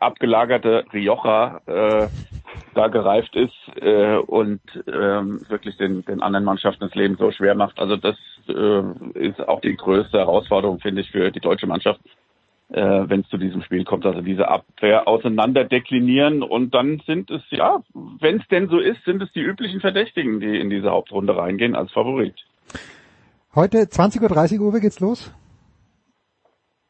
[0.00, 2.08] abgelagerte Rioja äh,
[2.74, 7.54] da gereift ist äh, und ähm, wirklich den, den anderen Mannschaften das Leben so schwer
[7.54, 7.78] macht.
[7.78, 8.16] Also das
[8.48, 12.00] äh, ist auch die größte Herausforderung, finde ich, für die deutsche Mannschaft,
[12.70, 14.06] äh, wenn es zu diesem Spiel kommt.
[14.06, 17.82] Also diese Abwehr auseinander deklinieren und dann sind es, ja,
[18.20, 21.76] wenn es denn so ist, sind es die üblichen Verdächtigen, die in diese Hauptrunde reingehen
[21.76, 22.34] als Favorit.
[23.54, 25.32] Heute 20.30 Uhr geht's los?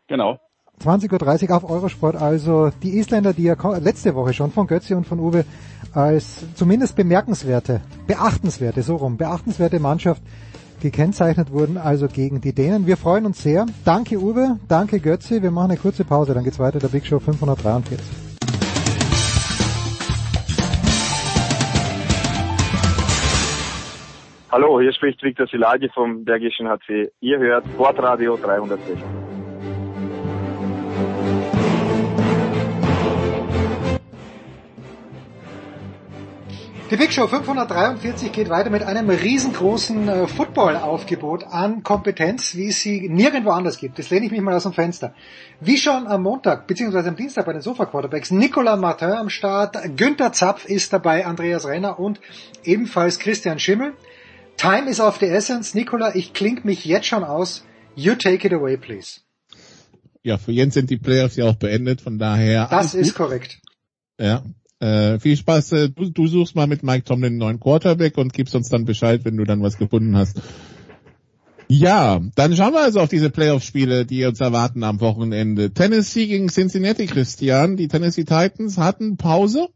[0.07, 0.39] Genau.
[0.83, 5.07] 20.30 Uhr auf Eurosport also die Isländer, die ja letzte Woche schon von Götze und
[5.07, 5.45] von Uwe
[5.93, 10.23] als zumindest bemerkenswerte, beachtenswerte, so rum, beachtenswerte Mannschaft
[10.81, 12.87] gekennzeichnet wurden, also gegen die Dänen.
[12.87, 13.67] Wir freuen uns sehr.
[13.85, 15.43] Danke Uwe, danke Götze.
[15.43, 17.99] Wir machen eine kurze Pause, dann geht's weiter, der Big Show 543.
[24.51, 27.11] Hallo, hier spricht Viktor Silagi vom Bergischen HC.
[27.21, 29.34] Ihr hört Sportradio 360.
[36.91, 42.81] Die Big Show 543 geht weiter mit einem riesengroßen äh, Football-Aufgebot an Kompetenz, wie es
[42.83, 43.99] sie nirgendwo anders gibt.
[43.99, 45.15] Das lehne ich mich mal aus dem Fenster.
[45.61, 50.35] Wie schon am Montag, beziehungsweise am Dienstag bei den Sofa-Quarterbacks, Nicolas Martin am Start, Günther
[50.35, 52.21] Zapf ist dabei, Andreas Renner und
[52.65, 53.95] ebenfalls Christian Schimmel.
[54.59, 55.75] Time is of the essence.
[55.75, 57.65] Nicola, ich kling mich jetzt schon aus.
[57.97, 59.21] You take it away, please.
[60.23, 62.69] Ja, für Jens sind die Playoffs ja auch beendet, von daher.
[62.71, 63.27] Das ist gut.
[63.27, 63.59] korrekt.
[64.21, 64.43] Ja,
[64.85, 65.73] äh, viel Spaß.
[65.73, 68.85] Äh, du, du suchst mal mit Mike Tomlin einen neuen Quarterback und gibst uns dann
[68.85, 70.41] Bescheid, wenn du dann was gefunden hast.
[71.69, 75.73] Ja, dann schauen wir also auf diese Playoff-Spiele, die uns erwarten am Wochenende.
[75.73, 77.77] Tennessee gegen Cincinnati, Christian.
[77.77, 79.69] Die Tennessee Titans hatten Pause.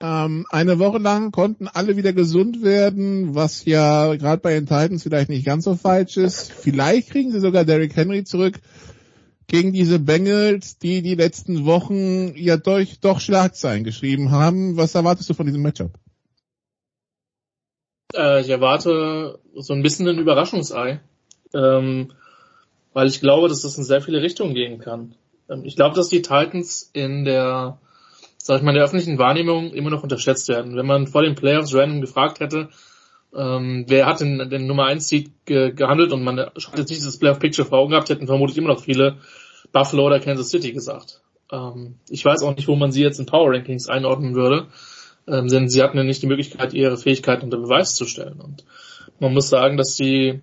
[0.00, 5.02] Ähm, eine Woche lang konnten alle wieder gesund werden, was ja gerade bei den Titans
[5.02, 6.50] vielleicht nicht ganz so falsch ist.
[6.50, 8.58] Vielleicht kriegen sie sogar Derrick Henry zurück
[9.48, 14.76] gegen diese Bengals, die die letzten Wochen ja durch, doch Schlagzeilen geschrieben haben.
[14.76, 15.92] Was erwartest du von diesem Matchup?
[18.14, 21.00] Äh, ich erwarte so ein bisschen ein Überraschungsei,
[21.54, 22.12] ähm,
[22.92, 25.14] weil ich glaube, dass das in sehr viele Richtungen gehen kann.
[25.48, 27.78] Ähm, ich glaube, dass die Titans in der,
[28.38, 30.76] sag ich mal, in der öffentlichen Wahrnehmung immer noch unterschätzt werden.
[30.76, 32.70] Wenn man vor den Playoffs random gefragt hätte,
[33.36, 37.00] ähm, wer hat den, den Nummer 1 Seed ge gehandelt und man hat jetzt nicht
[37.00, 39.18] dieses Playoff Picture vor Augen gehabt, hätten vermutlich immer noch viele
[39.72, 41.20] Buffalo oder Kansas City gesagt.
[41.52, 44.68] Ähm, ich weiß auch nicht, wo man sie jetzt in Power Rankings einordnen würde,
[45.28, 48.40] ähm, denn sie hatten ja nicht die Möglichkeit, ihre Fähigkeiten unter Beweis zu stellen.
[48.40, 48.64] Und
[49.20, 50.40] man muss sagen, dass die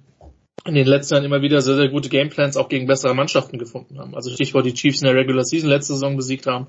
[0.65, 3.99] in den letzten Jahren immer wieder sehr, sehr gute Gameplans auch gegen bessere Mannschaften gefunden
[3.99, 4.15] haben.
[4.15, 6.67] Also Stichwort die Chiefs in der Regular Season letzte Saison besiegt haben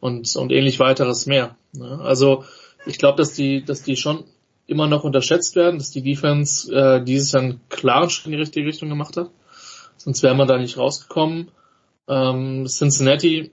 [0.00, 1.56] und, und ähnlich weiteres mehr.
[1.72, 2.00] Ne?
[2.02, 2.44] Also
[2.86, 4.24] ich glaube, dass die, dass die schon
[4.66, 8.38] immer noch unterschätzt werden, dass die Defense äh, dieses Jahr einen klaren Schritt in die
[8.38, 9.30] richtige Richtung gemacht hat.
[9.96, 11.50] sonst wäre man da nicht rausgekommen.
[12.08, 13.52] Ähm, Cincinnati,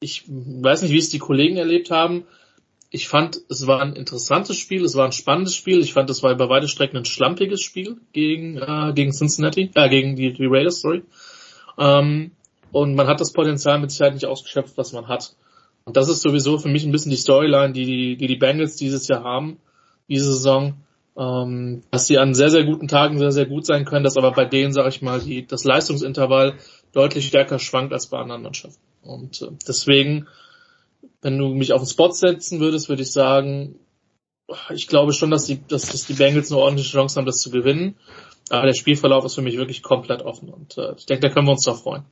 [0.00, 2.24] ich weiß nicht, wie es die Kollegen erlebt haben.
[2.90, 5.80] Ich fand, es war ein interessantes Spiel, es war ein spannendes Spiel.
[5.80, 9.88] Ich fand, es war über beide Strecken ein schlampiges Spiel gegen, äh, gegen Cincinnati, äh,
[9.88, 11.02] gegen die, die Raiders, sorry.
[11.78, 12.32] Ähm,
[12.72, 15.34] und man hat das Potenzial mit Sicherheit nicht ausgeschöpft, was man hat.
[15.84, 18.76] Und das ist sowieso für mich ein bisschen die Storyline, die die, die, die Bengals
[18.76, 19.58] dieses Jahr haben,
[20.08, 20.74] diese Saison,
[21.16, 24.32] ähm, dass sie an sehr, sehr guten Tagen sehr, sehr gut sein können, dass aber
[24.32, 26.54] bei denen, sage ich mal, die, das Leistungsintervall
[26.92, 28.82] deutlich stärker schwankt als bei anderen Mannschaften.
[29.02, 30.26] Und äh, deswegen,
[31.22, 33.76] wenn du mich auf den Spot setzen würdest, würde ich sagen,
[34.72, 37.50] ich glaube schon, dass die, dass, dass die Bengals eine ordentliche Chance haben, das zu
[37.50, 37.96] gewinnen.
[38.48, 41.48] Aber der Spielverlauf ist für mich wirklich komplett offen und äh, ich denke, da können
[41.48, 42.04] wir uns doch freuen.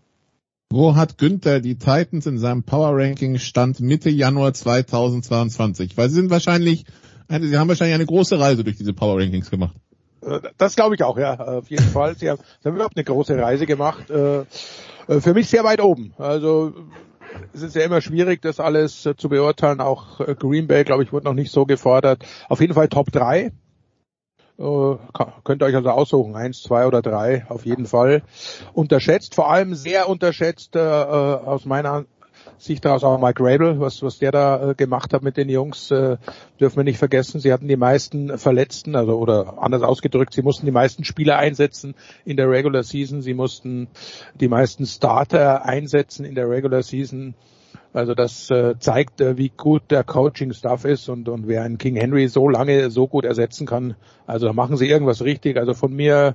[0.72, 5.96] Wo hat Günther die Titans in seinem Power Ranking Stand Mitte Januar 2022?
[5.96, 6.84] Weil sie sind wahrscheinlich,
[7.28, 9.74] sie haben wahrscheinlich eine große Reise durch diese Power Rankings gemacht.
[10.26, 12.16] Äh, das glaube ich auch, ja, auf jeden Fall.
[12.16, 14.10] Sie haben, sie haben überhaupt eine große Reise gemacht.
[14.10, 16.14] Äh, äh, für mich sehr weit oben.
[16.18, 16.72] Also
[17.52, 19.80] es ist ja immer schwierig, das alles zu beurteilen.
[19.80, 22.24] Auch Green Bay, glaube ich, wurde noch nicht so gefordert.
[22.48, 23.52] Auf jeden Fall Top 3.
[24.56, 24.96] Äh,
[25.42, 28.22] könnt ihr euch also aussuchen, eins, zwei oder drei, auf jeden Fall.
[28.72, 32.04] Unterschätzt, vor allem sehr unterschätzt aus meiner
[32.64, 35.90] Sicht daraus auch Mike Rabel, was, was der da äh, gemacht hat mit den Jungs,
[35.90, 36.16] äh,
[36.58, 37.40] dürfen wir nicht vergessen.
[37.40, 41.94] Sie hatten die meisten Verletzten, also oder anders ausgedrückt, sie mussten die meisten Spieler einsetzen
[42.24, 43.88] in der Regular Season, sie mussten
[44.34, 47.34] die meisten Starter einsetzen in der Regular Season.
[47.92, 51.94] Also das äh, zeigt, äh, wie gut der Coaching-Staff ist und, und wer einen King
[51.94, 53.94] Henry so lange so gut ersetzen kann.
[54.26, 55.56] Also da machen sie irgendwas richtig.
[55.56, 56.34] Also von mir,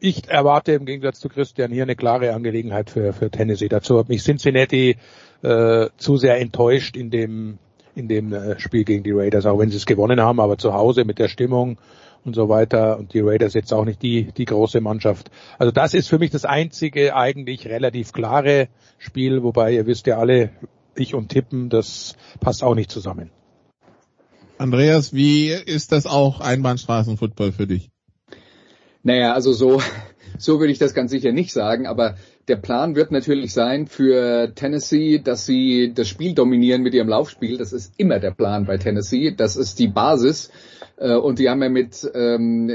[0.00, 3.68] ich erwarte im Gegensatz zu Christian hier eine klare Angelegenheit für, für Tennessee.
[3.68, 4.96] Dazu hat mich Cincinnati
[5.42, 7.58] äh, zu sehr enttäuscht in dem
[7.94, 10.74] in dem äh, Spiel gegen die Raiders, auch wenn sie es gewonnen haben, aber zu
[10.74, 11.78] Hause mit der Stimmung
[12.24, 12.98] und so weiter.
[12.98, 15.30] Und die Raiders jetzt auch nicht die, die große Mannschaft.
[15.58, 18.68] Also das ist für mich das einzige eigentlich relativ klare
[18.98, 20.50] Spiel, wobei ihr wisst ja alle,
[20.96, 23.30] ich und Tippen, das passt auch nicht zusammen.
[24.58, 27.90] Andreas, wie ist das auch Einbahnstraßenfootball für dich?
[29.04, 29.80] Naja, also so,
[30.38, 32.16] so würde ich das ganz sicher nicht sagen, aber
[32.48, 37.56] der Plan wird natürlich sein für Tennessee, dass sie das Spiel dominieren mit ihrem Laufspiel.
[37.56, 39.30] Das ist immer der Plan bei Tennessee.
[39.34, 40.50] Das ist die Basis.
[40.96, 42.70] Äh, und die haben ja mit ähm,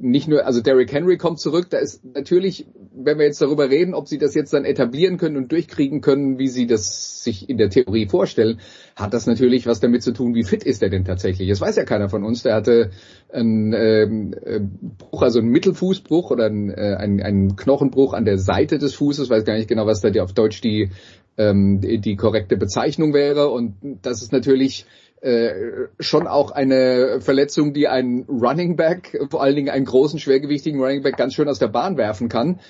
[0.00, 1.66] nicht nur, also Derrick Henry kommt zurück.
[1.70, 5.36] Da ist natürlich, wenn wir jetzt darüber reden, ob sie das jetzt dann etablieren können
[5.36, 8.60] und durchkriegen können, wie sie das sich in der Theorie vorstellen,
[8.96, 11.48] hat das natürlich was damit zu tun, wie fit ist er denn tatsächlich.
[11.48, 12.42] Das weiß ja keiner von uns.
[12.42, 12.90] Der hatte
[13.32, 14.60] einen ähm, äh,
[14.98, 19.30] Bruch, also einen Mittelfußbruch oder einen, äh, einen, einen Knochenbruch an der Seite des Fußes.
[19.30, 20.90] Weiß gar nicht genau, was da die, auf Deutsch die
[21.38, 23.48] ähm, die, die korrekte Bezeichnung wäre.
[23.48, 24.86] Und das ist natürlich
[25.20, 30.80] äh, schon auch eine Verletzung, die einen Running Back, vor allen Dingen einen großen, schwergewichtigen
[30.80, 32.60] Running Back ganz schön aus der Bahn werfen kann.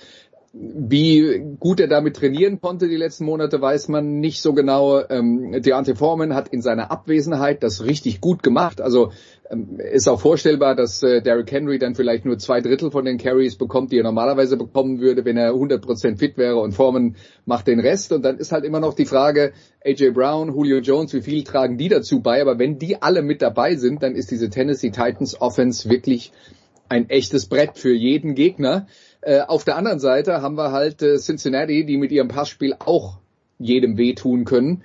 [0.54, 5.00] Wie gut er damit trainieren konnte die letzten Monate, weiß man nicht so genau.
[5.08, 8.82] Ähm, Deontay Foreman hat in seiner Abwesenheit das richtig gut gemacht.
[8.82, 9.12] Also
[9.50, 13.16] ähm, ist auch vorstellbar, dass äh, Derrick Henry dann vielleicht nur zwei Drittel von den
[13.16, 17.16] Carries bekommt, die er normalerweise bekommen würde, wenn er 100% fit wäre und Foreman
[17.46, 18.12] macht den Rest.
[18.12, 19.52] Und dann ist halt immer noch die Frage,
[19.82, 22.42] AJ Brown, Julio Jones, wie viel tragen die dazu bei?
[22.42, 26.30] Aber wenn die alle mit dabei sind, dann ist diese Tennessee Titans Offense wirklich
[26.90, 28.86] ein echtes Brett für jeden Gegner.
[29.22, 33.18] Äh, auf der anderen Seite haben wir halt äh, Cincinnati, die mit ihrem Passspiel auch
[33.58, 34.82] jedem wehtun können.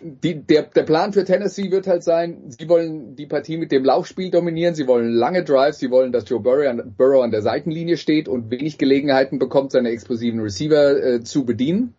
[0.00, 3.84] Die, der, der Plan für Tennessee wird halt sein, sie wollen die Partie mit dem
[3.84, 7.40] Laufspiel dominieren, sie wollen lange Drives, sie wollen, dass Joe Burrow an, Burrow an der
[7.40, 11.94] Seitenlinie steht und wenig Gelegenheiten bekommt, seine explosiven Receiver äh, zu bedienen.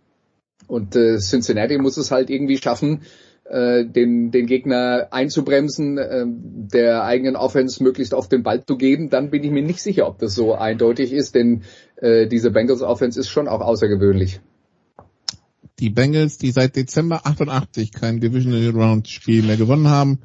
[0.67, 3.01] Und äh, Cincinnati muss es halt irgendwie schaffen,
[3.49, 9.09] äh, den, den Gegner einzubremsen, äh, der eigenen Offense möglichst oft den Ball zu geben,
[9.09, 11.63] dann bin ich mir nicht sicher, ob das so eindeutig ist, denn
[11.97, 14.41] äh, diese Bengals Offense ist schon auch außergewöhnlich.
[15.79, 20.19] Die Bengals, die seit Dezember 88 kein Divisional Round Spiel mehr gewonnen haben.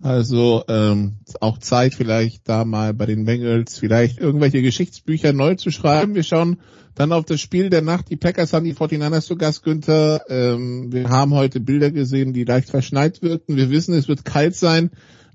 [0.00, 5.70] Also ähm, auch Zeit vielleicht da mal bei den Bengals vielleicht irgendwelche Geschichtsbücher neu zu
[5.70, 6.14] schreiben.
[6.14, 6.58] Wir schauen
[6.94, 8.10] dann auf das Spiel der Nacht.
[8.10, 10.24] Die Packers haben die 49ers zu Gast, Günther.
[10.28, 13.56] Ähm, wir haben heute Bilder gesehen, die leicht verschneit wirkten.
[13.56, 14.90] Wir wissen, es wird kalt sein.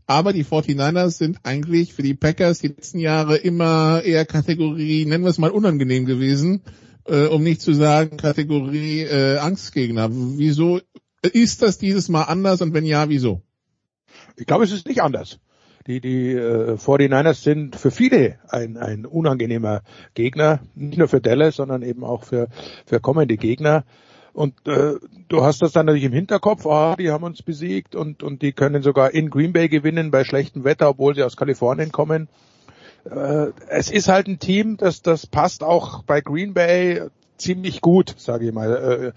[0.05, 5.25] Aber die 49ers sind eigentlich für die Packers die letzten Jahre immer eher Kategorie, nennen
[5.25, 6.61] wir es mal unangenehm gewesen,
[7.05, 10.09] äh, um nicht zu sagen Kategorie äh, Angstgegner.
[10.09, 10.79] Wieso
[11.21, 13.41] ist das dieses Mal anders und wenn ja, wieso?
[14.37, 15.39] Ich glaube, es ist nicht anders.
[15.87, 19.81] Die, die äh, 49ers sind für viele ein, ein unangenehmer
[20.13, 22.49] Gegner, nicht nur für Dallas, sondern eben auch für,
[22.85, 23.85] für kommende Gegner.
[24.33, 24.95] Und äh,
[25.29, 28.51] du hast das dann natürlich im Hinterkopf, ah, die haben uns besiegt und, und die
[28.51, 32.27] können sogar in Green Bay gewinnen bei schlechtem Wetter, obwohl sie aus Kalifornien kommen.
[33.09, 37.07] äh, es ist halt ein Team, das, das passt auch bei Green Bay
[37.37, 39.13] ziemlich gut, sage ich mal.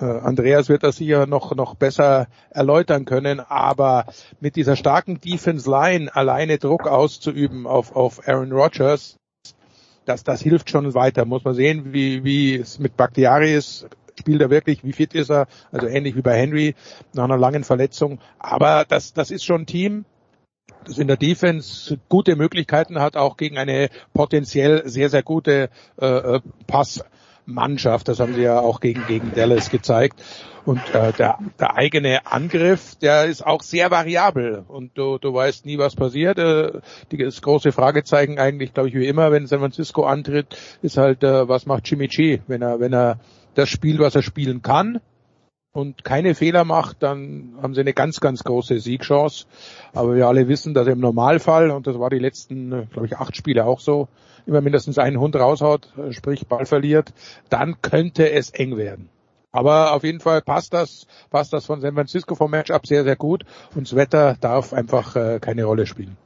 [0.00, 4.06] Äh, äh, Andreas wird das sicher noch, noch besser erläutern können, aber
[4.40, 9.16] mit dieser starken Defense Line alleine Druck auszuüben auf, auf Aaron Rodgers,
[10.04, 11.24] das, das hilft schon weiter.
[11.24, 13.86] Muss man sehen, wie, wie es mit Bakhtiari ist.
[14.18, 14.84] Spielt er wirklich?
[14.84, 15.46] Wie fit ist er?
[15.72, 16.74] Also ähnlich wie bei Henry
[17.14, 18.20] nach einer langen Verletzung.
[18.38, 20.04] Aber das, das ist schon ein Team,
[20.84, 25.70] das in der Defense gute Möglichkeiten hat, auch gegen eine potenziell sehr, sehr gute
[26.00, 26.40] äh, äh
[27.44, 28.08] Passmannschaft.
[28.08, 30.22] Das haben sie ja auch gegen, gegen Dallas gezeigt.
[30.64, 35.66] Und äh, der, der eigene Angriff, der ist auch sehr variabel und du, du weißt
[35.66, 36.38] nie, was passiert.
[36.38, 36.80] Äh,
[37.10, 41.22] die, das große Fragezeichen eigentlich, glaube ich, wie immer, wenn San Francisco antritt, ist halt,
[41.22, 43.18] äh, was macht Jimmy G, wenn er, wenn er
[43.54, 45.00] das spielt, was er spielen kann
[45.74, 49.46] und keine Fehler macht, dann haben sie eine ganz, ganz große Siegchance.
[49.92, 53.36] Aber wir alle wissen, dass im Normalfall, und das war die letzten, glaube ich, acht
[53.36, 54.08] Spiele auch so,
[54.46, 57.12] immer mindestens einen Hund raushaut, äh, sprich Ball verliert,
[57.50, 59.08] dann könnte es eng werden.
[59.50, 63.16] Aber auf jeden Fall passt das, passt das von San Francisco vom Matchup sehr, sehr
[63.16, 63.44] gut
[63.74, 66.16] und das Wetter darf einfach äh, keine Rolle spielen.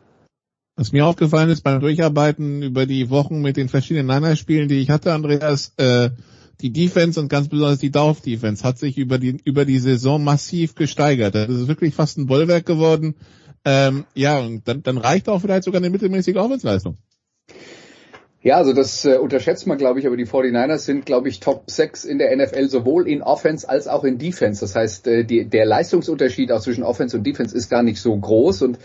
[0.76, 4.90] Was mir aufgefallen ist beim Durcharbeiten über die Wochen mit den verschiedenen Niners-Spielen, die ich
[4.90, 6.10] hatte, Andreas, äh,
[6.60, 10.74] die Defense und ganz besonders die Dorf-Defense hat sich über die, über die Saison massiv
[10.74, 11.34] gesteigert.
[11.34, 13.14] Das ist wirklich fast ein Bollwerk geworden.
[13.64, 16.96] Ähm, ja, und dann, dann reicht auch vielleicht sogar eine mittelmäßige Aufwärtsleistung.
[18.40, 21.64] Ja, also das äh, unterschätzt man, glaube ich, aber die 49ers sind, glaube ich, Top
[21.68, 24.60] 6 in der NFL, sowohl in Offense als auch in Defense.
[24.60, 28.16] Das heißt, äh, die, der Leistungsunterschied auch zwischen Offense und Defense ist gar nicht so
[28.16, 28.62] groß.
[28.62, 28.78] Und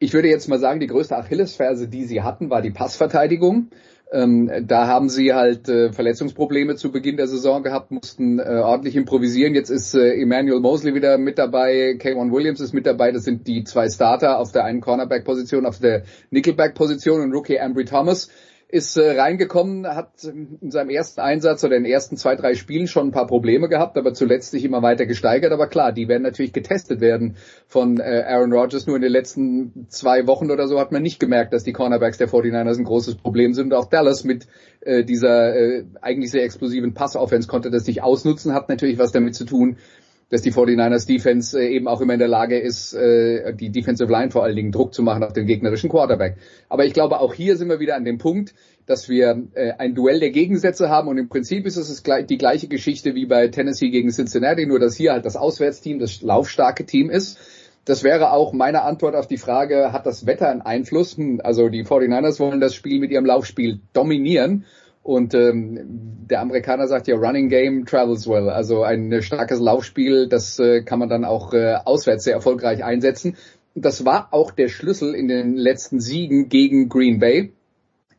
[0.00, 3.68] ich würde jetzt mal sagen, die größte Achillesferse, die sie hatten, war die Passverteidigung.
[4.12, 8.96] Ähm, da haben sie halt äh, Verletzungsprobleme zu Beginn der Saison gehabt, mussten äh, ordentlich
[8.96, 9.54] improvisieren.
[9.54, 13.12] Jetzt ist äh, Emmanuel Mosley wieder mit dabei, Kayvon Williams ist mit dabei.
[13.12, 17.84] Das sind die zwei Starter auf der einen Cornerback-Position, auf der Nickelback-Position und Rookie Ambry
[17.84, 18.28] Thomas
[18.72, 22.86] ist äh, reingekommen, hat in seinem ersten Einsatz oder in den ersten zwei, drei Spielen
[22.86, 25.52] schon ein paar Probleme gehabt, aber zuletzt sich immer weiter gesteigert.
[25.52, 27.36] Aber klar, die werden natürlich getestet werden
[27.66, 28.86] von äh, Aaron Rodgers.
[28.86, 32.18] Nur in den letzten zwei Wochen oder so hat man nicht gemerkt, dass die Cornerbacks
[32.18, 33.72] der 49ers ein großes Problem sind.
[33.72, 34.46] Und auch Dallas mit
[34.82, 39.34] äh, dieser äh, eigentlich sehr explosiven Passoffense konnte das nicht ausnutzen, hat natürlich was damit
[39.34, 39.78] zu tun,
[40.30, 44.10] dass die 49ers Defense äh, eben auch immer in der Lage ist, äh, die Defensive
[44.10, 46.36] Line vor allen Dingen Druck zu machen auf den gegnerischen Quarterback.
[46.68, 48.54] Aber ich glaube, auch hier sind wir wieder an dem Punkt,
[48.86, 52.68] dass wir äh, ein Duell der Gegensätze haben und im Prinzip ist es die gleiche
[52.68, 57.10] Geschichte wie bei Tennessee gegen Cincinnati, nur dass hier halt das Auswärtsteam das laufstarke Team
[57.10, 57.38] ist.
[57.84, 61.16] Das wäre auch meine Antwort auf die Frage, hat das Wetter einen Einfluss?
[61.16, 64.64] Hm, also die 49ers wollen das Spiel mit ihrem Laufspiel dominieren
[65.10, 68.48] und ähm, der Amerikaner sagt ja, Running Game travels well.
[68.48, 73.36] Also ein starkes Laufspiel, das äh, kann man dann auch äh, auswärts sehr erfolgreich einsetzen.
[73.74, 77.52] Das war auch der Schlüssel in den letzten Siegen gegen Green Bay.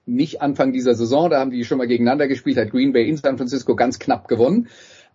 [0.06, 3.16] Nicht Anfang dieser Saison, da haben die schon mal gegeneinander gespielt, hat Green Bay in
[3.16, 4.68] San Francisco ganz knapp gewonnen.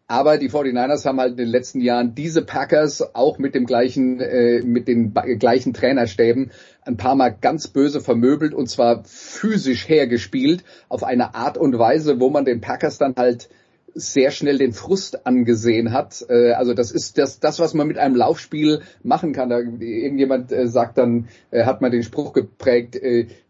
[0.09, 4.21] Aber die 49ers haben halt in den letzten Jahren diese Packers auch mit dem gleichen,
[4.21, 6.53] äh, mit den gleichen Trainerstäben
[6.83, 12.21] ein paar Mal ganz böse vermöbelt und zwar physisch hergespielt auf eine Art und Weise,
[12.21, 13.49] wo man den Packers dann halt
[13.97, 16.25] sehr schnell den Frust angesehen hat.
[16.29, 19.49] Äh, also das ist das, das, was man mit einem Laufspiel machen kann.
[19.49, 23.01] Da, irgendjemand äh, sagt dann, äh, hat man den Spruch geprägt,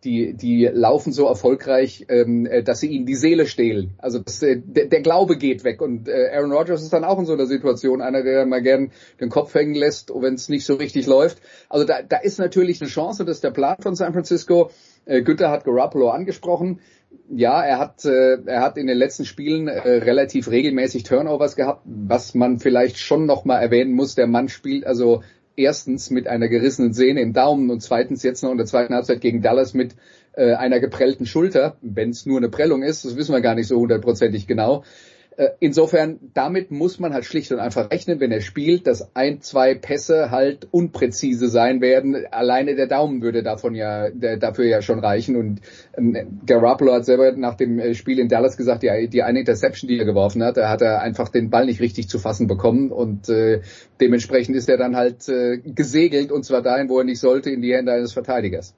[0.05, 3.91] die, die laufen so erfolgreich, ähm, dass sie ihnen die Seele stehlen.
[3.99, 5.83] Also das, der, der Glaube geht weg.
[5.83, 9.31] Und Aaron Rodgers ist dann auch in so einer Situation, einer, der mal gern den
[9.31, 11.39] Kopf hängen lässt, wenn es nicht so richtig läuft.
[11.69, 14.71] Also da, da ist natürlich eine Chance, das ist der Plan von San Francisco.
[15.07, 16.81] Günther hat Garoppolo angesprochen
[17.29, 21.83] ja, er hat, äh, er hat in den letzten Spielen äh, relativ regelmäßig Turnovers gehabt,
[21.85, 24.15] was man vielleicht schon nochmal erwähnen muss.
[24.15, 25.23] Der Mann spielt also
[25.57, 29.21] erstens mit einer gerissenen Sehne im Daumen und zweitens jetzt noch in der zweiten Halbzeit
[29.21, 29.95] gegen Dallas mit
[30.33, 31.77] äh, einer geprellten Schulter.
[31.81, 34.85] Wenn es nur eine Prellung ist, das wissen wir gar nicht so hundertprozentig genau.
[35.37, 39.43] Äh, insofern, damit muss man halt schlicht und einfach rechnen, wenn er spielt, dass ein,
[39.43, 42.25] zwei Pässe halt unpräzise sein werden.
[42.31, 45.37] Alleine der Daumen würde davon ja, der, dafür ja schon reichen.
[45.37, 45.61] Und
[45.97, 49.89] ähm, Garoppolo hat selber nach dem äh, Spiel in Dallas gesagt, ja, die eine Interception,
[49.89, 52.91] die er geworfen hat, da hat er einfach den Ball nicht richtig zu fassen bekommen
[52.91, 53.61] und äh,
[54.01, 57.61] dementsprechend ist er dann halt äh, gesegelt und zwar dahin, wo er nicht sollte, in
[57.61, 58.75] die Hände eines Verteidigers.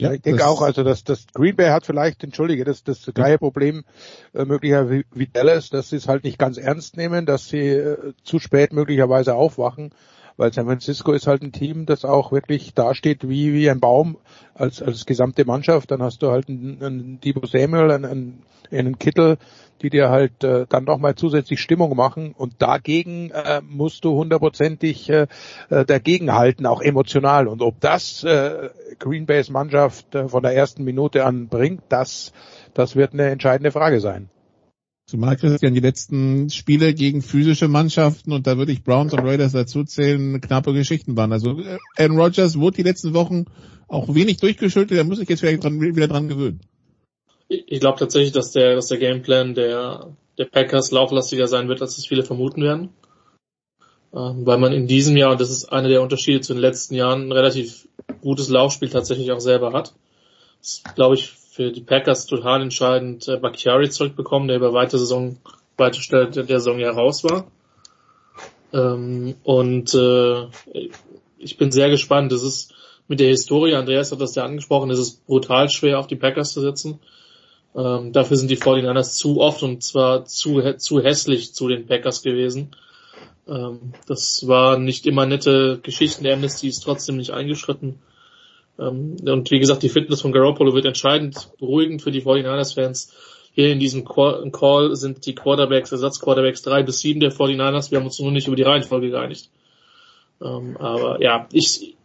[0.00, 3.38] Ja, ich denke auch, also dass das Green Bay hat vielleicht, entschuldige, das das gleiche
[3.38, 3.84] Problem
[4.32, 7.66] äh, möglicherweise wie, wie Dallas, dass sie es halt nicht ganz ernst nehmen, dass sie
[7.66, 9.90] äh, zu spät möglicherweise aufwachen.
[10.38, 14.18] weil San Francisco ist halt ein Team, das auch wirklich dasteht wie, wie ein Baum
[14.54, 15.90] als, als gesamte Mannschaft.
[15.90, 19.36] Dann hast du halt einen, einen Debo Samuel, einen, einen Kittel,
[19.82, 25.08] die dir halt äh, dann nochmal zusätzlich Stimmung machen und dagegen äh, musst du hundertprozentig
[25.10, 25.26] äh,
[25.70, 27.48] äh, dagegen halten, auch emotional.
[27.48, 32.32] Und ob das äh, Green Bay's Mannschaft äh, von der ersten Minute an bringt, das,
[32.74, 34.30] das wird eine entscheidende Frage sein.
[35.06, 39.52] Zumal Christian die letzten Spiele gegen physische Mannschaften und da würde ich Browns und Raiders
[39.52, 41.32] dazu zählen, knappe Geschichten waren.
[41.32, 43.46] Also äh, Aaron Rodgers wurde die letzten Wochen
[43.88, 46.60] auch wenig durchgeschüttelt, da muss ich jetzt vielleicht dran, wieder dran gewöhnen.
[47.48, 51.96] Ich glaube tatsächlich, dass der, dass der Gameplan der, der Packers lauflastiger sein wird, als
[51.96, 52.90] es viele vermuten werden.
[54.14, 56.94] Ähm, weil man in diesem Jahr, und das ist einer der Unterschiede zu den letzten
[56.94, 57.88] Jahren, ein relativ
[58.22, 59.94] gutes Laufspiel tatsächlich auch selber hat.
[60.60, 65.38] Das glaube ich für die Packers total entscheidend äh, Bakhtiari zurückbekommen, der über weite Saison,
[65.76, 67.50] weite Stelle der Saison ja raus war.
[68.72, 70.46] Ähm, und äh,
[71.38, 72.32] ich bin sehr gespannt.
[72.32, 72.74] Das ist
[73.08, 76.52] mit der Historie, Andreas hat das ja angesprochen, es ist brutal schwer auf die Packers
[76.52, 77.00] zu setzen.
[77.78, 82.22] Ähm, dafür sind die 49ers zu oft und zwar zu, zu hässlich zu den Packers
[82.22, 82.72] gewesen.
[83.46, 86.24] Ähm, das war nicht immer nette Geschichten.
[86.24, 88.00] Der Amnesty ist trotzdem nicht eingeschritten.
[88.80, 93.14] Ähm, und wie gesagt, die Fitness von Garoppolo wird entscheidend beruhigend für die 49ers-Fans.
[93.52, 97.92] Hier in diesem Call sind die Quarterbacks, Ersatzquarterbacks drei bis sieben der 49ers.
[97.92, 99.50] Wir haben uns nur nicht über die Reihenfolge geeinigt.
[100.42, 101.96] Ähm, aber ja, ich,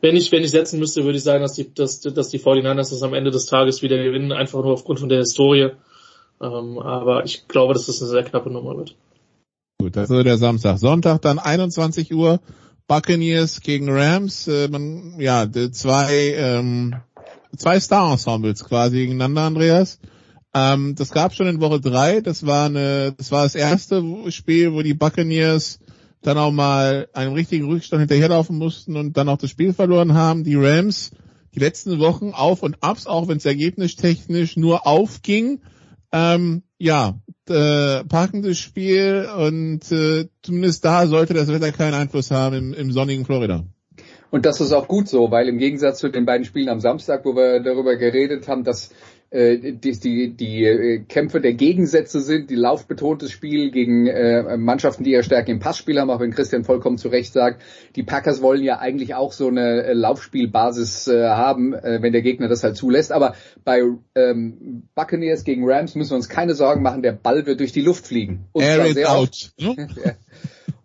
[0.00, 2.90] wenn ich, wenn ich setzen müsste, würde ich sagen, dass die, dass, dass die 49ers
[2.90, 5.70] das am Ende des Tages wieder gewinnen, einfach nur aufgrund von der Historie.
[6.40, 8.94] Ähm, aber ich glaube, dass das eine sehr knappe Nummer wird.
[9.80, 10.78] Gut, das ist der Samstag.
[10.78, 12.40] Sonntag dann 21 Uhr
[12.86, 16.96] Buccaneers gegen Rams, äh, man, ja, zwei, ähm,
[17.56, 19.98] zwei Star-Ensembles quasi gegeneinander, Andreas.
[20.54, 22.20] Ähm, das gab schon in Woche drei.
[22.20, 25.80] Das war eine, das war das erste Spiel, wo die Buccaneers
[26.22, 30.44] dann auch mal einen richtigen Rückstand hinterherlaufen mussten und dann auch das Spiel verloren haben.
[30.44, 31.12] Die Rams
[31.54, 35.60] die letzten Wochen auf und abs, auch wenn es ergebnistechnisch nur aufging.
[36.12, 37.18] Ähm, ja,
[37.48, 42.92] äh, parkendes Spiel und äh, zumindest da sollte das Wetter keinen Einfluss haben im, im
[42.92, 43.64] sonnigen Florida.
[44.30, 47.24] Und das ist auch gut so, weil im Gegensatz zu den beiden Spielen am Samstag,
[47.24, 48.90] wo wir darüber geredet haben, dass
[49.30, 55.04] äh, die, die, die äh, Kämpfe der Gegensätze sind, die laufbetontes Spiel gegen äh, Mannschaften,
[55.04, 57.60] die ja Stärke im Passspiel haben, auch wenn Christian vollkommen zu Recht sagt,
[57.94, 62.22] die Packers wollen ja eigentlich auch so eine äh, Laufspielbasis äh, haben, äh, wenn der
[62.22, 63.12] Gegner das halt zulässt.
[63.12, 63.34] Aber
[63.64, 63.82] bei
[64.14, 67.82] ähm, Buccaneers gegen Rams müssen wir uns keine Sorgen machen, der Ball wird durch die
[67.82, 68.46] Luft fliegen.
[68.52, 69.52] Und Air it out.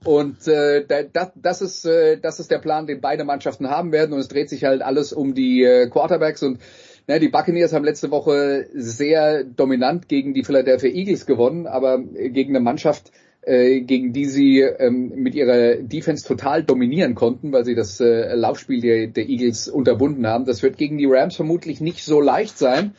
[0.04, 4.14] Und äh, das, das, ist, äh, das ist der Plan, den beide Mannschaften haben werden.
[4.14, 6.44] Und es dreht sich halt alles um die äh, Quarterbacks.
[6.44, 6.60] Und
[7.08, 12.56] na, die Buccaneers haben letzte Woche sehr dominant gegen die Philadelphia Eagles gewonnen, aber gegen
[12.56, 13.12] eine Mannschaft,
[13.42, 18.34] äh, gegen die sie ähm, mit ihrer Defense total dominieren konnten, weil sie das äh,
[18.36, 20.46] Laufspiel der, der Eagles unterbunden haben.
[20.46, 22.96] Das wird gegen die Rams vermutlich nicht so leicht sein.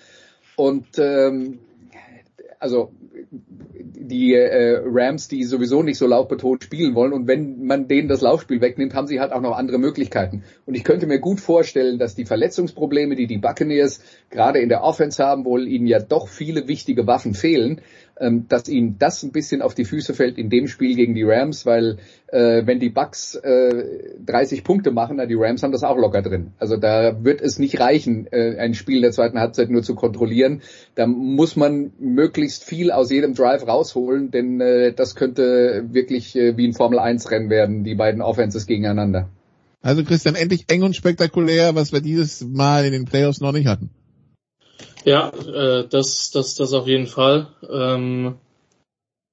[0.56, 1.60] Und ähm,
[2.64, 2.90] also
[3.74, 7.12] die äh, Rams, die sowieso nicht so laufbetont spielen wollen.
[7.12, 10.44] Und wenn man denen das Laufspiel wegnimmt, haben sie halt auch noch andere Möglichkeiten.
[10.64, 14.00] Und ich könnte mir gut vorstellen, dass die Verletzungsprobleme, die die Buccaneers
[14.30, 17.82] gerade in der Offense haben, wohl ihnen ja doch viele wichtige Waffen fehlen,
[18.20, 21.24] ähm, dass ihnen das ein bisschen auf die Füße fällt in dem Spiel gegen die
[21.24, 23.84] Rams, weil äh, wenn die Bucks äh,
[24.24, 26.52] 30 Punkte machen, na, die Rams haben das auch locker drin.
[26.58, 30.62] Also da wird es nicht reichen, äh, ein Spiel der zweiten Halbzeit nur zu kontrollieren.
[30.94, 36.56] Da muss man möglichst viel aus jedem Drive rausholen, denn äh, das könnte wirklich äh,
[36.56, 39.28] wie ein Formel 1 Rennen werden, die beiden Offenses gegeneinander.
[39.82, 43.66] Also Christian, endlich eng und spektakulär, was wir dieses Mal in den Playoffs noch nicht
[43.66, 43.90] hatten.
[45.04, 47.48] Ja, äh, das, das, das auf jeden Fall.
[47.68, 48.36] Ähm,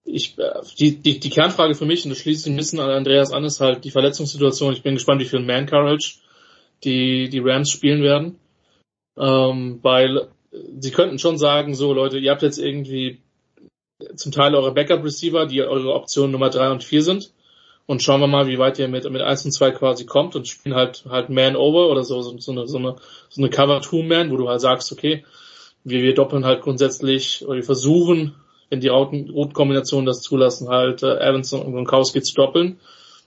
[0.03, 3.31] ich, äh, die, die, die Kernfrage für mich, und das schließt ein bisschen an Andreas
[3.31, 4.73] an, ist halt die Verletzungssituation.
[4.73, 6.17] Ich bin gespannt, wie viel Man-Courage
[6.83, 8.37] die, die Rams spielen werden.
[9.17, 10.27] Ähm, weil
[10.79, 13.21] sie könnten schon sagen, so Leute, ihr habt jetzt irgendwie
[14.15, 17.31] zum Teil eure Backup-Receiver, die eure Optionen Nummer drei und vier sind.
[17.85, 20.47] Und schauen wir mal, wie weit ihr mit, mit eins und zwei quasi kommt und
[20.47, 22.95] spielen halt, halt Man-Over oder so, so, so eine, so eine,
[23.29, 25.25] so eine Cover-Two-Man, wo du halt sagst, okay,
[25.83, 28.35] wir, wir doppeln halt grundsätzlich, oder wir versuchen,
[28.69, 32.79] wenn die Routenkombinationen das zulassen, halt äh, Evans und Gronkowski zu doppeln.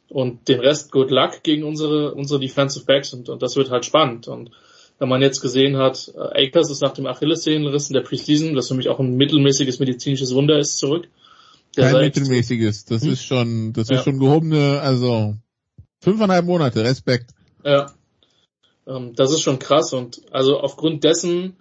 [0.09, 3.85] Und den Rest good luck gegen unsere, unsere Defensive Backs und, und das wird halt
[3.85, 4.29] spannend.
[4.29, 4.51] Und
[4.99, 8.69] wenn man jetzt gesehen hat, äh, Akers ist nach dem Achillessehnenriss in der Preseason, das
[8.69, 11.09] für mich auch ein mittelmäßiges medizinisches Wunder ist, zurück.
[11.77, 13.13] Der Kein mittelmäßiges, das hm?
[13.13, 13.97] ist schon, das ja.
[13.97, 15.35] ist schon gehobene, also
[16.01, 17.31] fünfeinhalb Monate, Respekt.
[17.65, 17.91] Ja.
[18.87, 21.57] Ähm, das ist schon krass und also aufgrund dessen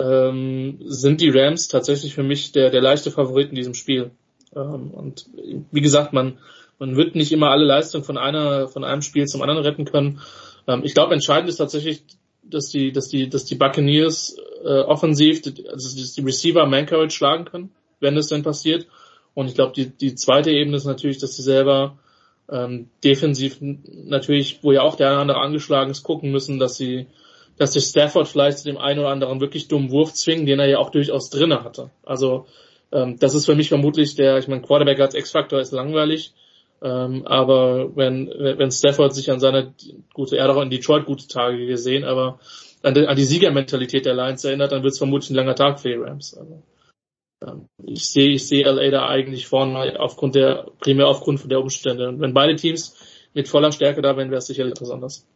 [0.00, 4.10] ähm, sind die Rams tatsächlich für mich der, der leichte Favorit in diesem Spiel.
[4.54, 5.26] Ähm, und
[5.70, 6.38] wie gesagt, man,
[6.78, 10.20] man wird nicht immer alle Leistungen von einer, von einem Spiel zum anderen retten können.
[10.66, 12.04] Ähm, ich glaube, entscheidend ist tatsächlich,
[12.42, 17.44] dass die, dass die, dass die Buccaneers äh, offensiv, also dass die Receiver Mancourage schlagen
[17.44, 17.70] können,
[18.00, 18.86] wenn es denn passiert.
[19.34, 21.98] Und ich glaube, die, die zweite Ebene ist natürlich, dass sie selber
[22.50, 27.06] ähm, defensiv natürlich, wo ja auch der andere angeschlagen ist, gucken müssen, dass sie,
[27.58, 30.68] dass sich Stafford vielleicht zu dem einen oder anderen wirklich dummen Wurf zwingen, den er
[30.68, 31.90] ja auch durchaus drinne hatte.
[32.04, 32.46] Also
[32.92, 36.32] ähm, das ist für mich vermutlich der, ich meine, Quarterback als X-Faktor ist langweilig,
[36.80, 39.74] ähm, aber wenn, wenn Stafford sich an seine
[40.14, 42.38] gute, er hat auch in Detroit gute Tage gesehen, aber
[42.82, 45.80] an die, an die Siegermentalität der Lions erinnert, dann wird es vermutlich ein langer Tag
[45.80, 46.36] für die Rams.
[46.36, 46.62] Also,
[47.44, 52.08] ähm, ich sehe, ich sehe LA da eigentlich vorne aufgrund der, primär aufgrund der Umstände.
[52.08, 52.96] Und wenn beide Teams
[53.34, 55.26] mit voller Stärke da wären, wäre es sicherlich etwas anders.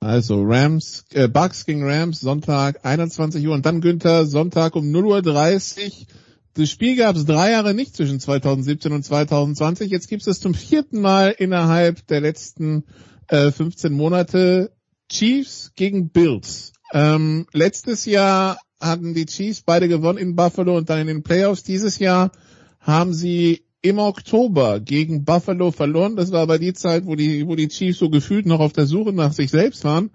[0.00, 5.84] Also Rams, äh, Bucks gegen Rams, Sonntag 21 Uhr und dann Günther, Sonntag um 0.30
[5.84, 6.06] Uhr
[6.54, 9.90] das Spiel gab es drei Jahre nicht zwischen 2017 und 2020.
[9.90, 12.84] Jetzt gibt es zum vierten Mal innerhalb der letzten
[13.28, 14.72] äh, 15 Monate
[15.08, 16.72] Chiefs gegen Bills.
[16.92, 21.62] Ähm, letztes Jahr hatten die Chiefs beide gewonnen in Buffalo und dann in den Playoffs.
[21.62, 22.32] Dieses Jahr
[22.80, 26.16] haben sie im Oktober gegen Buffalo verloren.
[26.16, 28.86] Das war aber die Zeit, wo die, wo die Chiefs so gefühlt noch auf der
[28.86, 30.10] Suche nach sich selbst waren.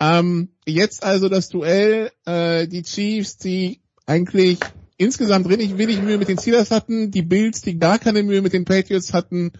[0.00, 4.58] Ähm, jetzt also das Duell, äh, die Chiefs, die eigentlich
[4.98, 8.52] insgesamt wenig, wenig Mühe mit den Steelers hatten, die Bills, die gar keine Mühe mit
[8.52, 9.52] den Patriots hatten,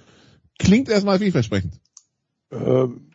[0.58, 1.80] klingt erstmal vielversprechend.
[2.50, 3.10] Ähm,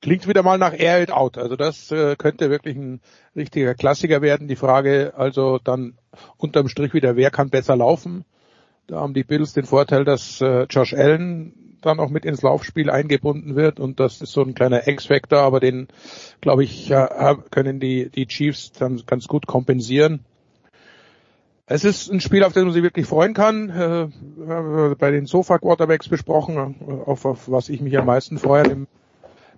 [0.00, 1.38] klingt wieder mal nach Air It Out.
[1.38, 3.00] Also das äh, könnte wirklich ein
[3.36, 4.48] richtiger Klassiker werden.
[4.48, 5.98] Die Frage also dann
[6.36, 8.24] unterm Strich wieder, wer kann besser laufen?
[8.86, 12.90] Da haben die Bills den Vorteil, dass äh, Josh Allen dann auch mit ins Laufspiel
[12.90, 15.88] eingebunden wird und das ist so ein kleiner X-Factor, aber den,
[16.40, 20.20] glaube ich, äh, können die, die Chiefs dann ganz gut kompensieren.
[21.66, 23.70] Es ist ein Spiel, auf das man sich wirklich freuen kann.
[23.70, 28.86] Äh, bei den Sofa-Quarterbacks besprochen, äh, auf, auf, was ich mich am meisten freue im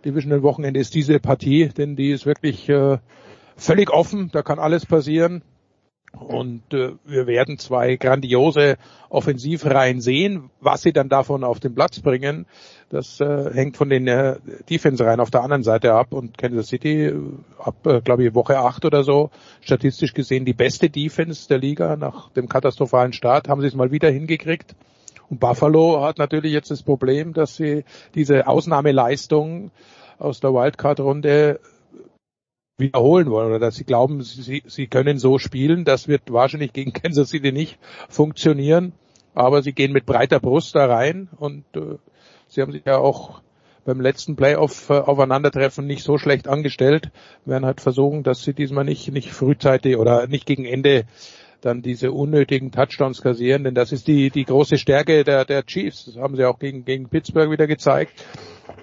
[0.05, 2.99] Divisional-Wochenende ist diese Partie, denn die ist wirklich äh,
[3.57, 4.31] völlig offen.
[4.33, 5.43] Da kann alles passieren.
[6.19, 8.77] Und äh, wir werden zwei grandiose
[9.09, 10.51] Offensivreihen sehen.
[10.61, 12.47] Was sie dann davon auf den Platz bringen,
[12.89, 14.37] das äh, hängt von den äh,
[14.71, 16.13] Defense-Reihen auf der anderen Seite ab.
[16.13, 17.15] Und Kansas City äh,
[17.59, 19.31] ab, äh, glaube ich, Woche acht oder so,
[19.61, 23.91] statistisch gesehen die beste Defense der Liga nach dem katastrophalen Start, haben sie es mal
[23.91, 24.75] wieder hingekriegt.
[25.31, 27.85] Und Buffalo hat natürlich jetzt das Problem, dass sie
[28.15, 29.71] diese Ausnahmeleistung
[30.19, 31.61] aus der Wildcard-Runde
[32.79, 35.85] wiederholen wollen oder dass sie glauben, sie, sie können so spielen.
[35.85, 37.79] Das wird wahrscheinlich gegen Kansas City nicht
[38.09, 38.93] funktionieren.
[39.35, 41.99] Aber sie gehen mit breiter Brust da rein und äh,
[42.47, 43.43] sie haben sich ja auch
[43.85, 47.11] beim letzten Playoff äh, aufeinandertreffen nicht so schlecht angestellt.
[47.45, 51.05] Werden halt versuchen, dass sie diesmal nicht, nicht frühzeitig oder nicht gegen Ende
[51.61, 56.05] dann diese unnötigen Touchdowns kassieren, denn das ist die, die große Stärke der, der Chiefs.
[56.05, 58.25] Das haben sie auch gegen, gegen Pittsburgh wieder gezeigt.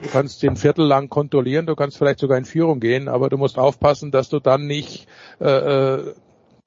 [0.01, 3.37] Du kannst den Viertel lang kontrollieren, du kannst vielleicht sogar in Führung gehen, aber du
[3.37, 5.07] musst aufpassen, dass du dann nicht
[5.39, 6.13] äh, äh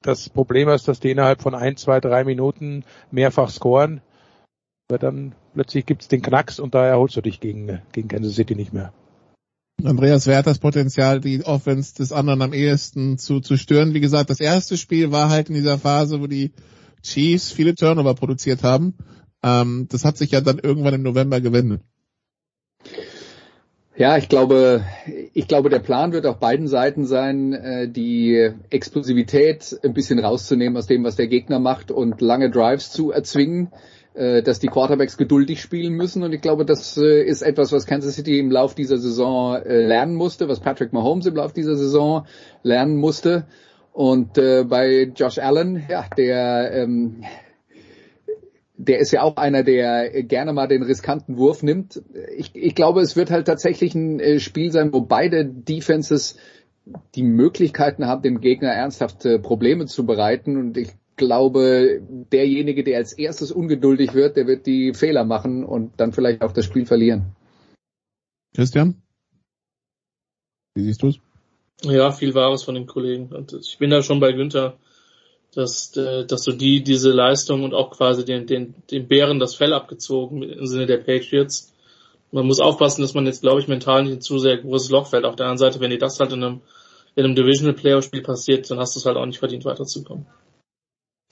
[0.05, 4.03] das Problem hast, dass die innerhalb von ein, zwei, drei Minuten mehrfach scoren.
[4.89, 8.55] Weil dann plötzlich gibt's den Knacks und da erholst du dich gegen, gegen Kansas City
[8.55, 8.93] nicht mehr.
[9.83, 13.95] Andreas, wer hat das Potenzial, die Offense des anderen am ehesten zu, zu stören?
[13.95, 16.53] Wie gesagt, das erste Spiel war halt in dieser Phase, wo die
[17.03, 18.95] Chiefs viele Turnover produziert haben.
[19.43, 21.83] Ähm, das hat sich ja dann irgendwann im November gewendet.
[23.97, 24.85] Ja, ich glaube,
[25.35, 30.77] ich glaube, der Plan wird auf beiden Seiten sein, äh, die Explosivität ein bisschen rauszunehmen
[30.77, 33.69] aus dem, was der Gegner macht und lange Drives zu erzwingen,
[34.15, 36.25] äh, dass die Quarterbacks geduldig spielen müssen.
[36.25, 40.17] Und ich glaube, das äh, ist etwas, was Kansas City im Lauf dieser Saison lernen
[40.17, 42.27] musste, was Patrick Mahomes im Lauf dieser Saison
[42.65, 43.47] lernen musste.
[43.93, 47.23] Und bei Josh Allen, ja, der ähm,
[48.77, 52.03] der ist ja auch einer, der gerne mal den riskanten Wurf nimmt.
[52.37, 56.37] Ich, ich glaube, es wird halt tatsächlich ein äh, Spiel sein, wo beide Defenses
[57.15, 60.59] die Möglichkeiten haben, dem Gegner ernsthaft Probleme zu bereiten.
[60.59, 62.03] Und ich glaube,
[62.33, 66.53] derjenige, der als erstes ungeduldig wird, der wird die Fehler machen und dann vielleicht auch
[66.53, 67.35] das Spiel verlieren.
[68.55, 69.03] Christian?
[70.75, 71.19] Wie siehst du es?
[71.83, 73.33] Ja, viel Wahres von den Kollegen.
[73.33, 74.77] Und ich bin da schon bei Günther
[75.55, 79.55] dass, äh, dass du die, diese Leistung und auch quasi den, den, den Bären das
[79.55, 81.73] Fell abgezogen im Sinne der Patriots.
[82.33, 85.07] Man muss aufpassen, dass man jetzt, glaube ich, mental nicht ein zu sehr großes Loch
[85.07, 85.25] fällt.
[85.25, 86.61] Auf der anderen Seite, wenn dir das halt in einem,
[87.15, 90.27] in einem Divisional Playoff Spiel passiert, dann hast du es halt auch nicht verdient, weiterzukommen.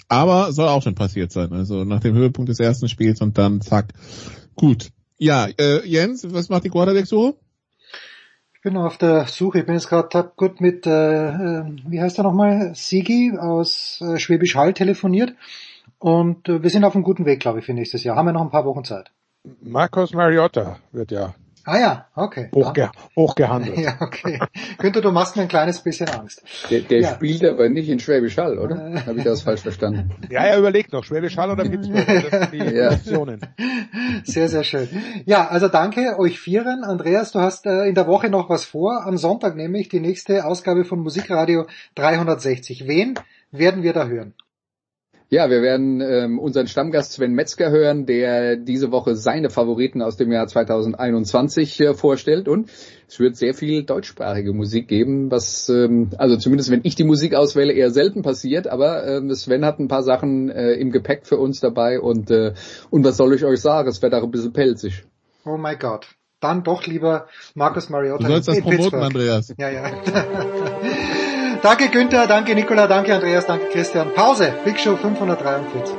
[0.09, 1.53] Aber soll auch schon passiert sein.
[1.53, 3.95] Also nach dem Höhepunkt des ersten Spiels und dann zack.
[4.55, 4.91] Gut.
[5.19, 7.07] Ja, äh, Jens, was macht die Quarterback
[8.63, 12.25] bin auf der Suche, ich bin jetzt gerade gut mit, äh, äh, wie heißt er
[12.25, 15.35] nochmal, Sigi aus äh, Schwäbisch Hall telefoniert
[15.99, 18.17] und äh, wir sind auf einem guten Weg, glaube ich, für nächstes Jahr.
[18.17, 19.11] Haben wir noch ein paar Wochen Zeit.
[19.61, 21.35] Marcos Mariota wird ja
[21.65, 22.51] Ah ja, okay.
[22.55, 22.93] Hochge ja.
[23.15, 23.79] Hochgehandelt.
[23.79, 24.41] Ja, okay.
[24.79, 26.43] Günther, du machst mir ein kleines bisschen Angst.
[26.71, 27.15] Der, der ja.
[27.15, 28.95] spielt aber nicht in Schwäbisch Hall, oder?
[28.95, 29.01] Äh.
[29.07, 30.11] Habe ich das falsch verstanden?
[30.31, 32.07] Ja, er überlegt noch, Schwäbisch Hall oder Pittsburgh.
[32.07, 32.91] Das sind die ja.
[32.91, 33.41] Optionen.
[34.25, 34.89] Sehr, sehr schön.
[35.25, 36.85] Ja, also danke euch Vieren.
[36.85, 39.07] Andreas, du hast äh, in der Woche noch was vor.
[39.07, 42.89] Am Sonntag nämlich die nächste Ausgabe von Musikradio 360.
[42.89, 43.15] Wen
[43.53, 44.35] werden wir da hören?
[45.33, 50.19] Ja, wir werden ähm, unseren Stammgast Sven Metzger hören, der diese Woche seine Favoriten aus
[50.19, 52.69] dem Jahr 2021 äh, vorstellt und
[53.09, 57.35] es wird sehr viel deutschsprachige Musik geben, was ähm, also zumindest wenn ich die Musik
[57.35, 61.39] auswähle eher selten passiert, aber ähm, Sven hat ein paar Sachen äh, im Gepäck für
[61.39, 62.53] uns dabei und äh,
[62.91, 65.05] und was soll ich euch sagen, es wird auch ein bisschen pelzig.
[65.47, 66.09] Oh mein Gott.
[66.41, 68.25] Dann doch lieber Markus Mariota.
[68.25, 69.03] Du sollst das promoten, Pittsburgh.
[69.03, 69.55] Andreas.
[69.57, 69.85] Ja, ja.
[71.63, 74.13] Danke Günther, danke Nicola, danke Andreas, danke Christian.
[74.13, 75.95] Pause, Big Show 543.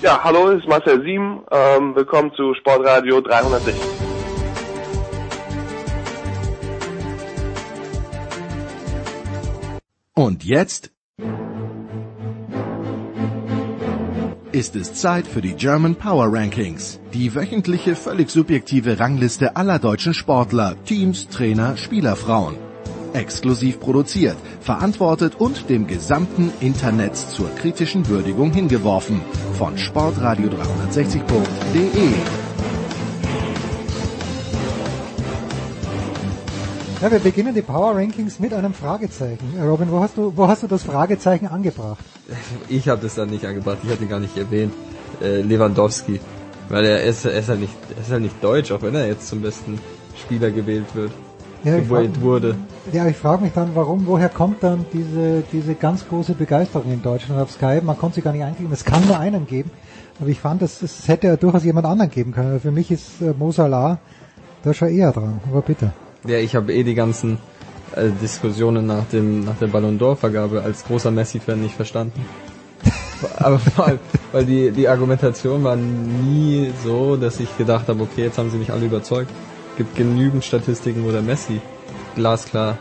[0.00, 1.44] Ja, hallo, ist Marcel Sieben.
[1.50, 3.74] Ähm, willkommen zu Sportradio 360.
[10.14, 10.92] Und jetzt
[14.54, 20.14] ist es Zeit für die German Power Rankings, die wöchentliche völlig subjektive Rangliste aller deutschen
[20.14, 22.54] Sportler, Teams, Trainer, Spielerfrauen.
[23.14, 29.22] Exklusiv produziert, verantwortet und dem gesamten Internet zur kritischen Würdigung hingeworfen
[29.58, 32.53] von sportradio360.de.
[37.04, 39.60] Ja, wir beginnen die Power Rankings mit einem Fragezeichen.
[39.62, 42.02] Robin, wo hast du, wo hast du das Fragezeichen angebracht?
[42.70, 44.72] Ich habe das dann nicht angebracht, ich hatte ihn gar nicht erwähnt.
[45.20, 46.18] Äh, Lewandowski.
[46.70, 49.06] Weil er ist, er ist halt nicht, er ist halt nicht deutsch, auch wenn er
[49.06, 49.78] jetzt zum besten
[50.18, 51.12] Spieler gewählt wird.
[51.62, 52.56] Ja, gewählt wurde.
[52.90, 57.02] Ja, ich frage mich dann, warum, woher kommt dann diese, diese ganz große Begeisterung in
[57.02, 57.82] Deutschland auf Skype?
[57.82, 59.70] Man konnte sie gar nicht eingeben, es kann nur einen geben.
[60.18, 62.60] Aber ich fand, es, hätte ja durchaus jemand anderen geben können.
[62.60, 63.98] Für mich ist äh, Mo Salah
[64.62, 65.42] da schon eher dran.
[65.50, 65.92] Aber bitte.
[66.26, 67.38] Ja, ich habe eh die ganzen
[67.94, 72.24] äh, Diskussionen nach dem nach der Ballon d'Or Vergabe als großer Messi Fan nicht verstanden.
[73.38, 73.98] Aber weil,
[74.32, 78.56] weil die die Argumentation war nie so, dass ich gedacht habe, okay, jetzt haben sie
[78.56, 79.30] mich alle überzeugt.
[79.76, 81.60] Gibt genügend Statistiken, wo der Messi
[82.14, 82.78] glasklar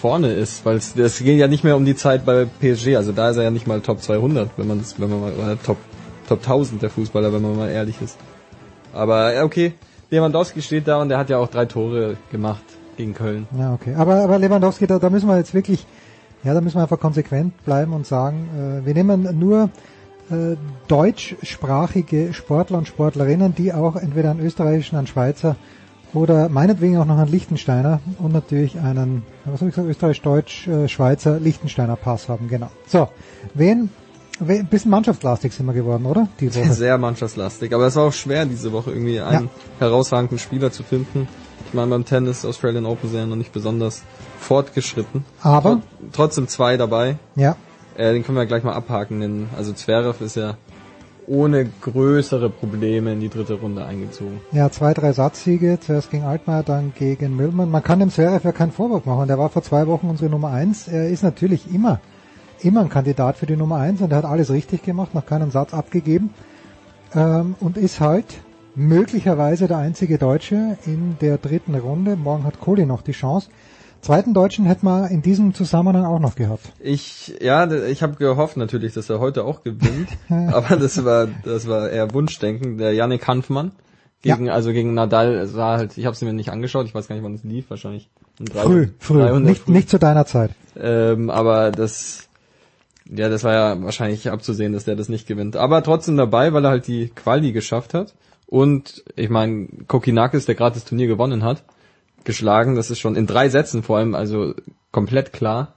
[0.00, 3.12] vorne ist, weil es es geht ja nicht mehr um die Zeit bei PSG, also
[3.12, 5.78] da ist er ja nicht mal Top 200, wenn man wenn man mal oder Top
[6.28, 8.16] Top 1000 der Fußballer, wenn man mal ehrlich ist.
[8.92, 9.74] Aber okay,
[10.10, 12.62] Lewandowski steht da und der hat ja auch drei Tore gemacht
[12.96, 13.46] gegen Köln.
[13.56, 13.94] Ja, okay.
[13.94, 15.86] Aber, aber Lewandowski, da, da müssen wir jetzt wirklich,
[16.42, 18.48] ja, da müssen wir einfach konsequent bleiben und sagen,
[18.82, 19.70] äh, wir nehmen nur
[20.30, 20.56] äh,
[20.88, 25.56] deutschsprachige Sportler und Sportlerinnen, die auch entweder einen österreichischen, einen Schweizer
[26.12, 30.88] oder meinetwegen auch noch einen Lichtensteiner und natürlich einen, was habe ich gesagt, österreichisch-deutsch, äh,
[32.28, 32.70] haben, genau.
[32.86, 33.08] So,
[33.54, 33.90] wen
[34.40, 36.28] ein bisschen mannschaftslastig sind wir geworden, oder?
[36.40, 36.72] Die Woche.
[36.72, 39.86] Sehr mannschaftslastig, aber es war auch schwer diese Woche irgendwie einen ja.
[39.86, 41.28] herausragenden Spieler zu finden.
[41.66, 44.02] Ich meine, beim Tennis Australian Open sind ja noch nicht besonders
[44.38, 45.24] fortgeschritten.
[45.42, 45.82] Aber?
[46.12, 47.16] trotzdem zwei dabei.
[47.36, 47.56] Ja.
[47.96, 50.56] Äh, den können wir gleich mal abhaken, denn also Zverev ist ja
[51.26, 54.40] ohne größere Probleme in die dritte Runde eingezogen.
[54.50, 57.70] Ja, zwei, drei Satzsiege, zuerst gegen Altmaier, dann gegen Müllmann.
[57.70, 59.28] Man kann dem Zverev ja keinen Vorwurf machen.
[59.28, 60.88] Der war vor zwei Wochen unsere Nummer eins.
[60.88, 62.00] Er ist natürlich immer
[62.62, 65.50] immer ein Kandidat für die Nummer eins und er hat alles richtig gemacht, noch keinen
[65.50, 66.30] Satz abgegeben
[67.14, 68.26] ähm, und ist halt
[68.74, 72.16] möglicherweise der einzige Deutsche in der dritten Runde.
[72.16, 73.48] Morgen hat Kohli noch die Chance.
[74.00, 76.72] Zweiten Deutschen hätten wir in diesem Zusammenhang auch noch gehabt.
[76.80, 80.08] Ich ja, ich habe gehofft natürlich, dass er heute auch gewinnt,
[80.52, 82.78] aber das war das war eher Wunschdenken.
[82.78, 83.72] Der Yannick Hanfmann
[84.22, 84.54] gegen ja.
[84.54, 87.14] also gegen Nadal es war halt, ich habe es mir nicht angeschaut, ich weiß gar
[87.14, 88.08] nicht, wann es lief, wahrscheinlich
[88.54, 89.72] früh, früh, nicht früh.
[89.72, 90.52] nicht zu deiner Zeit.
[90.78, 92.29] Ähm, aber das
[93.12, 95.56] ja, das war ja wahrscheinlich abzusehen, dass der das nicht gewinnt.
[95.56, 98.14] Aber trotzdem dabei, weil er halt die Quali geschafft hat.
[98.46, 101.64] Und ich meine, Kokinakis, der gerade das Turnier gewonnen hat,
[102.24, 104.54] geschlagen, das ist schon in drei Sätzen vor allem, also
[104.92, 105.74] komplett klar.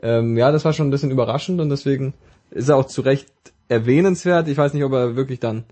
[0.00, 2.14] Ähm, ja, das war schon ein bisschen überraschend und deswegen
[2.50, 3.30] ist er auch zu Recht
[3.68, 4.48] erwähnenswert.
[4.48, 5.64] Ich weiß nicht, ob er wirklich dann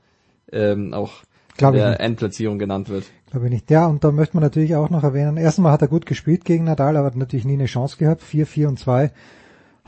[0.52, 1.12] ähm, auch
[1.56, 3.04] Glaube der Endplatzierung genannt wird.
[3.30, 3.70] Glaube ich nicht.
[3.70, 6.64] Ja, und da möchte man natürlich auch noch erwähnen, erstmal hat er gut gespielt gegen
[6.64, 8.22] Nadal, aber hat natürlich nie eine Chance gehabt.
[8.22, 9.10] 4, 4 und 2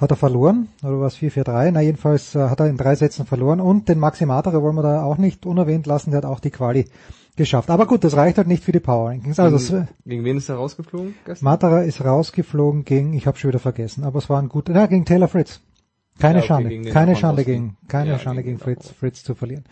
[0.03, 3.61] hat er verloren, oder was 4-4-3, na jedenfalls äh, hat er in drei Sätzen verloren
[3.61, 6.51] und den Maxi Matera wollen wir da auch nicht unerwähnt lassen, der hat auch die
[6.51, 6.87] Quali
[7.37, 7.71] geschafft.
[7.71, 9.39] Aber gut, das reicht halt nicht für die Power Rankings.
[9.39, 11.45] Also gegen, gegen wen ist er rausgeflogen gestern?
[11.45, 14.87] Matera ist rausgeflogen gegen, ich habe schon wieder vergessen, aber es war ein guter, ja,
[14.87, 15.61] gegen Taylor Fritz.
[16.19, 19.35] Keine ja, okay, Schande, keine Schande gegen, keine ja, Schande gegen, gegen Fritz, Fritz zu
[19.35, 19.65] verlieren.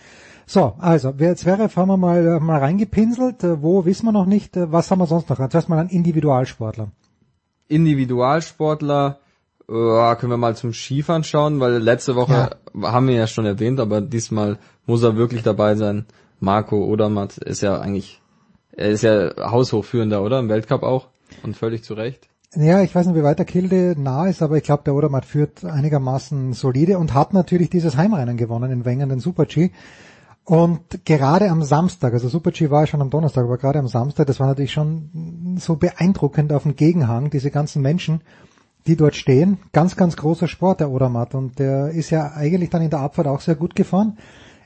[0.46, 4.26] So, also, jetzt wäre, haben wir mal, äh, mal reingepinselt, äh, wo wissen wir noch
[4.26, 5.36] nicht, was haben wir sonst noch?
[5.48, 6.88] Zuerst mal an Individualsportler.
[7.68, 9.19] Individualsportler,
[9.70, 12.90] äh, können wir mal zum Skifahren schauen, weil letzte Woche ja.
[12.92, 16.06] haben wir ja schon erwähnt, aber diesmal muss er wirklich dabei sein.
[16.40, 18.20] Marco Odermatt ist ja eigentlich,
[18.72, 20.40] er ist ja Haushochführender, oder?
[20.40, 21.08] Im Weltcup auch.
[21.42, 22.28] Und völlig zu Recht.
[22.56, 25.24] Ja, ich weiß nicht, wie weit der Kilde nah ist, aber ich glaube, der Odermatt
[25.24, 29.70] führt einigermaßen solide und hat natürlich dieses Heimrennen gewonnen in Wengen, den Super-G.
[30.44, 34.26] Und gerade am Samstag, also Super-G war ja schon am Donnerstag, aber gerade am Samstag,
[34.26, 38.22] das war natürlich schon so beeindruckend auf dem Gegenhang, diese ganzen Menschen,
[38.90, 39.58] die dort stehen.
[39.72, 41.34] Ganz, ganz großer Sport, der Odermatt.
[41.34, 44.18] Und der ist ja eigentlich dann in der Abfahrt auch sehr gut gefahren,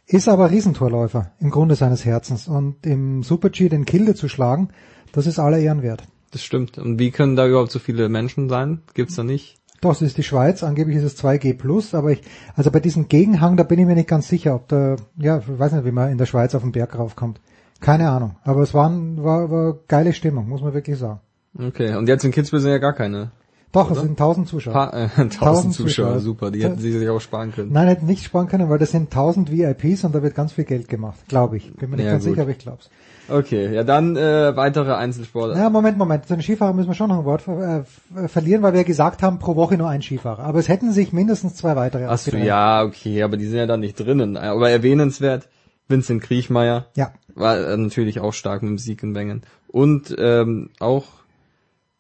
[0.07, 2.49] ist aber Riesentorläufer im Grunde seines Herzens.
[2.49, 4.69] Und im Super-G den Kilde zu schlagen,
[5.13, 6.05] das ist aller Ehren wert.
[6.31, 6.79] Das stimmt.
[6.79, 8.81] Und wie können da überhaupt so viele Menschen sein?
[8.95, 9.59] Gibt's da nicht?
[9.81, 12.23] Doch, es ist die Schweiz, angeblich ist es 2G plus, aber ich,
[12.57, 15.59] also bei diesem Gegenhang, da bin ich mir nicht ganz sicher, ob da, ja, ich
[15.59, 17.41] weiß nicht, wie man in der Schweiz auf den Berg raufkommt.
[17.81, 18.37] Keine Ahnung.
[18.45, 21.21] Aber es war, war, war geile Stimmung, muss man wirklich sagen.
[21.59, 23.31] Okay, und jetzt in Kitzbühel sind ja gar keine.
[23.75, 23.97] Doch, oder?
[23.97, 24.73] es sind 1000 Zuschauer.
[24.73, 27.73] Pa äh, 1000, 1000 Zuschauer, Zuschauer, super, die hätten sie sich auch sparen können.
[27.73, 30.65] Nein, hätten nicht sparen können, weil das sind 1000 VIPs und da wird ganz viel
[30.65, 31.75] Geld gemacht, glaube ich.
[31.75, 32.33] Bin mir nicht ja, ganz gut.
[32.33, 32.89] sicher, aber ich glaub's.
[33.29, 35.57] Okay, ja dann äh, weitere Einzelsportler.
[35.57, 36.27] Ja, Moment, Moment.
[36.27, 37.85] Zu den Skifahrern müssen wir schon noch ein Wort ver
[38.17, 40.45] äh, verlieren, weil wir gesagt haben, pro Woche nur ein Skifahrer.
[40.45, 43.67] Aber es hätten sich mindestens zwei weitere Ach so, ja, okay, aber die sind ja
[43.67, 44.37] dann nicht drinnen.
[44.37, 45.49] Aber erwähnenswert,
[45.89, 46.87] Vincent Kriechmeier.
[46.97, 47.13] Ja.
[47.35, 49.43] War äh, natürlich auch stark mit dem Sieg in Wengen.
[49.69, 51.05] Und ähm, auch,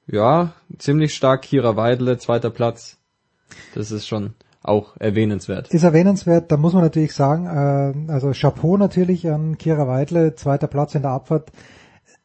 [0.06, 2.98] ja, ziemlich stark Kira Weidle, zweiter Platz.
[3.74, 5.68] Das ist schon auch erwähnenswert.
[5.68, 10.66] Ist erwähnenswert, da muss man natürlich sagen, äh, also Chapeau natürlich an Kira Weidle, zweiter
[10.66, 11.52] Platz in der Abfahrt.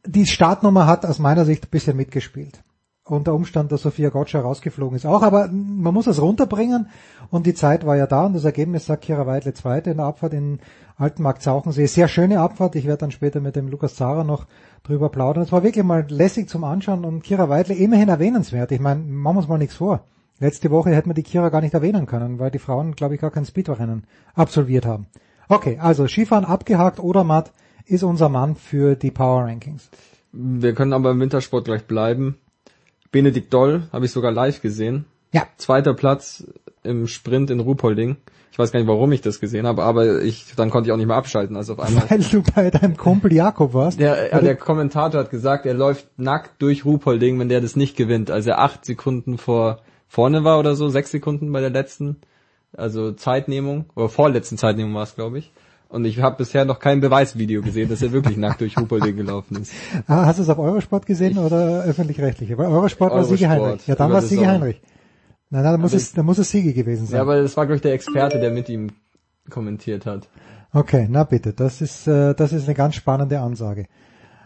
[0.05, 2.63] Die Startnummer hat aus meiner Sicht ein bisschen mitgespielt.
[3.11, 6.89] Und der Umstand, dass Sophia Gotcha rausgeflogen ist auch, aber man muss es runterbringen
[7.29, 10.05] und die Zeit war ja da und das Ergebnis sagt Kira Weidle zweite in der
[10.05, 10.59] Abfahrt in
[10.97, 11.87] Altenmarkt-Zauchensee.
[11.87, 14.45] Sehr schöne Abfahrt, ich werde dann später mit dem Lukas Zara noch
[14.83, 15.43] drüber plaudern.
[15.43, 18.71] Es war wirklich mal lässig zum Anschauen und Kira Weidle immerhin erwähnenswert.
[18.71, 20.01] Ich meine, machen wir uns mal nichts vor.
[20.39, 23.21] Letzte Woche hätten wir die Kira gar nicht erwähnen können, weil die Frauen, glaube ich,
[23.21, 24.05] gar kein Speedway-Rennen
[24.35, 25.07] absolviert haben.
[25.49, 27.51] Okay, also Skifahren abgehakt oder Matt
[27.85, 29.89] ist unser Mann für die Power Rankings.
[30.31, 32.37] Wir können aber im Wintersport gleich bleiben.
[33.11, 35.05] Benedikt Doll habe ich sogar live gesehen.
[35.31, 35.43] Ja.
[35.57, 36.43] Zweiter Platz
[36.83, 38.17] im Sprint in Ruhpolding.
[38.51, 40.97] Ich weiß gar nicht, warum ich das gesehen habe, aber ich, dann konnte ich auch
[40.97, 42.09] nicht mehr abschalten, also auf einmal.
[42.09, 43.99] Weil du bei deinem Kumpel Jakob warst?
[43.99, 47.95] Der, ja, der Kommentator hat gesagt, er läuft nackt durch Ruhpolding, wenn der das nicht
[47.95, 48.31] gewinnt.
[48.31, 52.17] Also er acht Sekunden vor vorne war oder so, sechs Sekunden bei der letzten,
[52.75, 55.53] also Zeitnehmung, oder vorletzten Zeitnehmung war es, glaube ich.
[55.89, 59.57] Und ich habe bisher noch kein Beweisvideo gesehen, dass er wirklich nackt durch Hupolding gelaufen
[59.57, 59.73] ist.
[60.07, 62.57] Ah, hast du es auf Eurosport gesehen ich oder öffentlich-rechtliche?
[62.59, 63.87] Weil Eurosport, Eurosport war Siege Heinrich.
[63.87, 64.81] Ja, dann war es Siege Heinrich.
[65.49, 67.17] Nein, nein, da muss, es, da muss es Siege gewesen sein.
[67.17, 68.91] Ja, aber das war, glaube ich, der Experte, der mit ihm
[69.49, 70.29] kommentiert hat.
[70.71, 73.87] Okay, na bitte, das ist, äh, das ist eine ganz spannende Ansage.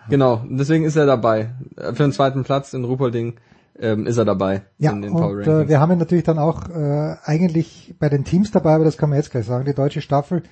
[0.09, 1.49] Genau, deswegen ist er dabei.
[1.75, 3.35] Für den zweiten Platz in Ruhpolding
[3.79, 6.39] ähm, ist er dabei ja, in den Power und, Äh, wir haben ihn natürlich dann
[6.39, 9.65] auch äh, eigentlich bei den Teams dabei, aber das kann man jetzt gleich sagen.
[9.65, 10.43] Die deutsche Staffel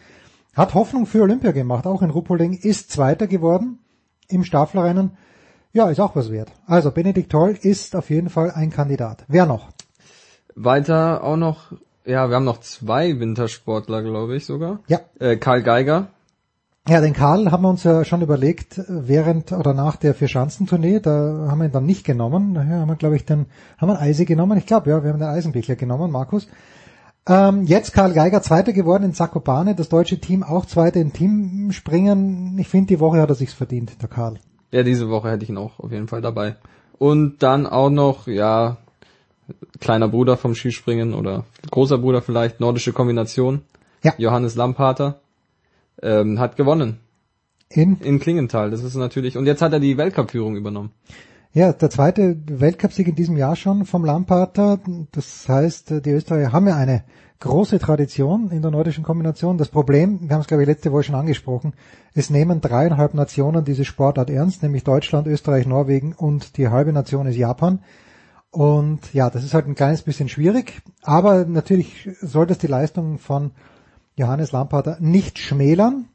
[0.53, 3.79] hat Hoffnung für Olympia gemacht, auch in Ruppolding, ist Zweiter geworden
[4.27, 5.11] im Staffelrennen.
[5.73, 6.51] Ja, ist auch was wert.
[6.65, 9.23] Also Benedikt Toll ist auf jeden Fall ein Kandidat.
[9.27, 9.69] Wer noch?
[10.55, 11.71] Weiter auch noch,
[12.05, 14.79] ja, wir haben noch zwei Wintersportler, glaube ich sogar.
[14.87, 14.99] Ja.
[15.19, 16.09] Äh, Karl Geiger
[16.87, 21.47] ja, den Karl haben wir uns ja schon überlegt, während oder nach der Vierschanzentournee, da
[21.47, 22.55] haben wir ihn dann nicht genommen.
[22.55, 23.45] Daher haben wir, glaube ich, den,
[23.77, 24.57] haben wir einen Eise genommen?
[24.57, 26.47] Ich glaube, ja, wir haben den Eisenbichler genommen, Markus.
[27.27, 32.57] Ähm, jetzt Karl Geiger Zweiter geworden in Zakopane, das deutsche Team auch Zweiter im Teamspringen.
[32.57, 34.39] Ich finde, die Woche hat er sich's verdient, der Karl.
[34.71, 36.55] Ja, diese Woche hätte ich ihn auch auf jeden Fall dabei.
[36.97, 38.77] Und dann auch noch, ja,
[39.79, 43.61] kleiner Bruder vom Skispringen oder großer Bruder vielleicht, nordische Kombination.
[44.03, 44.13] Ja.
[44.17, 45.19] Johannes Lampater
[46.01, 46.99] ähm, hat gewonnen.
[47.69, 47.97] In?
[47.99, 48.71] In Klingenthal.
[48.71, 50.91] Das ist natürlich, und jetzt hat er die Weltcup-Führung übernommen.
[51.53, 54.79] Ja, der zweite Weltcupsieg in diesem Jahr schon vom Lamparter.
[55.11, 57.03] Das heißt, die Österreicher haben ja eine
[57.41, 59.57] große Tradition in der nordischen Kombination.
[59.57, 61.73] Das Problem, wir haben es glaube ich letzte Woche schon angesprochen,
[62.13, 67.27] es nehmen dreieinhalb Nationen diese Sportart ernst, nämlich Deutschland, Österreich, Norwegen und die halbe Nation
[67.27, 67.79] ist Japan.
[68.51, 73.17] Und ja, das ist halt ein kleines bisschen schwierig, aber natürlich soll das die Leistung
[73.17, 73.51] von
[74.15, 76.05] Johannes Lampater nicht schmälern.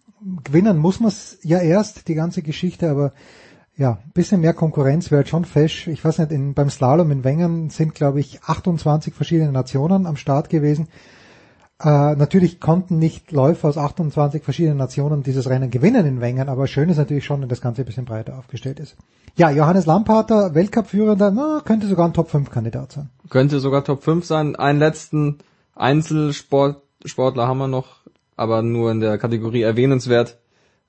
[0.45, 3.13] Gewinnen muss man es ja erst, die ganze Geschichte, aber
[3.77, 5.87] ja, bisschen mehr Konkurrenz wäre halt schon fesch.
[5.87, 10.17] Ich weiß nicht, in, beim Slalom in Wengen sind, glaube ich, 28 verschiedene Nationen am
[10.17, 10.89] Start gewesen.
[11.79, 16.67] Äh, natürlich konnten nicht Läufer aus 28 verschiedenen Nationen dieses Rennen gewinnen in Wengen, aber
[16.69, 18.97] schön ist natürlich schon, wenn das Ganze ein bisschen breiter aufgestellt ist.
[19.37, 23.11] Ja, Johannes Lampater, Weltcup-Führender, könnte sogar ein Top-5-Kandidat sein.
[23.29, 24.57] Könnte sogar Top 5 sein.
[24.57, 25.37] Einen letzten
[25.75, 27.97] Einzelsportler haben wir noch,
[28.37, 30.39] aber nur in der Kategorie erwähnenswert,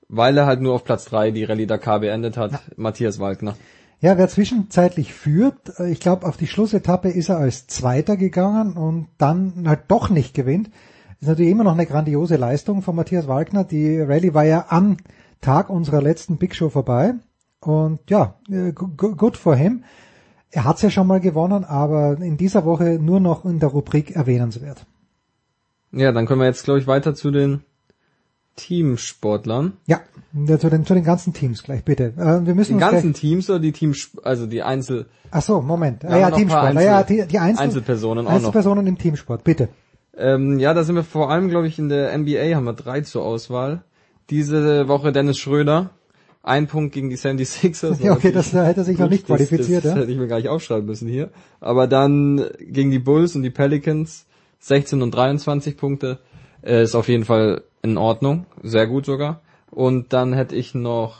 [0.08, 2.60] weil er halt nur auf Platz drei die Rallye Dakar beendet hat, ja.
[2.76, 3.56] Matthias Wagner.
[4.00, 8.74] Ja, wer zwischenzeitlich führt, äh, ich glaube, auf die Schlussetappe ist er als Zweiter gegangen
[8.74, 10.70] und dann halt doch nicht gewinnt.
[11.20, 13.64] Ist natürlich immer noch eine grandiose Leistung von Matthias Wagner.
[13.64, 14.98] Die Rallye war ja am
[15.40, 17.14] Tag unserer letzten Big Show vorbei.
[17.60, 19.82] Und ja, äh, gut for him.
[20.50, 24.12] Er hat's ja schon mal gewonnen, aber in dieser Woche nur noch in der Rubrik
[24.12, 24.86] erwähnenswert.
[25.90, 27.62] Ja, dann können wir jetzt, glaube ich, weiter zu den
[28.58, 29.74] Teamsportlern.
[29.86, 30.00] Ja,
[30.58, 32.12] zu den, zu den ganzen Teams gleich, bitte.
[32.18, 35.06] Äh, wir müssen die ganzen Teams oder die Teams, also die Einzel...
[35.30, 36.04] Ach so, Moment.
[36.04, 36.64] Ah, ja, Teamsport.
[36.64, 38.90] Einzel, ja, die, die Einzel Einzelpersonen auch Einzelpersonen noch.
[38.90, 39.68] im Teamsport, bitte.
[40.16, 43.00] Ähm, ja, da sind wir vor allem, glaube ich, in der NBA haben wir drei
[43.02, 43.84] zur Auswahl.
[44.28, 45.90] Diese Woche Dennis Schröder.
[46.42, 48.00] Ein Punkt gegen die 76ers.
[48.02, 50.00] Ja, okay, das da hätte sich noch nicht qualifiziert, das, das ja.
[50.02, 51.30] hätte ich mir gar nicht aufschreiben müssen hier.
[51.60, 54.26] Aber dann gegen die Bulls und die Pelicans
[54.60, 56.18] 16 und 23 Punkte.
[56.62, 58.46] Äh, ist auf jeden Fall in Ordnung.
[58.62, 59.40] Sehr gut sogar.
[59.70, 61.16] Und dann hätte ich noch,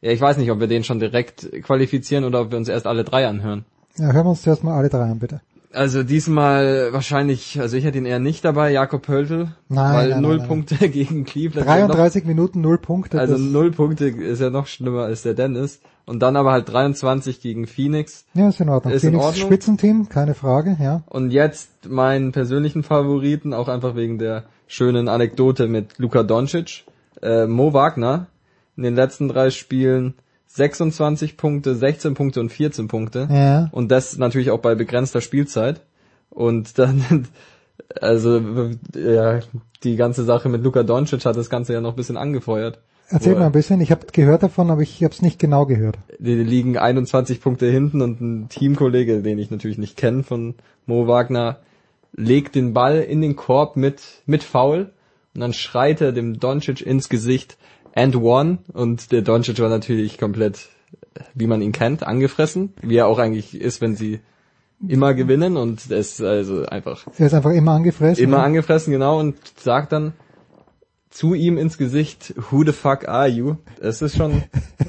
[0.00, 2.86] ja, ich weiß nicht, ob wir den schon direkt qualifizieren oder ob wir uns erst
[2.86, 3.64] alle drei anhören.
[3.96, 5.40] Ja, hören wir uns zuerst mal alle drei an, bitte.
[5.72, 10.20] Also diesmal wahrscheinlich, also ich hätte ihn eher nicht dabei, Jakob Pöltl, nein, weil nein,
[10.20, 11.66] null nein, Punkte gegen Cleveland.
[11.66, 13.18] 33 noch, Minuten, null Punkte.
[13.18, 15.80] Also null Punkte ist ja noch schlimmer als der Dennis.
[16.04, 18.24] Und dann aber halt 23 gegen Phoenix.
[18.34, 18.92] Ja, ist in Ordnung.
[18.92, 19.46] Ist Phoenix in Ordnung.
[19.46, 21.02] Spitzenteam, keine Frage, ja.
[21.06, 26.84] Und jetzt meinen persönlichen Favoriten, auch einfach wegen der schönen Anekdote mit Luka Doncic.
[27.22, 28.26] Äh, Mo Wagner
[28.76, 30.14] in den letzten drei Spielen
[30.48, 33.28] 26 Punkte, 16 Punkte und 14 Punkte.
[33.30, 33.68] Ja.
[33.72, 35.82] Und das natürlich auch bei begrenzter Spielzeit.
[36.30, 37.28] Und dann,
[38.00, 39.40] also ja,
[39.82, 42.80] die ganze Sache mit Luka Doncic hat das Ganze ja noch ein bisschen angefeuert.
[43.12, 45.98] Erzähl mal ein bisschen, ich habe gehört davon, aber ich habe es nicht genau gehört.
[46.18, 50.54] Die liegen 21 Punkte hinten und ein Teamkollege, den ich natürlich nicht kenne von
[50.86, 51.58] Mo Wagner,
[52.14, 54.92] legt den Ball in den Korb mit, mit Foul
[55.34, 57.58] und dann schreit er dem Doncic ins Gesicht
[57.94, 60.70] and one und der Doncic war natürlich komplett,
[61.34, 64.20] wie man ihn kennt, angefressen, wie er auch eigentlich ist, wenn sie
[64.88, 67.06] immer gewinnen und er ist also einfach.
[67.18, 68.24] Er ist einfach immer angefressen.
[68.24, 70.14] Immer angefressen, genau, und sagt dann,
[71.12, 73.56] zu ihm ins Gesicht, who the fuck are you?
[73.80, 74.42] Es ist schon,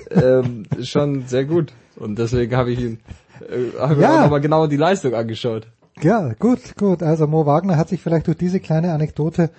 [0.09, 1.73] ähm, schon sehr gut.
[1.97, 2.99] Und deswegen habe ich ihn,
[3.41, 4.07] äh, habe ja.
[4.07, 5.67] mir auch nochmal genau die Leistung angeschaut.
[6.01, 7.03] Ja, gut, gut.
[7.03, 9.51] Also Mo Wagner hat sich vielleicht durch diese kleine Anekdote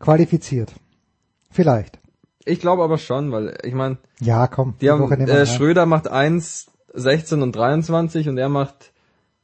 [0.00, 0.72] qualifiziert.
[1.50, 1.98] Vielleicht.
[2.44, 6.08] Ich glaube aber schon, weil ich meine, ja, komm, die, die haben, äh, Schröder macht
[6.08, 8.92] 1, 16 und 23 und er macht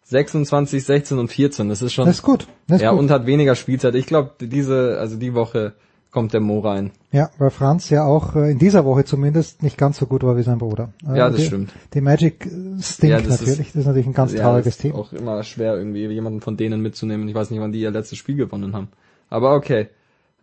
[0.03, 1.69] 26, 16 und 14.
[1.69, 2.07] Das ist schon.
[2.07, 2.47] Das ist gut.
[2.67, 2.99] Das ist ja, gut.
[2.99, 3.95] und hat weniger Spielzeit.
[3.95, 5.75] Ich glaube, diese, also die Woche
[6.15, 6.93] kommt der Mo rein.
[7.11, 10.37] Ja, weil Franz ja auch äh, in dieser Woche zumindest nicht ganz so gut war
[10.37, 10.93] wie sein Bruder.
[11.07, 11.73] Äh, ja, das die, stimmt.
[11.93, 12.49] Die Magic
[12.81, 13.61] stinkt ja, das natürlich.
[13.61, 14.95] Ist, das ist natürlich ein ganz ja, trauriges Thema.
[14.95, 17.29] Ist auch immer schwer irgendwie jemanden von denen mitzunehmen.
[17.29, 18.89] Ich weiß nicht, wann die ihr letztes Spiel gewonnen haben.
[19.29, 19.89] Aber okay.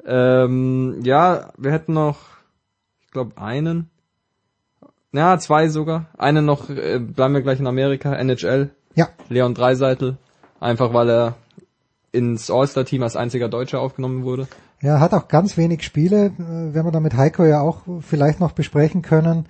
[0.05, 2.17] Ähm, ja, wir hätten noch,
[3.05, 3.89] ich glaube, einen.
[5.13, 6.07] Ja, zwei sogar.
[6.17, 8.71] Einen noch, äh, bleiben wir gleich in Amerika, NHL.
[8.95, 9.07] Ja.
[9.29, 10.17] Leon Dreiseitel.
[10.59, 11.35] Einfach weil er
[12.11, 14.49] ins All-Star-Team als einziger Deutscher aufgenommen wurde.
[14.81, 16.27] Ja, hat auch ganz wenig Spiele.
[16.39, 19.45] Äh, werden wir da mit Heiko ja auch vielleicht noch besprechen können,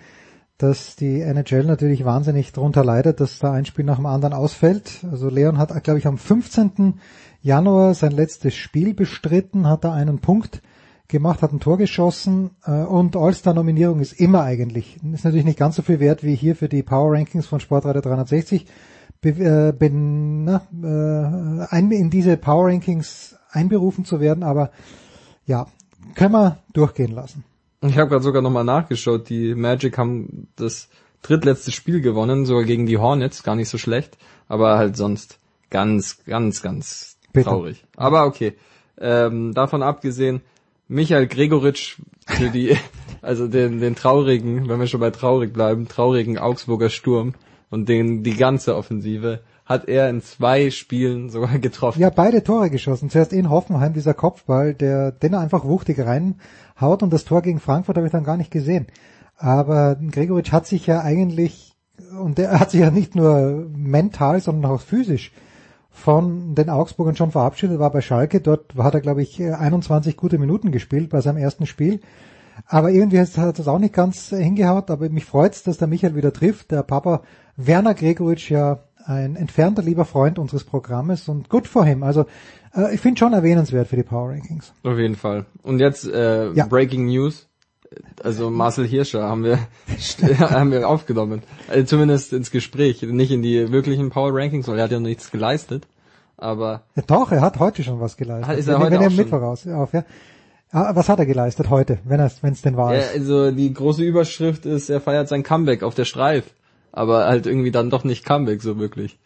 [0.58, 5.06] dass die NHL natürlich wahnsinnig darunter leidet, dass da ein Spiel nach dem anderen ausfällt.
[5.10, 7.00] Also Leon hat, glaube ich, am 15.
[7.42, 10.62] Januar sein letztes Spiel bestritten, hat da einen Punkt
[11.08, 15.78] gemacht, hat ein Tor geschossen äh, und All-Star-Nominierung ist immer eigentlich, ist natürlich nicht ganz
[15.78, 18.66] so viel wert wie hier für die Power Rankings von Sportradio 360,
[19.22, 20.62] be, äh, bin, na,
[21.72, 24.72] in diese Power Rankings einberufen zu werden, aber
[25.46, 25.68] ja,
[26.16, 27.44] können wir durchgehen lassen.
[27.82, 30.90] Ich habe gerade sogar nochmal nachgeschaut, die Magic haben das
[31.22, 35.40] drittletzte Spiel gewonnen, sogar gegen die Hornets, gar nicht so schlecht, aber halt sonst
[35.70, 37.50] ganz, ganz, ganz Bitte.
[37.50, 37.84] traurig.
[37.96, 38.54] Aber okay,
[39.00, 40.42] ähm, davon abgesehen,
[40.88, 41.98] Michael Gregoritsch
[42.28, 42.78] für die,
[43.22, 47.34] also den, den traurigen, wenn wir schon bei traurig bleiben, traurigen Augsburger Sturm
[47.70, 49.40] und den, die ganze Offensive
[49.72, 52.02] hat er in zwei Spielen sogar getroffen.
[52.02, 53.10] Ja, beide Tore geschossen.
[53.10, 57.60] Zuerst in Hoffenheim dieser Kopfball, der den er einfach wuchtig reinhaut und das Tor gegen
[57.60, 58.88] Frankfurt habe ich dann gar nicht gesehen.
[59.38, 61.74] Aber Gregoritsch hat sich ja eigentlich,
[62.20, 65.32] und er hat sich ja nicht nur mental, sondern auch physisch
[65.90, 68.40] von den Augsburgern schon verabschiedet, war bei Schalke.
[68.40, 72.00] Dort hat er, glaube ich, 21 gute Minuten gespielt bei seinem ersten Spiel.
[72.66, 74.90] Aber irgendwie hat er das auch nicht ganz hingehaut.
[74.90, 76.72] Aber mich freut's, dass der Michael wieder trifft.
[76.72, 77.24] Der Papa
[77.58, 82.04] Werner Gregoritsch ja ein entfernter lieber Freund unseres Programmes und gut for him.
[82.04, 82.26] Also
[82.76, 84.74] äh, ich finde schon erwähnenswert für die Power Rankings.
[84.84, 85.46] Auf jeden Fall.
[85.64, 86.66] Und jetzt äh, ja.
[86.66, 87.48] Breaking News.
[88.24, 89.60] Also Marcel Hirscher haben wir
[90.40, 91.42] haben wir aufgenommen.
[91.68, 95.30] Also zumindest ins Gespräch, nicht in die wirklichen Power Rankings, weil er hat ja nichts
[95.32, 95.88] geleistet.
[96.38, 96.84] aber...
[96.96, 98.58] Ja, doch, er hat heute schon was geleistet.
[98.58, 100.04] Ist er wenn, heute wenn er mit voraus auf, ja.
[100.72, 102.96] Ah, was hat er geleistet heute, wenn es wenn es denn war?
[102.96, 106.46] Ja, also die große Überschrift ist, er feiert sein Comeback auf der Streif,
[106.92, 109.20] aber halt irgendwie dann doch nicht Comeback so wirklich.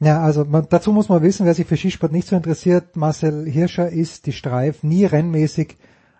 [0.00, 3.46] Ja, also man, dazu muss man wissen, wer sich für Skisport nicht so interessiert, Marcel
[3.46, 5.76] Hirscher ist die Streif nie rennmäßig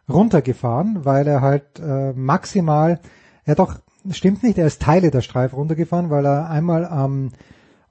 [0.09, 3.01] runtergefahren, weil er halt äh, maximal,
[3.47, 3.81] ja doch,
[4.11, 7.33] stimmt nicht, er ist Teile der Streif runtergefahren, weil er einmal am,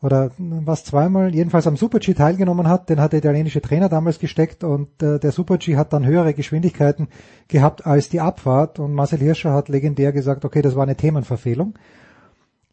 [0.02, 4.64] oder was zweimal, jedenfalls am Super-G teilgenommen hat, den hat der italienische Trainer damals gesteckt
[4.64, 7.08] und äh, der Super-G hat dann höhere Geschwindigkeiten
[7.48, 11.76] gehabt als die Abfahrt und Marcel Hirscher hat legendär gesagt, okay, das war eine Themenverfehlung.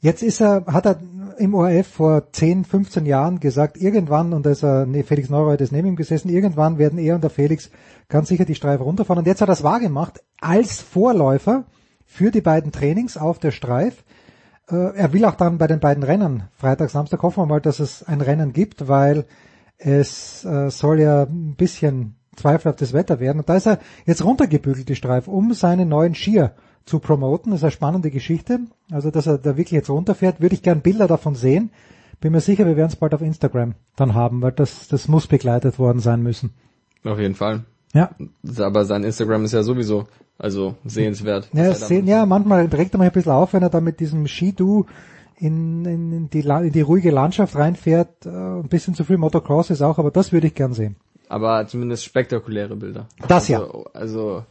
[0.01, 0.99] Jetzt ist er, hat er
[1.39, 5.61] im ORF vor 10, 15 Jahren gesagt, irgendwann, und da ist er, nee, Felix Neureuth
[5.61, 7.71] ist neben ihm gesessen, irgendwann werden er und der Felix
[8.09, 9.19] ganz sicher die Streif runterfahren.
[9.19, 11.65] Und jetzt hat er das wahrgemacht als Vorläufer
[12.05, 14.05] für die beiden Trainings auf der Streif.
[14.71, 17.79] Äh, er will auch dann bei den beiden Rennen, Freitag, Samstag, hoffen wir mal, dass
[17.79, 19.27] es ein Rennen gibt, weil
[19.77, 23.41] es äh, soll ja ein bisschen zweifelhaftes Wetter werden.
[23.41, 26.55] Und da ist er jetzt runtergebügelt, die Streif, um seine neuen Skier
[26.91, 27.53] zu promoten.
[27.53, 28.61] Das ist eine spannende Geschichte.
[28.91, 31.71] Also, dass er da wirklich jetzt runterfährt, würde ich gern Bilder davon sehen.
[32.21, 35.27] Bin mir sicher, wir werden es bald auf Instagram dann haben, weil das, das muss
[35.27, 36.51] begleitet worden sein müssen.
[37.05, 37.65] Auf jeden Fall.
[37.95, 38.11] Ja.
[38.59, 40.07] Aber sein Instagram ist ja sowieso,
[40.37, 41.49] also sehenswert.
[41.55, 44.27] Ja, sehen, ja manchmal regt er mich ein bisschen auf, wenn er da mit diesem
[44.27, 44.85] Skidu
[45.39, 48.27] in, in, die, in die ruhige Landschaft reinfährt.
[48.27, 50.97] Äh, ein bisschen zu viel Motocross ist auch, aber das würde ich gern sehen.
[51.29, 53.07] Aber zumindest spektakuläre Bilder.
[53.27, 53.91] Das also, ja.
[53.95, 54.45] Also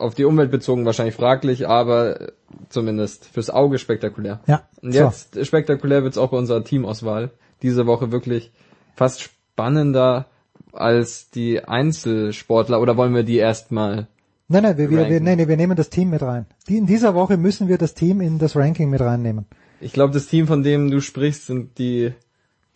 [0.00, 2.32] auf die Umwelt bezogen wahrscheinlich fraglich, aber
[2.68, 4.40] zumindest fürs Auge spektakulär.
[4.46, 4.62] Ja.
[4.82, 5.44] Und jetzt so.
[5.44, 7.30] spektakulär wird's auch bei unserer Teamauswahl.
[7.62, 8.52] Diese Woche wirklich
[8.94, 10.26] fast spannender
[10.72, 14.08] als die Einzelsportler oder wollen wir die erstmal?
[14.48, 16.46] Nein, nein, wir, wir, wir, nein, wir nehmen das Team mit rein.
[16.68, 19.46] Die, in dieser Woche müssen wir das Team in das Ranking mit reinnehmen.
[19.80, 22.12] Ich glaube, das Team, von dem du sprichst, sind die,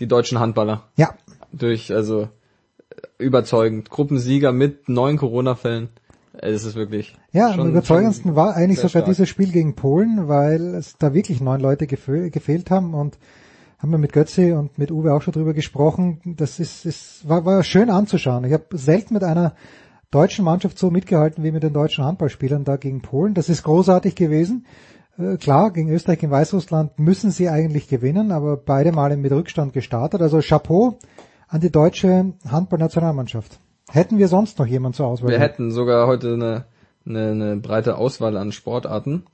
[0.00, 0.84] die deutschen Handballer.
[0.96, 1.14] Ja.
[1.52, 2.28] Durch, also
[3.18, 3.90] überzeugend.
[3.90, 5.88] Gruppensieger mit neun Corona-Fällen.
[6.38, 7.16] Es ist wirklich.
[7.32, 9.04] Ja, am überzeugendsten war eigentlich sogar stark.
[9.06, 13.18] dieses Spiel gegen Polen, weil es da wirklich neun Leute gefehl, gefehlt haben und
[13.78, 16.20] haben wir mit Götze und mit Uwe auch schon drüber gesprochen.
[16.24, 18.44] Das ist, ist war, war schön anzuschauen.
[18.44, 19.54] Ich habe selten mit einer
[20.10, 23.34] deutschen Mannschaft so mitgehalten wie mit den deutschen Handballspielern da gegen Polen.
[23.34, 24.66] Das ist großartig gewesen.
[25.18, 29.72] Äh, klar, gegen Österreich, gegen Weißrussland müssen sie eigentlich gewinnen, aber beide Male mit Rückstand
[29.72, 30.22] gestartet.
[30.22, 30.98] Also Chapeau
[31.48, 33.60] an die deutsche Handballnationalmannschaft.
[33.90, 35.30] Hätten wir sonst noch jemand zur Auswahl?
[35.30, 36.64] Wir hätten sogar heute eine,
[37.06, 39.24] eine, eine breite Auswahl an Sportarten.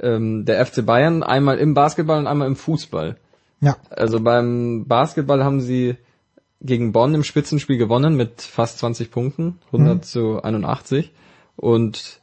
[0.00, 3.16] Ähm, der FC Bayern einmal im Basketball und einmal im Fußball.
[3.60, 3.76] Ja.
[3.90, 5.96] Also beim Basketball haben sie
[6.62, 10.02] gegen Bonn im Spitzenspiel gewonnen mit fast 20 Punkten, 100 mhm.
[10.02, 11.12] zu 81.
[11.56, 12.20] Und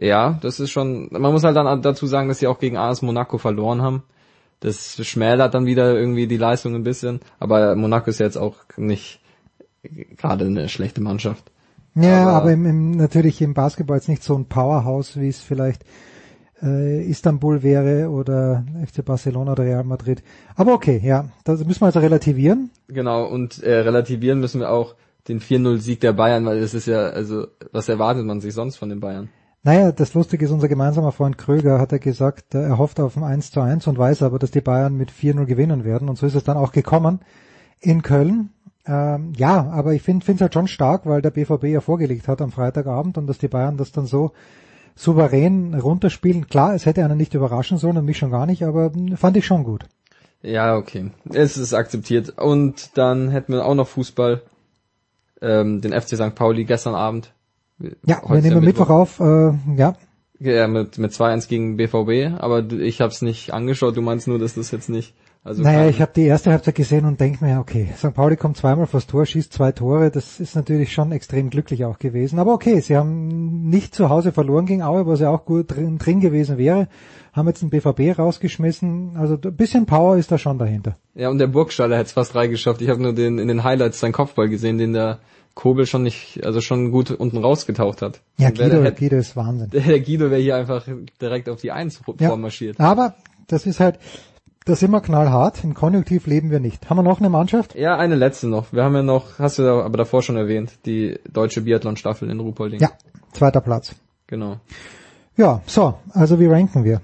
[0.00, 3.02] ja, das ist schon, man muss halt dann dazu sagen, dass sie auch gegen AS
[3.02, 4.02] Monaco verloren haben.
[4.60, 7.20] Das schmälert dann wieder irgendwie die Leistung ein bisschen.
[7.38, 9.20] Aber Monaco ist jetzt auch nicht
[10.16, 11.50] gerade eine schlechte Mannschaft.
[11.94, 15.40] Ja, aber, aber im, im, natürlich im Basketball ist nicht so ein Powerhouse, wie es
[15.40, 15.84] vielleicht
[16.62, 20.22] äh, Istanbul wäre oder FC Barcelona oder Real Madrid.
[20.56, 22.70] Aber okay, ja, das müssen wir also relativieren.
[22.88, 24.96] Genau, und äh, relativieren müssen wir auch
[25.28, 28.88] den 4-0-Sieg der Bayern, weil das ist ja, also, was erwartet man sich sonst von
[28.88, 29.28] den Bayern?
[29.62, 33.24] Naja, das Lustige ist, unser gemeinsamer Freund Kröger hat er gesagt, er hofft auf ein
[33.24, 36.10] 1 zu 1 und weiß aber, dass die Bayern mit 4-0 gewinnen werden.
[36.10, 37.20] Und so ist es dann auch gekommen
[37.80, 38.50] in Köln.
[38.86, 42.42] Ähm, ja, aber ich finde es halt schon stark, weil der BVB ja vorgelegt hat
[42.42, 44.32] am Freitagabend und dass die Bayern das dann so
[44.94, 46.46] souverän runterspielen.
[46.48, 49.46] Klar, es hätte einen nicht überraschen sollen und mich schon gar nicht, aber fand ich
[49.46, 49.86] schon gut.
[50.42, 51.10] Ja, okay.
[51.32, 52.38] Es ist akzeptiert.
[52.38, 54.42] Und dann hätten wir auch noch Fußball.
[55.40, 56.34] Ähm, den FC St.
[56.34, 57.32] Pauli gestern Abend.
[58.06, 59.96] Ja, Heute wir nehmen Mittwoch, Mittwoch auf, äh, ja.
[60.38, 63.96] Ja, mit, mit 2-1 gegen BVB, aber ich habe es nicht angeschaut.
[63.96, 67.04] Du meinst nur, dass das jetzt nicht also naja, ich habe die erste Halbzeit gesehen
[67.04, 68.14] und denke mir, okay, St.
[68.14, 71.98] Pauli kommt zweimal vors Tor, schießt zwei Tore, das ist natürlich schon extrem glücklich auch
[71.98, 72.38] gewesen.
[72.38, 75.98] Aber okay, sie haben nicht zu Hause verloren gegen Aue, was ja auch gut drin,
[75.98, 76.88] drin gewesen wäre,
[77.34, 80.96] haben jetzt den BVB rausgeschmissen, also ein bisschen Power ist da schon dahinter.
[81.14, 82.80] Ja, und der Burgstaller hat es fast reingeschafft.
[82.80, 85.18] Ich habe nur den in den Highlights seinen Kopfball gesehen, den der
[85.54, 88.22] Kobel schon nicht, also schon gut unten rausgetaucht hat.
[88.38, 89.68] Ja, Guido, der, Guido ist Wahnsinn.
[89.68, 90.88] Der, der Guido wäre hier einfach
[91.20, 92.80] direkt auf die Eins ja, vormarschiert.
[92.80, 93.14] Aber
[93.46, 93.98] das ist halt,
[94.64, 95.62] da sind wir knallhart.
[95.62, 96.88] Im Konjunktiv leben wir nicht.
[96.88, 97.74] Haben wir noch eine Mannschaft?
[97.74, 98.72] Ja, eine letzte noch.
[98.72, 102.80] Wir haben ja noch, hast du aber davor schon erwähnt, die deutsche Biathlon-Staffel in Ruhpolding.
[102.80, 102.90] Ja,
[103.32, 103.94] zweiter Platz.
[104.26, 104.60] Genau.
[105.36, 107.00] Ja, so, also wie ranken wir?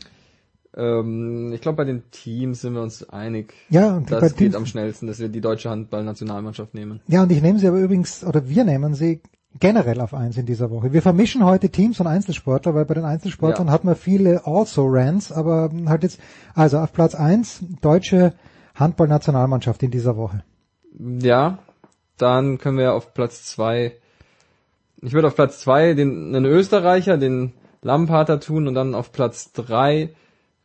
[0.76, 3.54] Ähm, ich glaube, bei den Teams sind wir uns einig.
[3.68, 7.00] Ja, und das geht Teams am schnellsten, dass wir die deutsche Handballnationalmannschaft nehmen.
[7.08, 9.20] Ja, und ich nehme sie aber übrigens, oder wir nehmen sie
[9.58, 10.92] generell auf eins in dieser Woche.
[10.92, 13.72] Wir vermischen heute Teams und Einzelsportler, weil bei den Einzelsportlern ja.
[13.72, 16.20] hat man viele Also-Rans, aber halt jetzt,
[16.54, 18.32] also auf Platz eins deutsche
[18.74, 20.44] Handballnationalmannschaft in dieser Woche.
[20.98, 21.58] Ja,
[22.16, 23.96] dann können wir auf Platz zwei.
[25.02, 27.52] Ich würde auf Platz zwei den einen Österreicher, den
[27.82, 30.10] Lamparter tun und dann auf Platz drei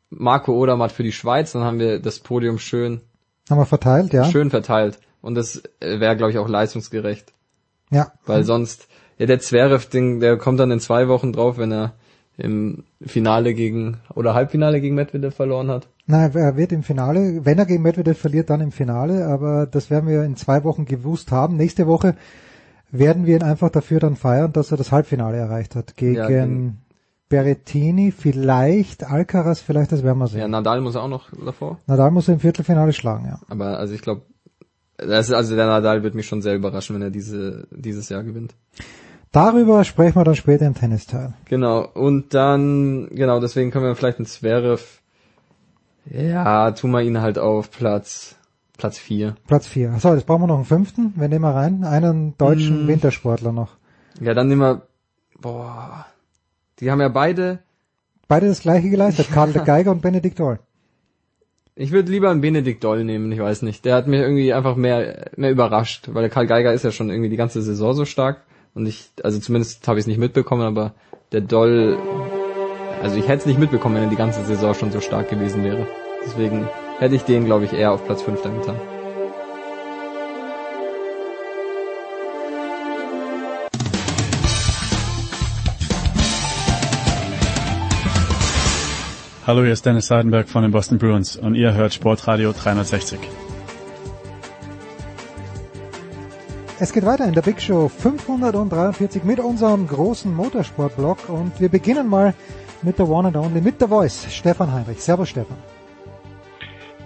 [0.09, 1.53] Marco Odermatt für die Schweiz.
[1.53, 3.01] Dann haben wir das Podium schön.
[3.49, 4.25] Haben wir verteilt, ja.
[4.25, 4.99] Schön verteilt.
[5.21, 7.33] Und das äh, wäre, glaube ich, auch leistungsgerecht.
[7.95, 8.11] Ja.
[8.25, 11.93] Weil sonst, ja, der Zverev-Ding, der kommt dann in zwei Wochen drauf, wenn er
[12.37, 15.87] im Finale gegen, oder Halbfinale gegen Medvedev verloren hat.
[16.05, 19.89] Nein, er wird im Finale, wenn er gegen Medvedev verliert, dann im Finale, aber das
[19.89, 21.55] werden wir in zwei Wochen gewusst haben.
[21.55, 22.15] Nächste Woche
[22.91, 25.95] werden wir ihn einfach dafür dann feiern, dass er das Halbfinale erreicht hat.
[25.95, 26.81] Gegen ja, gegen
[27.29, 30.41] Berrettini, vielleicht Alcaraz, vielleicht, das werden wir sehen.
[30.41, 31.79] Ja, Nadal muss auch noch davor.
[31.87, 33.39] Nadal muss im Viertelfinale schlagen, ja.
[33.47, 34.23] Aber also ich glaube,
[34.97, 38.55] also der Nadal wird mich schon sehr überraschen, wenn er diese, dieses Jahr gewinnt.
[39.31, 41.33] Darüber sprechen wir dann später im Tennisteil.
[41.45, 45.01] Genau, und dann, genau, deswegen können wir vielleicht einen Zverev,
[46.09, 48.35] ja, tun wir ihn halt auf Platz,
[48.77, 49.35] Platz vier.
[49.47, 49.91] Platz vier.
[49.91, 51.13] Achso, jetzt brauchen wir noch einen fünften.
[51.15, 51.83] Wir nehmen mal rein.
[51.83, 52.87] Einen deutschen hm.
[52.87, 53.77] Wintersportler noch.
[54.21, 54.81] Ja, dann nehmen wir,
[55.39, 56.05] boah,
[56.79, 57.59] die haben ja beide,
[58.27, 59.29] beide das gleiche geleistet.
[59.33, 60.59] Karl de Geiger und Benedikt Doll.
[61.77, 63.83] Ich würde lieber einen Benedikt Doll nehmen, ich weiß nicht.
[63.83, 67.09] Der hat mir irgendwie einfach mehr, mehr überrascht, weil der Karl Geiger ist ja schon
[67.09, 68.43] irgendwie die ganze Saison so stark.
[68.73, 70.93] Und ich, also zumindest habe ich es nicht mitbekommen, aber
[71.33, 71.97] der Doll,
[73.01, 75.65] also ich hätte es nicht mitbekommen, wenn er die ganze Saison schon so stark gewesen
[75.65, 75.85] wäre.
[76.25, 78.79] Deswegen hätte ich den, glaube ich, eher auf Platz 5 dann getan.
[89.47, 93.19] Hallo, hier ist Dennis Seidenberg von den Boston Bruins und ihr hört Sportradio 360.
[96.79, 102.09] Es geht weiter in der Big Show 543 mit unserem großen Motorsport-Blog und wir beginnen
[102.09, 102.33] mal
[102.81, 105.03] mit der One and Only, mit der Voice, Stefan Heinrich.
[105.03, 105.57] Servus Stefan.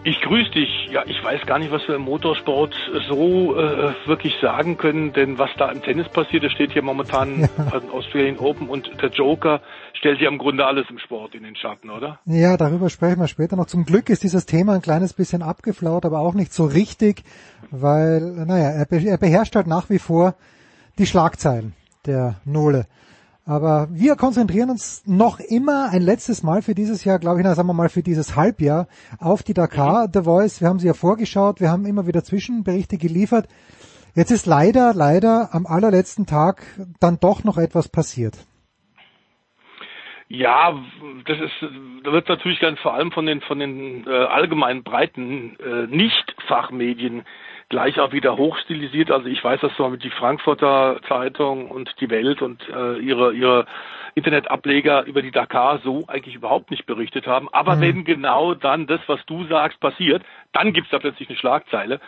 [0.10, 0.90] Ich grüße dich.
[0.92, 2.74] Ja, ich weiß gar nicht, was wir im Motorsport
[3.08, 7.42] so äh, wirklich sagen können, denn was da im Tennis passiert, das steht hier momentan
[7.42, 7.48] ja.
[7.72, 9.62] an Australian Open und der Joker
[9.94, 12.18] stellt ja im Grunde alles im Sport in den Schatten, oder?
[12.26, 13.68] Ja, darüber sprechen wir später noch.
[13.68, 17.22] Zum Glück ist dieses Thema ein kleines bisschen abgeflaut, aber auch nicht so richtig,
[17.70, 20.34] weil, naja, er, er beherrscht halt nach wie vor
[20.98, 21.74] die Schlagzeilen
[22.08, 22.88] der Nole.
[23.50, 27.56] Aber wir konzentrieren uns noch immer ein letztes Mal für dieses Jahr, glaube ich, na,
[27.56, 30.12] sagen wir mal für dieses Halbjahr auf die Dakar, mhm.
[30.14, 30.62] The Voice.
[30.62, 33.48] Wir haben sie ja vorgeschaut, wir haben immer wieder Zwischenberichte geliefert.
[34.14, 36.62] Jetzt ist leider, leider am allerletzten Tag
[37.00, 38.38] dann doch noch etwas passiert.
[40.28, 40.80] Ja,
[41.26, 41.72] das ist,
[42.04, 47.24] da wird natürlich ganz vor allem von den von den äh, allgemein breiten äh, Nicht-Fachmedien
[47.70, 49.12] gleich auch wieder hochstilisiert.
[49.12, 53.34] Also ich weiß, dass zum Beispiel die Frankfurter Zeitung und die Welt und äh, ihre
[53.34, 53.66] ihre
[54.16, 57.48] Internetableger über die Dakar so eigentlich überhaupt nicht berichtet haben.
[57.52, 57.82] Aber mhm.
[57.82, 62.00] wenn genau dann das, was du sagst, passiert, dann gibt's da plötzlich eine Schlagzeile.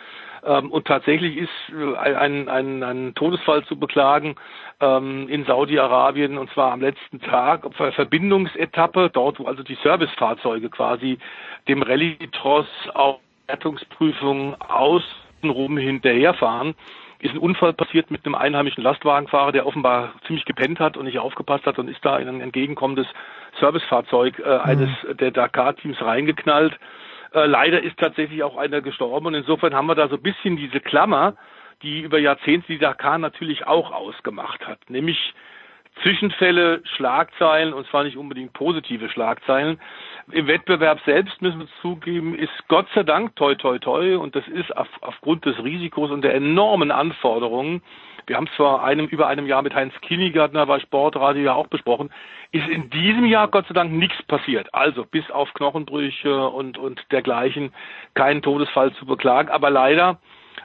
[0.44, 4.34] Ähm, und tatsächlich ist äh, ein, ein, ein Todesfall zu beklagen
[4.80, 9.78] ähm, in Saudi-Arabien und zwar am letzten Tag auf der Verbindungsetappe, dort wo also die
[9.82, 11.18] Servicefahrzeuge quasi
[11.68, 15.04] dem Rallye-Tross auf Rettungsprüfung aus
[15.50, 16.74] rum hinterherfahren,
[17.18, 21.20] ist ein Unfall passiert mit einem einheimischen Lastwagenfahrer, der offenbar ziemlich gepennt hat und nicht
[21.20, 23.06] aufgepasst hat und ist da in ein entgegenkommendes
[23.60, 25.16] Servicefahrzeug äh, eines mhm.
[25.18, 26.76] der Dakar-Teams reingeknallt.
[27.32, 30.56] Äh, leider ist tatsächlich auch einer gestorben und insofern haben wir da so ein bisschen
[30.56, 31.36] diese Klammer,
[31.82, 35.34] die über Jahrzehnte die Dakar natürlich auch ausgemacht hat, nämlich
[36.02, 39.80] Zwischenfälle, Schlagzeilen und zwar nicht unbedingt positive Schlagzeilen.
[40.30, 44.46] Im Wettbewerb selbst müssen wir zugeben, ist Gott sei Dank toi toi toi und das
[44.48, 47.82] ist auf, aufgrund des Risikos und der enormen Anforderungen.
[48.26, 51.66] Wir haben es vor einem, über einem Jahr mit Heinz Kinnigartner bei Sportradio ja auch
[51.66, 52.10] besprochen,
[52.52, 54.72] ist in diesem Jahr Gott sei Dank nichts passiert.
[54.72, 57.72] Also bis auf Knochenbrüche und, und dergleichen
[58.14, 59.48] kein Todesfall zu beklagen.
[59.48, 60.18] Aber leider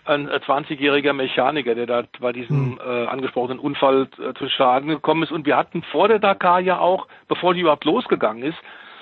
[0.05, 2.79] ein 20-jähriger Mechaniker, der da bei diesem hm.
[2.85, 5.31] äh, angesprochenen Unfall äh, zu Schaden gekommen ist.
[5.31, 8.57] Und wir hatten vor der Dakar ja auch, bevor die überhaupt losgegangen ist,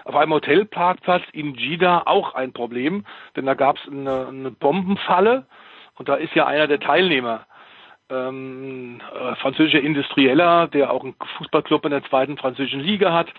[0.05, 3.05] auf einem Hotelparkplatz in Jeddah auch ein Problem,
[3.35, 5.45] denn da gab es eine, eine Bombenfalle
[5.95, 7.45] und da ist ja einer der Teilnehmer
[8.09, 13.33] ähm, äh, französischer Industrieller, der auch einen Fußballclub in der zweiten französischen Liga hat,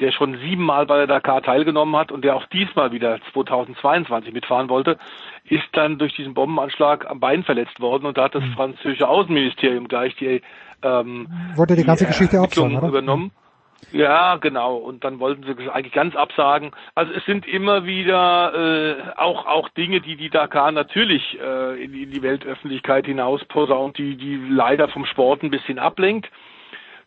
[0.00, 4.68] der schon siebenmal bei der Dakar teilgenommen hat und der auch diesmal wieder 2022 mitfahren
[4.68, 4.98] wollte,
[5.44, 8.52] ist dann durch diesen Bombenanschlag am Bein verletzt worden und da hat das mhm.
[8.52, 10.42] französische Außenministerium gleich die
[10.82, 12.88] ähm, Wollte die ganze die Geschichte absagen, oder?
[12.88, 13.32] übernommen.
[13.92, 14.76] Ja, genau.
[14.76, 16.72] Und dann wollten sie eigentlich ganz absagen.
[16.94, 21.94] Also es sind immer wieder äh, auch auch Dinge, die die Dakar natürlich äh, in,
[21.94, 26.30] in die Weltöffentlichkeit hinaus posaunt, die die leider vom Sport ein bisschen ablenkt.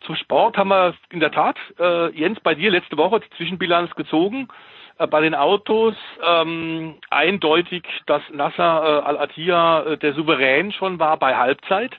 [0.02, 3.94] Zum Sport haben wir in der Tat, äh, Jens, bei dir letzte Woche die Zwischenbilanz
[3.96, 4.48] gezogen.
[4.98, 11.18] Äh, bei den Autos ähm, eindeutig, dass Nasser äh, Al-Attiyah äh, der Souverän schon war
[11.18, 11.92] bei Halbzeit.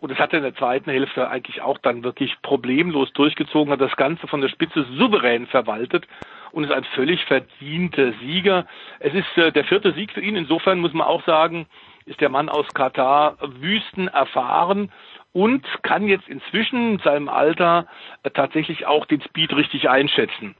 [0.00, 3.80] Und das hat er in der zweiten Hälfte eigentlich auch dann wirklich problemlos durchgezogen, hat
[3.80, 6.06] das Ganze von der Spitze souverän verwaltet
[6.52, 8.66] und ist ein völlig verdienter Sieger.
[8.98, 10.36] Es ist äh, der vierte Sieg für ihn.
[10.36, 11.66] Insofern muss man auch sagen,
[12.06, 14.90] ist der Mann aus Katar Wüsten erfahren
[15.34, 17.86] und kann jetzt inzwischen in seinem Alter
[18.22, 20.54] äh, tatsächlich auch den Speed richtig einschätzen.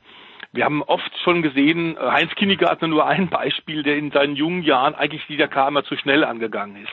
[0.53, 4.63] Wir haben oft schon gesehen, äh, Heinz Kinnegartner nur ein Beispiel, der in seinen jungen
[4.63, 6.93] Jahren eigentlich die Dakar immer zu schnell angegangen ist.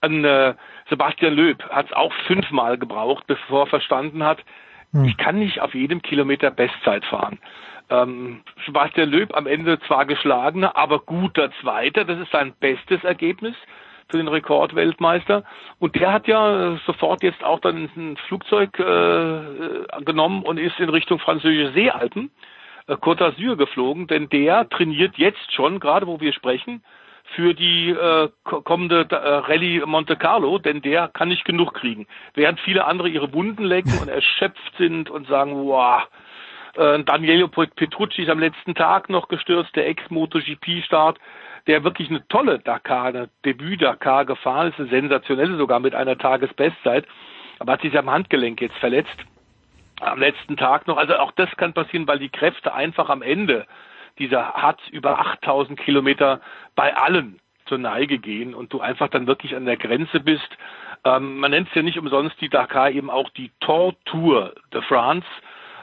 [0.00, 0.54] An äh,
[0.90, 4.42] Sebastian Löb hat es auch fünfmal gebraucht, bevor er verstanden hat,
[4.90, 5.04] hm.
[5.04, 7.38] ich kann nicht auf jedem Kilometer Bestzeit fahren.
[7.88, 13.54] Ähm, Sebastian Löb am Ende zwar geschlagener, aber guter Zweiter, das ist sein bestes Ergebnis
[14.12, 15.42] für den Rekordweltmeister.
[15.80, 20.90] Und der hat ja sofort jetzt auch dann ein Flugzeug äh, genommen und ist in
[20.90, 22.30] Richtung französische Seealpen,
[22.86, 26.84] äh, Côte d'Azur geflogen, denn der trainiert jetzt schon, gerade wo wir sprechen,
[27.34, 32.06] für die äh, kommende äh, Rallye Monte Carlo, denn der kann nicht genug kriegen.
[32.34, 36.02] Während viele andere ihre Wunden lecken und erschöpft sind und sagen, wow,
[36.74, 41.18] äh, Daniele Petrucci ist am letzten Tag noch gestürzt, der Ex-MotoGP-Start,
[41.66, 47.06] der wirklich eine tolle Dakar, eine Debüt-Dakar gefahren ist, eine sensationelle sogar mit einer Tagesbestzeit,
[47.58, 49.16] aber hat sich am Handgelenk jetzt verletzt.
[50.00, 50.96] Am letzten Tag noch.
[50.96, 53.66] Also auch das kann passieren, weil die Kräfte einfach am Ende
[54.18, 56.40] dieser hat über 8000 Kilometer
[56.74, 60.48] bei allen zur Neige gehen und du einfach dann wirklich an der Grenze bist.
[61.04, 65.26] Ähm, man nennt es ja nicht umsonst die Dakar eben auch die Tortour de France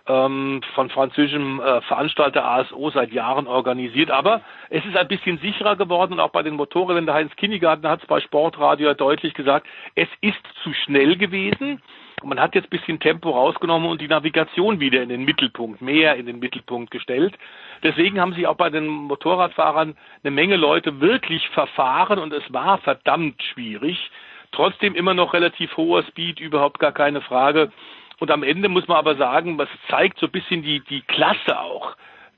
[0.10, 4.10] ähm, von französischem äh, Veranstalter ASO seit Jahren organisiert.
[4.10, 7.88] Aber es ist ein bisschen sicherer geworden und auch bei den Motorrädern, der Heinz Kinnigarten
[7.88, 11.82] hat es bei Sportradio deutlich gesagt, es ist zu schnell gewesen.
[12.24, 16.26] Man hat jetzt bisschen Tempo rausgenommen und die Navigation wieder in den Mittelpunkt, mehr in
[16.26, 17.34] den Mittelpunkt gestellt.
[17.84, 22.80] Deswegen haben sich auch bei den Motorradfahrern eine Menge Leute wirklich verfahren und es war
[22.80, 24.12] verdammt schwierig.
[24.52, 27.72] Trotzdem immer noch relativ hoher Speed, überhaupt gar keine Frage.
[28.20, 31.60] Und am Ende muss man aber sagen, was zeigt so ein bisschen die, die Klasse
[31.60, 31.96] auch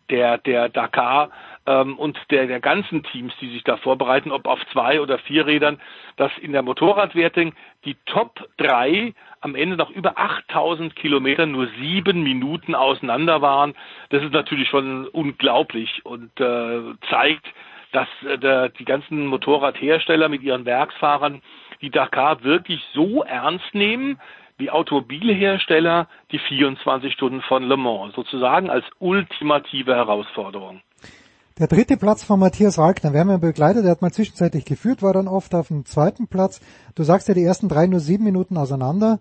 [0.10, 1.32] der, der Dakar
[1.66, 5.48] ähm, und der, der ganzen Teams, die sich da vorbereiten, ob auf zwei oder vier
[5.48, 5.80] Rädern,
[6.18, 7.54] dass in der Motorradwertung
[7.86, 13.74] die Top drei am Ende nach über 8000 Kilometern nur sieben Minuten auseinander waren.
[14.10, 17.48] Das ist natürlich schon unglaublich und äh, zeigt,
[17.92, 21.42] dass äh, die ganzen Motorradhersteller mit ihren Werksfahrern
[21.82, 24.20] die Dakar wirklich so ernst nehmen,
[24.62, 30.82] wie Automobilhersteller die 24 Stunden von Le Mans, sozusagen als ultimative Herausforderung.
[31.58, 35.02] Der dritte Platz von Matthias Wagner, wir haben ihn begleitet, er hat mal zwischenzeitlich geführt,
[35.02, 36.62] war dann oft auf dem zweiten Platz.
[36.96, 39.20] Du sagst ja die ersten drei nur sieben Minuten auseinander.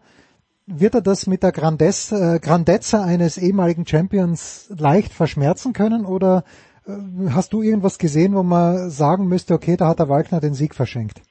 [0.67, 6.45] Wird er das mit der Grandezza, äh, Grandezza eines ehemaligen Champions leicht verschmerzen können oder
[6.87, 6.93] äh,
[7.31, 10.75] hast du irgendwas gesehen, wo man sagen müsste, okay, da hat der Wagner den Sieg
[10.75, 11.23] verschenkt?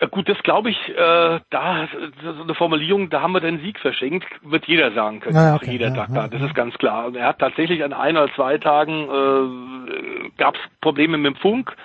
[0.00, 1.88] Ja, gut, das glaube ich, äh, da
[2.22, 5.72] so eine Formulierung, da haben wir den Sieg verschenkt, wird jeder sagen können, ja, okay,
[5.72, 7.06] jeder ja, Dakar, ja, das ist ganz klar.
[7.06, 11.36] Und er hat tatsächlich an ein oder zwei Tagen äh, gab es Probleme mit dem
[11.36, 11.76] Funk.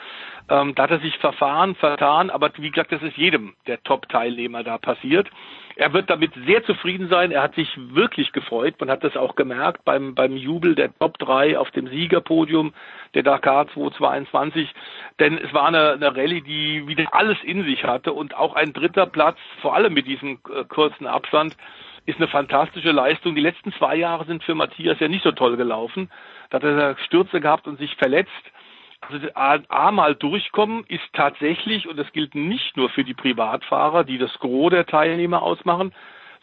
[0.48, 4.64] Ähm, da hat er sich verfahren, vertan, aber wie gesagt, das ist jedem der Top-Teilnehmer
[4.64, 5.28] da passiert.
[5.78, 7.32] Er wird damit sehr zufrieden sein.
[7.32, 8.76] Er hat sich wirklich gefreut.
[8.80, 12.74] Man hat das auch gemerkt beim, beim Jubel der Top 3 auf dem Siegerpodium
[13.14, 14.74] der Dakar 2022.
[15.20, 18.72] Denn es war eine, eine Rallye, die wieder alles in sich hatte und auch ein
[18.72, 21.58] dritter Platz, vor allem mit diesem äh, kurzen Abstand,
[22.06, 23.36] ist eine fantastische Leistung.
[23.36, 26.10] Die letzten zwei Jahre sind für Matthias ja nicht so toll gelaufen.
[26.52, 28.32] Da hat er Stürze gehabt und sich verletzt.
[29.10, 34.18] Also A, mal durchkommen ist tatsächlich, und das gilt nicht nur für die Privatfahrer, die
[34.18, 35.94] das Gros der Teilnehmer ausmachen,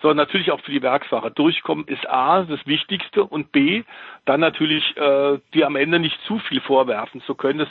[0.02, 1.30] sondern natürlich auch für die Werksfahrer.
[1.30, 3.84] Durchkommen ist A, das Wichtigste und B,
[4.24, 7.60] dann natürlich äh, die am Ende nicht zu viel vorwerfen zu können.
[7.60, 7.68] Das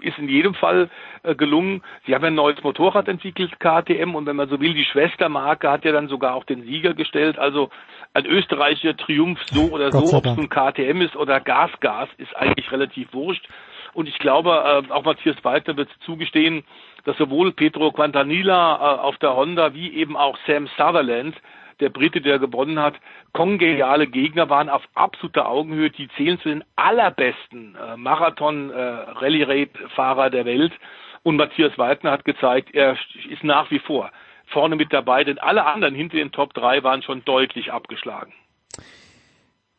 [0.00, 0.88] ist in jedem Fall
[1.24, 1.82] äh, gelungen.
[2.06, 5.84] Sie haben ein neues Motorrad entwickelt, KTM, und wenn man so will, die Schwestermarke hat
[5.84, 7.38] ja dann sogar auch den Sieger gestellt.
[7.38, 7.70] Also
[8.14, 12.36] ein österreichischer Triumph so oder so, ob es nun KTM ist oder Gasgas, -Gas, ist
[12.36, 13.46] eigentlich relativ wurscht.
[13.94, 16.64] Und ich glaube, äh, auch Matthias Walter wird zugestehen,
[17.04, 21.36] dass sowohl Pedro Quantanilla äh, auf der Honda wie eben auch Sam Sutherland,
[21.80, 22.94] der Brite, der gewonnen hat,
[23.32, 25.90] kongeniale Gegner waren auf absoluter Augenhöhe.
[25.90, 30.72] Die zählen zu den allerbesten äh, Marathon-Rallye-Raid-Fahrer der Welt.
[31.24, 32.96] Und Matthias Waldner hat gezeigt, er
[33.28, 34.10] ist nach wie vor
[34.52, 38.32] vorne mit dabei, denn alle anderen hinter den Top 3 waren schon deutlich abgeschlagen.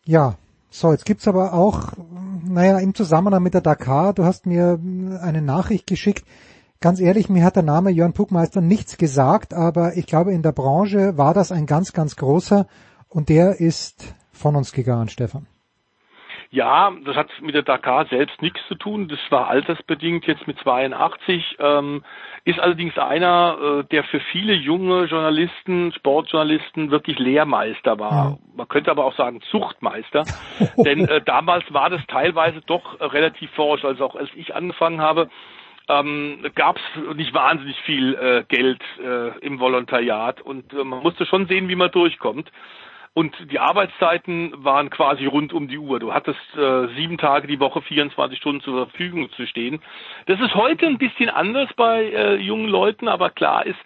[0.05, 0.35] Ja,
[0.73, 1.89] so, jetzt gibt's aber auch,
[2.43, 4.79] naja, im Zusammenhang mit der Dakar, du hast mir
[5.21, 6.25] eine Nachricht geschickt.
[6.81, 10.51] Ganz ehrlich, mir hat der Name Jörn Puckmeister nichts gesagt, aber ich glaube, in der
[10.51, 12.65] Branche war das ein ganz, ganz großer
[13.07, 15.45] und der ist von uns gegangen, Stefan.
[16.53, 19.07] Ja, das hat mit der Dakar selbst nichts zu tun.
[19.07, 21.57] Das war altersbedingt jetzt mit 82.
[21.57, 22.03] Ähm,
[22.45, 28.37] ist allerdings einer, äh, der für viele junge Journalisten, Sportjournalisten wirklich Lehrmeister war.
[28.55, 30.25] Man könnte aber auch sagen Zuchtmeister.
[30.77, 33.83] Denn äh, damals war das teilweise doch relativ forsch.
[33.83, 35.31] Also auch als ich angefangen habe,
[35.89, 41.25] ähm, gab es nicht wahnsinnig viel äh, Geld äh, im Volontariat und äh, man musste
[41.25, 42.51] schon sehen, wie man durchkommt.
[43.15, 45.99] Und die Arbeitszeiten waren quasi rund um die Uhr.
[45.99, 49.81] Du hattest äh, sieben Tage die Woche, 24 Stunden zur Verfügung zu stehen.
[50.25, 53.77] Das ist heute ein bisschen anders bei äh, jungen Leuten, aber klar ist,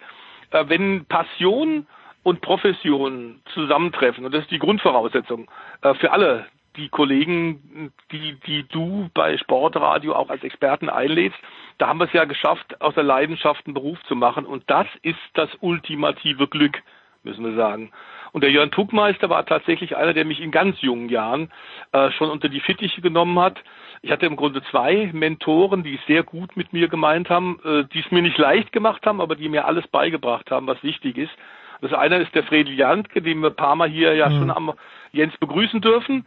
[0.50, 1.86] äh, wenn Passion
[2.22, 5.50] und Profession zusammentreffen, und das ist die Grundvoraussetzung
[5.82, 11.38] äh, für alle die Kollegen, die, die du bei Sportradio auch als Experten einlädst,
[11.76, 14.46] da haben wir es ja geschafft, aus der Leidenschaft einen Beruf zu machen.
[14.46, 16.80] Und das ist das ultimative Glück,
[17.28, 17.92] müssen wir sagen.
[18.32, 21.50] Und der Jörn Tuckmeister war tatsächlich einer, der mich in ganz jungen Jahren
[21.92, 23.62] äh, schon unter die Fittiche genommen hat.
[24.02, 27.84] Ich hatte im Grunde zwei Mentoren, die es sehr gut mit mir gemeint haben, äh,
[27.92, 31.16] die es mir nicht leicht gemacht haben, aber die mir alles beigebracht haben, was wichtig
[31.16, 31.32] ist.
[31.80, 34.38] Das eine ist der Fredel Jantke, den wir ein paar Mal hier ja mhm.
[34.38, 34.72] schon am
[35.12, 36.24] Jens begrüßen dürfen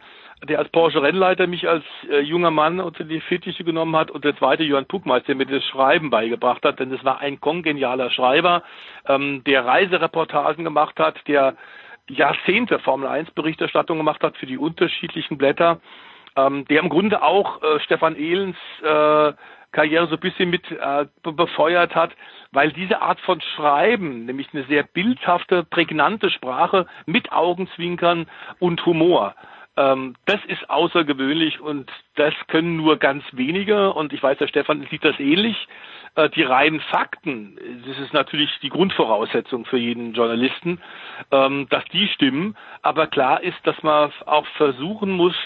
[0.48, 4.36] der als Porsche-Rennleiter mich als äh, junger Mann unter die Fittiche genommen hat und der
[4.36, 8.62] zweite Jörn Puckmeister, der mir das Schreiben beigebracht hat, denn es war ein kongenialer Schreiber,
[9.06, 11.54] ähm, der Reisereportagen gemacht hat, der
[12.08, 15.80] Jahrzehnte Formel 1 Berichterstattung gemacht hat für die unterschiedlichen Blätter,
[16.36, 19.32] ähm, der im Grunde auch äh, Stefan Ehlens äh,
[19.72, 22.12] Karriere so ein bisschen mit äh, befeuert hat,
[22.52, 28.26] weil diese Art von Schreiben, nämlich eine sehr bildhafte, prägnante Sprache mit Augenzwinkern
[28.58, 29.34] und Humor,
[29.76, 34.86] ähm, das ist außergewöhnlich und das können nur ganz wenige und ich weiß, der Stefan
[34.90, 35.56] sieht das ähnlich.
[36.14, 40.80] Äh, die reinen Fakten, das ist natürlich die Grundvoraussetzung für jeden Journalisten,
[41.30, 42.56] ähm, dass die stimmen.
[42.82, 45.36] Aber klar ist, dass man auch versuchen muss,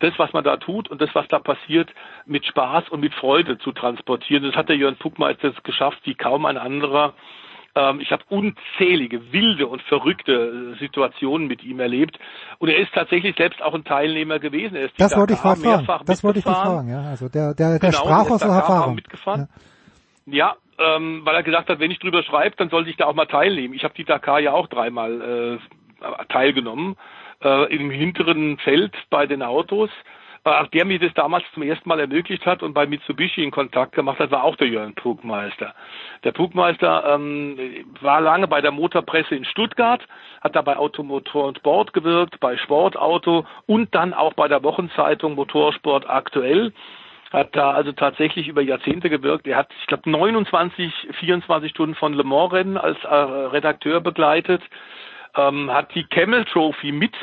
[0.00, 1.92] das, was man da tut und das, was da passiert,
[2.24, 4.44] mit Spaß und mit Freude zu transportieren.
[4.44, 7.14] Das hat der Jörn Puckmeister geschafft, wie kaum ein anderer.
[7.76, 12.18] Ähm, ich habe unzählige wilde und verrückte äh, Situationen mit ihm erlebt.
[12.58, 14.76] Und er ist tatsächlich selbst auch ein Teilnehmer gewesen.
[14.76, 15.86] Er ist das wollte ich fragen.
[16.06, 16.88] Das wollte ich fragen.
[16.88, 18.94] Ja, also der, der, der genau, sprach aus Erfahrung.
[18.94, 19.48] Mitgefahren.
[20.24, 23.06] Ja, ja ähm, weil er gesagt hat, wenn ich drüber schreibe, dann sollte ich da
[23.06, 23.74] auch mal teilnehmen.
[23.74, 26.96] Ich habe die Dakar ja auch dreimal äh, teilgenommen.
[27.42, 29.90] Äh, Im hinteren Feld bei den Autos
[30.72, 34.18] der mir das damals zum ersten Mal ermöglicht hat und bei Mitsubishi in Kontakt gemacht
[34.18, 35.74] hat, war auch der Jörn Pugmeister.
[36.24, 37.58] Der Pugmeister ähm,
[38.00, 40.06] war lange bei der Motorpresse in Stuttgart,
[40.40, 45.34] hat da bei Automotor und Sport gewirkt, bei Sportauto und dann auch bei der Wochenzeitung
[45.34, 46.72] Motorsport aktuell
[47.32, 49.46] hat da also tatsächlich über Jahrzehnte gewirkt.
[49.46, 54.62] Er hat, ich glaube, 29, 24 Stunden von Le Mans Rennen als äh, Redakteur begleitet,
[55.36, 57.14] ähm, hat die Camel Trophy mit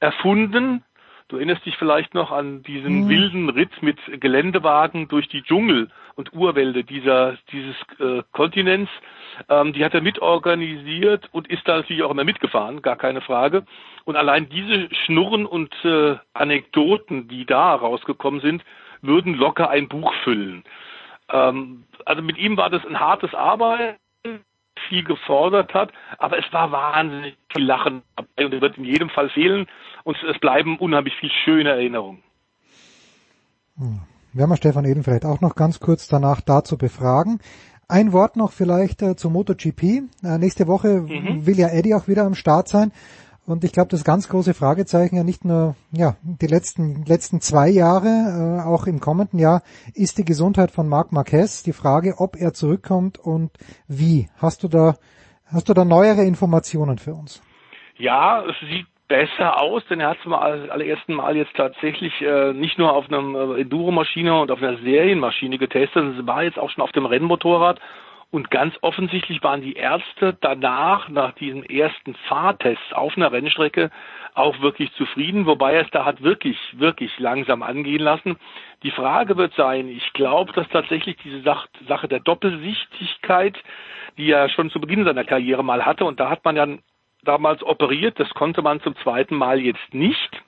[0.00, 0.84] erfunden,
[1.28, 3.08] Du erinnerst dich vielleicht noch an diesen mhm.
[3.10, 8.90] wilden Ritt mit Geländewagen durch die Dschungel und Urwälder dieser, dieses äh, Kontinents.
[9.50, 13.64] Ähm, die hat er mitorganisiert und ist da natürlich auch immer mitgefahren, gar keine Frage.
[14.04, 18.64] Und allein diese Schnurren und äh, Anekdoten, die da rausgekommen sind,
[19.02, 20.64] würden locker ein Buch füllen.
[21.30, 23.98] Ähm, also mit ihm war das ein hartes Arbeit
[24.88, 29.10] viel gefordert hat, aber es war wahnsinnig viel Lachen dabei und er wird in jedem
[29.10, 29.66] Fall fehlen
[30.08, 32.22] und es bleiben unheimlich viel schöne Erinnerungen.
[33.76, 34.00] Hm.
[34.32, 37.40] Werden wir Stefan Eden vielleicht auch noch ganz kurz danach dazu befragen.
[37.88, 39.82] Ein Wort noch vielleicht äh, zu MotoGP.
[39.82, 41.44] Äh, nächste Woche mhm.
[41.46, 42.90] will ja Eddie auch wieder am Start sein.
[43.44, 47.68] Und ich glaube, das ganz große Fragezeichen ja nicht nur ja die letzten letzten zwei
[47.68, 49.62] Jahre, äh, auch im kommenden Jahr
[49.92, 51.62] ist die Gesundheit von Marc Marquez.
[51.64, 53.50] Die Frage, ob er zurückkommt und
[53.88, 54.30] wie.
[54.38, 54.96] Hast du da
[55.44, 57.42] hast du da neuere Informationen für uns?
[57.98, 62.78] Ja, es sieht besser aus, denn er hat zum allerersten Mal jetzt tatsächlich äh, nicht
[62.78, 66.84] nur auf einer äh, Enduro-Maschine und auf einer Serienmaschine getestet, es war jetzt auch schon
[66.84, 67.80] auf dem Rennmotorrad.
[68.30, 73.90] Und ganz offensichtlich waren die Ärzte danach, nach diesen ersten Fahrtests auf einer Rennstrecke,
[74.34, 78.36] auch wirklich zufrieden, wobei er es da hat wirklich, wirklich langsam angehen lassen.
[78.82, 83.56] Die Frage wird sein, ich glaube, dass tatsächlich diese Sache der Doppelsichtigkeit,
[84.18, 86.66] die er schon zu Beginn seiner Karriere mal hatte, und da hat man ja
[87.28, 90.42] damals operiert, das konnte man zum zweiten Mal jetzt nicht.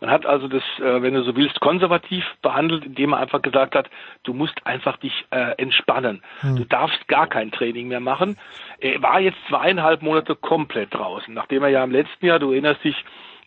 [0.00, 3.74] Man hat also das, äh, wenn du so willst, konservativ behandelt, indem man einfach gesagt
[3.74, 3.88] hat,
[4.24, 6.22] du musst einfach dich äh, entspannen.
[6.40, 6.56] Hm.
[6.56, 8.36] Du darfst gar kein Training mehr machen.
[8.80, 12.82] Er war jetzt zweieinhalb Monate komplett draußen, nachdem er ja im letzten Jahr, du erinnerst
[12.82, 12.96] dich,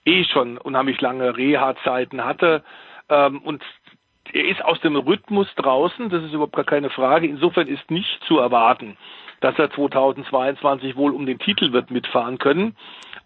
[0.06, 2.64] eh schon unheimlich lange Reha-Zeiten hatte.
[3.10, 3.64] Ähm, und
[4.34, 7.28] er ist aus dem Rhythmus draußen, das ist überhaupt gar keine Frage.
[7.28, 8.98] Insofern ist nicht zu erwarten,
[9.42, 12.76] dass er 2022 wohl um den Titel wird mitfahren können.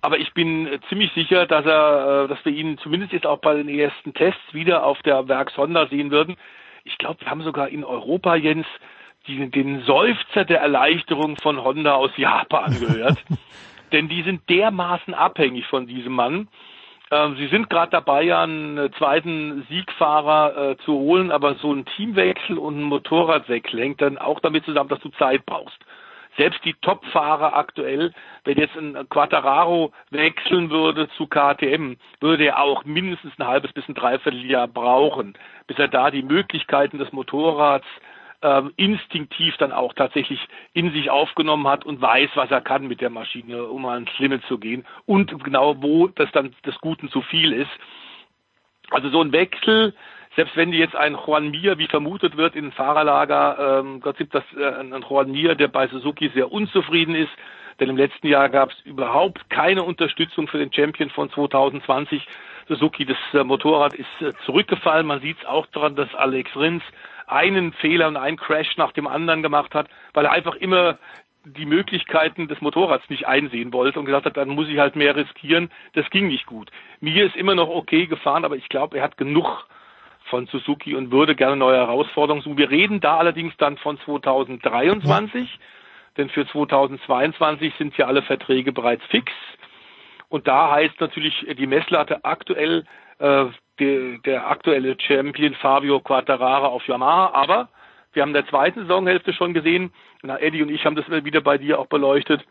[0.01, 3.55] aber ich bin ziemlich sicher, dass er, äh, dass wir ihn zumindest jetzt auch bei
[3.55, 6.35] den ersten Tests wieder auf der Werks Honda sehen würden.
[6.83, 8.67] Ich glaube, wir haben sogar in Europa, Jens,
[9.27, 13.17] die, den Seufzer der Erleichterung von Honda aus Japan gehört.
[13.93, 16.49] Denn die sind dermaßen abhängig von diesem Mann.
[17.13, 21.85] Ähm, sie sind gerade dabei, ja einen zweiten Siegfahrer äh, zu holen, aber so ein
[21.85, 25.77] Teamwechsel und ein Motorradwechsel hängt dann auch damit zusammen, dass du Zeit brauchst.
[26.37, 28.11] Selbst die Top-Fahrer aktuell,
[28.45, 33.87] wenn jetzt ein Quattararo wechseln würde zu KTM, würde er auch mindestens ein halbes bis
[33.87, 35.35] ein Dreivierteljahr brauchen,
[35.67, 37.85] bis er da die Möglichkeiten des Motorrads
[38.43, 40.39] ähm, instinktiv dann auch tatsächlich
[40.73, 44.43] in sich aufgenommen hat und weiß, was er kann mit der Maschine, um ans Limit
[44.47, 47.71] zu gehen und genau wo das dann des Guten zu viel ist.
[48.91, 49.95] Also so ein Wechsel,
[50.35, 54.35] selbst wenn die jetzt ein Juan Mir, wie vermutet wird, in Fahrerlager, ähm, Gott gibt
[54.35, 57.31] das äh, ein Juan Mir, der bei Suzuki sehr unzufrieden ist,
[57.79, 62.27] denn im letzten Jahr gab es überhaupt keine Unterstützung für den Champion von 2020.
[62.67, 65.05] Suzuki, das äh, Motorrad ist äh, zurückgefallen.
[65.05, 66.83] Man sieht es auch daran, dass Alex Rins
[67.27, 70.97] einen Fehler und einen Crash nach dem anderen gemacht hat, weil er einfach immer
[71.45, 75.15] die Möglichkeiten des Motorrads nicht einsehen wollte und gesagt hat, dann muss ich halt mehr
[75.15, 75.69] riskieren.
[75.93, 76.71] Das ging nicht gut.
[77.01, 79.67] Mir ist immer noch okay gefahren, aber ich glaube, er hat genug
[80.29, 82.57] von Suzuki und würde gerne neue Herausforderungen suchen.
[82.57, 85.59] Wir reden da allerdings dann von 2023, ja.
[86.17, 89.31] denn für 2022 sind ja alle Verträge bereits fix.
[90.29, 92.85] Und da heißt natürlich die Messlatte aktuell
[93.19, 93.45] äh,
[93.79, 97.69] der, der aktuelle Champion Fabio Quattarara auf Yamaha, aber
[98.13, 101.41] wir haben in der zweiten Saisonhälfte schon gesehen, na, Eddie und ich haben das wieder
[101.41, 102.45] bei dir auch beleuchtet,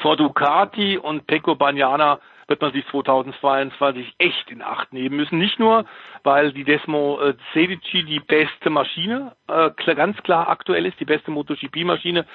[0.00, 5.38] vor Ducati und Pecco Bagnana wird man sich 2022 echt in Acht nehmen müssen.
[5.38, 5.84] Nicht nur,
[6.24, 11.30] weil die Desmo äh, Cedici die beste Maschine äh, ganz klar aktuell ist, die beste
[11.30, 12.26] MotoGP-Maschine,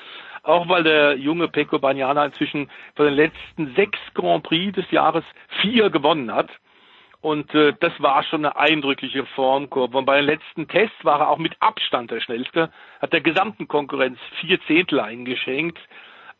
[0.43, 5.23] auch weil der junge Pecco Bagnana inzwischen von den letzten sechs Grand Prix des Jahres
[5.61, 6.49] vier gewonnen hat.
[7.23, 9.97] Und äh, das war schon eine eindrückliche Formkurve.
[9.97, 12.69] Und bei den letzten Tests war er auch mit Abstand der schnellste,
[13.01, 15.79] hat der gesamten Konkurrenz vier Zehntel eingeschenkt.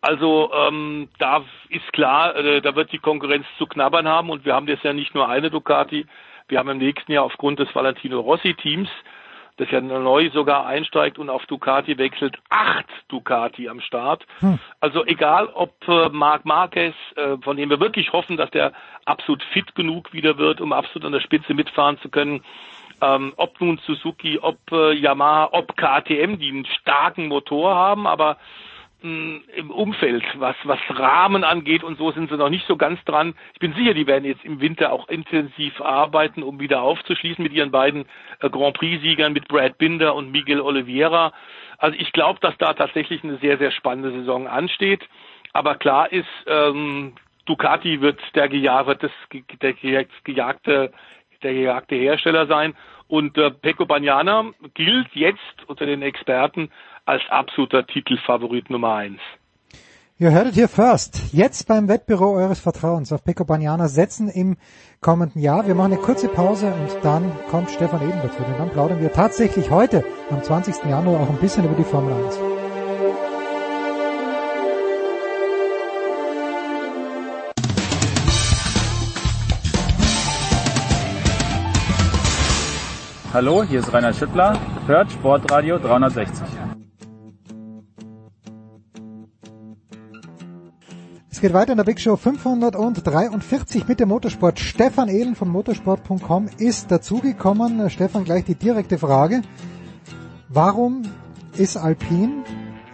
[0.01, 4.29] Also ähm, da ist klar, äh, da wird die Konkurrenz zu knabbern haben.
[4.29, 6.05] Und wir haben jetzt ja nicht nur eine Ducati,
[6.49, 8.89] wir haben im nächsten Jahr aufgrund des Valentino Rossi Teams
[9.57, 14.25] das ja neu sogar einsteigt und auf Ducati wechselt, acht Ducati am Start.
[14.39, 14.59] Hm.
[14.79, 18.73] Also egal, ob äh, Marc Marquez, äh, von dem wir wirklich hoffen, dass der
[19.05, 22.43] absolut fit genug wieder wird, um absolut an der Spitze mitfahren zu können,
[23.01, 28.37] ähm, ob nun Suzuki, ob äh, Yamaha, ob KTM, die einen starken Motor haben, aber
[29.03, 33.35] im Umfeld, was, was Rahmen angeht und so sind sie noch nicht so ganz dran.
[33.53, 37.51] Ich bin sicher, die werden jetzt im Winter auch intensiv arbeiten, um wieder aufzuschließen mit
[37.51, 38.05] ihren beiden
[38.39, 41.33] äh, Grand Prix-Siegern, mit Brad Binder und Miguel Oliveira.
[41.77, 45.01] Also ich glaube, dass da tatsächlich eine sehr, sehr spannende Saison ansteht.
[45.51, 47.13] Aber klar ist, ähm,
[47.45, 49.11] Ducati wird der, gejagte,
[49.61, 49.73] der
[51.53, 52.73] gejagte Hersteller sein.
[53.13, 54.43] Und äh, Pecco Bagnana
[54.73, 56.71] gilt jetzt unter den Experten
[57.05, 59.19] als absoluter Titelfavorit Nummer eins.
[60.17, 61.31] Ihr hörtet hier first.
[61.31, 64.57] Jetzt beim Wettbüro eures Vertrauens auf Pecco Bagnana setzen im
[64.99, 65.67] kommenden Jahr.
[65.67, 68.41] Wir machen eine kurze Pause und dann kommt Stefan Eden dazu.
[68.41, 70.83] Und dann plaudern wir tatsächlich heute am 20.
[70.85, 72.52] Januar auch ein bisschen über die Formel 1.
[83.33, 84.59] Hallo, hier ist Rainer Schüttler.
[84.87, 86.63] Hört Sportradio 360.
[91.43, 94.59] geht weiter in der Big Show 543 mit dem Motorsport.
[94.59, 97.89] Stefan Ehlen von motorsport.com ist dazugekommen.
[97.89, 99.41] Stefan, gleich die direkte Frage.
[100.47, 101.01] Warum
[101.57, 102.45] ist Alpine,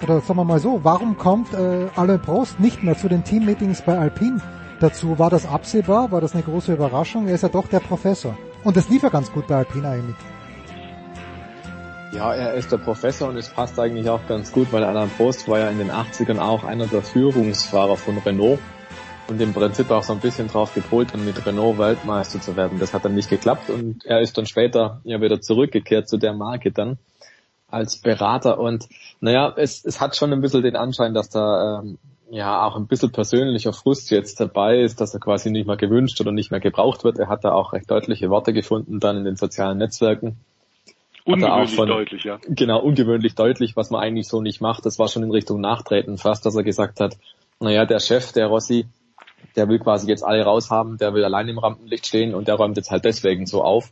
[0.02, 3.84] oder sagen wir mal so, warum kommt äh, Alain Prost nicht mehr zu den Teammeetings
[3.84, 4.42] bei Alpine
[4.80, 5.20] dazu?
[5.20, 6.12] War das absehbar?
[6.12, 7.28] War das eine große Überraschung?
[7.28, 8.36] Er ist ja doch der Professor.
[8.64, 10.16] Und das lief ja ganz gut bei Alpine eigentlich.
[12.12, 15.48] Ja, er ist der Professor und es passt eigentlich auch ganz gut, weil Alain Prost
[15.48, 18.60] war ja in den 80ern auch einer der Führungsfahrer von Renault
[19.28, 22.80] und im Prinzip auch so ein bisschen drauf gepolt, um mit Renault Weltmeister zu werden.
[22.80, 26.34] Das hat dann nicht geklappt und er ist dann später ja wieder zurückgekehrt zu der
[26.34, 26.98] Marke dann
[27.68, 28.90] als Berater und
[29.22, 32.00] naja, es, es hat schon ein bisschen den Anschein, dass da ähm,
[32.32, 36.20] ja auch ein bisschen persönlicher Frust jetzt dabei ist, dass er quasi nicht mehr gewünscht
[36.22, 37.18] oder nicht mehr gebraucht wird.
[37.20, 40.38] Er hat da auch recht deutliche Worte gefunden dann in den sozialen Netzwerken
[41.26, 42.40] Ungewöhnlich von, deutlich, ja.
[42.48, 44.86] Genau, ungewöhnlich deutlich, was man eigentlich so nicht macht.
[44.86, 47.18] Das war schon in Richtung Nachtreten fast, dass er gesagt hat,
[47.60, 48.88] naja, der Chef, der Rossi,
[49.56, 52.78] der will quasi jetzt alle raushaben, der will allein im Rampenlicht stehen und der räumt
[52.78, 53.92] jetzt halt deswegen so auf.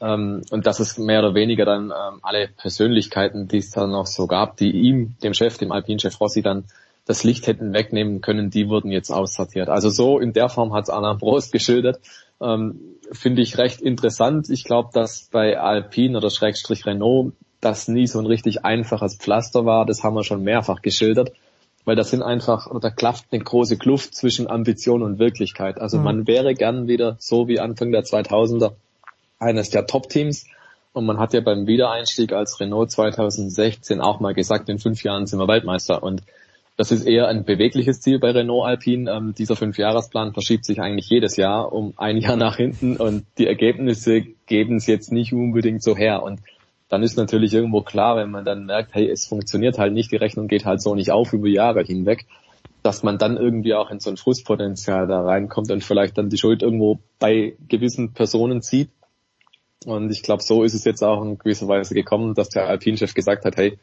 [0.00, 4.06] Ähm, und das ist mehr oder weniger dann ähm, alle Persönlichkeiten, die es dann noch
[4.06, 6.64] so gab, die ihm, dem Chef, dem Alpinchef Rossi dann
[7.06, 9.68] das Licht hätten wegnehmen können, die wurden jetzt aussortiert.
[9.68, 12.00] Also so in der Form hat es Anna Prost geschildert.
[12.40, 12.80] Ähm,
[13.12, 14.48] Finde ich recht interessant.
[14.48, 19.64] Ich glaube, dass bei Alpine oder Schrägstrich Renault das nie so ein richtig einfaches Pflaster
[19.64, 19.86] war.
[19.86, 21.32] Das haben wir schon mehrfach geschildert.
[21.86, 25.78] Weil das sind einfach, oder da klafft eine große Kluft zwischen Ambition und Wirklichkeit.
[25.78, 26.04] Also mhm.
[26.04, 28.72] man wäre gern wieder so wie Anfang der 2000er
[29.38, 30.46] eines der Top-Teams.
[30.94, 35.26] Und man hat ja beim Wiedereinstieg als Renault 2016 auch mal gesagt, in fünf Jahren
[35.26, 36.02] sind wir Weltmeister.
[36.02, 36.22] Und
[36.76, 39.10] das ist eher ein bewegliches Ziel bei Renault Alpine.
[39.10, 43.46] Ähm, dieser Fünfjahresplan verschiebt sich eigentlich jedes Jahr um ein Jahr nach hinten und die
[43.46, 46.22] Ergebnisse geben es jetzt nicht unbedingt so her.
[46.22, 46.40] Und
[46.88, 50.16] dann ist natürlich irgendwo klar, wenn man dann merkt, hey, es funktioniert halt nicht, die
[50.16, 52.26] Rechnung geht halt so nicht auf über Jahre hinweg,
[52.82, 56.38] dass man dann irgendwie auch in so ein Frustpotenzial da reinkommt und vielleicht dann die
[56.38, 58.90] Schuld irgendwo bei gewissen Personen zieht.
[59.86, 63.14] Und ich glaube, so ist es jetzt auch in gewisser Weise gekommen, dass der Alpinchef
[63.14, 63.78] gesagt hat, hey,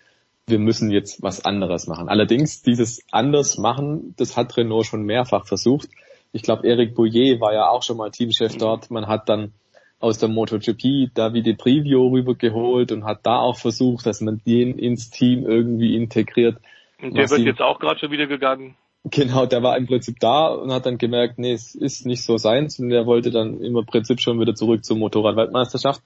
[0.48, 2.10] wir müssen jetzt was anderes machen.
[2.10, 5.90] Allerdings dieses anders machen, das hat Renault schon mehrfach versucht.
[6.34, 8.92] Ich glaube, Eric Bouillet war ja auch schon mal Teamchef dort.
[8.92, 9.54] Man hat dann
[10.00, 15.10] aus der MotoGP Davide Privio rübergeholt und hat da auch versucht, dass man den ins
[15.10, 16.58] Team irgendwie integriert.
[17.02, 18.76] Und der wird jetzt auch gerade schon wieder gegangen.
[19.04, 22.38] Genau, der war im Prinzip da und hat dann gemerkt, nee, es ist nicht so
[22.38, 26.02] seins und er wollte dann im Prinzip schon wieder zurück zur Motorradweltmeisterschaft.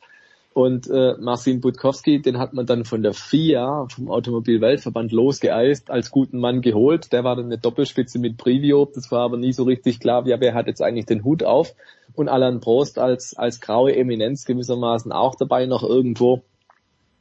[0.56, 6.12] Und äh, Marcin Budkowski, den hat man dann von der FIA, vom Automobilweltverband, losgeeist, als
[6.12, 7.12] guten Mann geholt.
[7.12, 8.86] Der war dann eine Doppelspitze mit Privio.
[8.86, 11.76] Das war aber nie so richtig klar, ja, wer hat jetzt eigentlich den Hut auf.
[12.14, 16.42] Und Alan Prost als, als graue Eminenz gewissermaßen auch dabei noch irgendwo.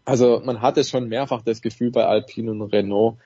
[0.04, 3.16] Also man hatte schon mehrfach das Gefühl bei Alpine und Renault,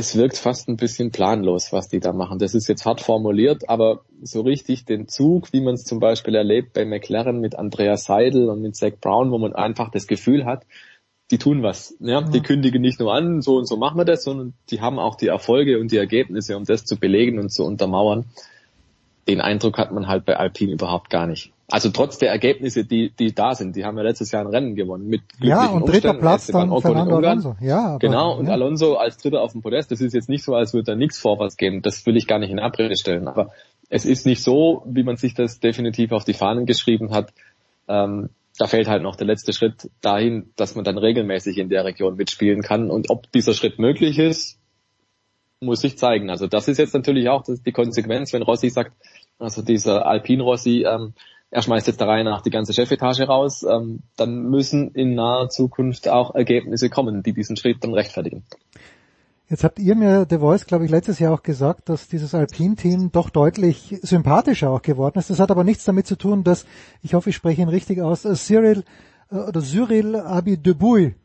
[0.00, 2.38] es wirkt fast ein bisschen planlos, was die da machen.
[2.38, 6.34] Das ist jetzt hart formuliert, aber so richtig den Zug, wie man es zum Beispiel
[6.34, 10.46] erlebt bei McLaren mit Andreas Seidel und mit Zach Brown, wo man einfach das Gefühl
[10.46, 10.64] hat,
[11.30, 11.94] die tun was.
[12.00, 12.22] Ja?
[12.22, 15.16] Die kündigen nicht nur an, so und so machen wir das, sondern die haben auch
[15.16, 18.24] die Erfolge und die Ergebnisse, um das zu belegen und zu untermauern.
[19.28, 21.52] Den Eindruck hat man halt bei Alpine überhaupt gar nicht.
[21.70, 24.74] Also trotz der Ergebnisse, die, die da sind, die haben ja letztes Jahr ein Rennen
[24.74, 27.56] gewonnen mit Ja, und dritter Platz dann Fernando Alonso.
[27.60, 28.52] Ja, aber, genau, und ja.
[28.52, 31.18] Alonso als Dritter auf dem Podest, das ist jetzt nicht so, als würde da nichts
[31.18, 31.80] vorwärts gehen.
[31.80, 33.28] Das will ich gar nicht in Abrede stellen.
[33.28, 33.52] Aber
[33.88, 37.32] es ist nicht so, wie man sich das definitiv auf die Fahnen geschrieben hat.
[37.86, 41.84] Ähm, da fehlt halt noch der letzte Schritt dahin, dass man dann regelmäßig in der
[41.84, 42.90] Region mitspielen kann.
[42.90, 44.58] Und ob dieser Schritt möglich ist,
[45.60, 46.30] muss sich zeigen.
[46.30, 48.92] Also das ist jetzt natürlich auch die Konsequenz, wenn Rossi sagt,
[49.38, 51.14] also dieser Alpin Rossi, ähm,
[51.50, 55.48] er schmeißt jetzt der Reihe nach die ganze Chefetage raus, ähm, dann müssen in naher
[55.48, 58.44] Zukunft auch Ergebnisse kommen, die diesen Schritt dann rechtfertigen.
[59.48, 63.10] Jetzt habt ihr mir The Voice, glaube ich, letztes Jahr auch gesagt, dass dieses Alpine-Team
[63.10, 65.28] doch deutlich sympathischer auch geworden ist.
[65.28, 66.66] Das hat aber nichts damit zu tun, dass,
[67.02, 68.84] ich hoffe, ich spreche ihn richtig aus, äh, Cyril
[69.32, 71.16] äh, oder Cyril Abidebouy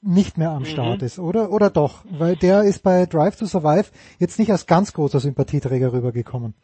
[0.00, 0.66] nicht mehr am mhm.
[0.66, 1.50] Start ist, oder?
[1.50, 2.04] Oder doch?
[2.10, 6.54] Weil der ist bei Drive to Survive jetzt nicht als ganz großer Sympathieträger rübergekommen.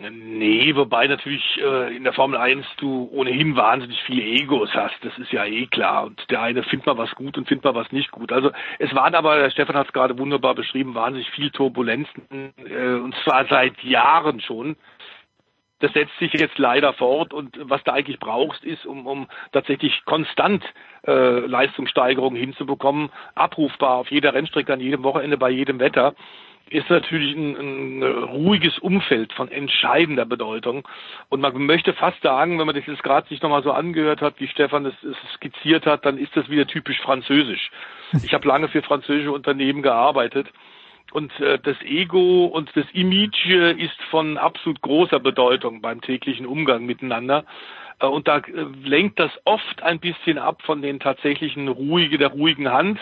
[0.00, 5.18] Nee, wobei natürlich äh, in der Formel 1 du ohnehin wahnsinnig viele Egos hast, das
[5.18, 6.04] ist ja eh klar.
[6.04, 8.30] Und der eine findet mal was gut und findet mal was nicht gut.
[8.30, 12.22] Also es waren aber, Stefan hat es gerade wunderbar beschrieben, wahnsinnig viel Turbulenzen,
[12.64, 14.76] äh, und zwar seit Jahren schon.
[15.80, 20.04] Das setzt sich jetzt leider fort und was du eigentlich brauchst, ist, um, um tatsächlich
[20.04, 20.64] konstant
[21.06, 26.14] äh, Leistungssteigerungen hinzubekommen, abrufbar auf jeder Rennstrecke, an jedem Wochenende, bei jedem Wetter
[26.70, 30.86] ist natürlich ein, ein ruhiges Umfeld von entscheidender Bedeutung.
[31.28, 34.34] Und man möchte fast sagen, wenn man das jetzt gerade sich nochmal so angehört hat,
[34.38, 34.94] wie Stefan es,
[35.34, 37.70] skizziert hat, dann ist das wieder typisch französisch.
[38.22, 40.48] Ich habe lange für französische Unternehmen gearbeitet.
[41.12, 46.84] Und äh, das Ego und das Image ist von absolut großer Bedeutung beim täglichen Umgang
[46.84, 47.44] miteinander.
[48.00, 52.28] Äh, und da äh, lenkt das oft ein bisschen ab von den tatsächlichen ruhige, der
[52.28, 53.00] ruhigen Hand,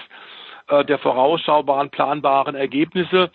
[0.68, 3.30] äh, der vorausschaubaren, planbaren Ergebnisse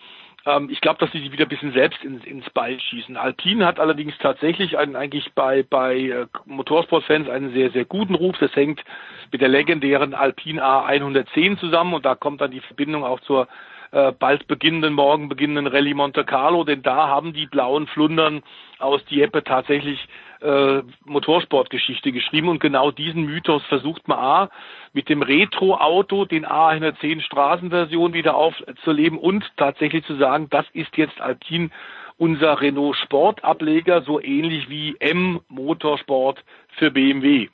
[0.46, 3.16] ähm, ich glaube, dass sie sich wieder ein bisschen selbst ins, ins Bein schießen.
[3.16, 8.36] Alpine hat allerdings tatsächlich einen, eigentlich bei, bei äh, Motorsportfans einen sehr, sehr guten Ruf.
[8.38, 8.82] Das hängt
[9.30, 13.48] mit der legendären Alpine A110 zusammen und da kommt dann die Verbindung auch zur
[13.92, 18.42] äh, bald beginnenden, morgen beginnenden Rallye Monte Carlo, denn da haben die blauen Flundern
[18.78, 20.08] aus Dieppe tatsächlich
[20.42, 24.50] äh, Motorsportgeschichte geschrieben und genau diesen Mythos versucht man A
[24.92, 31.20] mit dem Retro-Auto, den A110 Straßenversion wieder aufzuleben und tatsächlich zu sagen, das ist jetzt
[31.20, 31.70] Alpine
[32.18, 36.44] unser Renault Sportableger, so ähnlich wie M Motorsport
[36.76, 37.48] für BMW.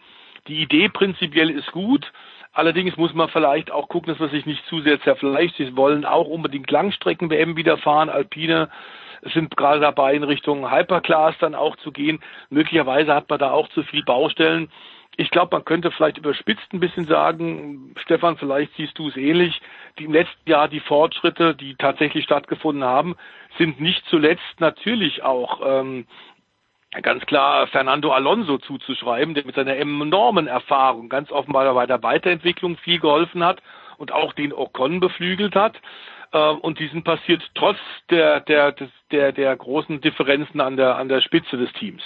[0.46, 2.10] Die Idee prinzipiell ist gut.
[2.52, 5.56] Allerdings muss man vielleicht auch gucken, dass man sich nicht zu sehr zerfleischt.
[5.56, 8.08] Sie wollen auch unbedingt Langstrecken-WM wieder fahren.
[8.08, 8.68] Alpine
[9.22, 12.20] sind gerade dabei, in Richtung Hyperclass dann auch zu gehen.
[12.50, 14.70] Möglicherweise hat man da auch zu viel Baustellen.
[15.16, 19.60] Ich glaube, man könnte vielleicht überspitzt ein bisschen sagen, Stefan, vielleicht siehst du es ähnlich,
[19.98, 23.16] die im letzten Jahr die Fortschritte, die tatsächlich stattgefunden haben,
[23.58, 26.06] sind nicht zuletzt natürlich auch ähm,
[27.02, 32.76] ganz klar Fernando Alonso zuzuschreiben, der mit seiner enormen Erfahrung ganz offenbar bei der Weiterentwicklung
[32.78, 33.60] viel geholfen hat
[33.98, 35.80] und auch den Ocon beflügelt hat.
[36.32, 37.78] Äh, und diesen passiert trotz
[38.10, 38.74] der, der,
[39.10, 42.02] der, der großen Differenzen an der, an der Spitze des Teams.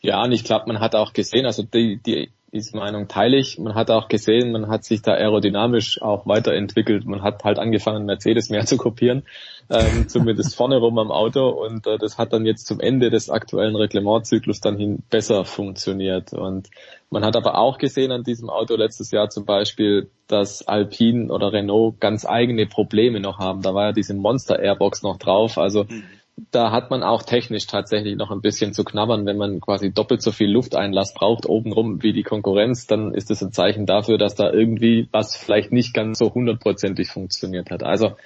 [0.00, 3.58] Ja, und ich glaube, man hat auch gesehen, also die, die diese Meinung teile ich.
[3.58, 7.04] Man hat auch gesehen, man hat sich da aerodynamisch auch weiterentwickelt.
[7.04, 9.24] Man hat halt angefangen, Mercedes mehr zu kopieren,
[9.68, 11.48] ähm, zumindest vorne rum am Auto.
[11.48, 16.32] Und äh, das hat dann jetzt zum Ende des aktuellen Reglementzyklus dann hin besser funktioniert.
[16.32, 16.70] Und
[17.10, 21.52] man hat aber auch gesehen an diesem Auto letztes Jahr zum Beispiel, dass Alpine oder
[21.52, 23.62] Renault ganz eigene Probleme noch haben.
[23.62, 25.58] Da war ja diese Monster Airbox noch drauf.
[25.58, 26.04] Also mhm
[26.50, 29.24] da hat man auch technisch tatsächlich noch ein bisschen zu knabbern.
[29.24, 33.42] Wenn man quasi doppelt so viel Lufteinlass braucht obenrum wie die Konkurrenz, dann ist das
[33.42, 37.84] ein Zeichen dafür, dass da irgendwie was vielleicht nicht ganz so hundertprozentig funktioniert hat.
[37.84, 38.16] Also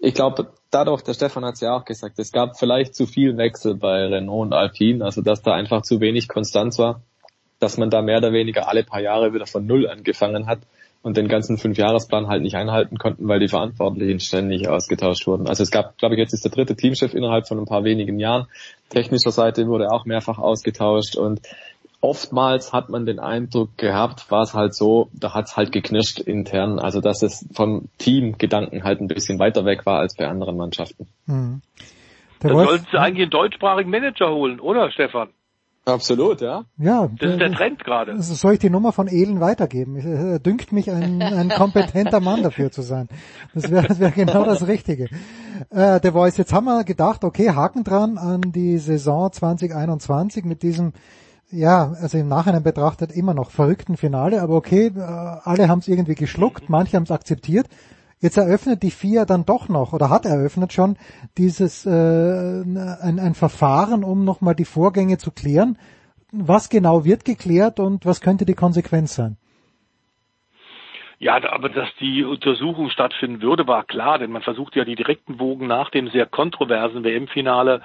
[0.00, 3.36] ich glaube, dadurch, der Stefan hat es ja auch gesagt, es gab vielleicht zu viel
[3.36, 7.02] Wechsel bei Renault und Alpine, also dass da einfach zu wenig Konstanz war,
[7.58, 10.60] dass man da mehr oder weniger alle paar Jahre wieder von Null angefangen hat
[11.02, 15.48] und den ganzen Fünfjahresplan halt nicht einhalten konnten, weil die Verantwortlichen ständig ausgetauscht wurden.
[15.48, 18.18] Also es gab, glaube ich, jetzt ist der dritte Teamchef innerhalb von ein paar wenigen
[18.18, 18.46] Jahren.
[18.88, 21.40] Technischer Seite wurde auch mehrfach ausgetauscht und
[22.00, 26.20] oftmals hat man den Eindruck gehabt, war es halt so, da hat es halt geknirscht
[26.20, 30.56] intern, also dass es vom Teamgedanken halt ein bisschen weiter weg war als bei anderen
[30.56, 31.08] Mannschaften.
[31.26, 31.62] Mhm.
[32.40, 35.30] Da sollten sie eigentlich einen deutschsprachigen Manager holen, oder Stefan?
[35.88, 36.64] Absolut, ja.
[36.76, 37.08] Ja.
[37.18, 38.20] Das ist der Trend gerade.
[38.22, 39.96] Soll ich die Nummer von Elen weitergeben?
[39.96, 43.08] Es dünkt mich, ein, ein kompetenter Mann dafür zu sein.
[43.54, 45.08] Das wäre das wär genau das Richtige.
[45.70, 50.62] Äh, der Voice, jetzt haben wir gedacht, okay, Haken dran an die Saison 2021 mit
[50.62, 50.92] diesem,
[51.50, 55.88] ja, also im Nachhinein betrachtet immer noch verrückten Finale, aber okay, äh, alle haben es
[55.88, 57.66] irgendwie geschluckt, manche haben es akzeptiert.
[58.20, 60.96] Jetzt eröffnet die FIA dann doch noch oder hat eröffnet schon
[61.36, 65.78] dieses äh, ein, ein Verfahren, um nochmal die Vorgänge zu klären.
[66.32, 69.36] Was genau wird geklärt und was könnte die Konsequenz sein?
[71.20, 75.40] Ja, aber dass die Untersuchung stattfinden würde, war klar, denn man versucht ja die direkten
[75.40, 77.82] Wogen nach dem sehr kontroversen WM-Finale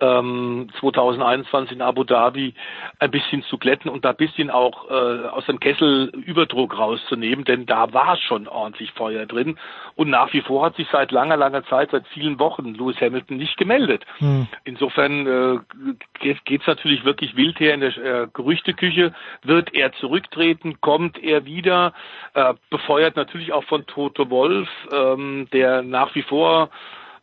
[0.00, 2.54] ähm, 2021 in Abu Dhabi
[2.98, 7.44] ein bisschen zu glätten und da ein bisschen auch äh, aus dem Kessel Überdruck rauszunehmen,
[7.44, 9.58] denn da war schon ordentlich Feuer drin
[9.96, 13.36] und nach wie vor hat sich seit langer, langer Zeit, seit vielen Wochen Lewis Hamilton
[13.36, 14.04] nicht gemeldet.
[14.18, 14.46] Hm.
[14.64, 19.14] Insofern äh, geht es natürlich wirklich wild her in der äh, Gerüchteküche.
[19.42, 20.80] Wird er zurücktreten?
[20.80, 21.92] Kommt er wieder?
[22.34, 26.70] Äh, befeuert natürlich auch von Toto Wolf, ähm, der nach wie vor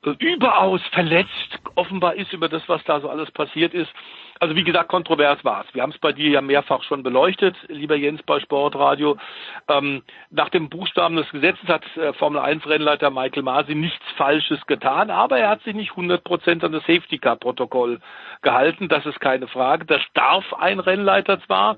[0.03, 3.91] überaus verletzt offenbar ist über das, was da so alles passiert ist.
[4.39, 5.75] Also wie gesagt, kontrovers war es.
[5.75, 9.17] Wir haben es bei dir ja mehrfach schon beleuchtet, lieber Jens bei Sportradio.
[9.67, 14.65] Ähm, nach dem Buchstaben des Gesetzes hat äh, Formel 1 Rennleiter Michael Masi nichts Falsches
[14.65, 17.99] getan, aber er hat sich nicht 100 Prozent an das Safety Car Protokoll
[18.41, 18.89] gehalten.
[18.89, 19.85] Das ist keine Frage.
[19.85, 21.77] Das darf ein Rennleiter zwar.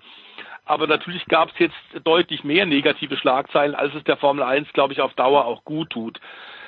[0.66, 4.93] Aber natürlich gab es jetzt deutlich mehr negative Schlagzeilen, als es der Formel 1, glaube
[4.93, 6.22] ich, auf Dauer auch gut tut.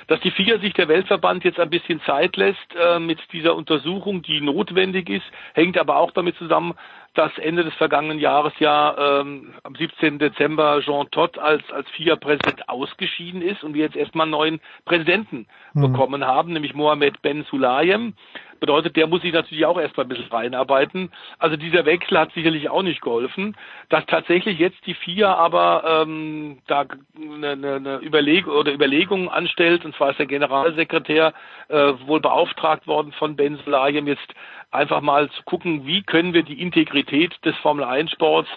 [0.08, 4.22] Dass die FIA sich der Weltverband jetzt ein bisschen Zeit lässt äh, mit dieser Untersuchung,
[4.22, 6.74] die notwendig ist, hängt aber auch damit zusammen,
[7.16, 10.18] dass Ende des vergangenen Jahres ja ähm, am 17.
[10.18, 15.46] Dezember Jean Todt als, als FIA-Präsident ausgeschieden ist und wir jetzt erstmal einen neuen Präsidenten
[15.72, 15.80] mhm.
[15.80, 18.14] bekommen haben, nämlich Mohamed Ben Sulayem.
[18.60, 21.10] Bedeutet, der muss sich natürlich auch erstmal ein bisschen reinarbeiten.
[21.38, 23.56] Also dieser Wechsel hat sicherlich auch nicht geholfen.
[23.90, 26.86] Dass tatsächlich jetzt die FIA aber ähm, da
[27.16, 31.34] eine, eine Überlegung oder Überlegungen anstellt, und zwar ist der Generalsekretär
[31.68, 34.32] äh, wohl beauftragt worden von Ben Sulayem jetzt
[34.70, 38.48] einfach mal zu gucken, wie können wir die Integrität des Formel 1 Sports,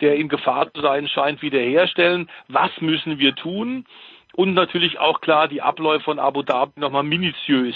[0.00, 2.28] der in Gefahr zu sein scheint, wiederherstellen.
[2.48, 3.84] Was müssen wir tun?
[4.34, 7.74] Und natürlich auch klar die Abläufe von Abu Dhabi nochmal minutiös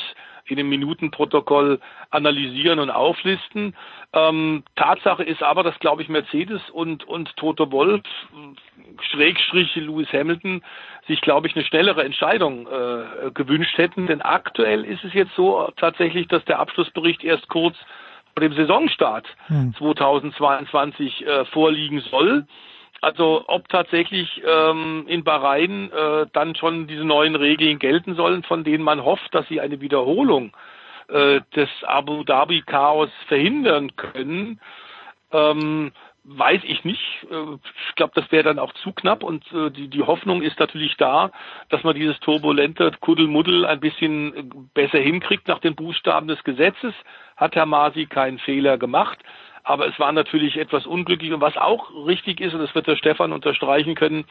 [0.53, 3.75] in dem Minutenprotokoll analysieren und auflisten.
[4.13, 8.03] Ähm, Tatsache ist aber, dass, glaube ich, Mercedes und, und Toto Wolf,
[9.11, 10.63] Schrägstrich Lewis Hamilton,
[11.09, 14.07] sich, glaube ich, eine schnellere Entscheidung äh, gewünscht hätten.
[14.07, 17.77] Denn aktuell ist es jetzt so tatsächlich, dass der Abschlussbericht erst kurz
[18.35, 19.75] vor dem Saisonstart hm.
[19.79, 22.47] 2022 äh, vorliegen soll.
[23.03, 28.63] Also ob tatsächlich ähm, in Bahrain äh, dann schon diese neuen Regeln gelten sollen, von
[28.63, 30.57] denen man hofft, dass sie eine Wiederholung
[31.09, 34.61] äh, des Abu Dhabi Chaos verhindern können,
[35.33, 35.91] ähm,
[36.23, 37.27] weiß ich nicht.
[37.29, 37.57] Äh,
[37.89, 40.97] ich glaube, das wäre dann auch zu knapp und äh, die, die Hoffnung ist natürlich
[40.97, 41.33] da,
[41.71, 46.95] dass man dieses turbulente Kuddelmuddel ein bisschen äh, besser hinkriegt nach den Buchstaben des Gesetzes.
[47.37, 49.19] Hat Herr Masi keinen Fehler gemacht.
[49.65, 51.33] Aber es war natürlich etwas unglücklich.
[51.33, 54.25] Und was auch richtig ist, und das wird der Stefan unterstreichen können,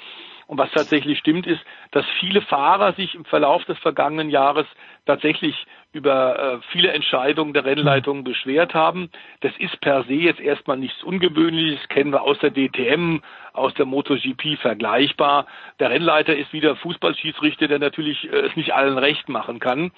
[0.51, 4.65] und was tatsächlich stimmt, ist, dass viele Fahrer sich im Verlauf des vergangenen Jahres
[5.05, 5.55] tatsächlich
[5.93, 9.09] über äh, viele Entscheidungen der Rennleitung beschwert haben.
[9.39, 13.19] Das ist per se jetzt erstmal nichts Ungewöhnliches, kennen wir aus der DTM,
[13.53, 15.47] aus der MotoGP vergleichbar.
[15.79, 19.91] Der Rennleiter ist wieder Fußballschiedsrichter, der natürlich äh, es nicht allen recht machen kann.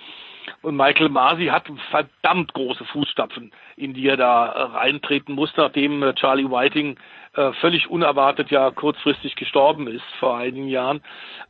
[0.62, 6.04] Und Michael Masi hat verdammt große Fußstapfen, in die er da äh, reintreten muss, nachdem
[6.04, 6.98] äh, Charlie Whiting
[7.36, 11.02] äh, völlig unerwartet ja kurzfristig gestorben ist vor einigen Jahren.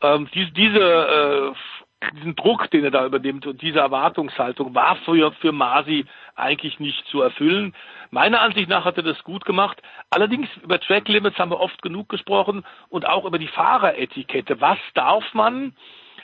[0.01, 1.53] Ähm, diese, diese äh,
[2.11, 6.05] diesen Druck, den er da übernimmt und diese Erwartungshaltung war für, für Masi
[6.35, 7.73] eigentlich nicht zu erfüllen.
[8.11, 9.81] Meiner Ansicht nach hat er das gut gemacht.
[10.09, 14.59] Allerdings über Track Limits haben wir oft genug gesprochen und auch über die Fahreretikette.
[14.61, 15.75] Was darf man?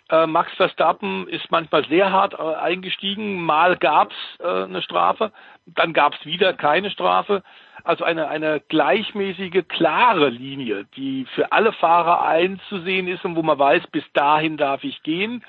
[0.09, 3.41] Äh, Max Verstappen ist manchmal sehr hart äh, eingestiegen.
[3.43, 5.31] Mal gab's äh, eine Strafe,
[5.67, 7.43] dann gab's wieder keine Strafe.
[7.83, 13.57] Also eine, eine gleichmäßige, klare Linie, die für alle Fahrer einzusehen ist und wo man
[13.57, 15.43] weiß, bis dahin darf ich gehen.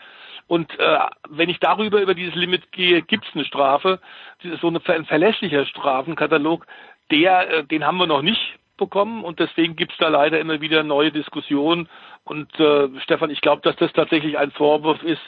[0.46, 0.98] Und äh,
[1.28, 4.00] wenn ich darüber über dieses Limit gehe, gibt es eine Strafe.
[4.42, 6.66] Das ist so eine, ein verlässlicher Strafenkatalog.
[7.10, 10.60] Der, äh, den haben wir noch nicht bekommen und deswegen gibt es da leider immer
[10.60, 11.88] wieder neue Diskussionen.
[12.24, 15.22] Und äh, Stefan, ich glaube, dass das tatsächlich ein Vorwurf ist,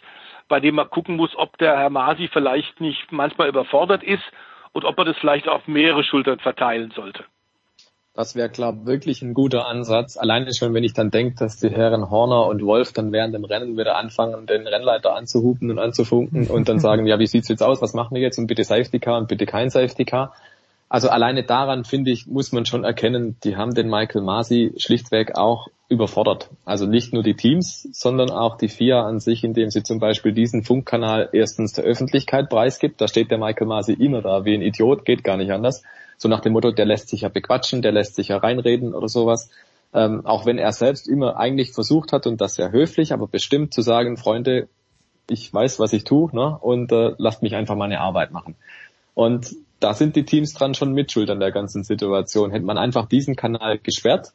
[0.48, 4.24] bei dem man gucken muss, ob der Herr Masi vielleicht nicht manchmal überfordert ist
[4.72, 7.24] und ob er das vielleicht auf mehrere Schultern verteilen sollte.
[8.14, 10.18] Das wäre, glaube wirklich ein guter Ansatz.
[10.18, 13.44] Alleine schon, wenn ich dann denke, dass die Herren Horner und Wolf dann während dem
[13.44, 17.62] Rennen wieder anfangen, den Rennleiter anzuhupen und anzufunken und dann sagen, ja, wie sieht's jetzt
[17.62, 17.80] aus?
[17.80, 18.38] Was machen wir jetzt?
[18.38, 20.34] Und bitte Safety Car und bitte kein Safety Car.
[20.92, 25.38] Also alleine daran, finde ich, muss man schon erkennen, die haben den Michael Masi schlichtweg
[25.38, 26.50] auch überfordert.
[26.66, 30.32] Also nicht nur die Teams, sondern auch die FIA an sich, indem sie zum Beispiel
[30.32, 33.00] diesen Funkkanal erstens der Öffentlichkeit preisgibt.
[33.00, 35.82] Da steht der Michael Masi immer da wie ein Idiot, geht gar nicht anders
[36.22, 39.08] so nach dem Motto, der lässt sich ja bequatschen, der lässt sich ja reinreden oder
[39.08, 39.50] sowas.
[39.92, 43.74] Ähm, auch wenn er selbst immer eigentlich versucht hat und das sehr höflich, aber bestimmt
[43.74, 44.68] zu sagen, Freunde,
[45.28, 46.56] ich weiß, was ich tue, ne?
[46.60, 48.54] Und äh, lasst mich einfach meine Arbeit machen.
[49.14, 52.52] Und da sind die Teams dran schon mitschuld an der ganzen Situation.
[52.52, 54.32] Hätte man einfach diesen Kanal gesperrt,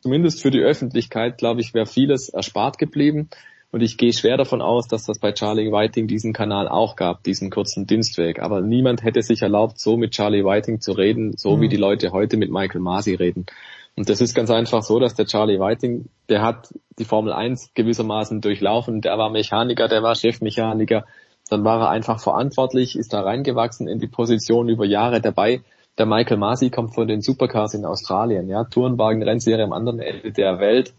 [0.00, 3.30] zumindest für die Öffentlichkeit, glaube ich, wäre vieles erspart geblieben.
[3.72, 7.22] Und ich gehe schwer davon aus, dass das bei Charlie Whiting diesen Kanal auch gab,
[7.22, 8.42] diesen kurzen Dienstweg.
[8.42, 11.60] Aber niemand hätte sich erlaubt, so mit Charlie Whiting zu reden, so mhm.
[11.60, 13.46] wie die Leute heute mit Michael Masi reden.
[13.96, 17.74] Und das ist ganz einfach so, dass der Charlie Whiting, der hat die Formel 1
[17.74, 21.04] gewissermaßen durchlaufen, der war Mechaniker, der war Chefmechaniker,
[21.50, 25.62] dann war er einfach verantwortlich, ist da reingewachsen in die Position über Jahre dabei.
[25.98, 30.32] Der Michael Masi kommt von den Supercars in Australien, ja, Tourenwagen, Rennserie am anderen Ende
[30.32, 30.94] der Welt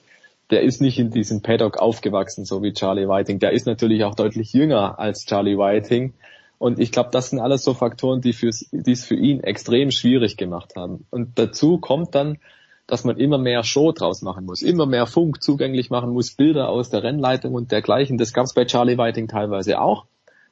[0.51, 3.39] der ist nicht in diesem Paddock aufgewachsen, so wie Charlie Whiting.
[3.39, 6.13] Der ist natürlich auch deutlich jünger als Charlie Whiting.
[6.59, 10.75] Und ich glaube, das sind alles so Faktoren, die es für ihn extrem schwierig gemacht
[10.75, 11.07] haben.
[11.09, 12.37] Und dazu kommt dann,
[12.85, 16.69] dass man immer mehr Show draus machen muss, immer mehr Funk zugänglich machen muss, Bilder
[16.69, 18.17] aus der Rennleitung und dergleichen.
[18.17, 20.05] Das gab es bei Charlie Whiting teilweise auch.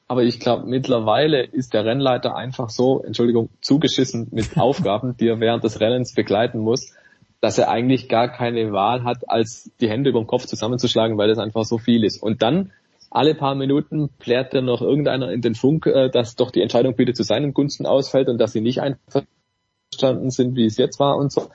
[0.09, 5.39] Aber ich glaube, mittlerweile ist der Rennleiter einfach so, Entschuldigung, zugeschissen mit Aufgaben, die er
[5.39, 6.93] während des Rennens begleiten muss,
[7.41, 11.29] dass er eigentlich gar keine Wahl hat, als die Hände über den Kopf zusammenzuschlagen, weil
[11.29, 12.23] das einfach so viel ist.
[12.23, 12.71] Und dann
[13.11, 16.95] alle paar Minuten plärt dann noch irgendeiner in den Funk, äh, dass doch die Entscheidung
[16.95, 21.17] bitte zu seinen Gunsten ausfällt und dass sie nicht einverstanden sind, wie es jetzt war
[21.17, 21.51] und so.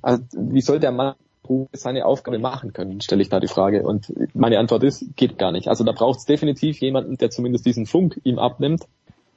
[0.00, 1.14] Also wie soll der Mann
[1.72, 3.82] seine Aufgabe machen können, stelle ich da die Frage.
[3.82, 5.68] Und meine Antwort ist, geht gar nicht.
[5.68, 8.84] Also da braucht es definitiv jemanden, der zumindest diesen Funk ihm abnimmt.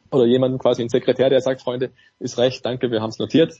[0.09, 3.53] Oder jemanden quasi ein Sekretär, der sagt, Freunde, ist recht, danke, wir haben es notiert.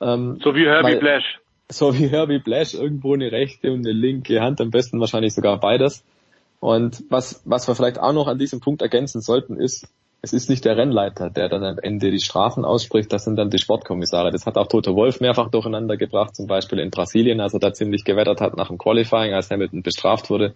[0.00, 1.40] Ähm, so wie Herbie weil, Blash.
[1.70, 5.58] So wie Herbie Blash, irgendwo eine rechte und eine linke Hand, am besten wahrscheinlich sogar
[5.58, 6.04] beides.
[6.60, 9.88] Und was, was wir vielleicht auch noch an diesem Punkt ergänzen sollten, ist,
[10.22, 13.50] es ist nicht der Rennleiter, der dann am Ende die Strafen ausspricht, das sind dann
[13.50, 14.32] die Sportkommissare.
[14.32, 17.72] Das hat auch Toto Wolf mehrfach durcheinander gebracht, zum Beispiel in Brasilien, als er da
[17.72, 20.54] ziemlich gewettert hat nach dem Qualifying, als Hamilton bestraft wurde.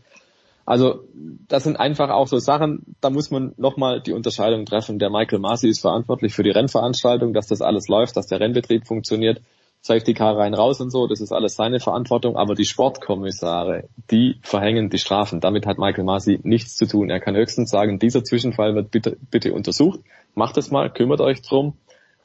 [0.66, 1.04] Also
[1.48, 4.98] das sind einfach auch so Sachen, da muss man nochmal die Unterscheidung treffen.
[4.98, 8.86] Der Michael Masi ist verantwortlich für die Rennveranstaltung, dass das alles läuft, dass der Rennbetrieb
[8.86, 9.40] funktioniert.
[9.82, 14.38] Safety Car rein raus und so, das ist alles seine Verantwortung, aber die Sportkommissare, die
[14.42, 15.40] verhängen die Strafen.
[15.40, 17.08] Damit hat Michael Masi nichts zu tun.
[17.08, 20.00] Er kann höchstens sagen, dieser Zwischenfall wird bitte, bitte untersucht.
[20.34, 21.78] Macht es mal, kümmert euch drum.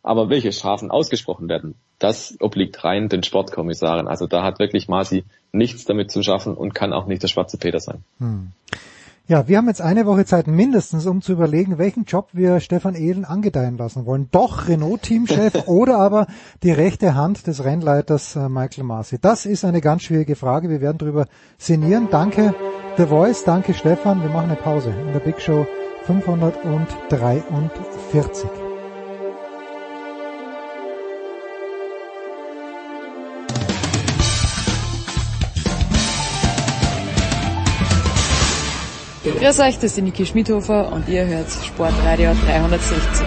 [0.04, 4.08] Aber welche Strafen ausgesprochen werden, das obliegt rein den Sportkommissaren.
[4.08, 7.58] Also da hat wirklich Masi nichts damit zu schaffen und kann auch nicht der schwarze
[7.58, 8.04] Peter sein.
[8.20, 8.52] Hm.
[9.28, 12.94] Ja, wir haben jetzt eine Woche Zeit mindestens, um zu überlegen, welchen Job wir Stefan
[12.94, 14.28] Ehlen angedeihen lassen wollen.
[14.32, 16.28] Doch Renault-Teamchef oder aber
[16.62, 19.18] die rechte Hand des Rennleiters äh, Michael Masi.
[19.20, 20.70] Das ist eine ganz schwierige Frage.
[20.70, 21.26] Wir werden darüber
[21.58, 22.10] sinnieren.
[22.12, 22.54] Danke
[22.98, 24.22] The Voice, danke Stefan.
[24.22, 25.66] Wir machen eine Pause in der Big Show
[26.04, 28.65] 543.
[39.26, 43.26] Grüß euch, das ist die Niki Schmidhofer und ihr hört Sportradio 360.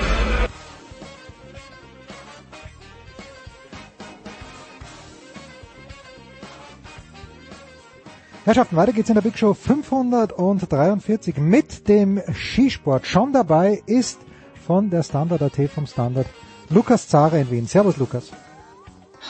[8.45, 13.05] Herrschaften, weiter geht's in der Big Show 543 mit dem Skisport.
[13.05, 14.21] Schon dabei ist
[14.65, 16.29] von der Standard AT vom Standard
[16.71, 17.67] Lukas Zare in Wien.
[17.67, 18.31] Servus Lukas.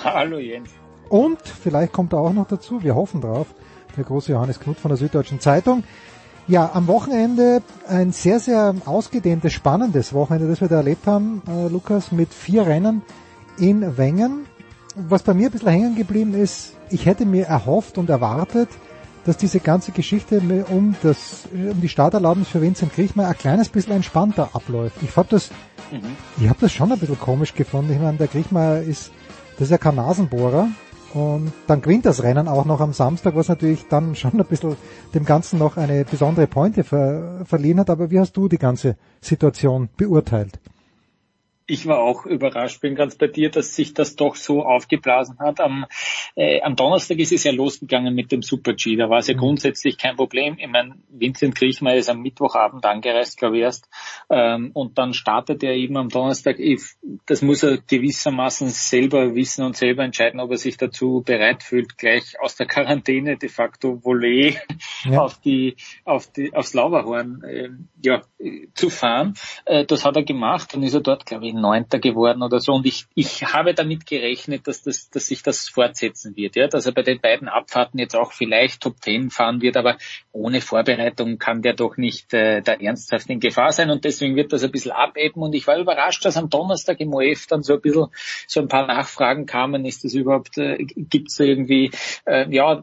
[0.05, 0.69] Hallo Jens.
[1.09, 3.47] Und vielleicht kommt er auch noch dazu, wir hoffen drauf,
[3.97, 5.83] der große Johannes Knut von der Süddeutschen Zeitung.
[6.49, 11.69] Ja, am Wochenende ein sehr, sehr ausgedehntes, spannendes Wochenende, das wir da erlebt haben, äh,
[11.69, 13.03] Lukas, mit vier Rennen
[13.59, 14.47] in Wengen.
[14.97, 18.71] Was bei mir ein bisschen hängen geblieben ist, ich hätte mir erhofft und erwartet,
[19.27, 23.93] dass diese ganze Geschichte um das, um die Starterlaubnis für Vincent Kriechmeier ein kleines bisschen
[23.93, 24.97] entspannter abläuft.
[25.03, 25.51] Ich hab das,
[25.93, 26.17] mhm.
[26.41, 27.93] ich habe das schon ein bisschen komisch gefunden.
[27.93, 29.11] Ich meine, der Kriechmeier ist,
[29.59, 30.69] das ist ja kein Nasenbohrer.
[31.15, 34.77] Und dann gewinnt das Rennen auch noch am Samstag, was natürlich dann schon ein bisschen
[35.15, 37.91] dem Ganzen noch eine besondere Pointe ver verliehen hat.
[37.91, 40.61] Aber wie hast du die ganze Situation beurteilt?
[41.71, 45.61] Ich war auch überrascht, bin ganz bei dir, dass sich das doch so aufgeblasen hat.
[45.61, 45.85] Am,
[46.35, 48.97] äh, am Donnerstag ist es ja losgegangen mit dem Super G.
[48.97, 49.41] Da war es ja mhm.
[49.41, 50.57] grundsätzlich kein Problem.
[50.59, 53.91] Ich meine, Vincent Kriechmeier ist am Mittwochabend angereist, glaube ich erst.
[54.31, 56.59] Ähm, und dann startet er eben am Donnerstag.
[56.59, 56.81] Ich,
[57.27, 61.99] das muss er gewissermaßen selber wissen und selber entscheiden, ob er sich dazu bereit fühlt,
[61.99, 64.57] gleich aus der Quarantäne de facto Volley
[65.05, 65.21] ja.
[65.21, 67.69] auf die, auf die, aufs Lauberhorn äh,
[68.05, 68.23] ja,
[68.75, 69.35] zu fahren.
[69.65, 70.75] Äh, das hat er gemacht.
[70.75, 72.75] Dann ist er dort, glaube ich, Neunter geworden oder so.
[72.75, 76.87] Und ich, ich habe damit gerechnet, dass, das, dass sich das fortsetzen wird, ja, dass
[76.87, 79.99] er bei den beiden Abfahrten jetzt auch vielleicht Top Ten fahren wird, aber
[80.33, 84.53] ohne Vorbereitung kann der doch nicht äh, da ernsthaft in Gefahr sein und deswegen wird
[84.53, 87.75] das ein bisschen abebben und ich war überrascht, dass am Donnerstag im OF dann so
[87.75, 88.07] ein bisschen
[88.47, 91.91] so ein paar Nachfragen kamen, ist das überhaupt, äh, gibt es irgendwie,
[92.27, 92.83] äh, ja,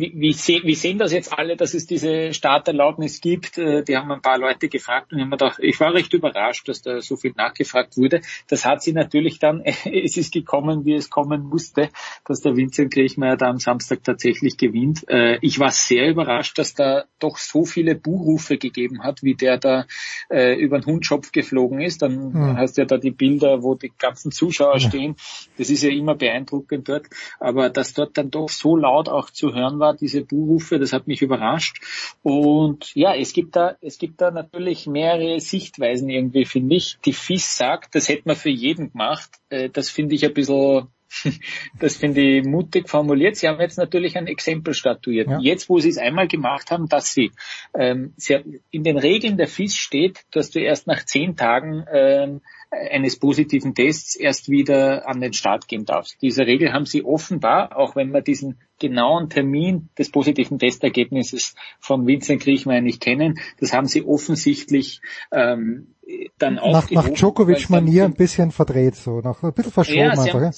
[0.00, 3.58] wie, wie, se wie sehen das jetzt alle, dass es diese Starterlaubnis gibt?
[3.58, 6.82] Äh, die haben ein paar Leute gefragt und ich, gedacht, ich war recht überrascht, dass
[6.82, 8.22] da so viel nachgefragt wurde.
[8.48, 11.90] Das hat sie natürlich dann, es ist gekommen, wie es kommen musste,
[12.24, 15.08] dass der Vincent Kriechmeier da am Samstag tatsächlich gewinnt.
[15.08, 19.58] Äh, ich war sehr überrascht, dass da doch so viele Buhrufe gegeben hat, wie der
[19.58, 19.86] da
[20.30, 22.02] äh, über den Hundschopf geflogen ist.
[22.02, 22.56] Dann mhm.
[22.56, 24.88] hast du ja da die Bilder, wo die ganzen Zuschauer ja.
[24.88, 25.16] stehen.
[25.58, 27.06] Das ist ja immer beeindruckend dort.
[27.38, 31.06] Aber dass dort dann doch so laut auch zu hören war, diese Buhrufe, das hat
[31.06, 31.82] mich überrascht.
[32.22, 36.98] Und ja, es gibt da, es gibt da natürlich mehrere Sichtweisen irgendwie, finde ich.
[37.04, 39.30] Die FIS sagt, das hätte man für jeden gemacht.
[39.48, 40.88] Äh, das finde ich ein bisschen
[41.80, 43.36] das finde ich mutig formuliert.
[43.36, 45.28] Sie haben jetzt natürlich ein Exempel statuiert.
[45.28, 45.38] Ja.
[45.40, 47.32] Jetzt, wo Sie es einmal gemacht haben, dass Sie,
[47.74, 52.40] ähm, Sie in den Regeln der FIS steht, dass du erst nach zehn Tagen ähm,
[52.70, 56.16] eines positiven Tests erst wieder an den Start gehen darfst.
[56.22, 62.06] Diese Regel haben Sie offenbar, auch wenn man diesen genauen Termin des positiven Testergebnisses von
[62.06, 65.00] Vincent Griechmeier nicht kennen, das haben Sie offensichtlich
[65.32, 65.94] ähm,
[66.38, 69.98] dann auch nach, nach Djokovic-Manier ein bisschen verdreht, so nach ein bisschen verschoben.
[69.98, 70.52] Ja, Sie, haben,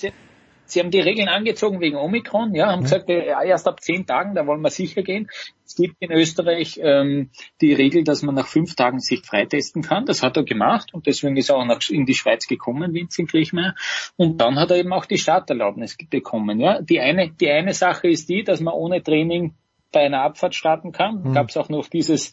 [0.73, 2.83] Sie, haben die Regeln angezogen wegen Omikron, ja, haben ja.
[2.83, 5.29] gesagt, ja, erst ab zehn Tagen, da wollen wir sicher gehen.
[5.67, 10.07] Es gibt in Österreich ähm, die Regel, dass man nach fünf Tagen sich freitesten kann.
[10.07, 13.31] Das hat er gemacht und deswegen ist er auch nach, in die Schweiz gekommen, Vincent
[13.31, 13.75] Griechmeier.
[14.17, 16.61] Und dann hat er eben auch die Starterlaubnis bekommen.
[16.61, 19.55] Ja, die eine, die eine Sache ist die, dass man ohne Training
[19.93, 21.23] bei einer Abfahrt starten kann.
[21.23, 21.35] Mhm.
[21.35, 22.33] Gab es auch noch dieses,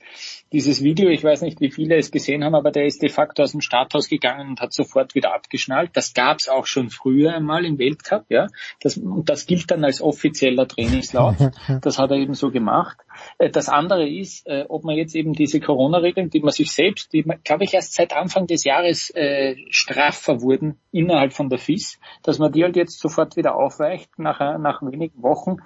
[0.52, 3.44] dieses Video, ich weiß nicht, wie viele es gesehen haben, aber der ist de facto
[3.44, 5.92] aus dem Starthaus gegangen und hat sofort wieder abgeschnallt.
[5.94, 8.48] Das gab es auch schon früher einmal im Weltcup, ja.
[8.82, 11.36] Das, und das gilt dann als offizieller Trainingslauf.
[11.82, 12.98] Das hat er eben so gemacht.
[13.38, 17.14] Äh, das andere ist, äh, ob man jetzt eben diese Corona-Regeln, die man sich selbst,
[17.14, 21.60] die man, glaube ich, erst seit Anfang des Jahres äh, straffer wurden innerhalb von der
[21.60, 25.58] FIS, dass man die halt jetzt sofort wieder aufweicht nach, nach wenigen Wochen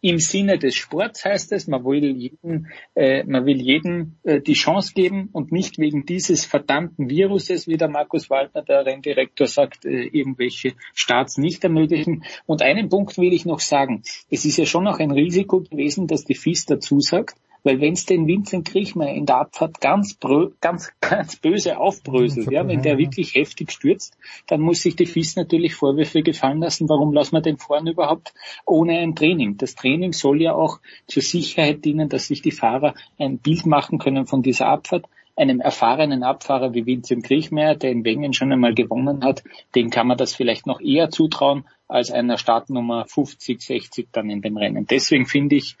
[0.00, 4.54] im Sinne des Sports heißt es, man will jedem, äh, man will jedem äh, die
[4.54, 9.84] Chance geben und nicht wegen dieses verdammten Viruses, wie der Markus Waldner, der Renndirektor, sagt,
[9.84, 12.24] äh, irgendwelche Starts nicht ermöglichen.
[12.46, 14.02] Und einen Punkt will ich noch sagen.
[14.30, 17.92] Es ist ja schon noch ein Risiko gewesen, dass die FIS dazu sagt, weil wenn
[17.92, 20.18] es den Vincent Kriechmeier in der Abfahrt ganz,
[20.60, 24.16] ganz, ganz böse aufbröselt, ja, wenn der wirklich heftig stürzt,
[24.46, 28.32] dann muss sich die FIS natürlich Vorwürfe gefallen lassen, warum lassen wir den fahren überhaupt
[28.66, 29.56] ohne ein Training.
[29.56, 33.98] Das Training soll ja auch zur Sicherheit dienen, dass sich die Fahrer ein Bild machen
[33.98, 35.06] können von dieser Abfahrt
[35.36, 39.42] einem erfahrenen Abfahrer wie Vincent Kriechmeier, der in Wengen schon einmal gewonnen hat,
[39.74, 44.42] dem kann man das vielleicht noch eher zutrauen als einer Startnummer 50, 60 dann in
[44.42, 44.86] dem Rennen.
[44.86, 45.76] Deswegen finde ich,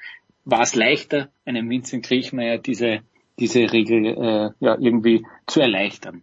[0.50, 3.00] war es leichter, einem Vincent Kriechmeier diese,
[3.38, 6.22] diese Regel äh, ja, irgendwie zu erleichtern.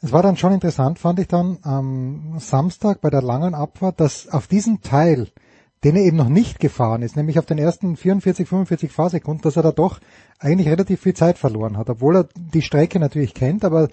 [0.00, 4.28] Es war dann schon interessant, fand ich dann am Samstag bei der langen Abfahrt, dass
[4.28, 5.26] auf diesen Teil
[5.84, 9.56] den er eben noch nicht gefahren ist, nämlich auf den ersten 44, 45 Fahrsekunden, dass
[9.56, 10.00] er da doch
[10.38, 13.88] eigentlich relativ viel Zeit verloren hat, obwohl er die Strecke natürlich kennt, aber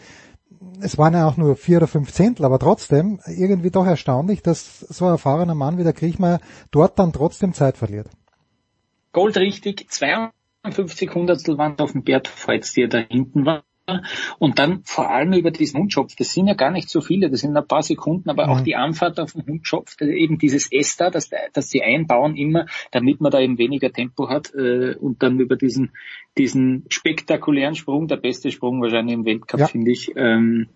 [0.82, 4.80] es waren ja auch nur vier oder fünf Zehntel, aber trotzdem irgendwie doch erstaunlich, dass
[4.80, 6.40] so ein erfahrener Mann wie der Kriechmeier
[6.72, 8.10] dort dann trotzdem Zeit verliert.
[9.16, 13.64] Goldrichtig, 52 Hundertstel waren auf dem Bert Feuz, der da hinten war.
[14.40, 17.40] Und dann vor allem über diesen Hundschopf, das sind ja gar nicht so viele, das
[17.40, 21.10] sind ein paar Sekunden, aber auch die Anfahrt auf dem Hundschopf, eben dieses S da,
[21.10, 25.40] das, das sie einbauen immer, damit man da eben weniger Tempo hat äh, und dann
[25.40, 25.92] über diesen,
[26.38, 29.68] diesen spektakulären Sprung, der beste Sprung wahrscheinlich im Weltcup, ja.
[29.68, 30.68] finde ich, ähm,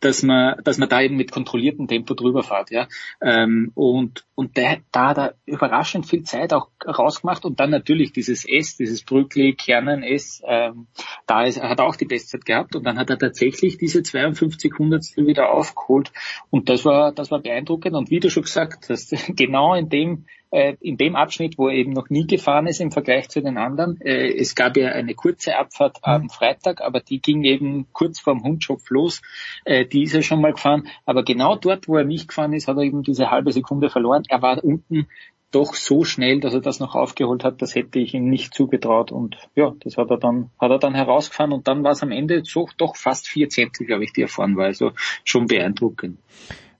[0.00, 2.88] dass man, dass man da eben mit kontrolliertem Tempo drüber fährt, ja.
[3.20, 8.12] Ähm, und und der, da hat er überraschend viel Zeit auch rausgemacht und dann natürlich
[8.12, 10.88] dieses S, dieses Brückli Kernen S, ähm,
[11.26, 14.74] da ist, er hat auch die Bestzeit gehabt und dann hat er tatsächlich diese 52
[14.78, 16.12] Hundertstel wieder aufgeholt
[16.50, 20.26] und das war, das war beeindruckend und wie du schon gesagt hast, genau in dem
[20.50, 23.58] äh, in dem Abschnitt, wo er eben noch nie gefahren ist im Vergleich zu den
[23.58, 24.00] anderen.
[24.00, 26.30] Äh, es gab ja eine kurze Abfahrt am mhm.
[26.30, 29.22] Freitag, aber die ging eben kurz vorm Hundschopf los.
[29.64, 30.88] Äh, die ist er schon mal gefahren.
[31.04, 34.22] Aber genau dort, wo er nicht gefahren ist, hat er eben diese halbe Sekunde verloren.
[34.28, 35.06] Er war unten
[35.52, 39.12] doch so schnell, dass er das noch aufgeholt hat, das hätte ich ihm nicht zugetraut.
[39.12, 42.12] Und ja, das hat er dann, hat er dann herausgefahren und dann war es am
[42.12, 44.66] Ende so doch fast vier Zehntel, glaube ich, die er fahren war.
[44.66, 44.92] Also
[45.24, 46.18] schon beeindruckend.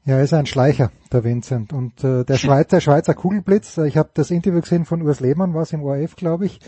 [0.07, 1.73] Ja, er ist ein Schleicher, der Vincent.
[1.73, 5.53] Und äh, der Schweizer, Schweizer Kugelblitz, äh, ich habe das Interview gesehen von Urs Lehmann,
[5.53, 6.61] was im ORF, glaube ich.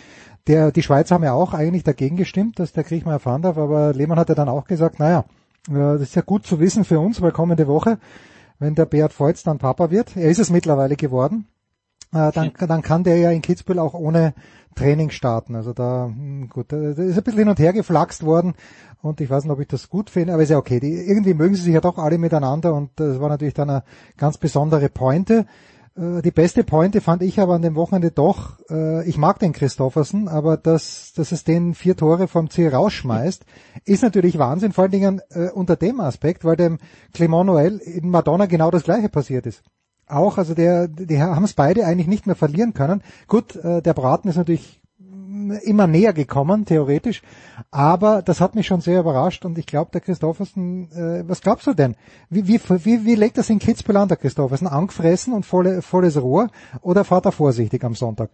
[0.48, 3.56] Der, die Schweizer haben ja auch eigentlich dagegen gestimmt, dass der Krieg mal erfahren darf,
[3.56, 5.24] aber Lehmann hat ja dann auch gesagt, naja,
[5.68, 7.98] äh, das ist ja gut zu wissen für uns, weil kommende Woche,
[8.58, 11.46] wenn der Beat Feutz dann Papa wird, er ist es mittlerweile geworden,
[12.12, 14.34] äh, dann, dann kann der ja in Kitzbühel auch ohne
[14.74, 15.56] Training starten.
[15.56, 18.54] Also da, hm, gut, da ist ein bisschen hin und her geflaxt worden
[19.02, 20.80] und ich weiß nicht, ob ich das gut finde, aber ist ja okay.
[20.80, 23.82] Die, irgendwie mögen sie sich ja doch alle miteinander und das war natürlich dann eine
[24.16, 25.46] ganz besondere Pointe.
[25.96, 29.52] Äh, die beste Pointe fand ich aber an dem Wochenende doch, äh, ich mag den
[29.52, 33.44] Christoffersen, aber dass, dass es den vier Tore vom Ziel rausschmeißt,
[33.84, 36.78] ist natürlich Wahnsinn, vor allen Dingen äh, unter dem Aspekt, weil dem
[37.12, 39.62] Clement Noel in Madonna genau das gleiche passiert ist.
[40.08, 43.02] Auch, also der, die haben es beide eigentlich nicht mehr verlieren können.
[43.26, 44.80] Gut, der Braten ist natürlich
[45.64, 47.22] immer näher gekommen, theoretisch.
[47.70, 51.66] Aber das hat mich schon sehr überrascht und ich glaube, der Christoffersen, äh, was glaubst
[51.66, 51.96] du denn?
[52.30, 54.66] Wie, wie, wie, wie legt das in Kitzbühel an, der Christoffersen?
[54.66, 56.48] Angefressen und volle, volles Rohr
[56.82, 58.30] oder fahrt er vorsichtig am Sonntag?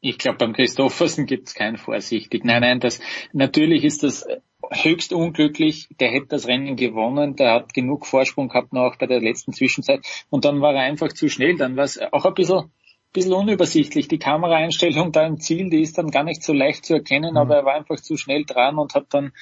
[0.00, 2.44] Ich glaube, beim Christoffersen gibt es kein vorsichtig.
[2.44, 3.00] Nein, nein, das
[3.32, 4.26] natürlich ist das
[4.72, 5.88] höchst unglücklich.
[6.00, 7.36] Der hätte das Rennen gewonnen.
[7.36, 10.04] Der hat genug Vorsprung gehabt noch bei der letzten Zwischenzeit.
[10.30, 11.56] Und dann war er einfach zu schnell.
[11.56, 12.70] Dann war es auch ein bisschen
[13.12, 14.08] bisschen unübersichtlich.
[14.08, 17.36] Die Kameraeinstellung da im Ziel, die ist dann gar nicht so leicht zu erkennen, mhm.
[17.36, 19.32] aber er war einfach zu schnell dran und hat dann,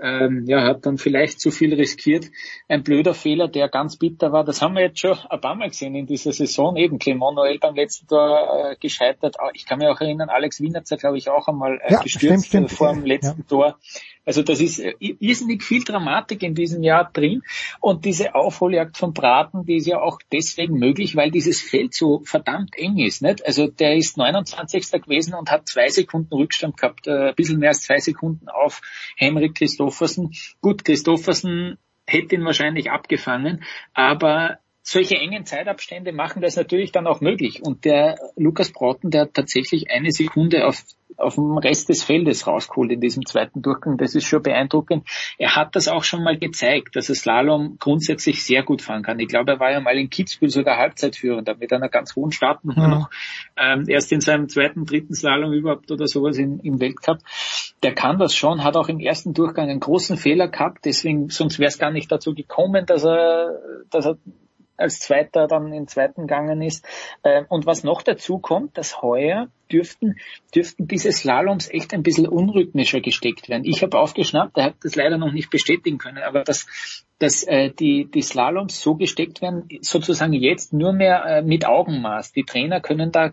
[0.00, 2.26] ähm, ja, hat dann vielleicht zu viel riskiert.
[2.68, 4.44] Ein blöder Fehler, der ganz bitter war.
[4.44, 6.76] Das haben wir jetzt schon ein paar Mal gesehen in dieser Saison.
[6.76, 9.36] Eben Clement Noel beim letzten Tor äh, gescheitert.
[9.52, 12.46] Ich kann mich auch erinnern, Alex Wiener hat glaube ich, auch einmal äh, ja, gestürzt
[12.46, 12.72] stimmt, stimmt.
[12.72, 13.46] vor dem letzten ja.
[13.46, 13.78] Tor.
[14.28, 17.42] Also das ist äh, irrsinnig viel Dramatik in diesem Jahr drin.
[17.80, 22.20] Und diese Aufholjagd von Braten, die ist ja auch deswegen möglich, weil dieses Feld so
[22.26, 23.22] verdammt eng ist.
[23.22, 23.46] Nicht?
[23.46, 24.90] Also der ist 29.
[25.00, 28.82] gewesen und hat zwei Sekunden Rückstand gehabt, äh, ein bisschen mehr als zwei Sekunden auf
[29.16, 30.34] Henrik Christoffersen.
[30.60, 34.58] Gut, Christoffersen hätte ihn wahrscheinlich abgefangen, aber
[34.88, 37.62] solche engen Zeitabstände machen das natürlich dann auch möglich.
[37.62, 40.82] Und der Lukas Brauten, der hat tatsächlich eine Sekunde auf
[41.16, 43.96] auf dem Rest des Feldes rausgeholt in diesem zweiten Durchgang.
[43.96, 45.08] Das ist schon beeindruckend.
[45.36, 49.18] Er hat das auch schon mal gezeigt, dass er Slalom grundsätzlich sehr gut fahren kann.
[49.18, 52.86] Ich glaube, er war ja mal in Kitzbühel sogar Halbzeitführender mit einer ganz hohen Startnummer
[52.86, 52.90] mhm.
[52.90, 53.10] noch.
[53.56, 57.18] Ähm, erst in seinem zweiten, dritten Slalom überhaupt oder sowas in, im Weltcup.
[57.82, 61.58] Der kann das schon, hat auch im ersten Durchgang einen großen Fehler gehabt, deswegen, sonst
[61.58, 63.58] wäre es gar nicht dazu gekommen, dass er,
[63.90, 64.18] dass er
[64.78, 66.86] als Zweiter dann in zweiten gegangen ist.
[67.24, 70.16] Ähm, und was noch dazu kommt, dass heuer dürften,
[70.54, 73.64] dürften diese Slaloms echt ein bisschen unrhythmischer gesteckt werden.
[73.64, 77.70] Ich habe aufgeschnappt, er hat das leider noch nicht bestätigen können, aber dass, dass äh,
[77.70, 82.32] die, die Slaloms so gesteckt werden, sozusagen jetzt nur mehr äh, mit Augenmaß.
[82.32, 83.30] Die Trainer können da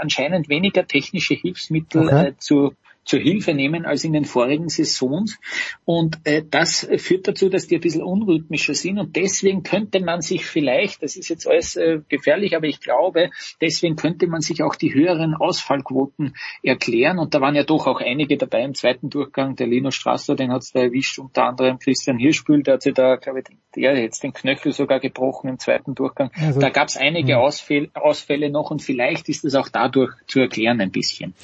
[0.00, 2.26] anscheinend weniger technische Hilfsmittel okay.
[2.28, 2.74] äh, zu
[3.08, 5.38] zur Hilfe nehmen als in den vorigen Saisons.
[5.86, 8.98] Und äh, das führt dazu, dass die ein bisschen unrhythmischer sind.
[8.98, 13.30] Und deswegen könnte man sich vielleicht, das ist jetzt alles äh, gefährlich, aber ich glaube,
[13.62, 17.18] deswegen könnte man sich auch die höheren Ausfallquoten erklären.
[17.18, 19.56] Und da waren ja doch auch einige dabei im zweiten Durchgang.
[19.56, 22.92] Der Lino Strasser, den hat es da erwischt, unter anderem Christian Hirschbühl, der hat sich
[22.92, 26.30] da, glaube ich, der hat jetzt den Knöchel sogar gebrochen im zweiten Durchgang.
[26.34, 30.40] Also, da gab es einige Ausfälle, Ausfälle noch und vielleicht ist es auch dadurch zu
[30.40, 31.34] erklären ein bisschen.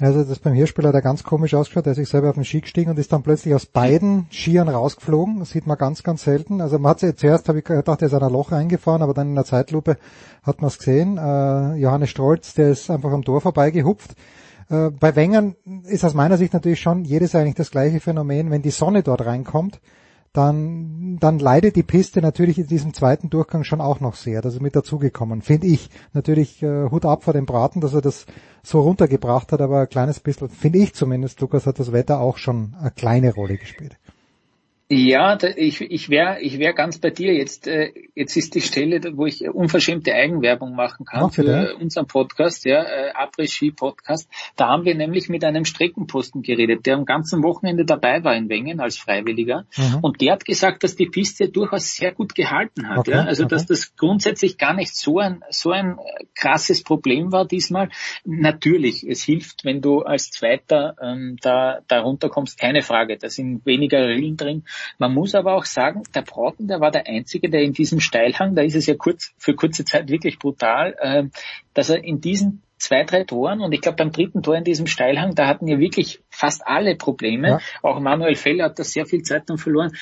[0.00, 2.44] Also das beim Hirschspieler hat er ganz komisch ausgeschaut, der ist sich selber auf den
[2.44, 5.40] Ski gestiegen und ist dann plötzlich aus beiden Skiern rausgeflogen.
[5.40, 6.60] Das sieht man ganz, ganz selten.
[6.60, 9.30] Also man hat zuerst habe ich gedacht, er ist an ein Loch reingefahren, aber dann
[9.30, 9.96] in der Zeitlupe
[10.44, 11.18] hat man es gesehen.
[11.18, 14.14] Äh, Johannes Strolz, der ist einfach am Tor vorbeigehupft.
[14.70, 18.62] Äh, bei Wengern ist aus meiner Sicht natürlich schon jedes eigentlich das gleiche Phänomen, wenn
[18.62, 19.80] die Sonne dort reinkommt
[20.38, 24.40] dann, dann leidet die Piste natürlich in diesem zweiten Durchgang schon auch noch sehr.
[24.40, 25.90] Das ist mit dazugekommen, finde ich.
[26.12, 28.24] Natürlich äh, Hut ab vor dem Braten, dass er das
[28.62, 32.36] so runtergebracht hat, aber ein kleines bisschen, finde ich zumindest, Lukas, hat das Wetter auch
[32.36, 33.98] schon eine kleine Rolle gespielt.
[34.90, 37.34] Ja, da, ich, ich wäre ich wär ganz bei dir.
[37.34, 42.06] Jetzt, äh, jetzt ist die Stelle, wo ich unverschämte Eigenwerbung machen kann Ach, für unseren
[42.06, 44.30] Podcast, ja, äh, Après-Ski-Podcast.
[44.56, 48.48] Da haben wir nämlich mit einem Streckenposten geredet, der am ganzen Wochenende dabei war in
[48.48, 49.66] Wengen als Freiwilliger.
[49.76, 49.98] Mhm.
[50.00, 53.00] Und der hat gesagt, dass die Piste durchaus sehr gut gehalten hat.
[53.00, 53.24] Okay, ja?
[53.24, 53.56] Also okay.
[53.56, 55.98] dass das grundsätzlich gar nicht so ein, so ein
[56.34, 57.90] krasses Problem war diesmal.
[58.24, 63.18] Natürlich, es hilft, wenn du als Zweiter ähm, da, da runterkommst, keine Frage.
[63.18, 64.64] Da sind weniger Rillen drin.
[64.98, 68.54] Man muss aber auch sagen, der Brauten, der war der Einzige, der in diesem Steilhang,
[68.54, 71.24] da ist es ja kurz, für kurze Zeit wirklich brutal, äh,
[71.74, 74.86] dass er in diesen zwei, drei Toren und ich glaube beim dritten Tor in diesem
[74.86, 77.48] Steilhang, da hatten ja wirklich fast alle Probleme.
[77.48, 77.60] Ja.
[77.82, 79.92] Auch Manuel Feller hat da sehr viel Zeit dann verloren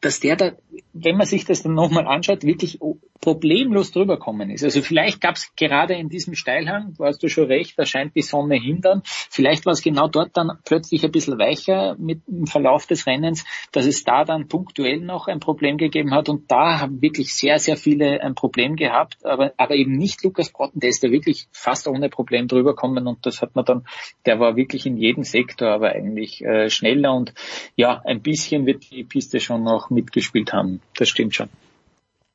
[0.00, 0.52] dass der da,
[0.92, 2.80] wenn man sich das dann nochmal anschaut, wirklich
[3.20, 4.64] problemlos drüber kommen ist.
[4.64, 8.14] Also vielleicht gab es gerade in diesem Steilhang, da hast du schon recht, da scheint
[8.14, 9.02] die Sonne hindern.
[9.04, 13.44] Vielleicht war es genau dort dann plötzlich ein bisschen weicher mit dem Verlauf des Rennens,
[13.72, 16.28] dass es da dann punktuell noch ein Problem gegeben hat.
[16.28, 20.50] Und da haben wirklich sehr, sehr viele ein Problem gehabt, aber, aber eben nicht Lukas
[20.50, 23.86] Brotten, der ist da wirklich fast ohne Problem drüber kommen und das hat man dann,
[24.26, 27.32] der war wirklich in jedem Sektor, aber eigentlich äh, schneller und
[27.76, 30.80] ja, ein bisschen wird die Piste schon noch mitgespielt haben.
[30.96, 31.48] Das stimmt schon.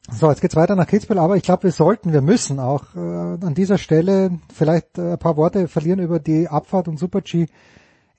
[0.10, 3.00] So, jetzt geht's weiter nach Kitzbühel, aber ich glaube, wir sollten, wir müssen auch äh,
[3.00, 7.46] an dieser Stelle vielleicht äh, ein paar Worte verlieren über die Abfahrt und Super-G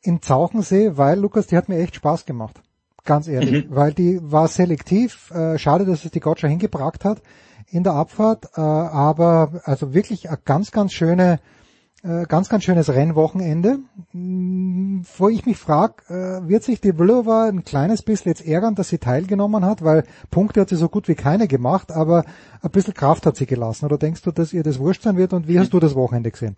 [0.00, 2.60] in Zauchensee, weil, Lukas, die hat mir echt Spaß gemacht.
[3.04, 3.74] Ganz ehrlich, mhm.
[3.74, 5.30] weil die war selektiv.
[5.32, 7.20] Äh, schade, dass es die Gotcha hingebracht hat
[7.68, 11.40] in der Abfahrt, äh, aber also wirklich eine ganz, ganz schöne
[12.02, 13.78] ganz, ganz schönes Rennwochenende,
[14.12, 18.74] mm, wo ich mich frage, äh, wird sich die Vlhova ein kleines bisschen jetzt ärgern,
[18.74, 22.24] dass sie teilgenommen hat, weil Punkte hat sie so gut wie keine gemacht, aber
[22.60, 23.84] ein bisschen Kraft hat sie gelassen.
[23.86, 26.32] Oder denkst du, dass ihr das wurscht sein wird und wie hast du das Wochenende
[26.32, 26.56] gesehen?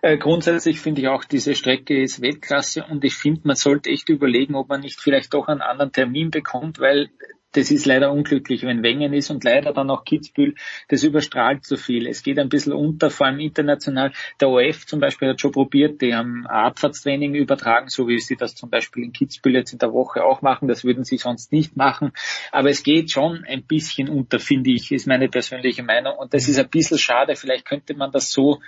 [0.00, 4.08] Äh, grundsätzlich finde ich auch, diese Strecke ist Weltklasse und ich finde, man sollte echt
[4.08, 7.10] überlegen, ob man nicht vielleicht doch einen anderen Termin bekommt, weil
[7.52, 10.54] das ist leider unglücklich, wenn Wengen ist und leider dann auch Kitzbühel,
[10.88, 12.06] das überstrahlt so viel.
[12.06, 14.12] Es geht ein bisschen unter, vor allem international.
[14.40, 18.54] Der OF zum Beispiel hat schon probiert, die haben Abfahrtstraining übertragen, so wie sie das
[18.54, 20.68] zum Beispiel in Kitzbühel jetzt in der Woche auch machen.
[20.68, 22.12] Das würden sie sonst nicht machen.
[22.52, 26.16] Aber es geht schon ein bisschen unter, finde ich, ist meine persönliche Meinung.
[26.18, 27.34] Und das ist ein bisschen schade.
[27.36, 28.60] Vielleicht könnte man das so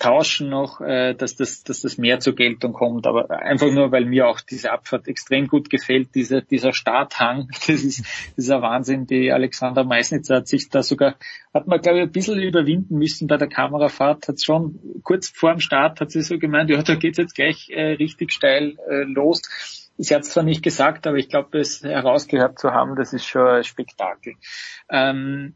[0.00, 3.06] tauschen noch, äh, dass das, dass das mehr zur Geltung kommt.
[3.06, 7.84] Aber einfach nur, weil mir auch diese Abfahrt extrem gut gefällt, dieser, dieser Starthang, das
[7.84, 8.04] ist,
[8.36, 9.06] ein Wahnsinn.
[9.06, 11.16] Die Alexander Meisnitzer hat sich da sogar,
[11.54, 15.52] hat man glaube ich ein bisschen überwinden müssen bei der Kamerafahrt, hat schon kurz vor
[15.52, 19.02] dem Start hat sie so gemeint, ja, da geht's jetzt gleich äh, richtig steil äh,
[19.02, 19.42] los.
[19.98, 23.26] Sie hat es zwar nicht gesagt, aber ich glaube, es herausgehört zu haben, das ist
[23.26, 24.34] schon ein Spektakel.
[24.90, 25.54] Ähm,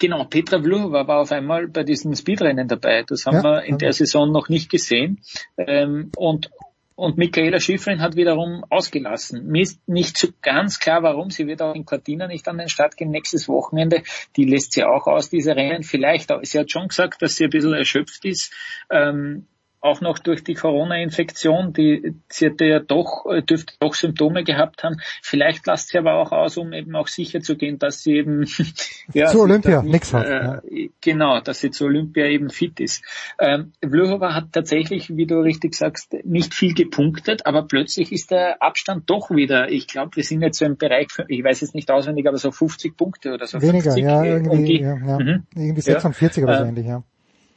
[0.00, 3.04] Genau, Petra Vlhova war auf einmal bei diesem Speedrennen dabei.
[3.06, 5.20] Das haben ja, wir in der Saison noch nicht gesehen.
[5.58, 6.50] Ähm, und
[6.96, 9.46] und Michaela Schifrin hat wiederum ausgelassen.
[9.46, 11.30] Mir ist nicht so ganz klar, warum.
[11.30, 14.02] Sie wird auch in Cortina nicht an den Start gehen nächstes Wochenende.
[14.36, 15.82] Die lässt sie auch aus, diese Rennen.
[15.82, 18.52] Vielleicht, sie hat schon gesagt, dass sie ein bisschen erschöpft ist.
[18.90, 19.46] Ähm,
[19.80, 24.84] auch noch durch die Corona-Infektion, die sie hatte ja doch, äh, dürfte doch Symptome gehabt
[24.84, 24.96] haben.
[25.22, 28.44] Vielleicht lasst sie aber auch aus, um eben auch sicher zu gehen, dass sie eben
[29.14, 30.26] ja, zu Olympia nichts hat.
[30.26, 33.02] Äh, genau, dass sie zu Olympia eben fit ist.
[33.38, 38.62] Ähm, Vlhova hat tatsächlich, wie du richtig sagst, nicht viel gepunktet, aber plötzlich ist der
[38.62, 41.90] Abstand doch wieder, ich glaube, wir sind jetzt so im Bereich, ich weiß es nicht
[41.90, 43.62] auswendig, aber so 50 Punkte oder so.
[43.62, 45.18] Weniger, 50, ja, irgendwie, um die, ja, ja.
[45.18, 45.46] Mhm.
[45.54, 47.02] irgendwie 46 ja, wahrscheinlich, ja.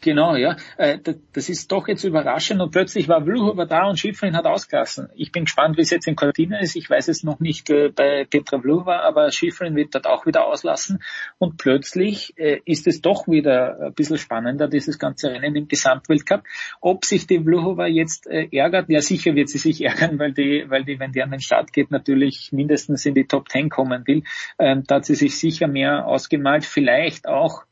[0.03, 0.57] Genau, ja.
[0.77, 0.99] Äh,
[1.31, 5.07] das ist doch jetzt überraschend und plötzlich war Vlhova da und Schifrin hat ausgelassen.
[5.15, 6.75] Ich bin gespannt, wie es jetzt in Cortina ist.
[6.75, 10.45] Ich weiß es noch nicht äh, bei Petra Vlhova, aber Schifrin wird dort auch wieder
[10.45, 11.01] auslassen
[11.37, 16.43] und plötzlich äh, ist es doch wieder ein bisschen spannender, dieses ganze Rennen im Gesamtweltcup.
[16.81, 20.83] Ob sich die Vlhova jetzt ärgert, ja sicher wird sie sich ärgern, weil die, weil
[20.83, 24.23] die, wenn die an den Start geht, natürlich mindestens in die Top Ten kommen will.
[24.59, 26.65] Ähm, da hat sie sich sicher mehr ausgemalt.
[26.65, 27.63] Vielleicht auch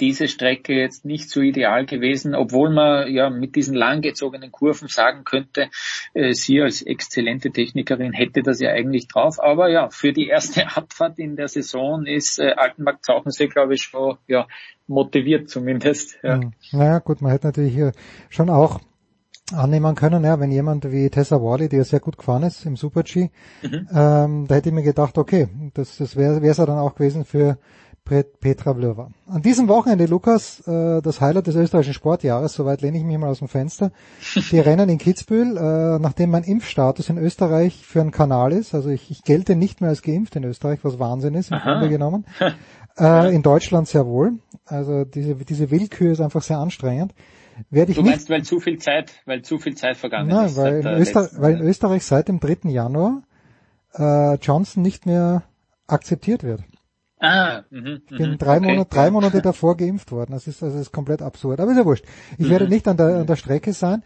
[0.00, 5.24] diese Strecke jetzt nicht so ideal gewesen, obwohl man ja mit diesen langgezogenen Kurven sagen
[5.24, 5.68] könnte,
[6.14, 9.40] äh, sie als exzellente Technikerin hätte das ja eigentlich drauf.
[9.40, 13.82] Aber ja, für die erste Abfahrt in der Saison ist äh, Altenmarkt Zauchensee, glaube ich,
[13.82, 14.46] schon ja,
[14.86, 16.18] motiviert zumindest.
[16.22, 16.40] Ja.
[16.72, 17.92] Naja gut, man hätte natürlich hier
[18.28, 18.80] schon auch
[19.52, 22.76] annehmen können, ja, wenn jemand wie Tessa Worley, die ja sehr gut gefahren ist im
[22.76, 23.30] Super-G,
[23.62, 23.88] mhm.
[23.94, 27.24] ähm, da hätte ich mir gedacht, okay, das, das wäre es ja dann auch gewesen
[27.24, 27.58] für
[28.06, 29.10] Petra Vlhova.
[29.26, 33.28] An diesem Wochenende, Lukas, äh, das Highlight des österreichischen Sportjahres, soweit lehne ich mich mal
[33.28, 33.90] aus dem Fenster,
[34.50, 38.88] die Rennen in Kitzbühel, äh, nachdem mein Impfstatus in Österreich für einen Kanal ist, also
[38.90, 42.24] ich, ich gelte nicht mehr als geimpft in Österreich, was Wahnsinn ist, im Grunde genommen,
[42.98, 44.38] äh, in Deutschland sehr wohl.
[44.64, 47.12] Also diese, diese Willkür ist einfach sehr anstrengend.
[47.70, 50.46] Werde ich du meinst, nicht, weil zu viel Zeit, weil zu viel Zeit vergangen nein,
[50.46, 50.56] ist?
[50.56, 52.68] Weil, in Öster weil in Österreich seit dem 3.
[52.70, 53.22] Januar
[53.94, 55.42] äh, Johnson nicht mehr
[55.86, 56.60] akzeptiert wird.
[57.18, 58.66] Ah, mh, ich bin drei, okay.
[58.66, 60.32] Monate, drei Monate davor geimpft worden.
[60.32, 61.60] Das ist, das ist komplett absurd.
[61.60, 62.04] Aber ist ja wurscht.
[62.38, 62.50] Ich mhm.
[62.50, 64.02] werde nicht an der, an der Strecke sein.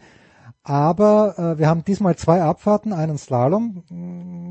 [0.63, 3.83] Aber äh, wir haben diesmal zwei Abfahrten, einen Slalom.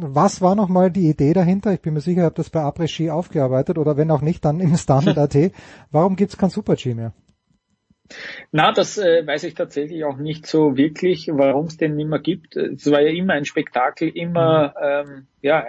[0.02, 1.72] Was war nochmal die Idee dahinter?
[1.72, 4.60] Ich bin mir sicher, ihr habt das bei Après-Ski aufgearbeitet oder wenn auch nicht, dann
[4.60, 5.52] im Standard.at.
[5.90, 7.12] Warum gibt's kein Super-G mehr?
[8.50, 12.18] Na, das äh, weiß ich tatsächlich auch nicht so wirklich, warum es den nicht mehr
[12.18, 12.56] gibt.
[12.56, 14.74] Es war ja immer ein Spektakel, immer
[15.06, 15.10] mhm.
[15.12, 15.64] ähm, ja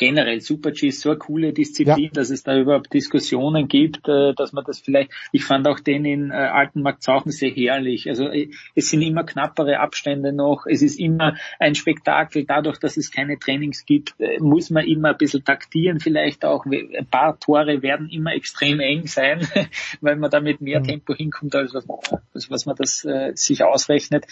[0.00, 2.10] generell Super-G ist so eine coole Disziplin, ja.
[2.12, 6.06] dass es da überhaupt Diskussionen gibt, äh, dass man das vielleicht, ich fand auch den
[6.06, 8.08] in äh, Altenmarkt-Zauchen sehr herrlich.
[8.08, 12.96] Also äh, es sind immer knappere Abstände noch, es ist immer ein Spektakel, dadurch, dass
[12.96, 16.64] es keine Trainings gibt, muss man immer ein bisschen taktieren vielleicht auch.
[16.64, 19.46] Ein paar Tore werden immer extrem eng sein,
[20.00, 20.84] weil man da mit mehr mhm.
[20.84, 21.86] Tempo hinkommt, als was,
[22.32, 24.24] als was man das äh, sich ausrechnet.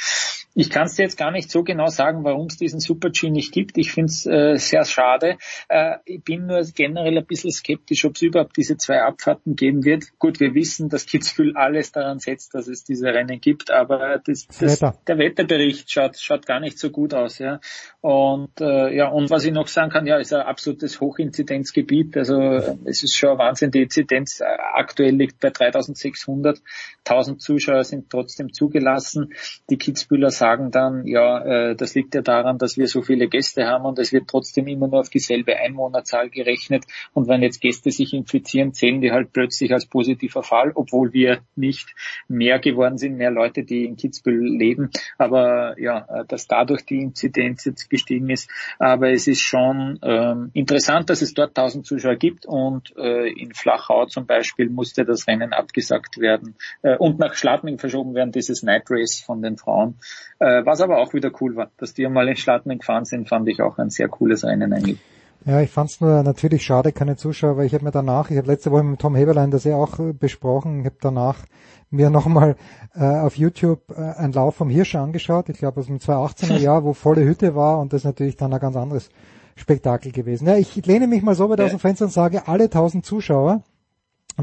[0.55, 3.53] Ich kann es dir jetzt gar nicht so genau sagen, warum es diesen Super-G nicht
[3.53, 3.77] gibt.
[3.77, 5.37] Ich finde es äh, sehr schade.
[5.69, 9.85] Äh, ich bin nur generell ein bisschen skeptisch, ob es überhaupt diese zwei Abfahrten geben
[9.85, 10.19] wird.
[10.19, 14.47] Gut, wir wissen, dass Kitzbühel alles daran setzt, dass es diese Rennen gibt, aber das,
[14.59, 17.39] das, der Wetterbericht schaut, schaut gar nicht so gut aus.
[17.39, 17.61] Ja.
[18.01, 22.17] Und äh, ja, und was ich noch sagen kann, ja, ist ein absolutes Hochinzidenzgebiet.
[22.17, 22.41] Also
[22.85, 23.73] es ist schon ein Wahnsinn.
[23.73, 26.63] Die Inzidenz äh, aktuell liegt bei 3600.
[27.05, 29.35] 1000 Zuschauer sind trotzdem zugelassen.
[29.69, 33.67] Die Kitzbühler sagen dann, ja, äh, das liegt ja daran, dass wir so viele Gäste
[33.67, 36.85] haben und es wird trotzdem immer nur auf dieselbe Einwohnerzahl gerechnet.
[37.15, 41.41] Und wenn jetzt Gäste sich infizieren, zählen die halt plötzlich als positiver Fall, obwohl wir
[41.57, 41.97] nicht
[42.29, 44.91] mehr geworden sind, mehr Leute, die in Kitzbühel leben.
[45.17, 48.51] Aber ja, dass dadurch die Inzidenz jetzt gestiegen ist.
[48.79, 53.55] Aber es ist schon ähm, interessant, dass es dort 1000 Zuschauer gibt und äh, in
[53.55, 58.63] Flachau zum Beispiel musste das Rennen abgesagt werden äh, und nach Schladming verschoben werden, dieses
[58.63, 59.97] Night Race von den Frauen.
[60.39, 63.49] Äh, was aber auch wieder cool war, dass die einmal in Schladming gefahren sind, fand
[63.49, 64.99] ich auch ein sehr cooles Rennen eigentlich.
[65.45, 68.37] Ja, ich fand es nur natürlich schade, keine Zuschauer, weil ich habe mir danach, ich
[68.37, 71.47] habe letzte Woche mit Tom Heberlein das ja auch äh, besprochen, ich habe danach
[71.91, 72.57] mir nochmal
[72.95, 76.85] äh, auf YouTube äh, einen Lauf vom Hirsch angeschaut, ich glaube aus dem 2018er Jahr,
[76.85, 79.11] wo volle Hütte war und das ist natürlich dann ein ganz anderes
[79.55, 80.47] Spektakel gewesen.
[80.47, 81.67] Ja, ich lehne mich mal so weit ja.
[81.67, 83.63] aus dem Fenster und sage, alle 1000 Zuschauer,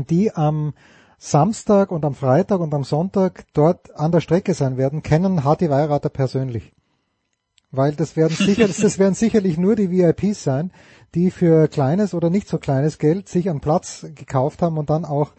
[0.09, 0.74] die am
[1.17, 5.69] Samstag und am Freitag und am Sonntag dort an der Strecke sein werden, kennen Harti
[5.69, 6.74] Weirater persönlich
[7.77, 10.71] weil das werden sicher, das werden sicherlich nur die VIPs sein,
[11.13, 15.05] die für kleines oder nicht so kleines Geld sich einen Platz gekauft haben und dann
[15.05, 15.31] auch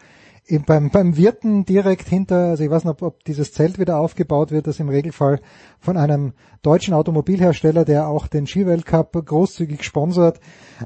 [0.47, 4.51] eben beim, beim Wirten direkt hinter, also ich weiß nicht, ob dieses Zelt wieder aufgebaut
[4.51, 5.39] wird, das im Regelfall
[5.79, 10.39] von einem deutschen Automobilhersteller, der auch den Skiweltcup großzügig sponsert,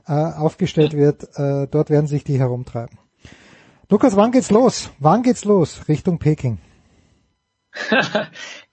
[0.07, 1.23] äh, aufgestellt wird.
[1.35, 2.97] Äh, dort werden sich die herumtreiben.
[3.89, 4.89] Lukas, wann geht's los?
[4.99, 6.57] Wann geht's los Richtung Peking?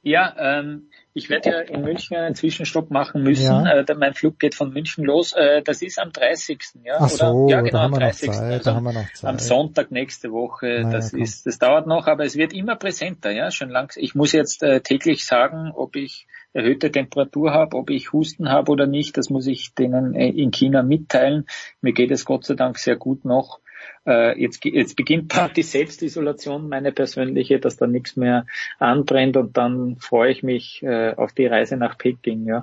[0.03, 3.65] ja, ähm, ich werde ja in München einen Zwischenstopp machen müssen.
[3.65, 3.81] Ja.
[3.81, 5.33] Äh, mein Flug geht von München los.
[5.33, 6.61] Äh, das ist am 30.
[6.85, 7.57] Ja, Ach so, oder?
[7.57, 8.31] Ja, genau, am 30.
[8.31, 10.67] Zeit, also am Sonntag nächste Woche.
[10.67, 11.23] Naja, das komm.
[11.23, 13.93] ist, das dauert noch, aber es wird immer präsenter, ja, schon lang.
[13.97, 18.71] Ich muss jetzt äh, täglich sagen, ob ich erhöhte Temperatur habe, ob ich Husten habe
[18.71, 19.17] oder nicht.
[19.17, 21.47] Das muss ich denen äh, in China mitteilen.
[21.81, 23.61] Mir geht es Gott sei Dank sehr gut noch
[24.09, 28.47] äh, jetzt, jetzt beginnt da die Selbstisolation, meine persönliche, dass da nichts mehr
[28.79, 32.47] anbrennt und dann freue ich mich äh, auf die Reise nach Peking.
[32.47, 32.63] Ja.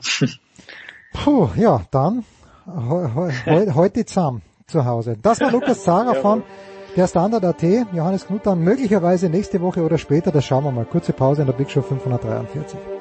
[1.13, 2.25] Puh, ja, dann
[2.65, 5.17] he he heute zusammen zu Hause.
[5.21, 6.43] Das war Lukas Zara von
[6.95, 10.85] der Standard.at, Johannes Knut dann möglicherweise nächste Woche oder später, das schauen wir mal.
[10.85, 12.94] Kurze Pause in der Big Show 543.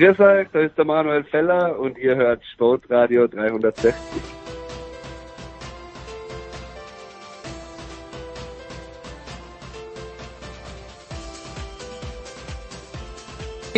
[0.00, 3.92] Grüß euch, da ist der Manuel Feller und ihr hört Sportradio 360.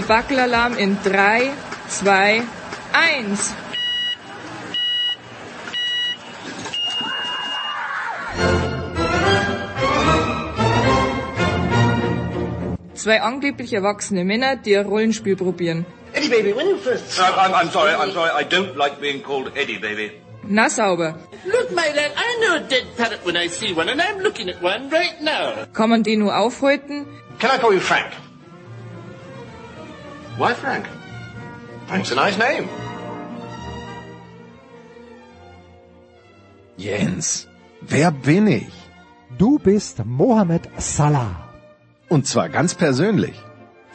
[0.07, 1.51] Wackelalarm in 3,
[1.89, 2.43] 2,
[2.93, 3.57] 1.
[12.95, 15.85] Zwei angeblich erwachsene Männer, die ein Rollenspiel probieren.
[16.15, 17.19] Eddie, baby, when you first...
[17.21, 18.31] I'm, I'm sorry, I'm sorry.
[18.31, 20.21] I don't like being called Eddie, baby.
[20.45, 21.15] Na sauber.
[21.47, 24.49] Look, my lad, I know a dead parrot when I see one, and I'm looking
[24.49, 25.67] at one right now.
[25.73, 27.07] Kann man die nur aufhalten?
[27.39, 28.13] Can I call you Frank?
[30.37, 30.87] Why Frank?
[31.87, 32.69] Frank's a nice name.
[36.77, 37.47] Jens,
[37.81, 38.73] wer bin ich?
[39.39, 41.49] Du bist Mohamed Salah.
[42.09, 43.35] Und zwar ganz persönlich.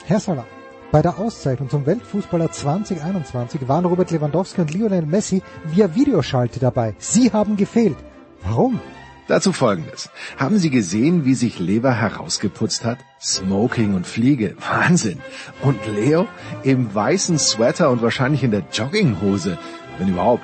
[0.06, 0.46] Herr Salah,
[0.92, 6.96] bei der Auszeichnung zum Weltfußballer 2021 waren Robert Lewandowski und Lionel Messi via Videoschalte dabei.
[6.98, 7.98] Sie haben gefehlt.
[8.44, 8.80] Warum?
[9.28, 10.10] Dazu folgendes.
[10.38, 13.00] Haben Sie gesehen, wie sich Lever herausgeputzt hat?
[13.22, 14.56] Smoking und Fliege.
[14.70, 15.20] Wahnsinn.
[15.62, 16.28] Und Leo
[16.64, 19.58] im weißen Sweater und wahrscheinlich in der Jogginghose.
[19.98, 20.44] Wenn überhaupt.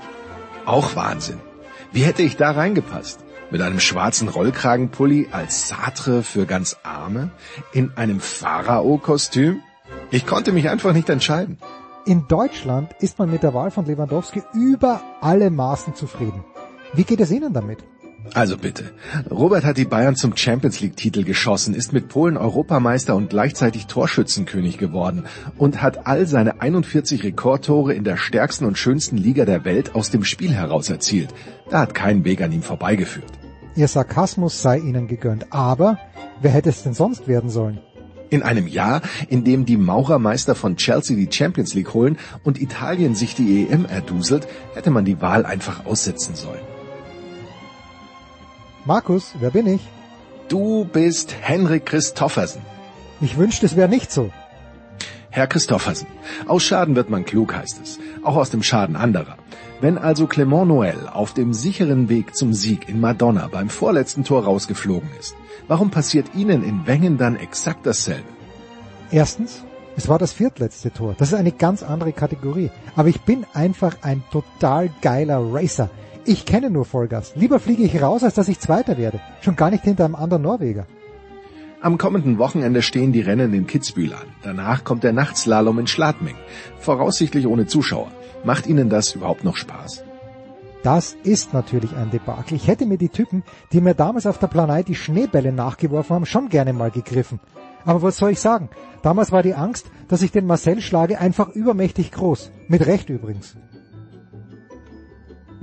[0.66, 1.40] Auch Wahnsinn.
[1.94, 3.20] Wie hätte ich da reingepasst?
[3.52, 7.32] Mit einem schwarzen Rollkragenpulli als Sartre für ganz Arme?
[7.72, 9.62] In einem Pharao-Kostüm?
[10.12, 11.58] Ich konnte mich einfach nicht entscheiden.
[12.06, 16.44] In Deutschland ist man mit der Wahl von Lewandowski über alle Maßen zufrieden.
[16.94, 17.80] Wie geht es Ihnen damit?
[18.34, 18.92] Also bitte.
[19.30, 23.88] Robert hat die Bayern zum Champions League Titel geschossen, ist mit Polen Europameister und gleichzeitig
[23.88, 25.26] Torschützenkönig geworden
[25.58, 30.10] und hat all seine 41 Rekordtore in der stärksten und schönsten Liga der Welt aus
[30.10, 31.34] dem Spiel heraus erzielt.
[31.70, 33.32] Da hat kein Weg an ihm vorbeigeführt.
[33.76, 35.98] Ihr Sarkasmus sei Ihnen gegönnt, aber
[36.42, 37.80] wer hätte es denn sonst werden sollen?
[38.34, 43.14] In einem Jahr, in dem die Maurermeister von Chelsea die Champions League holen und Italien
[43.14, 46.66] sich die EM erduselt, hätte man die Wahl einfach aussetzen sollen.
[48.86, 49.82] Markus, wer bin ich?
[50.50, 52.64] Du bist Henrik Christoffersen.
[53.22, 54.32] Ich wünschte, es wäre nicht so.
[55.30, 56.08] Herr Christoffersen,
[56.48, 58.00] aus Schaden wird man klug, heißt es.
[58.24, 59.38] Auch aus dem Schaden anderer.
[59.80, 64.46] Wenn also Clement Noël auf dem sicheren Weg zum Sieg in Madonna beim vorletzten Tor
[64.46, 65.36] rausgeflogen ist,
[65.68, 68.28] warum passiert Ihnen in Wengen dann exakt dasselbe?
[69.12, 69.64] Erstens,
[69.96, 71.16] es war das viertletzte Tor.
[71.18, 72.72] Das ist eine ganz andere Kategorie.
[72.96, 75.90] Aber ich bin einfach ein total geiler Racer.
[76.26, 77.34] Ich kenne nur Vollgas.
[77.36, 79.20] Lieber fliege ich raus, als dass ich Zweiter werde.
[79.42, 80.88] Schon gar nicht hinter einem anderen Norweger.
[81.82, 84.28] Am kommenden Wochenende stehen die Rennen in Kitzbühel an.
[84.42, 86.36] Danach kommt der Nachtslalom in Schladming.
[86.80, 88.10] Voraussichtlich ohne Zuschauer.
[88.46, 90.04] Macht Ihnen das überhaupt noch Spaß?
[90.84, 92.58] Das ist natürlich ein Debakel.
[92.58, 96.26] Ich hätte mir die Typen, die mir damals auf der Planei die Schneebälle nachgeworfen haben,
[96.26, 97.40] schon gerne mal gegriffen.
[97.86, 98.70] Aber was soll ich sagen?
[99.02, 102.52] Damals war die Angst, dass ich den Marcel schlage, einfach übermächtig groß.
[102.68, 103.56] Mit Recht übrigens.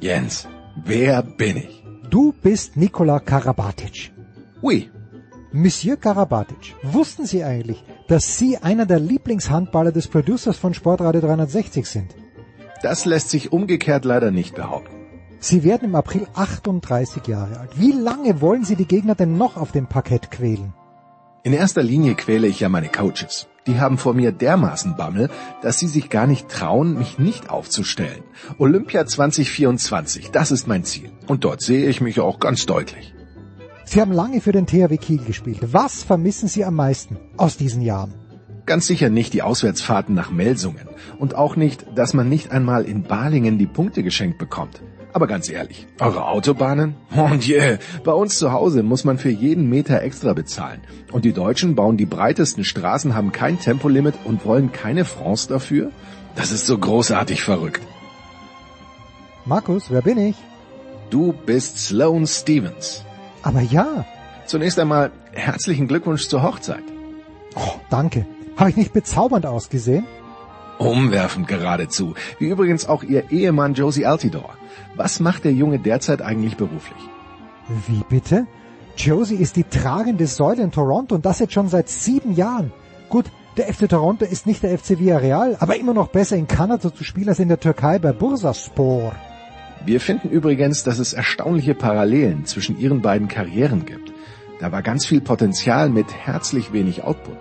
[0.00, 0.49] Jens,
[0.84, 1.84] wer bin ich?
[2.08, 4.12] Du bist Nikola Karabatic.
[4.62, 4.90] Oui.
[5.52, 11.86] Monsieur Karabatic, wussten Sie eigentlich, dass Sie einer der Lieblingshandballer des Producers von Sportradio 360
[11.86, 12.15] sind?
[12.82, 15.00] Das lässt sich umgekehrt leider nicht behaupten.
[15.43, 17.70] Sie werden im April 38 Jahre alt.
[17.81, 20.75] Wie lange wollen Sie die Gegner denn noch auf dem Parkett quälen?
[21.43, 23.49] In erster Linie quäle ich ja meine Coaches.
[23.67, 25.31] Die haben vor mir dermaßen Bammel,
[25.62, 28.23] dass sie sich gar nicht trauen, mich nicht aufzustellen.
[28.59, 31.10] Olympia 2024, das ist mein Ziel.
[31.27, 33.15] Und dort sehe ich mich auch ganz deutlich.
[33.86, 35.73] Sie haben lange für den THW Kiel gespielt.
[35.73, 38.15] Was vermissen Sie am meisten aus diesen Jahren?
[38.67, 40.86] Ganz sicher nicht die Auswärtsfahrten nach Melsungen
[41.19, 44.83] und auch nicht, dass man nicht einmal in Balingen die Punkte geschenkt bekommt.
[45.12, 46.94] Aber ganz ehrlich, eure Autobahnen?
[47.10, 50.82] Mon Dieu, bei uns zu Hause muss man für jeden Meter extra bezahlen.
[51.10, 55.90] Und die Deutschen bauen die breitesten Straßen, haben kein Tempolimit und wollen keine France dafür?
[56.36, 57.82] Das ist so großartig verrückt.
[59.44, 60.36] Markus, wer bin ich?
[61.10, 63.05] Du bist Sloane Stevens.
[63.42, 64.05] Aber ja.
[64.47, 66.84] Zunächst einmal herzlichen Glückwunsch zur Hochzeit.
[67.56, 68.26] Oh, danke.
[68.56, 70.05] Habe ich nicht bezaubernd ausgesehen?
[70.78, 72.14] Umwerfend geradezu.
[72.39, 74.59] Wie übrigens auch ihr Ehemann Josie Altidore.
[74.97, 77.02] Was macht der Junge derzeit eigentlich beruflich?
[77.86, 78.47] Wie bitte?
[78.97, 82.73] Josie ist die tragende Säule in Toronto und das jetzt schon seit sieben Jahren.
[83.09, 86.93] Gut, der FC Toronto ist nicht der FC Villarreal, aber immer noch besser in Kanada
[86.93, 89.12] zu spielen als in der Türkei bei Bursaspor.
[89.85, 94.12] Wir finden übrigens, dass es erstaunliche Parallelen zwischen ihren beiden Karrieren gibt.
[94.60, 97.39] Da war ganz viel Potenzial mit herzlich wenig Output.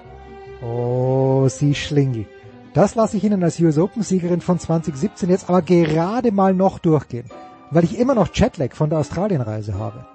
[0.64, 2.26] Oh, Sie Schlingel.
[2.74, 6.78] Das lasse ich Ihnen als US Open Siegerin von 2017 jetzt aber gerade mal noch
[6.78, 7.26] durchgehen,
[7.72, 10.06] weil ich immer noch Jetlag von der Australienreise habe.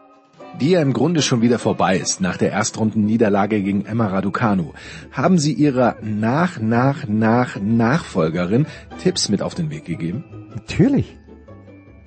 [0.61, 4.73] Die ja im Grunde schon wieder vorbei ist nach der Erstrundenniederlage gegen Emma Raducanu.
[5.11, 8.67] Haben Sie Ihrer nach, nach, nach Nachfolgerin
[9.03, 10.23] Tipps mit auf den Weg gegeben?
[10.55, 11.19] Natürlich.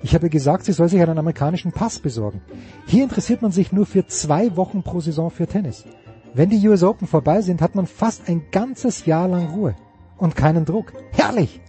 [0.02, 2.40] Ich habe gesagt, sie soll sich einen amerikanischen Pass besorgen.
[2.86, 5.84] Hier interessiert man sich nur für zwei Wochen pro Saison für Tennis.
[6.32, 9.74] Wenn die US Open vorbei sind, hat man fast ein ganzes Jahr lang Ruhe
[10.18, 10.92] und keinen Druck.
[11.12, 11.60] Herrlich!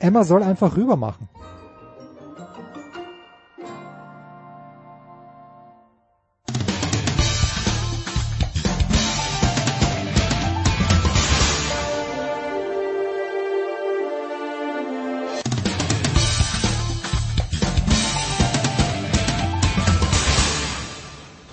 [0.00, 1.28] Emma soll einfach rüber machen.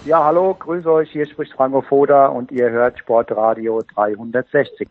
[0.06, 4.88] Ja, hallo, grüß euch, hier spricht Franco Foda und ihr hört Sportradio 360.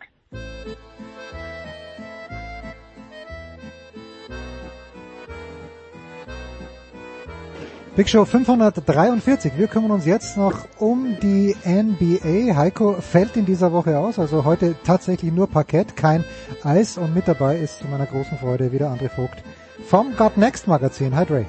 [7.97, 9.53] Big Show 543.
[9.57, 12.57] Wir kümmern uns jetzt noch um die NBA.
[12.57, 16.25] Heiko fällt in dieser Woche aus, also heute tatsächlich nur Parkett, kein
[16.65, 19.45] Eis und mit dabei ist zu meiner großen Freude wieder André Vogt
[19.87, 21.15] vom God Next Magazin.
[21.15, 21.45] Hi Dre.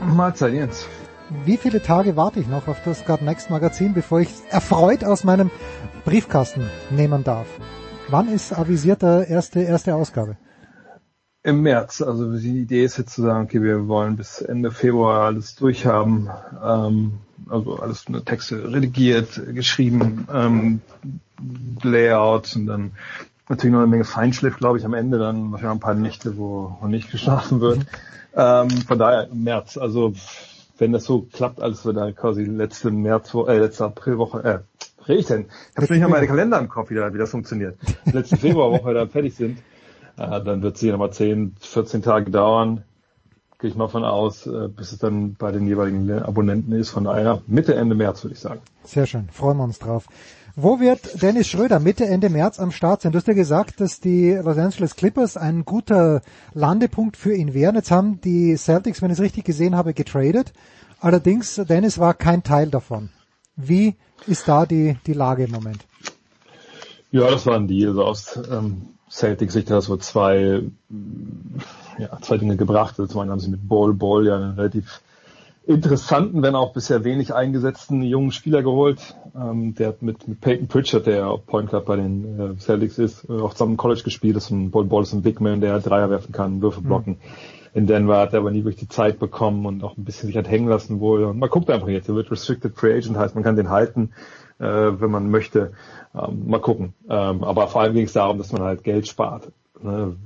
[0.00, 0.86] Mahlzeit Jens.
[1.44, 5.22] Wie viele Tage warte ich noch auf das God Next Magazin, bevor ich erfreut aus
[5.22, 5.50] meinem
[6.06, 7.46] Briefkasten nehmen darf?
[8.08, 10.38] Wann ist avisierte erste, erste Ausgabe?
[11.44, 12.02] Im März.
[12.02, 16.30] Also die Idee ist jetzt zu sagen, okay, wir wollen bis Ende Februar alles durchhaben.
[16.64, 17.14] Ähm,
[17.48, 20.80] also alles eine Texte redigiert, geschrieben, ähm,
[21.82, 22.92] Layouts und dann
[23.48, 26.78] natürlich noch eine Menge Feinschliff, glaube ich, am Ende dann wahrscheinlich ein paar Nächte, wo,
[26.80, 27.80] wo nicht geschlafen wird.
[28.36, 29.76] Ähm, von daher im März.
[29.76, 30.14] Also
[30.78, 34.58] wenn das so klappt, alles wird dann quasi letzte März, äh, letzte Aprilwoche, äh,
[35.08, 35.46] rede ich denn?
[35.72, 37.76] Ich habe nicht mal meine Kalender im Kopf, wie, da, wie das funktioniert.
[38.04, 39.58] Letzte Februarwoche da fertig sind
[40.16, 42.84] äh, dann wird es hier nochmal 10, 14 Tage dauern,
[43.58, 46.90] gehe ich mal von aus, äh, bis es dann bei den jeweiligen Abonnenten ist.
[46.90, 48.60] Von daher Mitte, Ende März würde ich sagen.
[48.84, 50.06] Sehr schön, freuen wir uns drauf.
[50.54, 53.12] Wo wird Dennis Schröder Mitte, Ende März am Start sein?
[53.12, 56.20] Du hast ja gesagt, dass die Los Angeles Clippers ein guter
[56.52, 57.74] Landepunkt für ihn wären.
[57.74, 60.52] Jetzt haben die Celtics, wenn ich es richtig gesehen habe, getradet.
[61.00, 63.08] Allerdings, Dennis war kein Teil davon.
[63.56, 65.86] Wie ist da die, die Lage im Moment?
[67.12, 67.88] Ja, das war ein Deal.
[67.90, 70.62] Also aus ähm, Celtic-Sicht hat so zwei,
[71.98, 72.98] ja, zwei Dinge gebracht.
[72.98, 75.02] Also zum einen haben sie mit Ball Ball ja einen relativ
[75.66, 79.14] interessanten, wenn auch bisher wenig eingesetzten jungen Spieler geholt.
[79.36, 83.28] Ähm, der hat mit, mit Peyton Pritchard, der Point Guard bei den äh, Celtics ist,
[83.28, 84.34] äh, auch zusammen im College gespielt.
[84.34, 87.12] Das ist ein Ball Ball ist ein Big Man, der Dreier werfen kann, Würfe blocken.
[87.12, 87.74] Mhm.
[87.74, 90.36] In Denver hat er aber nie wirklich die Zeit bekommen und auch ein bisschen sich
[90.36, 91.24] hat hängen lassen wohl.
[91.24, 94.10] Und man guckt einfach jetzt, er wird Restricted Free Agent, heißt man kann den halten,
[94.58, 95.72] äh, wenn man möchte.
[96.14, 96.94] Ähm, mal gucken.
[97.08, 99.50] Ähm, aber vor allem ging es darum, dass man halt Geld spart.
[99.80, 100.16] Ne?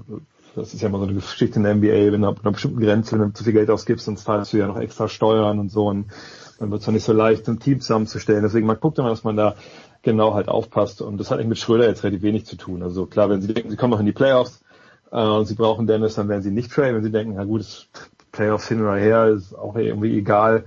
[0.55, 2.81] Das ist ja immer so eine Geschichte in der NBA, wenn du ab einer bestimmten
[2.81, 5.70] Grenze, wenn du zu viel Geld ausgibst, dann zahlst du ja noch extra Steuern und
[5.70, 6.06] so und
[6.58, 8.42] dann wird es nicht so leicht, ein Team zusammenzustellen.
[8.42, 9.55] Deswegen man guckt immer, dass man da
[10.02, 11.02] genau halt aufpasst.
[11.02, 12.82] Und das hat eigentlich mit Schröder jetzt relativ wenig zu tun.
[12.82, 14.62] Also klar, wenn sie denken, sie kommen noch in die Playoffs
[15.12, 16.94] äh, und sie brauchen Dennis, dann werden sie nicht traden.
[16.94, 17.89] Wenn sie denken, na gut, das
[18.32, 20.65] Playoffs hin oder her ist auch irgendwie egal,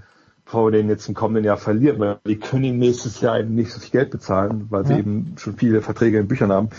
[0.54, 3.72] wir den jetzt im kommenden Jahr verlieren, weil die können ihm nächstes Jahr eben nicht
[3.72, 6.70] so viel Geld bezahlen, weil sie eben schon viele Verträge in Büchern haben.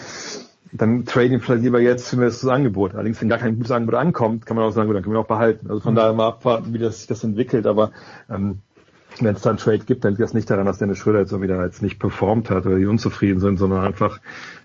[0.73, 2.95] Dann trade ihn vielleicht lieber jetzt für das Angebot.
[2.95, 5.21] Allerdings, wenn gar kein gutes Angebot ankommt, kann man auch sagen, gut, dann können wir
[5.21, 5.69] auch behalten.
[5.69, 5.97] Also von mhm.
[5.97, 7.91] daher mal abwarten, wie das sich das entwickelt, aber
[8.29, 8.61] ähm,
[9.19, 11.43] wenn es dann Trade gibt, dann liegt das nicht daran, dass Dennis Schröder jetzt so
[11.43, 14.21] wieder jetzt nicht performt hat oder die unzufrieden sind, sondern einfach,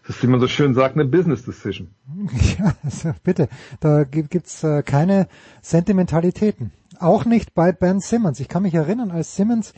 [0.06, 1.90] das ist, wie man so schön sagt, eine Business Decision.
[2.59, 5.27] Ja, also bitte, da gibt's äh, keine
[5.61, 6.72] Sentimentalitäten.
[6.99, 8.40] Auch nicht bei Ben Simmons.
[8.40, 9.74] Ich kann mich erinnern, als Simmons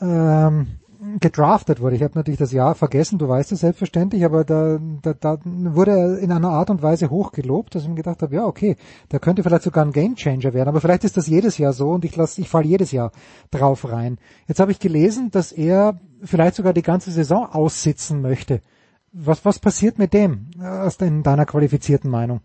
[0.00, 0.78] ähm,
[1.20, 1.96] gedraftet wurde.
[1.96, 5.90] Ich habe natürlich das Jahr vergessen, du weißt es selbstverständlich, aber da, da, da wurde
[5.90, 8.76] er in einer Art und Weise hochgelobt, dass ich mir gedacht habe, ja okay,
[9.12, 12.04] der könnte vielleicht sogar ein Gamechanger werden, aber vielleicht ist das jedes Jahr so und
[12.04, 13.12] ich lass, ich falle jedes Jahr
[13.50, 14.18] drauf rein.
[14.46, 18.60] Jetzt habe ich gelesen, dass er vielleicht sogar die ganze Saison aussitzen möchte.
[19.12, 22.40] Was, was passiert mit dem aus in deiner qualifizierten Meinung?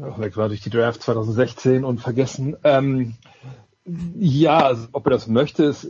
[0.00, 2.56] Weg war durch die Draft 2016 und vergessen.
[2.64, 3.14] Ähm,
[4.18, 5.88] ja, also, ob er das möchte, ist,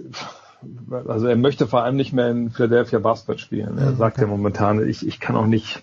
[1.07, 3.79] also er möchte vor allem nicht mehr in Philadelphia Basketball spielen.
[3.79, 5.83] Er sagt ja momentan, ich, ich kann auch nicht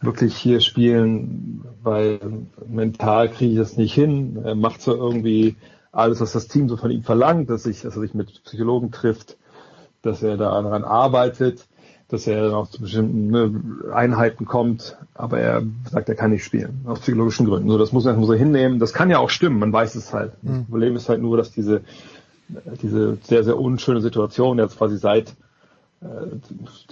[0.00, 2.18] wirklich hier spielen, weil
[2.66, 4.40] mental kriege ich das nicht hin.
[4.44, 5.56] Er macht so irgendwie
[5.92, 8.90] alles, was das Team so von ihm verlangt, dass, ich, dass er sich mit Psychologen
[8.90, 9.36] trifft,
[10.02, 11.66] dass er daran arbeitet
[12.12, 16.44] dass er dann auch zu bestimmten ne, Einheiten kommt, aber er sagt, er kann nicht
[16.44, 17.70] spielen, aus psychologischen Gründen.
[17.70, 18.78] So, das muss, das muss er hinnehmen.
[18.78, 20.32] Das kann ja auch stimmen, man weiß es halt.
[20.42, 20.66] Das mhm.
[20.66, 21.80] Problem ist halt nur, dass diese,
[22.82, 25.30] diese sehr, sehr unschöne Situation jetzt quasi seit
[26.02, 26.04] äh,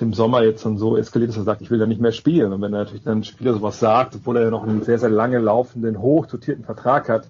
[0.01, 2.55] dem Sommer jetzt dann so eskaliert, dass er sagt, ich will da nicht mehr spielen.
[2.55, 4.99] Und wenn er natürlich dann ein Spieler sowas sagt, obwohl er ja noch einen sehr,
[4.99, 7.29] sehr lange laufenden, hochdotierten Vertrag hat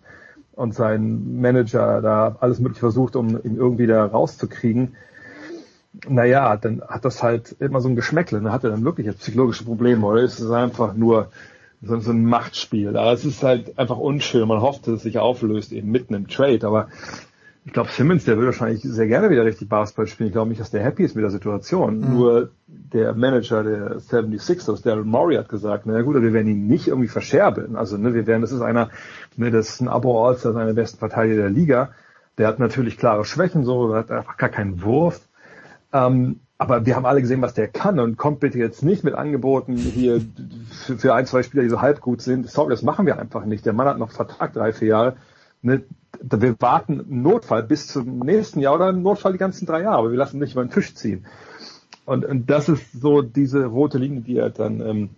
[0.53, 4.95] und sein Manager da alles mögliche versucht, um ihn irgendwie da rauszukriegen,
[6.09, 8.41] naja, dann hat das halt immer so ein Geschmäckle.
[8.41, 11.31] Dann hat er dann wirklich jetzt psychologische Probleme oder ist es einfach nur
[11.83, 12.97] so, so ein Machtspiel.
[12.97, 14.47] Aber es ist halt einfach unschön.
[14.47, 16.67] Man hofft, dass es sich auflöst eben mitten im Trade.
[16.67, 16.89] Aber
[17.65, 20.29] ich glaube, Simmons, der will wahrscheinlich sehr gerne wieder richtig Basketball spielen.
[20.29, 22.01] Ich glaube nicht, dass der happy ist mit der Situation.
[22.01, 22.15] Mhm.
[22.15, 26.89] Nur der Manager der 76ers, Daryl Morey, hat gesagt, na gut, wir werden ihn nicht
[26.89, 27.77] irgendwie verscherbeln.
[27.77, 28.91] Also, ne, wir werden, das ist einer,
[29.37, 31.91] ne, das ist ein Abo All-Star, einer der besten Verteidiger der Liga.
[32.39, 35.21] Der hat natürlich klare Schwächen, so, hat einfach gar keinen Wurf.
[35.93, 39.15] Ähm, aber wir haben alle gesehen, was der kann und kommt bitte jetzt nicht mit
[39.15, 40.21] Angeboten hier
[40.71, 42.51] für, für ein, zwei Spieler, die so halb gut sind.
[42.51, 43.65] Sorry, das machen wir einfach nicht.
[43.65, 45.17] Der Mann hat noch Vertrag drei, vier Jahre.
[45.63, 45.83] Ne?
[46.23, 49.99] wir warten im Notfall bis zum nächsten Jahr oder im Notfall die ganzen drei Jahre,
[49.99, 51.27] aber wir lassen nicht über den Tisch ziehen.
[52.05, 55.11] Und, und das ist so diese rote Linie, die er dann ähm,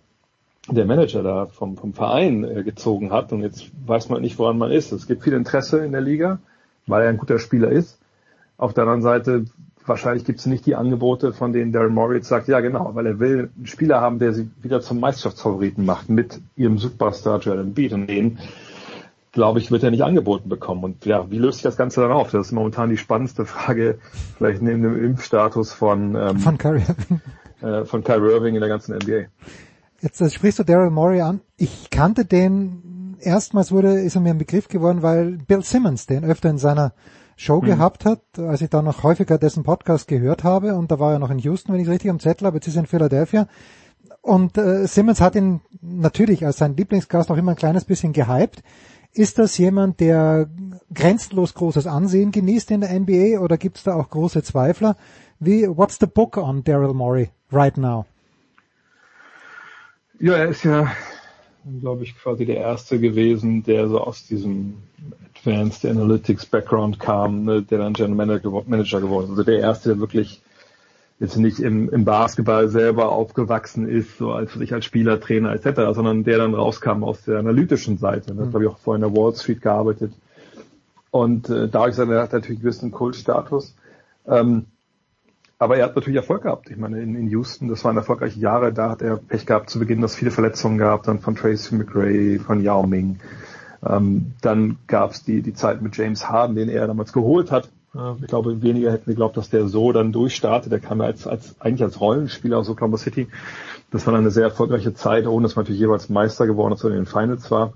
[0.69, 3.33] der Manager da vom, vom Verein äh, gezogen hat.
[3.33, 4.91] Und jetzt weiß man nicht, woran man ist.
[4.91, 6.39] Es gibt viel Interesse in der Liga,
[6.87, 7.99] weil er ein guter Spieler ist.
[8.57, 9.45] Auf der anderen Seite,
[9.85, 13.19] wahrscheinlich gibt es nicht die Angebote, von denen Darren Moritz sagt, ja genau, weil er
[13.19, 17.93] will einen Spieler haben, der sie wieder zum Meisterschaftsfavoriten macht mit ihrem Superstar Joel Embiid.
[17.93, 18.39] Und den,
[19.31, 20.83] glaube ich, wird er nicht angeboten bekommen.
[20.83, 22.31] Und ja, wie löst sich das Ganze dann auf?
[22.31, 23.99] Das ist momentan die spannendste Frage,
[24.37, 26.83] vielleicht neben dem Impfstatus von, ähm, Von Kyrie.
[27.61, 29.25] äh, von Kyrie Irving in der ganzen NBA.
[30.01, 31.39] Jetzt sprichst du Daryl Morey an.
[31.55, 36.25] Ich kannte den, erstmals wurde, ist er mir ein Begriff geworden, weil Bill Simmons den
[36.25, 36.93] öfter in seiner
[37.35, 37.65] Show Mhm.
[37.65, 41.19] gehabt hat, als ich dann noch häufiger dessen Podcast gehört habe und da war er
[41.19, 43.47] noch in Houston, wenn ich es richtig am Zettel habe, jetzt ist er in Philadelphia.
[44.21, 48.63] Und äh, Simmons hat ihn natürlich als sein Lieblingsgast auch immer ein kleines bisschen gehypt.
[49.13, 50.49] Ist das jemand, der
[50.93, 54.95] grenzenlos großes Ansehen genießt in der NBA oder gibt es da auch große Zweifler?
[55.39, 58.05] Wie, what's the book on Daryl Morey right now?
[60.19, 60.91] Ja, er ist ja,
[61.81, 64.77] glaube ich, quasi der Erste gewesen, der so aus diesem
[65.45, 69.29] Advanced Analytics Background kam, ne, der dann General Manager gewo- Manager geworden ist.
[69.31, 70.41] Also der Erste, der wirklich
[71.19, 75.93] jetzt nicht im, im Basketball selber aufgewachsen ist, so als ich als Spieler, Trainer etc.,
[75.93, 78.33] sondern der dann rauskam aus der analytischen Seite.
[78.33, 78.53] Ne, Mhm.
[78.53, 80.13] habe ich auch vorhin in der Wall Street gearbeitet.
[81.11, 83.75] Und äh, dadurch hat er hat natürlich einen gewissen Kultstatus.
[84.27, 84.65] Ähm,
[85.59, 86.69] aber er hat natürlich Erfolg gehabt.
[86.71, 89.79] Ich meine, in, in Houston, das waren erfolgreiche Jahre, da hat er Pech gehabt zu
[89.79, 93.19] Beginn, dass viele Verletzungen gab, dann von Tracy McGray, von Yao Ming.
[93.85, 97.69] Ähm, dann gab es die, die Zeit mit James Harden, den er damals geholt hat.
[97.95, 100.71] Äh, ich glaube, weniger hätten geglaubt, dass der so dann durchstartet.
[100.71, 103.27] Der kam ja als, als, eigentlich als Rollenspieler aus Oklahoma City.
[103.91, 106.83] Das war dann eine sehr erfolgreiche Zeit, ohne dass man natürlich jeweils Meister geworden ist
[106.83, 107.73] oder in den Finals war.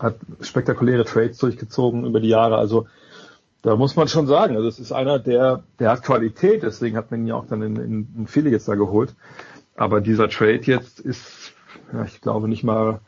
[0.00, 2.56] Hat spektakuläre Trades durchgezogen über die Jahre.
[2.56, 2.86] Also
[3.62, 7.10] da muss man schon sagen, also es ist einer, der, der hat Qualität, deswegen hat
[7.10, 9.14] man ihn ja auch dann in, in, in Philly jetzt da geholt.
[9.74, 11.52] Aber dieser Trade jetzt ist,
[11.92, 13.00] ja, ich glaube nicht mal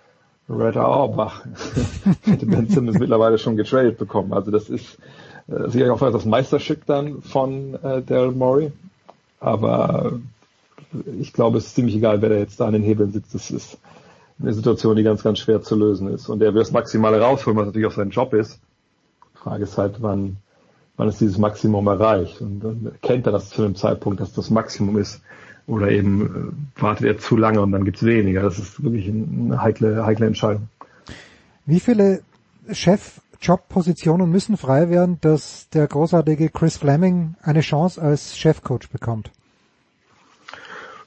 [0.48, 1.44] Red Auerbach
[2.22, 4.32] hätte Ben Simmons mittlerweile schon getradet bekommen.
[4.32, 4.98] Also das ist
[5.48, 8.72] äh, sicherlich auch das Meisterstück dann von äh, Daryl Morey.
[9.40, 10.12] Aber
[11.20, 13.34] ich glaube, es ist ziemlich egal, wer da jetzt da an den Hebeln sitzt.
[13.34, 13.78] Das ist
[14.40, 16.28] eine Situation, die ganz, ganz schwer zu lösen ist.
[16.28, 18.60] Und er will das Maximale rausholen, was natürlich auch sein Job ist.
[19.34, 20.36] Frage ist halt, wann,
[20.96, 22.40] wann ist dieses Maximum erreicht?
[22.40, 25.22] Und dann erkennt er das zu einem Zeitpunkt, dass das Maximum ist.
[25.66, 28.42] Oder eben äh, wartet er zu lange und dann gibt's weniger.
[28.42, 30.68] Das ist wirklich eine heikle, heikle Entscheidung.
[31.64, 32.22] Wie viele
[32.70, 39.30] Chefjobpositionen müssen frei werden, dass der großartige Chris Fleming eine Chance als Chefcoach bekommt?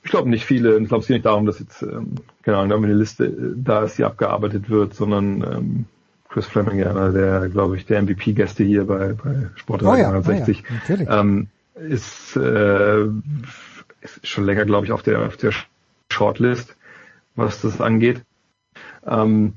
[0.04, 0.78] Ich glaube nicht viele.
[0.80, 3.98] Ich glaube es geht nicht darum, dass jetzt ähm, genau eine Liste äh, da ist,
[3.98, 5.86] die abgearbeitet wird, sondern ähm,
[6.30, 10.64] Chris Fleming, einer der, glaube ich, der MVP-Gäste hier bei, bei Sport Oh ja, 360,
[10.70, 13.08] oh ja, ähm, ist, äh,
[14.02, 15.54] ist schon länger, glaube ich, auf der auf der
[16.12, 16.76] Shortlist,
[17.36, 18.22] was das angeht.
[19.06, 19.54] Ähm,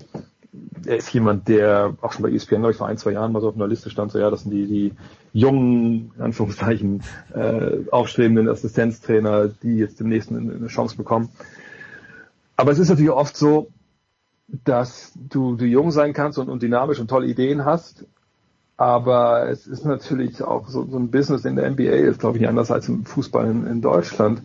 [0.84, 3.40] er ist jemand, der auch schon bei ESPN, glaube ich, vor ein, zwei Jahren mal
[3.40, 4.92] so auf einer Liste stand, so ja, das sind die, die
[5.32, 7.02] jungen, in Anführungszeichen,
[7.34, 11.30] äh, aufstrebenden Assistenztrainer, die jetzt demnächst eine, eine Chance bekommen.
[12.56, 13.70] Aber es ist natürlich oft so,
[14.64, 18.04] dass du, du jung sein kannst und, und dynamisch und tolle Ideen hast,
[18.76, 22.40] aber es ist natürlich auch so, so ein Business in der NBA, ist glaube ich
[22.40, 24.42] nicht anders als im Fußball in, in Deutschland.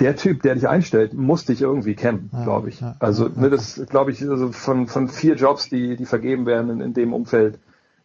[0.00, 2.80] Der Typ, der dich einstellt, muss dich irgendwie kennen, Ja, glaube ich.
[2.80, 6.46] ja, also ja, ne, das glaube ich, also von, von vier Jobs, die, die vergeben
[6.46, 7.58] werden in, in dem Umfeld,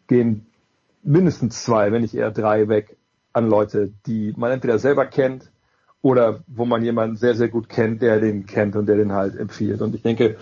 [0.06, 0.46] gehen
[1.02, 2.96] mindestens zwei, wenn nicht eher drei weg
[3.32, 5.50] an Leute, die man entweder selber kennt
[6.02, 9.34] oder wo man jemanden sehr, sehr gut kennt, der den kennt und der den halt
[9.36, 9.80] empfiehlt.
[9.80, 10.36] Und ich denke,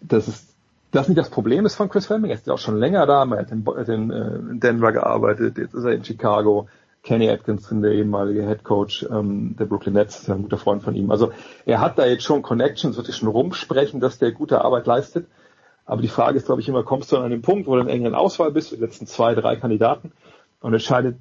[0.00, 0.51] das ist
[0.92, 2.30] das nicht das Problem ist von Chris Fleming.
[2.30, 5.74] Er ist ja auch schon länger da, er hat in, äh, in Denver gearbeitet, jetzt
[5.74, 6.68] ist er in Chicago.
[7.02, 10.94] Kenny Atkinson, der ehemalige Head Coach ähm, der Brooklyn Nets, ist ein guter Freund von
[10.94, 11.10] ihm.
[11.10, 11.32] Also
[11.66, 15.26] er hat da jetzt schon Connections, wird sich schon rumsprechen, dass der gute Arbeit leistet.
[15.84, 17.88] Aber die Frage ist, glaube ich, immer, kommst du an den Punkt, wo du in
[17.88, 20.12] engeren Auswahl bist, die letzten zwei, drei Kandidaten,
[20.60, 21.16] und entscheidet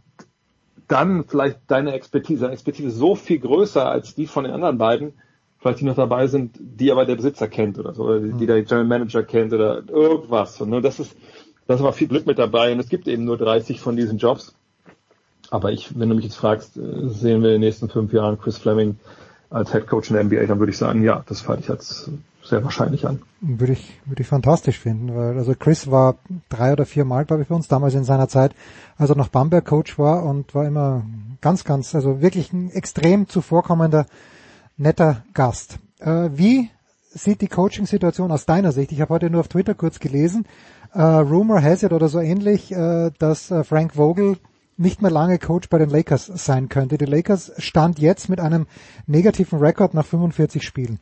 [0.87, 5.13] dann vielleicht deine Expertise, deine Expertise so viel größer als die von den anderen beiden,
[5.61, 8.45] vielleicht die noch dabei sind, die aber der Besitzer kennt oder so, oder die, die
[8.47, 10.59] der General Manager kennt oder irgendwas.
[10.59, 11.15] Und ne, das ist,
[11.67, 14.17] da ist aber viel Glück mit dabei und es gibt eben nur 30 von diesen
[14.17, 14.55] Jobs.
[15.51, 18.39] Aber ich, wenn du mich jetzt fragst, äh, sehen wir in den nächsten fünf Jahren
[18.39, 18.97] Chris Fleming
[19.49, 22.09] als Head Coach in der NBA, dann würde ich sagen, ja, das halte ich als
[22.43, 23.21] sehr wahrscheinlich an.
[23.41, 26.15] Würde ich, würde ich fantastisch finden, weil also Chris war
[26.49, 28.53] drei oder vier Mal, glaube ich, bei uns damals in seiner Zeit,
[28.97, 31.03] als er noch Bamberg Coach war und war immer
[31.41, 34.07] ganz, ganz, also wirklich ein extrem zuvorkommender,
[34.81, 35.77] netter Gast.
[35.99, 36.69] Äh, wie
[37.13, 38.91] sieht die Coaching-Situation aus deiner Sicht?
[38.91, 40.45] Ich habe heute nur auf Twitter kurz gelesen,
[40.93, 44.37] äh, Rumor has it oder so ähnlich, äh, dass äh, Frank Vogel
[44.77, 46.97] nicht mehr lange Coach bei den Lakers sein könnte.
[46.97, 48.65] Die Lakers stand jetzt mit einem
[49.05, 50.99] negativen Rekord nach 45 Spielen.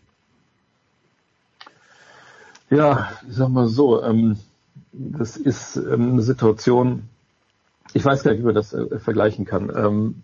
[2.69, 4.37] Ja, ich sag mal so, ähm,
[4.91, 7.03] das ist ähm, eine Situation,
[7.93, 9.71] ich weiß gar nicht, wie man das äh, vergleichen kann.
[9.73, 10.21] Ähm,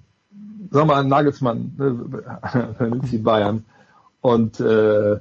[0.75, 3.65] sagen wir mal, Nagelsmann, ne, die Bayern
[4.21, 5.17] und äh,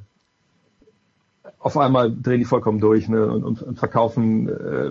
[1.59, 4.91] auf einmal drehen die vollkommen durch ne, und, und, und verkaufen äh,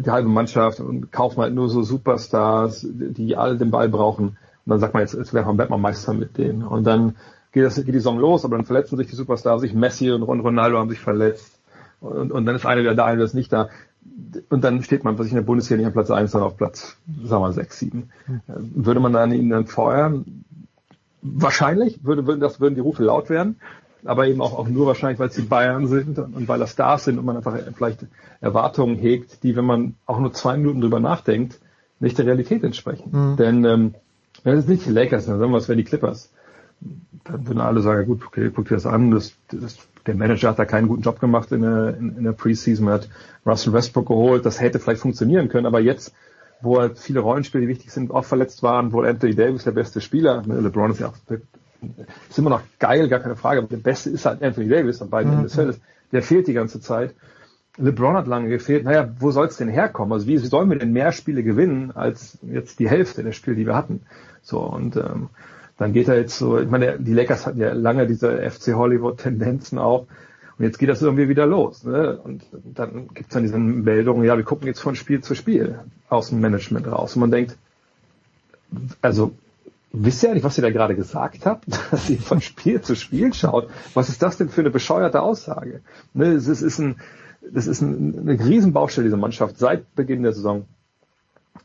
[0.00, 4.36] die halbe Mannschaft und kaufen halt nur so Superstars, die alle den Ball brauchen.
[4.66, 6.62] Und dann sagt man jetzt, jetzt wäre man Meister mit denen.
[6.62, 7.16] Und dann
[7.52, 10.22] geht, das, geht die Saison los, aber dann verletzen sich die Superstars, sich Messi und
[10.22, 11.60] Ronaldo haben sich verletzt.
[12.00, 13.70] Und, und dann ist einer wieder da, einer ist nicht da.
[14.48, 16.96] Und dann steht man sich in der Bundesliga nicht an Platz 1, sondern auf Platz,
[17.06, 18.10] sagen wir mal, 6, 7.
[18.46, 20.44] Würde man dann ihn dann feuern?
[21.22, 23.56] Wahrscheinlich würde, würde, das würden die Rufe laut werden
[24.06, 27.04] aber eben auch, auch nur wahrscheinlich, weil es die Bayern sind und weil das Stars
[27.04, 28.06] sind und man einfach vielleicht
[28.40, 31.58] Erwartungen hegt, die, wenn man auch nur zwei Minuten drüber nachdenkt,
[31.98, 33.10] nicht der Realität entsprechen.
[33.10, 33.36] Mhm.
[33.36, 33.94] Denn ähm,
[34.44, 36.32] wenn es nicht die Lakers sind, wir, es wären die Clippers.
[37.24, 40.58] Dann würden alle sagen, gut, okay, guck dir das an, das, das, der Manager hat
[40.58, 43.08] da keinen guten Job gemacht in der, in, in der Preseason, hat
[43.44, 46.14] Russell Westbrook geholt, das hätte vielleicht funktionieren können, aber jetzt,
[46.60, 50.00] wo halt viele Rollenspiele, die wichtig sind, auch verletzt waren, wo Anthony Davis der beste
[50.00, 51.16] Spieler, LeBron ist ja auch
[52.28, 55.10] ist immer noch geil, gar keine Frage, aber der Beste ist halt Anthony Davis an
[55.10, 55.38] beiden mhm.
[55.38, 55.80] Enden des Feldes.
[56.12, 57.14] Der fehlt die ganze Zeit.
[57.78, 58.84] LeBron hat lange gefehlt.
[58.84, 60.12] Naja, wo soll es denn herkommen?
[60.12, 63.56] Also wie, wie sollen wir denn mehr Spiele gewinnen als jetzt die Hälfte der Spiele,
[63.56, 64.02] die wir hatten?
[64.42, 65.28] So und ähm,
[65.78, 66.58] dann geht er jetzt so.
[66.58, 70.06] Ich meine, die Lakers hatten ja lange diese FC Hollywood Tendenzen auch.
[70.58, 71.84] Und jetzt geht das irgendwie wieder los.
[71.84, 72.18] Ne?
[72.22, 75.80] Und dann gibt es dann diese Meldungen, ja, wir gucken jetzt von Spiel zu Spiel
[76.08, 77.14] aus dem Management raus.
[77.14, 77.56] Und man denkt,
[79.02, 79.32] also
[79.98, 81.64] Wisst ihr eigentlich, was ihr da gerade gesagt habt?
[81.90, 83.70] Dass ihr von Spiel zu Spiel schaut.
[83.94, 85.80] Was ist das denn für eine bescheuerte Aussage?
[86.12, 86.96] Ne, es ist, ist ein,
[87.50, 90.66] das ist ein, eine Riesenbaustelle dieser Mannschaft seit Beginn der Saison.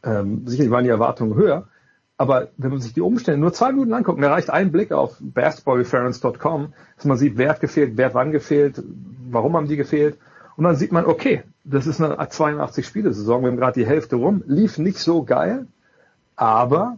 [0.04, 1.68] Ähm, sicherlich waren die Erwartungen höher,
[2.22, 5.18] aber wenn man sich die Umstände nur zwei Minuten anguckt, da reicht ein Blick auf
[5.20, 8.84] basketballreference.com, dass man sieht, wer hat gefehlt, wer hat wann gefehlt,
[9.32, 10.20] warum haben die gefehlt.
[10.56, 14.44] Und dann sieht man, okay, das ist eine 82-Spiele-Saison, wir haben gerade die Hälfte rum,
[14.46, 15.66] lief nicht so geil,
[16.36, 16.98] aber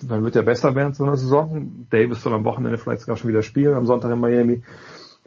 [0.00, 1.86] dann wird er besser werden zu einer Saison.
[1.90, 4.62] Davis soll am Wochenende vielleicht sogar schon wieder spielen, am Sonntag in Miami.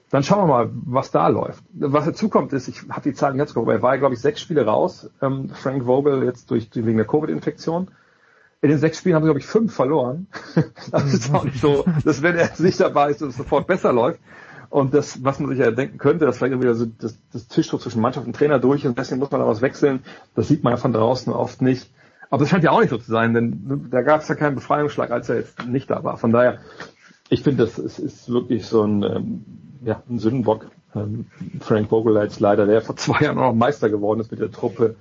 [0.10, 1.64] Dann schauen wir mal, was da läuft.
[1.74, 4.42] Was dazu kommt, ist, ich habe die Zahlen jetzt geguckt, er war, glaube ich, sechs
[4.42, 7.90] Spiele raus, ähm, Frank Vogel jetzt durch wegen der Covid-Infektion.
[8.62, 10.28] In den sechs Spielen haben sie, glaube ich, fünf verloren.
[10.92, 13.94] das ist auch nicht so, dass wenn er nicht dabei ist, dass es sofort besser
[13.94, 14.20] läuft.
[14.70, 17.80] Und das, was man sich ja denken könnte, dass vielleicht wieder so das, das Tischtuch
[17.80, 20.04] zwischen Mannschaft und Trainer durch und deswegen muss man da was wechseln.
[20.36, 21.90] Das sieht man ja von draußen oft nicht.
[22.30, 24.56] Aber das scheint ja auch nicht so zu sein, denn da gab es ja keinen
[24.56, 26.18] Befreiungsschlag, als er jetzt nicht da war.
[26.18, 26.60] Von daher,
[27.30, 29.46] ich finde, das ist, ist wirklich so ein, ähm,
[29.84, 30.66] ja, ein Sündenbock.
[30.96, 31.28] Ähm,
[31.62, 34.96] Frank Vogel leider, der vor zwei Jahren auch noch Meister geworden ist mit der Truppe.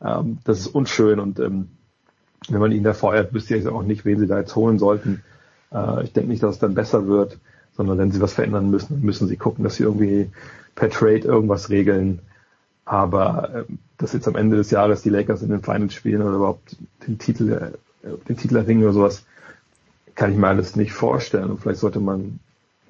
[0.00, 1.68] Ähm, das ist unschön und ähm,
[2.48, 5.22] wenn man ihn da feuert, wüsste ich auch nicht, wen sie da jetzt holen sollten.
[5.72, 7.38] Äh, ich denke nicht, dass es dann besser wird,
[7.76, 10.30] sondern wenn sie was verändern müssen, müssen sie gucken, dass sie irgendwie
[10.74, 12.20] per Trade irgendwas regeln.
[12.84, 13.64] Aber äh,
[13.98, 17.18] dass jetzt am Ende des Jahres die Lakers in den Finals spielen oder überhaupt den
[17.18, 19.24] Titel, äh, den Titel erringen oder sowas,
[20.14, 21.50] kann ich mir alles nicht vorstellen.
[21.50, 22.40] Und vielleicht sollte man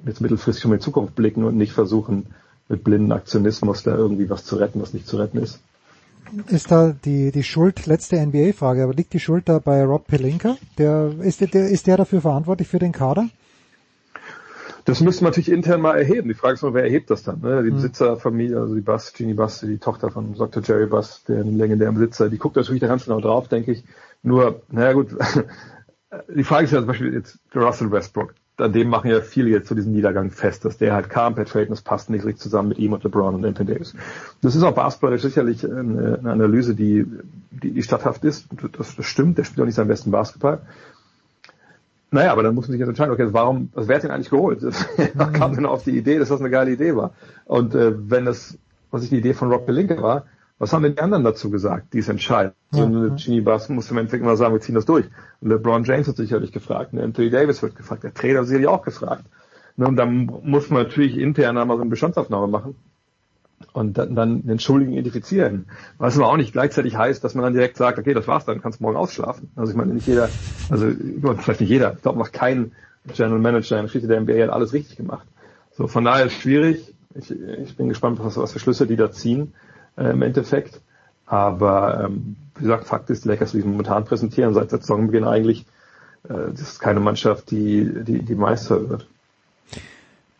[0.04, 2.26] jetzt mittelfristig schon in die Zukunft blicken und nicht versuchen,
[2.68, 5.60] mit blinden Aktionismus da irgendwie was zu retten, was nicht zu retten ist.
[6.48, 10.56] Ist da die, die Schuld, letzte NBA-Frage, aber liegt die Schuld da bei Rob Pelinka?
[10.78, 13.28] Der, ist, der, ist der dafür verantwortlich für den Kader?
[14.84, 16.28] Das müsste man natürlich intern mal erheben.
[16.28, 17.40] Die Frage ist nur, wer erhebt das dann?
[17.40, 17.62] Ne?
[17.62, 17.76] Die hm.
[17.76, 20.62] Besitzerfamilie, also die Bass, Genie Bass, die Tochter von Dr.
[20.62, 23.84] Jerry Bass, der legendären Besitzer, die guckt natürlich da ganz genau drauf, denke ich.
[24.22, 25.10] Nur, naja gut,
[26.34, 28.34] die Frage ist ja zum Beispiel jetzt Russell Westbrook.
[28.58, 31.46] An dem machen ja viele jetzt zu diesem Niedergang fest, dass der halt kam per
[31.46, 33.94] Trade und das passt nicht richtig zusammen mit ihm und LeBron und Anthony Davis.
[34.42, 37.06] Das ist auch basketballerisch sicherlich eine, eine Analyse, die,
[37.50, 38.48] die, die statthaft ist.
[38.76, 40.60] Das, das stimmt, der spielt auch nicht seinen besten Basketball.
[42.10, 44.28] Naja, aber dann muss man sich jetzt entscheiden, okay, warum, was wer hat ihn eigentlich
[44.28, 44.62] geholt?
[45.14, 47.14] da kam dann auf die Idee, dass das eine geile Idee war.
[47.46, 48.58] Und äh, wenn das,
[48.90, 50.26] was ich die Idee von Rob Pelinka war,
[50.58, 52.52] was haben denn die anderen dazu gesagt, die es entscheiden?
[52.72, 52.78] Ja.
[52.78, 55.06] So eine Genie Bass muss im Endeffekt immer sagen, wir ziehen das durch.
[55.40, 58.82] LeBron James hat sicherlich gefragt, und Anthony Davis wird gefragt, der Trainer hat sicherlich auch
[58.82, 59.24] gefragt.
[59.76, 62.76] Und dann muss man natürlich intern einmal so eine Bestandsaufnahme machen
[63.72, 65.66] und dann, dann den Schuldigen identifizieren.
[65.98, 68.60] Was aber auch nicht gleichzeitig heißt, dass man dann direkt sagt, okay, das war's dann,
[68.60, 69.50] kannst morgen ausschlafen.
[69.56, 70.28] Also ich meine, nicht jeder,
[70.68, 70.90] also
[71.38, 72.72] vielleicht nicht jeder, ich glaube noch kein
[73.14, 75.26] General Manager in der Geschichte der NBA hat alles richtig gemacht.
[75.72, 76.94] So, von daher ist es schwierig.
[77.14, 79.54] Ich, ich bin gespannt, was, was für Schlüsse die da ziehen
[79.96, 80.80] äh, im Endeffekt.
[81.26, 85.64] Aber ähm, wie gesagt, Fakt ist, die Lakers, wie sie momentan präsentieren, seit Saisonbeginn eigentlich,
[86.28, 89.06] äh, das ist keine Mannschaft, die, die, die Meister wird.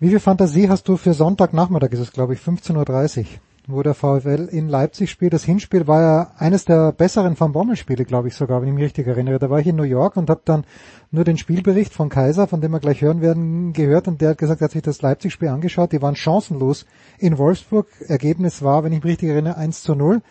[0.01, 3.27] Wie viel Fantasie hast du für Sonntagnachmittag, ist es glaube ich, 15.30 Uhr,
[3.69, 5.33] wo der VfL in Leipzig spielt.
[5.33, 8.85] Das Hinspiel war ja eines der besseren Van Bommel-Spiele, glaube ich sogar, wenn ich mich
[8.85, 9.39] richtig erinnere.
[9.39, 10.65] Da war ich in New York und habe dann
[11.13, 14.39] nur den Spielbericht von Kaiser, von dem wir gleich hören werden, gehört und der hat
[14.39, 15.93] gesagt, er hat sich das Leipzig-Spiel angeschaut.
[15.93, 16.87] Die waren chancenlos
[17.19, 17.87] in Wolfsburg.
[18.09, 20.23] Ergebnis war, wenn ich mich richtig erinnere, 1 zu 0.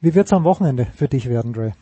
[0.00, 1.72] Wie wird's am Wochenende für dich werden, Dre?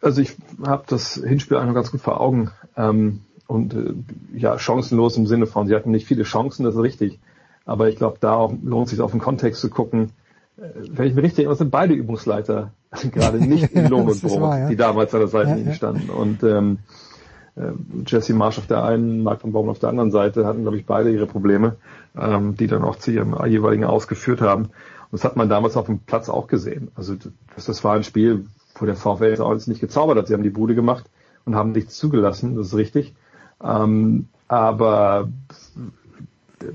[0.00, 2.50] Also ich habe das Hinspiel einfach ganz gut vor Augen.
[2.76, 3.94] Ähm, und äh,
[4.36, 7.20] ja, chancenlos im Sinne von, sie hatten nicht viele Chancen, das ist richtig.
[7.66, 10.12] Aber ich glaube, da auch, lohnt sich auf den Kontext zu gucken.
[10.56, 12.70] Äh, wenn ich mir richtig erinnere, sind beide Übungsleiter
[13.12, 14.68] gerade nicht in Lohn und Brot, ja.
[14.68, 16.08] die damals an der Seite ja, standen.
[16.08, 16.78] Und ähm,
[17.56, 17.72] äh,
[18.06, 20.86] Jesse Marsch auf der einen, Mark von Baum auf der anderen Seite hatten, glaube ich,
[20.86, 21.76] beide ihre Probleme,
[22.16, 24.64] ähm, die dann auch zu ihrem jeweiligen ausgeführt haben.
[24.64, 26.90] Und das hat man damals auf dem Platz auch gesehen.
[26.94, 27.16] Also
[27.54, 28.46] das, das war ein Spiel,
[28.76, 30.28] wo der VfL jetzt auch nicht gezaubert hat.
[30.28, 31.06] Sie haben die Bude gemacht
[31.44, 33.14] und haben nichts zugelassen, das ist richtig.
[33.62, 35.28] Ähm, aber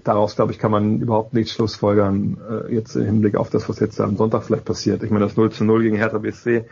[0.03, 3.80] daraus, glaube ich, kann man überhaupt nichts schlussfolgern, äh, jetzt im Hinblick auf das, was
[3.80, 5.03] jetzt am Sonntag vielleicht passiert.
[5.03, 6.66] Ich meine, das 0 zu 0 gegen Hertha BSC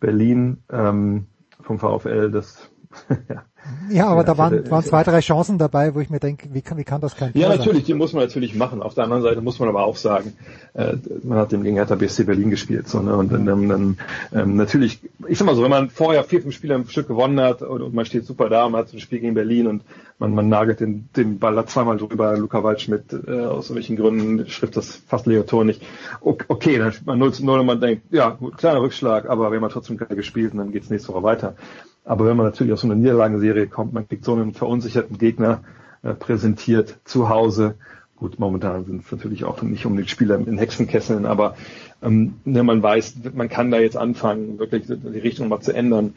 [0.00, 1.26] Berlin ähm,
[1.62, 2.70] vom VfL, das
[3.28, 3.44] ja,
[3.88, 6.60] ja, aber ja, da waren, waren zwei, drei Chancen dabei, wo ich mir denke, wie
[6.60, 8.82] kann, wie kann das kein Ja, natürlich, die muss man natürlich machen.
[8.82, 10.32] Auf der anderen Seite muss man aber auch sagen,
[10.74, 13.98] äh, man hat dem gegen Hertha BSC Berlin gespielt, so, ne, und dann, dann, dann
[14.32, 17.38] ähm, natürlich, ich sag mal so, wenn man vorher vier, fünf Spiele im Stück gewonnen
[17.40, 19.82] hat und, und man steht super da, man hat so ein Spiel gegen Berlin und
[20.20, 24.76] man, man nagelt den, den Ball zweimal drüber, Luca Waldschmidt, äh, aus welchen Gründen schrift
[24.76, 25.82] das fast Leo Tor nicht.
[26.20, 29.50] Okay, dann spielt man 0 zu 0 und man denkt, ja, gut, kleiner Rückschlag, aber
[29.50, 31.56] wir haben trotzdem geil gespielt und dann geht's nächste Woche weiter.
[32.04, 35.62] Aber wenn man natürlich aus so einer Niederlagenserie kommt, man kriegt so einen verunsicherten Gegner
[36.02, 37.76] äh, präsentiert zu Hause.
[38.16, 41.56] Gut, momentan sind es natürlich auch nicht um den Spieler in Hexenkesseln, aber
[42.02, 46.14] ähm, ne, man weiß, man kann da jetzt anfangen, wirklich die Richtung mal zu ändern.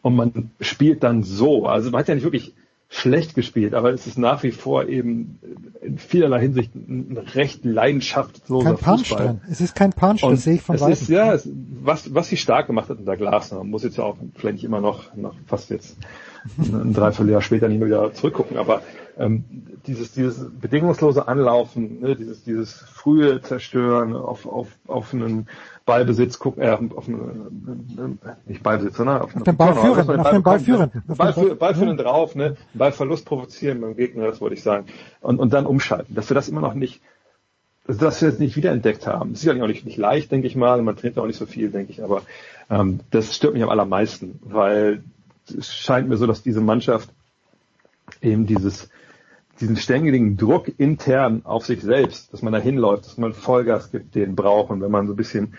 [0.00, 1.66] Und man spielt dann so.
[1.66, 2.54] Also man hat ja nicht wirklich
[2.92, 5.38] schlecht gespielt, aber es ist nach wie vor eben
[5.80, 9.40] in vielerlei Hinsicht ein recht leidenschaftsloser kein Fußball.
[9.50, 11.48] Es ist kein Punch, Und das sehe ich von es Ist, ja, es,
[11.82, 14.82] was, was sie stark gemacht hat unter Glasner, muss jetzt ja auch vielleicht nicht immer
[14.82, 15.96] noch, noch fast jetzt
[16.58, 18.82] ein Dreivierteljahr später nicht mehr wieder zurückgucken, aber
[19.18, 19.44] ähm,
[19.86, 25.48] dieses, dieses bedingungslose Anlaufen, ne, dieses, dieses frühe Zerstören auf, auf, auf einen
[25.84, 31.02] Ballbesitz gucken, äh, auf einen, nicht Ballbesitz, sondern auf, auf den Ballführenden, auf den Ballführenden.
[31.06, 34.86] Ballführenden Ball drauf, ne, Ballverlust provozieren beim Gegner, das wollte ich sagen.
[35.20, 37.00] Und, und dann umschalten, dass wir das immer noch nicht,
[37.86, 39.32] dass wir das nicht wiederentdeckt haben.
[39.32, 41.70] Ist sicherlich auch nicht, nicht leicht, denke ich mal, man trainiert auch nicht so viel,
[41.70, 42.22] denke ich, aber
[42.70, 45.02] ähm, das stört mich am allermeisten, weil
[45.48, 47.08] es scheint mir so, dass diese Mannschaft
[48.20, 48.88] eben dieses
[49.62, 54.14] diesen ständigen Druck intern auf sich selbst, dass man da hinläuft, dass man Vollgas gibt,
[54.14, 54.70] den braucht.
[54.70, 55.54] Und wenn man so ein bisschen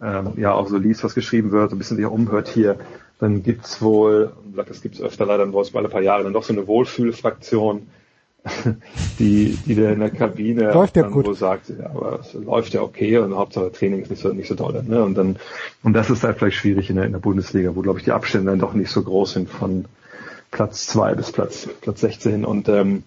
[0.00, 2.76] ähm, ja auch so liest, was geschrieben wird, so ein bisschen sich umhört hier,
[3.18, 6.52] dann gibt's wohl, das gibt's öfter leider in Wolfsburg alle paar Jahre, dann doch so
[6.52, 7.88] eine Wohlfühlfraktion,
[9.18, 11.36] die, die der in der Kabine läuft ja gut.
[11.36, 14.54] sagt, ja, aber es läuft ja okay und Hauptsache Training ist nicht so, nicht so
[14.54, 14.82] doll.
[14.86, 15.02] Ne?
[15.02, 15.36] Und dann,
[15.82, 18.12] und das ist halt vielleicht schwierig in der, in der Bundesliga, wo glaube ich die
[18.12, 19.84] Abstände dann doch nicht so groß sind von
[20.50, 23.02] Platz zwei bis Platz, Platz 16 und ähm,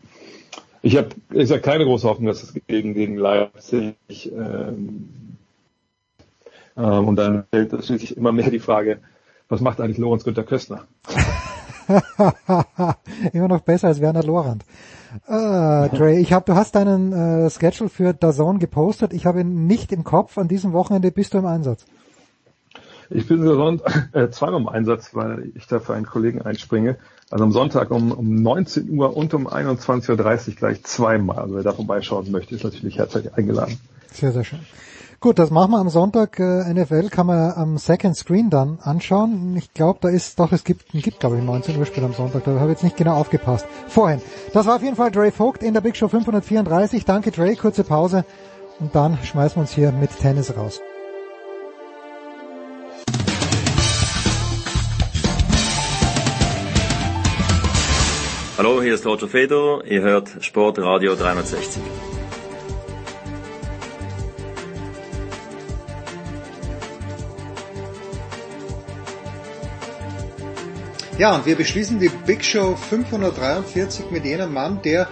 [0.84, 3.96] ich habe ich sag keine große Hoffnung, dass es gegen, gegen Leipzig
[4.32, 5.10] ähm,
[6.78, 9.00] ähm, und dann stellt sich immer mehr die Frage,
[9.48, 10.86] was macht eigentlich Lorenz Günther Köstner?
[13.34, 14.64] immer noch besser als Werner Lorand.
[15.28, 19.14] Uh, Dre, ich hab, du hast deinen äh, Schedule für Dazone gepostet.
[19.14, 20.38] Ich habe ihn nicht im Kopf.
[20.38, 21.86] An diesem Wochenende bist du im Einsatz.
[23.10, 26.98] Ich bin sonst äh, zweimal im Einsatz, weil ich da für einen Kollegen einspringe.
[27.30, 31.40] Also am Sonntag um, um 19 Uhr und um 21.30 Uhr gleich zweimal.
[31.40, 33.80] Also wer da vorbeischauen möchte, ist natürlich herzlich eingeladen.
[34.12, 34.60] Sehr, sehr schön.
[35.24, 36.38] Gut, das machen wir am Sonntag.
[36.38, 39.56] Äh, NFL kann man am Second Screen dann anschauen.
[39.56, 42.44] Ich glaube, da ist doch, es gibt, gibt glaube ich 19 Uhr Spiel am Sonntag.
[42.44, 43.66] Da habe ich jetzt nicht genau aufgepasst.
[43.88, 44.22] Vorhin.
[44.52, 47.06] Das war auf jeden Fall Dre Vogt in der Big Show 534.
[47.06, 48.26] Danke Dre, kurze Pause.
[48.82, 50.82] Und dann schmeißen wir uns hier mit Tennis raus.
[58.56, 59.82] Hallo, hier ist Roger Feder.
[59.84, 61.82] Ihr hört Sportradio 360.
[71.18, 75.08] Ja, und wir beschließen die Big Show 543 mit jenem Mann, der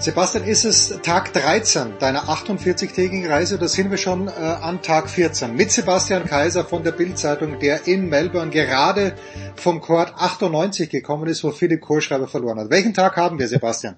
[0.00, 3.58] Sebastian, ist es Tag 13 deiner 48-tägigen Reise?
[3.58, 7.88] Da sind wir schon äh, an Tag 14 mit Sebastian Kaiser von der Bildzeitung, der
[7.88, 9.14] in Melbourne gerade
[9.56, 12.70] vom Court 98 gekommen ist, wo Philipp Kohlschreiber verloren hat.
[12.70, 13.96] Welchen Tag haben wir, Sebastian?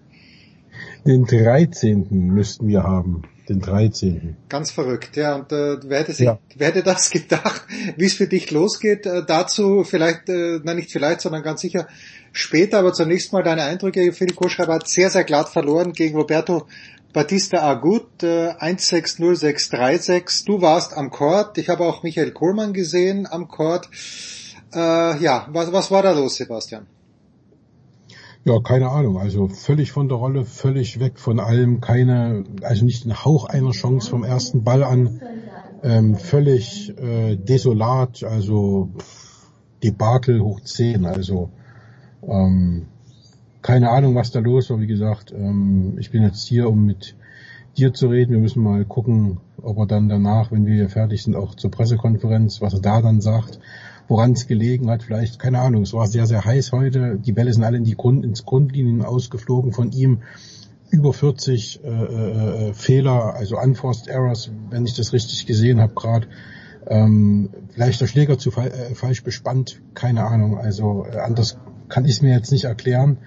[1.07, 2.07] Den 13.
[2.11, 3.25] müssten wir haben.
[3.51, 4.37] Den 13.
[4.49, 5.35] Ganz verrückt, ja.
[5.35, 6.39] Und äh, wer, hätte sich, Ja.
[6.57, 9.05] wer hätte das gedacht, wie es für dich losgeht?
[9.07, 11.87] Äh, dazu vielleicht, äh, nein nicht vielleicht, sondern ganz sicher
[12.33, 14.13] später, aber zunächst mal deine Eindrücke.
[14.13, 16.67] Felix Kohlschreiber hat sehr, sehr glatt verloren gegen Roberto
[17.13, 20.45] Batista Agut, äh, 1-6-0-6-3-6.
[20.47, 21.59] Du warst am Court.
[21.59, 23.89] Ich habe auch Michael Kohlmann gesehen am Court.
[24.73, 26.87] Äh, ja, was, was war da los, Sebastian?
[28.45, 29.19] Ja, keine Ahnung.
[29.19, 33.73] Also völlig von der Rolle, völlig weg von allem, keine, also nicht ein Hauch einer
[33.73, 35.21] Chance vom ersten Ball an.
[35.83, 38.91] Ähm, völlig äh, desolat, also
[39.83, 41.05] Debakel hoch 10.
[41.05, 41.51] Also
[42.27, 42.87] ähm,
[43.61, 44.81] keine Ahnung, was da los war.
[44.81, 47.17] Wie gesagt, ähm, ich bin jetzt hier, um mit
[47.77, 48.33] dir zu reden.
[48.33, 51.71] Wir müssen mal gucken, ob er dann danach, wenn wir hier fertig sind, auch zur
[51.71, 53.61] Pressekonferenz, was er da dann sagt,
[54.11, 55.05] woran es gelegen hat.
[55.05, 57.17] Vielleicht, keine Ahnung, es war sehr, sehr heiß heute.
[57.17, 60.23] Die Bälle sind alle in die Grund, ins Grundlinien ausgeflogen von ihm.
[60.91, 66.27] Über 40 äh, äh, Fehler, also Unforced Errors, wenn ich das richtig gesehen habe gerade.
[66.89, 70.59] Ähm, vielleicht der Schläger zu fa äh, falsch bespannt, keine Ahnung.
[70.59, 71.59] Also äh, anders
[71.89, 73.19] kann ich es mir jetzt nicht erklären.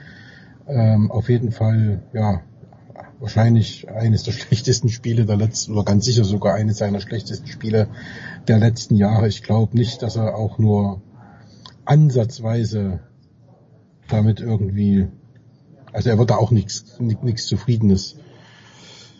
[0.67, 2.41] Ähm, auf jeden Fall, ja,
[3.21, 7.87] wahrscheinlich eines der schlechtesten Spiele der letzten, oder ganz sicher sogar eines seiner schlechtesten Spiele
[8.47, 9.27] der letzten Jahre.
[9.27, 11.01] Ich glaube nicht, dass er auch nur
[11.85, 13.01] ansatzweise
[14.07, 15.07] damit irgendwie,
[15.91, 18.17] also er wird da auch nichts nichts Zufriedenes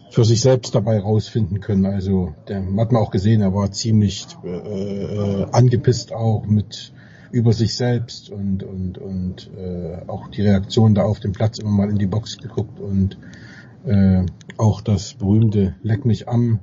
[0.09, 1.85] für sich selbst dabei rausfinden können.
[1.85, 6.93] Also der hat man auch gesehen, er war ziemlich äh, angepisst auch mit
[7.31, 11.71] über sich selbst und und und äh, auch die Reaktion da auf dem Platz immer
[11.71, 13.17] mal in die Box geguckt und
[13.85, 14.25] äh,
[14.57, 16.59] auch das berühmte Leck mich am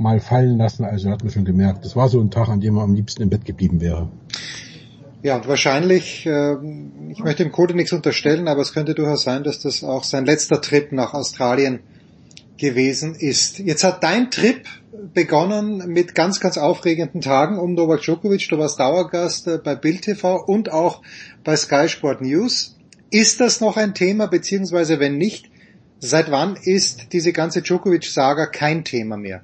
[0.00, 0.84] mal fallen lassen.
[0.84, 3.22] Also hat man schon gemerkt, das war so ein Tag, an dem man am liebsten
[3.22, 4.08] im Bett geblieben wäre.
[5.22, 6.54] Ja, und wahrscheinlich, äh,
[7.10, 10.24] ich möchte dem Code nichts unterstellen, aber es könnte durchaus sein, dass das auch sein
[10.24, 11.80] letzter Trip nach Australien
[12.56, 13.58] gewesen ist.
[13.58, 14.66] Jetzt hat dein Trip
[15.14, 18.48] begonnen mit ganz, ganz aufregenden Tagen um Novak Djokovic.
[18.48, 21.02] Du warst Dauergast äh, bei Bild TV und auch
[21.44, 22.78] bei Sky Sport News.
[23.10, 25.50] Ist das noch ein Thema, beziehungsweise wenn nicht,
[25.98, 29.42] seit wann ist diese ganze Djokovic-Saga kein Thema mehr?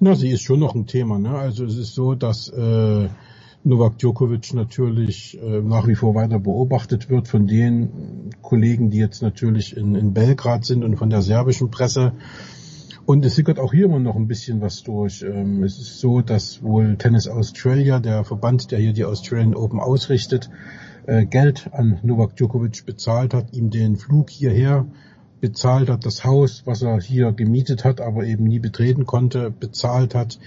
[0.00, 1.18] Na, sie ist schon noch ein Thema.
[1.18, 1.30] Ne?
[1.30, 3.08] Also es ist so, dass äh,
[3.62, 9.22] Novak Djokovic natürlich äh, nach wie vor weiter beobachtet wird von den Kollegen, die jetzt
[9.22, 12.12] natürlich in, in Belgrad sind und von der serbischen Presse.
[13.06, 15.22] Und es sickert auch hier immer noch ein bisschen was durch.
[15.22, 19.78] Ähm, es ist so, dass wohl Tennis Australia, der Verband, der hier die Australian Open
[19.78, 20.50] ausrichtet,
[21.06, 24.86] äh, Geld an Novak Djokovic bezahlt hat, ihm den Flug hierher
[25.44, 30.14] bezahlt hat, das Haus, was er hier gemietet hat, aber eben nie betreten konnte, bezahlt
[30.14, 30.38] hat,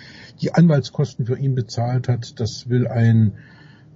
[0.41, 2.39] die Anwaltskosten für ihn bezahlt hat.
[2.39, 3.33] Das will ein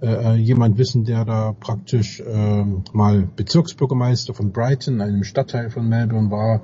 [0.00, 6.30] äh, jemand wissen, der da praktisch äh, mal Bezirksbürgermeister von Brighton, einem Stadtteil von Melbourne
[6.30, 6.62] war.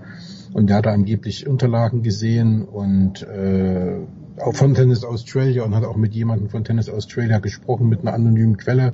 [0.53, 3.97] Und der hat da angeblich Unterlagen gesehen und äh,
[4.41, 8.15] auch von Tennis Australia und hat auch mit jemandem von Tennis Australia gesprochen, mit einer
[8.15, 8.93] anonymen Quelle.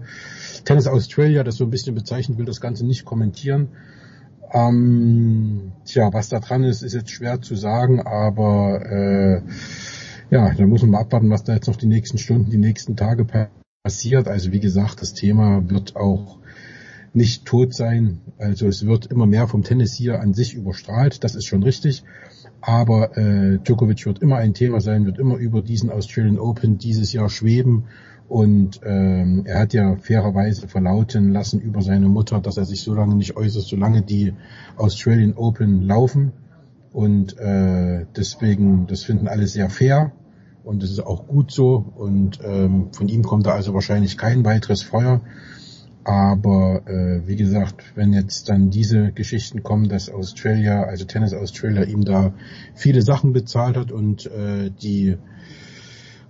[0.64, 3.68] Tennis Australia, das so ein bisschen bezeichnet, will das Ganze nicht kommentieren.
[4.54, 9.42] Ähm, tja, was da dran ist, ist jetzt schwer zu sagen, aber äh,
[10.30, 12.96] ja, da muss man mal abwarten, was da jetzt noch die nächsten Stunden, die nächsten
[12.96, 13.26] Tage
[13.82, 14.28] passiert.
[14.28, 16.38] Also wie gesagt, das Thema wird auch
[17.12, 18.20] nicht tot sein.
[18.38, 22.04] Also es wird immer mehr vom Tennis hier an sich überstrahlt, das ist schon richtig.
[22.60, 27.12] Aber äh, Djokovic wird immer ein Thema sein, wird immer über diesen Australian Open dieses
[27.12, 27.84] Jahr schweben.
[28.28, 32.94] Und ähm, er hat ja fairerweise verlauten lassen über seine Mutter, dass er sich so
[32.94, 34.32] lange nicht äußert, solange die
[34.76, 36.32] Australian Open laufen.
[36.92, 40.12] Und äh, deswegen, das finden alle sehr fair
[40.64, 41.84] und das ist auch gut so.
[41.96, 45.20] Und ähm, von ihm kommt da also wahrscheinlich kein weiteres Feuer.
[46.04, 51.82] Aber äh, wie gesagt, wenn jetzt dann diese Geschichten kommen, dass Australia, also Tennis Australia
[51.84, 52.34] ihm da
[52.74, 55.16] viele Sachen bezahlt hat und äh, die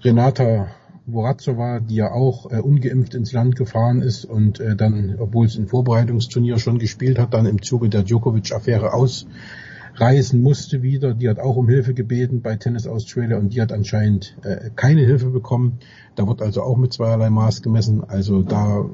[0.02, 0.68] Renata
[1.06, 5.56] Worazova, die ja auch äh, ungeimpft ins Land gefahren ist und äh, dann, obwohl es
[5.56, 11.12] ein Vorbereitungsturnier schon gespielt hat, dann im Zuge der Djokovic-Affäre ausreisen musste wieder.
[11.12, 15.02] Die hat auch um Hilfe gebeten bei Tennis Australia und die hat anscheinend äh, keine
[15.02, 15.78] Hilfe bekommen.
[16.14, 18.02] Da wird also auch mit zweierlei Maß gemessen.
[18.04, 18.88] Also da,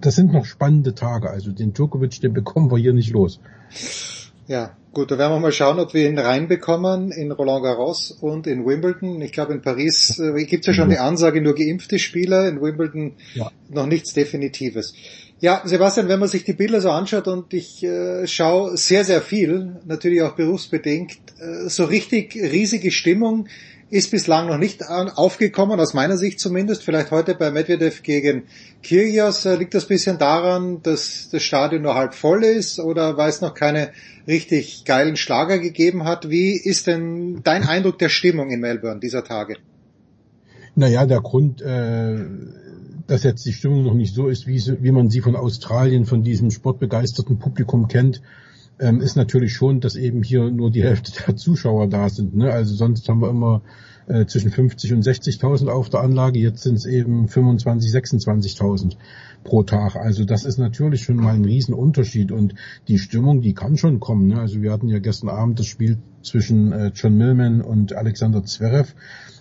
[0.00, 1.30] das sind noch spannende Tage.
[1.30, 3.40] Also den Djokovic, den bekommen wir hier nicht los.
[4.48, 8.46] Ja, gut, da werden wir mal schauen, ob wir ihn reinbekommen in Roland Garros und
[8.46, 9.20] in Wimbledon.
[9.20, 12.60] Ich glaube, in Paris äh, gibt es ja schon die Ansage, nur geimpfte Spieler, in
[12.60, 13.50] Wimbledon ja.
[13.68, 14.94] noch nichts Definitives.
[15.40, 19.20] Ja, Sebastian, wenn man sich die Bilder so anschaut und ich äh, schaue sehr, sehr
[19.20, 23.48] viel, natürlich auch berufsbedingt, äh, so richtig riesige Stimmung
[23.88, 26.82] ist bislang noch nicht aufgekommen, aus meiner Sicht zumindest.
[26.82, 28.44] Vielleicht heute bei Medvedev gegen
[28.82, 33.28] Kyrgios äh, liegt das bisschen daran, dass das Stadion nur halb voll ist oder weil
[33.28, 33.90] es noch keine
[34.26, 36.28] richtig geilen Schlager gegeben hat.
[36.30, 39.56] Wie ist denn dein Eindruck der Stimmung in Melbourne dieser Tage?
[40.74, 42.24] Naja, der Grund, äh,
[43.06, 46.06] dass jetzt die Stimmung noch nicht so ist, wie, sie, wie man sie von Australien,
[46.06, 48.20] von diesem sportbegeisterten Publikum kennt,
[48.78, 52.36] ähm, ist natürlich schon, dass eben hier nur die Hälfte der Zuschauer da sind.
[52.36, 52.52] Ne?
[52.52, 53.62] Also sonst haben wir immer
[54.06, 58.96] äh, zwischen 50 und 60.000 auf der Anlage, jetzt sind es eben 25, 26.000
[59.44, 59.96] pro Tag.
[59.96, 62.54] Also das ist natürlich schon mal ein Riesenunterschied und
[62.88, 64.28] die Stimmung, die kann schon kommen.
[64.28, 64.40] Ne?
[64.40, 68.94] Also wir hatten ja gestern Abend das Spiel zwischen äh, John Millman und Alexander Zverev.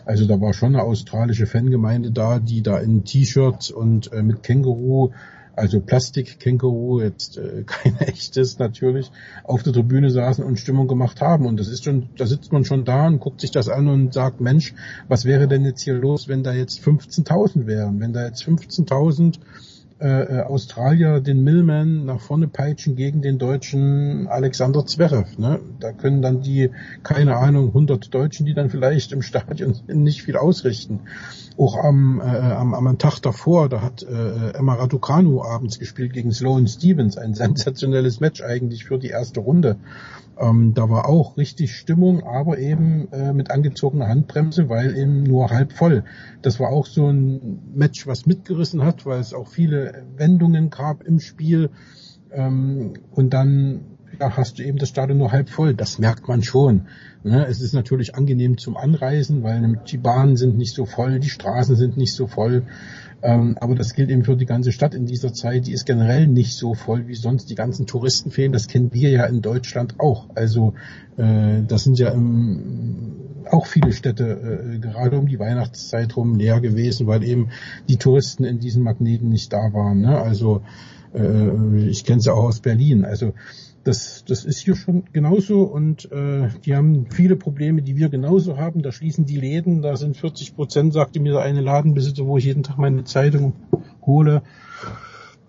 [0.06, 4.44] Also da war schon eine australische Fangemeinde da, die da in T-Shirts und äh, mit
[4.44, 5.12] Känguru
[5.56, 9.12] also Plastikkänguru, jetzt äh, kein echtes natürlich,
[9.44, 11.46] auf der Tribüne saßen und Stimmung gemacht haben.
[11.46, 14.14] Und das ist schon, da sitzt man schon da und guckt sich das an und
[14.14, 14.74] sagt, Mensch,
[15.08, 18.00] was wäre denn jetzt hier los, wenn da jetzt 15.000 wären?
[18.00, 19.40] Wenn da jetzt 15.000
[19.98, 25.38] äh, äh, Australier den Millman nach vorne peitschen gegen den deutschen Alexander Zverev.
[25.38, 25.62] Ne?
[25.80, 26.72] Da können dann die,
[27.04, 31.00] keine Ahnung, 100 Deutschen, die dann vielleicht im Stadion nicht viel ausrichten.
[31.58, 36.34] Auch am, äh, am, am Tag davor, da hat äh, Emma Raducanu abends gespielt gegen
[36.34, 39.78] Sloan Stevens, ein sensationelles Match eigentlich für die erste Runde.
[40.38, 45.50] Ähm, da war auch richtig Stimmung, aber eben äh, mit angezogener Handbremse, weil eben nur
[45.50, 46.04] halb voll.
[46.42, 51.04] Das war auch so ein Match, was mitgerissen hat, weil es auch viele Wendungen gab
[51.04, 51.70] im Spiel.
[52.32, 53.86] Ähm, und dann
[54.20, 55.74] ja, hast du eben das Stadion nur halb voll.
[55.74, 56.88] Das merkt man schon.
[57.24, 57.46] Ne?
[57.48, 61.76] Es ist natürlich angenehm zum Anreisen, weil die Bahnen sind nicht so voll, die Straßen
[61.76, 62.64] sind nicht so voll.
[63.26, 65.66] Ähm, aber das gilt eben für die ganze Stadt in dieser Zeit.
[65.66, 67.50] Die ist generell nicht so voll wie sonst.
[67.50, 68.52] Die ganzen Touristen fehlen.
[68.52, 70.28] Das kennen wir ja in Deutschland auch.
[70.36, 70.76] Also
[71.18, 73.14] äh, das sind ja im,
[73.50, 77.50] auch viele Städte äh, gerade um die Weihnachtszeit rum leer gewesen, weil eben
[77.90, 80.02] die Touristen in diesen Magneten nicht da waren.
[80.02, 80.22] Ne?
[80.22, 80.62] Also
[81.16, 83.06] äh, ich kenne es ja auch aus Berlin.
[83.06, 83.34] Also
[83.86, 88.58] das, das ist hier schon genauso und äh, die haben viele Probleme, die wir genauso
[88.58, 88.82] haben.
[88.82, 92.46] Da schließen die Läden, da sind 40 Prozent, sagte mir der eine Ladenbesitzer, wo ich
[92.46, 93.54] jeden Tag meine Zeitung
[94.04, 94.42] hole.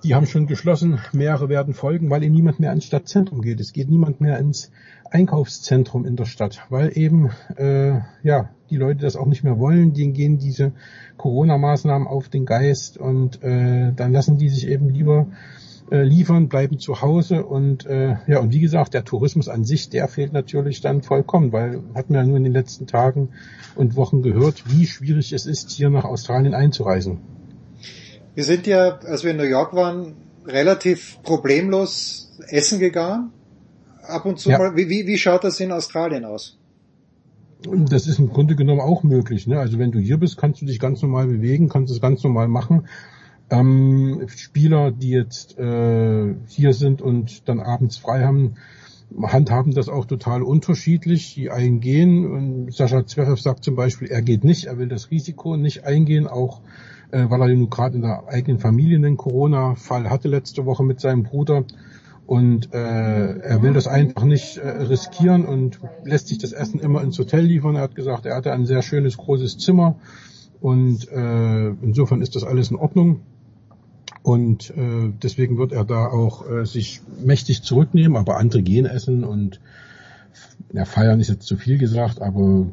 [0.04, 3.58] Die haben schon geschlossen, mehrere werden folgen, weil eben niemand mehr ins Stadtzentrum geht.
[3.58, 4.70] Es geht niemand mehr ins
[5.10, 9.94] Einkaufszentrum in der Stadt, weil eben äh, ja die Leute das auch nicht mehr wollen.
[9.94, 10.72] Denen gehen diese
[11.16, 15.26] Corona-Maßnahmen auf den Geist und äh, dann lassen die sich eben lieber
[15.90, 19.88] äh, liefern, bleiben zu Hause und äh, ja und wie gesagt, der Tourismus an sich,
[19.88, 23.30] der fehlt natürlich dann vollkommen, weil hatten wir ja nur in den letzten Tagen
[23.74, 27.18] und Wochen gehört, wie schwierig es ist, hier nach Australien einzureisen.
[28.34, 30.14] Wir sind ja, als wir in New York waren,
[30.46, 33.32] relativ problemlos essen gegangen.
[34.02, 34.58] Ab und zu ja.
[34.58, 34.76] mal.
[34.76, 36.58] Wie, wie, wie schaut das in Australien aus?
[37.88, 39.46] Das ist im Grunde genommen auch möglich.
[39.46, 39.58] Ne?
[39.58, 42.48] Also wenn du hier bist, kannst du dich ganz normal bewegen, kannst es ganz normal
[42.48, 42.86] machen.
[43.48, 48.54] Ähm, Spieler, die jetzt äh, hier sind und dann abends frei haben,
[49.22, 51.34] handhaben das auch total unterschiedlich.
[51.34, 55.56] Die eingehen und Sascha Zverev sagt zum Beispiel, er geht nicht, er will das Risiko
[55.56, 56.60] nicht eingehen, auch
[57.12, 61.00] äh, weil er nun gerade in der eigenen Familie einen Corona-Fall hatte letzte Woche mit
[61.00, 61.64] seinem Bruder.
[62.26, 67.00] Und äh, er will das einfach nicht äh, riskieren und lässt sich das Essen immer
[67.02, 67.76] ins Hotel liefern.
[67.76, 70.00] Er hat gesagt, er hatte ein sehr schönes großes Zimmer
[70.60, 73.20] und äh, insofern ist das alles in Ordnung.
[74.26, 79.22] Und äh, deswegen wird er da auch äh, sich mächtig zurücknehmen, aber andere gehen essen
[79.22, 79.60] und
[80.72, 82.66] ja, feiern ist jetzt zu viel gesagt, aber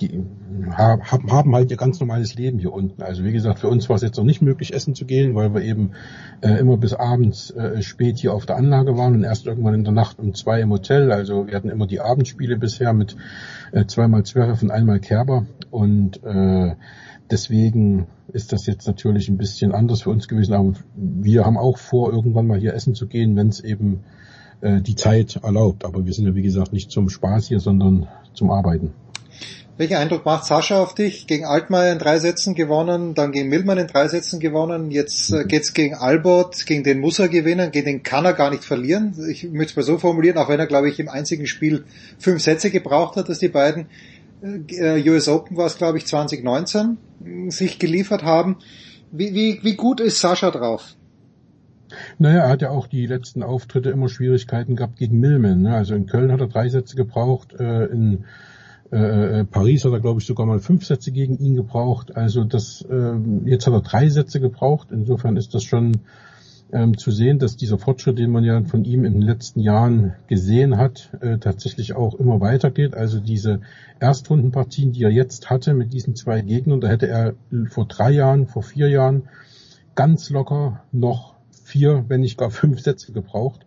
[0.00, 0.20] die,
[0.66, 3.02] haben halt ihr ganz normales Leben hier unten.
[3.02, 5.54] Also wie gesagt, für uns war es jetzt noch nicht möglich, essen zu gehen, weil
[5.54, 5.92] wir eben
[6.40, 9.84] äh, immer bis abends äh, spät hier auf der Anlage waren und erst irgendwann in
[9.84, 11.12] der Nacht um zwei im Hotel.
[11.12, 13.14] Also wir hatten immer die Abendspiele bisher mit
[13.70, 16.74] äh, zweimal Zwerf und einmal Kerber und äh,
[17.30, 21.78] deswegen ist das jetzt natürlich ein bisschen anders für uns gewesen, aber wir haben auch
[21.78, 24.04] vor, irgendwann mal hier essen zu gehen, wenn es eben
[24.60, 25.84] äh, die Zeit erlaubt.
[25.84, 28.92] Aber wir sind ja wie gesagt nicht zum Spaß hier, sondern zum Arbeiten.
[29.80, 31.26] Welchen Eindruck macht Sascha auf dich?
[31.26, 35.44] Gegen Altmaier in drei Sätzen gewonnen, dann gegen Milman in drei Sätzen gewonnen, jetzt äh,
[35.46, 39.14] geht's gegen Albert, gegen den muss er gewinnen, gegen den kann er gar nicht verlieren.
[39.30, 41.84] Ich möchte es mal so formulieren, auch wenn er, glaube ich, im einzigen Spiel
[42.18, 43.86] fünf Sätze gebraucht hat, dass die beiden
[44.42, 46.98] US Open war es, glaube ich, 2019,
[47.48, 48.56] sich geliefert haben.
[49.12, 50.96] Wie, wie, wie gut ist Sascha drauf?
[52.18, 55.62] Naja, er hat ja auch die letzten Auftritte immer Schwierigkeiten gehabt gegen Millman.
[55.62, 55.74] Ne?
[55.74, 58.24] Also in Köln hat er drei Sätze gebraucht, äh, in
[58.92, 62.16] äh, äh, Paris hat er, glaube ich, sogar mal fünf Sätze gegen ihn gebraucht.
[62.16, 64.88] Also das, äh, jetzt hat er drei Sätze gebraucht.
[64.90, 65.92] Insofern ist das schon
[66.72, 70.14] ähm, zu sehen, dass dieser Fortschritt, den man ja von ihm in den letzten Jahren
[70.26, 72.94] gesehen hat, äh, tatsächlich auch immer weitergeht.
[72.94, 73.60] Also diese
[73.98, 77.34] Erstrundenpartien, die er jetzt hatte mit diesen zwei Gegnern, da hätte er
[77.68, 79.28] vor drei Jahren, vor vier Jahren
[79.94, 81.34] ganz locker noch
[81.64, 83.60] vier, wenn nicht gar fünf Sätze gebraucht.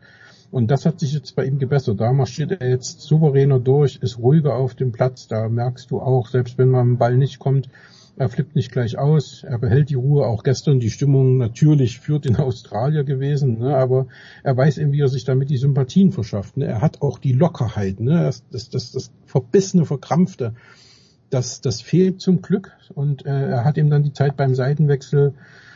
[0.52, 2.00] Und das hat sich jetzt bei ihm gebessert.
[2.00, 5.28] Da marschiert er jetzt souveräner durch, ist ruhiger auf dem Platz.
[5.28, 7.70] Da merkst du auch, selbst wenn man am Ball nicht kommt,
[8.16, 10.26] er flippt nicht gleich aus, er behält die Ruhe.
[10.28, 13.76] Auch gestern die Stimmung natürlich führt den Australier gewesen, ne?
[13.76, 14.08] aber
[14.44, 16.58] er weiß eben, wie er sich damit die Sympathien verschafft.
[16.58, 16.66] Ne?
[16.66, 18.24] Er hat auch die Lockerheit, ne?
[18.24, 20.54] das, das, das, das verbissene, verkrampfte.
[21.30, 25.34] Das, das fehlt zum Glück und äh, er hat ihm dann die Zeit beim Seitenwechsel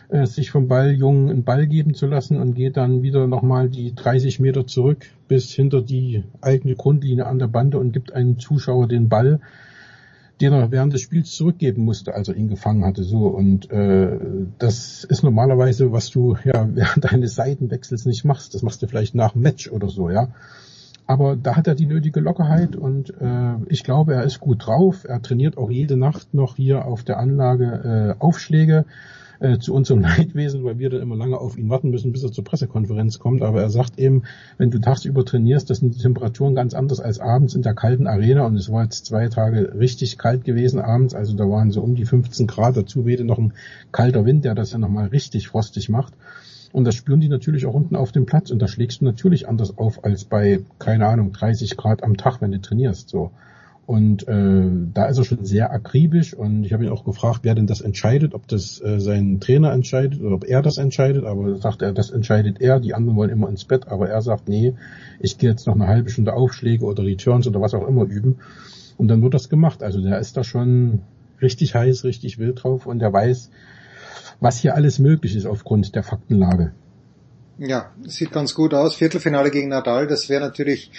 [0.10, 3.96] äh, sich vom Balljungen einen Ball geben zu lassen und geht dann wieder nochmal die
[3.96, 8.88] 30 Meter zurück bis hinter die eigene Grundlinie an der Bande und gibt einem Zuschauer
[8.88, 9.40] den Ball
[10.42, 13.04] den er während des Spiels zurückgeben musste, als er ihn gefangen hatte.
[13.04, 14.18] So und äh,
[14.60, 18.54] das ist normalerweise, was du ja während deines Seitenwechsels nicht machst.
[18.54, 20.30] Das machst du vielleicht nach dem Match oder so, ja.
[21.10, 25.06] Aber da hat er die nötige Lockerheit und äh, ich glaube, er ist gut drauf.
[25.06, 28.86] Er trainiert auch jede Nacht noch hier auf der Anlage äh, Aufschläge
[29.40, 32.32] äh, zu unserem Leidwesen, weil wir dann immer lange auf ihn warten müssen, bis er
[32.32, 33.42] zur Pressekonferenz kommt.
[33.42, 34.24] Aber er sagt eben,
[34.58, 38.08] wenn du tagsüber trainierst, das sind die Temperaturen ganz anders als abends in der kalten
[38.08, 38.46] Arena.
[38.46, 41.14] Und es war jetzt zwei Tage richtig kalt gewesen abends.
[41.14, 42.78] Also da waren so um die 15 Grad.
[42.78, 43.54] Dazu wehte noch ein
[43.92, 46.14] kalter Wind, der das ja nochmal richtig frostig macht.
[46.74, 48.52] Und das spüren die natürlich auch unten auf dem Platz.
[48.52, 52.42] Und da schlägst du natürlich anders auf als bei, keine Ahnung, 30 Grad am Tag,
[52.42, 53.10] wenn du trainierst.
[53.10, 53.32] So.
[53.88, 57.56] Und äh, da ist er schon sehr akribisch und ich habe ihn auch gefragt, wer
[57.56, 61.56] denn das entscheidet, ob das äh, sein Trainer entscheidet oder ob er das entscheidet, aber
[61.56, 64.74] sagt er, das entscheidet er, die anderen wollen immer ins Bett, aber er sagt, nee,
[65.22, 68.40] ich gehe jetzt noch eine halbe Stunde Aufschläge oder Returns oder was auch immer üben
[68.98, 69.82] und dann wird das gemacht.
[69.82, 71.04] Also der ist da schon
[71.42, 73.52] richtig heiß, richtig wild drauf und der weiß,
[74.42, 76.74] was hier alles möglich ist aufgrund der Faktenlage.
[77.58, 78.96] Ja, sieht ganz gut aus.
[78.96, 80.92] Viertelfinale gegen Nadal, das wäre natürlich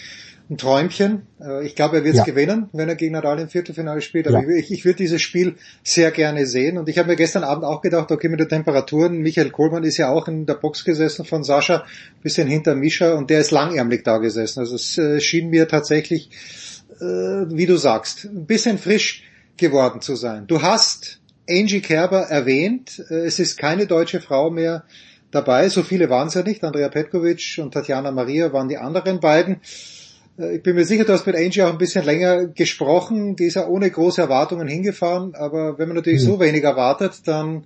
[0.50, 1.26] ein Träumchen.
[1.40, 2.24] Äh, ich glaube, er wird es ja.
[2.24, 4.26] gewinnen, wenn er gegen Nadal im Viertelfinale spielt.
[4.28, 4.56] Aber ja.
[4.56, 6.78] ich, ich würde dieses Spiel sehr gerne sehen.
[6.78, 9.98] Und ich habe mir gestern Abend auch gedacht, okay, mit den Temperaturen, Michael Kohlmann ist
[9.98, 11.84] ja auch in der Box gesessen von Sascha,
[12.22, 14.60] bisschen hinter Mischa und der ist langärmlich da gesessen.
[14.60, 16.30] Also es äh, schien mir tatsächlich,
[17.00, 19.24] äh, wie du sagst, ein bisschen frisch
[19.56, 20.46] geworden zu sein.
[20.46, 22.98] Du hast Angie Kerber erwähnt.
[23.10, 24.84] Es ist keine deutsche Frau mehr
[25.30, 25.68] dabei.
[25.68, 26.62] So viele waren es ja nicht.
[26.64, 29.60] Andrea Petkovic und Tatjana Maria waren die anderen beiden.
[30.38, 33.36] Äh, ich bin mir sicher, du hast mit Angie auch ein bisschen länger gesprochen.
[33.36, 36.26] Die ist ja ohne große Erwartungen hingefahren, aber wenn man natürlich mhm.
[36.26, 37.64] so wenig erwartet, dann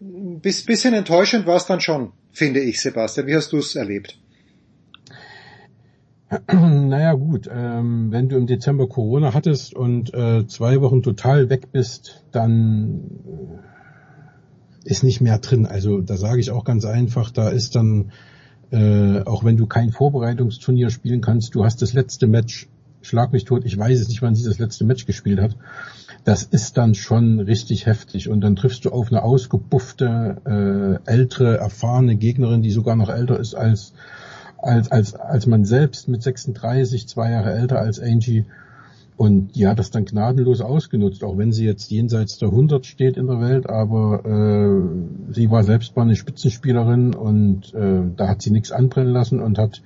[0.00, 3.26] ein bisschen enttäuschend war es dann schon, finde ich, Sebastian.
[3.26, 4.18] Wie hast du es erlebt?
[6.52, 11.72] Naja gut, ähm, wenn du im Dezember Corona hattest und äh, zwei Wochen total weg
[11.72, 13.00] bist, dann
[14.84, 15.66] äh, ist nicht mehr drin.
[15.66, 18.10] Also da sage ich auch ganz einfach, da ist dann
[18.70, 22.68] äh, auch wenn du kein Vorbereitungsturnier spielen kannst, du hast das letzte Match,
[23.00, 25.56] schlag mich tot, ich weiß es nicht, wann sie das letzte Match gespielt hat.
[26.24, 31.58] Das ist dann schon richtig heftig und dann triffst du auf eine ausgebuffte, äh, ältere,
[31.58, 33.94] erfahrene Gegnerin, die sogar noch älter ist als
[34.58, 38.44] als als als man selbst mit 36, zwei Jahre älter als Angie
[39.18, 43.16] und die hat das dann gnadenlos ausgenutzt, auch wenn sie jetzt jenseits der 100 steht
[43.16, 48.42] in der Welt, aber äh, sie war selbst mal eine Spitzenspielerin und äh, da hat
[48.42, 49.82] sie nichts anbrennen lassen und hat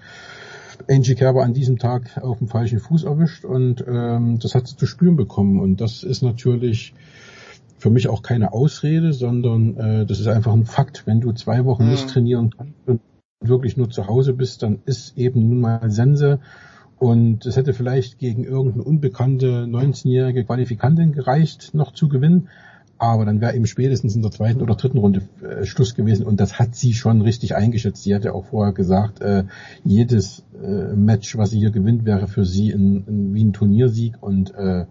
[0.87, 4.77] Angie Kerber an diesem Tag auf dem falschen Fuß erwischt und ähm, das hat sie
[4.77, 6.93] zu spüren bekommen und das ist natürlich
[7.79, 11.07] für mich auch keine Ausrede, sondern äh, das ist einfach ein Fakt.
[11.07, 11.93] Wenn du zwei Wochen mhm.
[11.93, 13.01] nicht trainieren kannst und
[13.41, 16.39] wirklich nur zu Hause bist, dann ist eben nun mal Sense
[17.03, 22.49] und es hätte vielleicht gegen irgendeine unbekannte 19-jährige Qualifikantin gereicht, noch zu gewinnen.
[22.97, 26.25] Aber dann wäre eben spätestens in der zweiten oder dritten Runde äh, Schluss gewesen.
[26.25, 28.05] Und das hat sie schon richtig eingeschätzt.
[28.05, 29.43] Sie hat auch vorher gesagt, äh,
[29.83, 34.23] jedes äh, Match, was sie hier gewinnt, wäre für sie in, in, wie ein Turniersieg.
[34.23, 34.87] Und äh,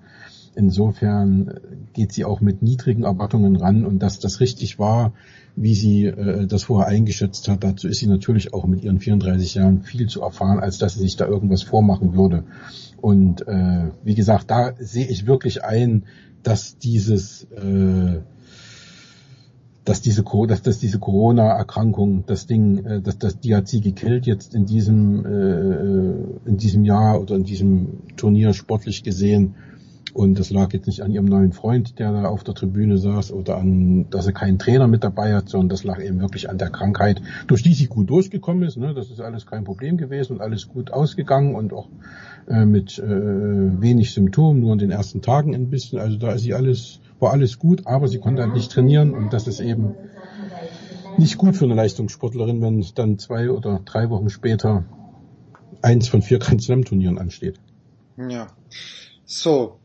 [0.55, 1.59] insofern
[1.93, 3.85] geht sie auch mit niedrigen Erwartungen ran.
[3.85, 5.13] Und dass das richtig war,
[5.55, 7.63] wie sie äh, das vorher eingeschätzt hat.
[7.63, 11.01] Dazu ist sie natürlich auch mit ihren 34 Jahren viel zu erfahren, als dass sie
[11.01, 12.43] sich da irgendwas vormachen würde.
[13.01, 16.05] Und äh, wie gesagt, da sehe ich wirklich ein,
[16.43, 18.21] dass dieses äh,
[19.83, 24.27] dass diese dass, dass diese Corona-Erkrankung, das Ding, äh, dass das die hat sie gekillt
[24.27, 29.55] jetzt in diesem äh, in diesem Jahr oder in diesem Turnier sportlich gesehen
[30.13, 33.31] und das lag jetzt nicht an ihrem neuen Freund, der da auf der Tribüne saß,
[33.31, 36.57] oder an, dass er keinen Trainer mit dabei hat, sondern das lag eben wirklich an
[36.57, 38.77] der Krankheit, durch die sie gut durchgekommen ist.
[38.77, 38.93] Ne?
[38.93, 41.87] Das ist alles kein Problem gewesen und alles gut ausgegangen und auch
[42.47, 45.99] äh, mit äh, wenig Symptomen, nur in den ersten Tagen ein bisschen.
[45.99, 49.33] Also da ist sie alles, war alles gut, aber sie konnte halt nicht trainieren und
[49.33, 49.95] das ist eben
[51.17, 54.85] nicht gut für eine Leistungssportlerin, wenn dann zwei oder drei Wochen später
[55.81, 57.59] eins von vier Grand Slam Turnieren ansteht.
[58.17, 58.47] Ja.
[59.25, 59.80] So.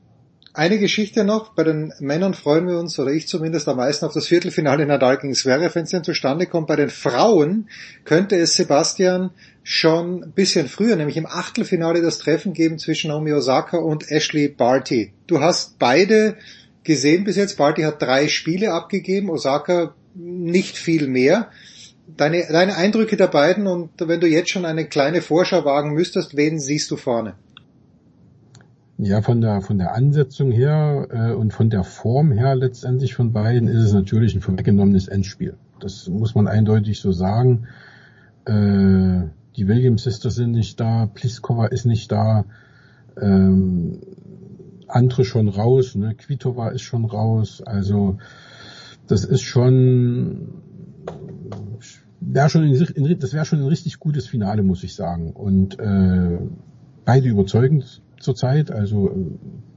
[0.57, 1.51] Eine Geschichte noch.
[1.51, 5.19] Bei den Männern freuen wir uns, oder ich zumindest am meisten auf das Viertelfinale Nadal
[5.19, 6.67] gegen Zverev, wenn es denn zustande kommt.
[6.67, 7.69] Bei den Frauen
[8.07, 13.35] könnte es Sebastian schon ein bisschen früher, nämlich im Achtelfinale das Treffen geben zwischen Naomi
[13.35, 15.13] Osaka und Ashley Barty.
[15.27, 16.37] Du hast beide
[16.85, 17.59] gesehen bis jetzt.
[17.59, 21.51] Barty hat drei Spiele abgegeben, Osaka nicht viel mehr.
[22.17, 26.35] Deine, deine Eindrücke der beiden und wenn du jetzt schon eine kleine Vorschau wagen müsstest,
[26.35, 27.35] wen siehst du vorne?
[28.99, 33.33] Ja, von der von der Ansetzung her äh, und von der Form her letztendlich von
[33.33, 35.57] beiden ist es natürlich ein vorweggenommenes Endspiel.
[35.81, 37.67] Das muss man eindeutig so sagen.
[38.47, 42.47] Äh, die Williams Sisters sind nicht da, Pliskova ist nicht da,
[43.21, 44.01] ähm,
[44.89, 46.15] andere schon raus, ne?
[46.15, 47.63] Kvitova ist schon raus.
[47.63, 48.17] Also
[49.07, 50.63] das ist schon
[52.21, 55.33] wäre schon ein, das wäre schon ein richtig gutes Finale, muss ich sagen.
[55.33, 56.39] Und äh,
[57.05, 58.71] beide überzeugend zurzeit.
[58.71, 59.11] Also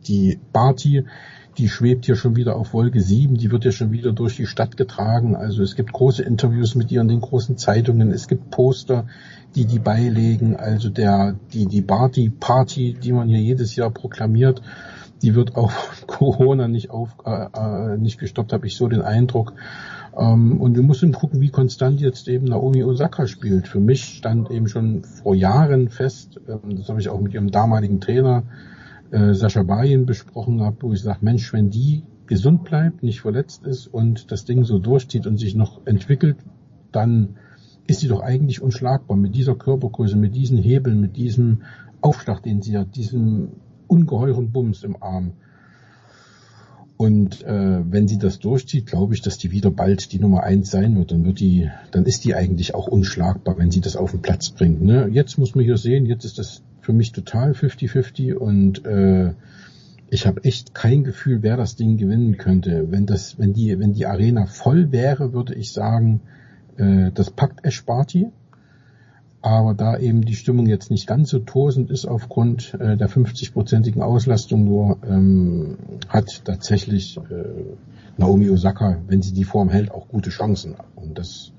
[0.07, 1.05] die Barty,
[1.57, 4.45] die schwebt hier schon wieder auf Wolke 7, die wird ja schon wieder durch die
[4.45, 5.35] Stadt getragen.
[5.35, 9.07] Also es gibt große Interviews mit ihr in den großen Zeitungen, es gibt Poster,
[9.55, 10.55] die die beilegen.
[10.55, 14.61] Also der die die Barty Party, die man hier jedes Jahr proklamiert,
[15.21, 15.71] die wird auch
[16.07, 19.53] Corona nicht auf äh, äh, nicht gestoppt, habe ich so den Eindruck.
[20.17, 23.67] Ähm, und wir müssen gucken, wie konstant jetzt eben Naomi Osaka spielt.
[23.67, 27.51] Für mich stand eben schon vor Jahren fest, ähm, das habe ich auch mit ihrem
[27.51, 28.43] damaligen Trainer
[29.11, 33.65] äh, Sascha Bayin besprochen habe, wo ich sage, Mensch, wenn die gesund bleibt, nicht verletzt
[33.65, 36.37] ist und das Ding so durchzieht und sich noch entwickelt,
[36.91, 37.37] dann
[37.87, 41.63] ist sie doch eigentlich unschlagbar mit dieser Körpergröße, mit diesen Hebeln, mit diesem
[42.01, 43.53] Aufschlag, den sie hat, diesem
[43.87, 45.33] ungeheuren Bums im Arm.
[47.01, 50.69] Und äh, wenn sie das durchzieht, glaube ich, dass die wieder bald die Nummer eins
[50.69, 51.13] sein wird.
[51.13, 54.49] Dann wird die, dann ist die eigentlich auch unschlagbar, wenn sie das auf den Platz
[54.49, 54.81] bringt.
[54.81, 55.07] Ne?
[55.09, 59.31] Jetzt muss man hier sehen, jetzt ist das für mich total 50-50 und äh,
[60.09, 62.91] ich habe echt kein Gefühl, wer das Ding gewinnen könnte.
[62.91, 66.19] Wenn das, wenn die, wenn die Arena voll wäre, würde ich sagen,
[66.75, 68.27] äh, das packt Ash Barty.
[69.41, 74.01] Aber da eben die Stimmung jetzt nicht ganz so tosend ist aufgrund äh, der 50-prozentigen
[74.01, 75.77] Auslastung nur, ähm,
[76.09, 77.67] hat tatsächlich äh,
[78.17, 80.75] Naomi Osaka, wenn sie die Form hält, auch gute Chancen.
[80.95, 81.53] Und das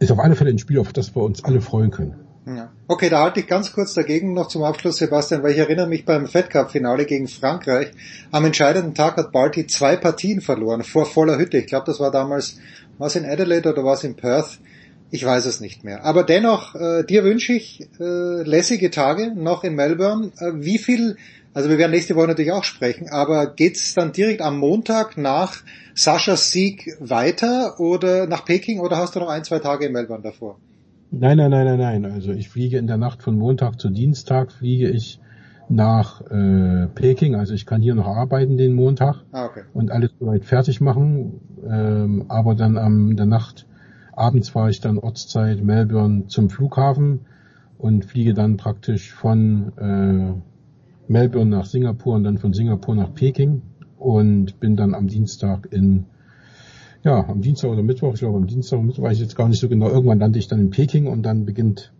[0.00, 2.16] ist auf alle Fälle ein Spiel, auf das wir uns alle freuen können.
[2.46, 2.70] Ja.
[2.88, 6.04] Okay, da halte ich ganz kurz dagegen noch zum Abschluss, Sebastian, weil ich erinnere mich
[6.04, 7.92] beim Fed Cup Finale gegen Frankreich.
[8.32, 11.56] Am entscheidenden Tag hat Barty zwei Partien verloren vor voller Hütte.
[11.56, 12.58] Ich glaube, das war damals,
[12.98, 14.58] was in Adelaide oder was in Perth.
[15.14, 16.04] Ich weiß es nicht mehr.
[16.04, 20.32] Aber dennoch, äh, dir wünsche ich äh, lässige Tage noch in Melbourne.
[20.40, 21.14] Äh, wie viel,
[21.52, 25.62] also wir werden nächste Woche natürlich auch sprechen, aber geht's dann direkt am Montag nach
[25.94, 30.24] Saschas Sieg weiter oder nach Peking oder hast du noch ein, zwei Tage in Melbourne
[30.24, 30.58] davor?
[31.12, 32.12] Nein, nein, nein, nein, nein.
[32.12, 35.20] Also ich fliege in der Nacht von Montag zu Dienstag, fliege ich
[35.68, 37.36] nach äh, Peking.
[37.36, 39.62] Also ich kann hier noch arbeiten den Montag ah, okay.
[39.74, 41.40] und alles soweit fertig machen.
[41.64, 43.66] Ähm, aber dann am der Nacht
[44.16, 47.20] Abends fahre ich dann Ortszeit Melbourne zum Flughafen
[47.78, 53.62] und fliege dann praktisch von äh, Melbourne nach Singapur und dann von Singapur nach Peking
[53.98, 56.06] und bin dann am Dienstag in
[57.02, 59.48] ja, am Dienstag oder Mittwoch, ich glaube am Dienstag oder Mittwoch weiß ich jetzt gar
[59.48, 61.92] nicht so genau, irgendwann lande ich dann in Peking und dann beginnt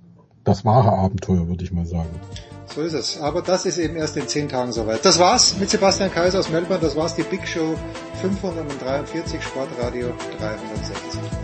[0.45, 2.09] das wahre Abenteuer, würde ich mal sagen.
[2.75, 3.21] So ist es.
[3.21, 5.05] Aber das ist eben erst in zehn Tagen soweit.
[5.05, 6.81] Das war's mit Sebastian Kaiser aus Melbourne.
[6.81, 7.75] Das war's, die Big Show
[8.23, 11.44] 543 Sportradio 360.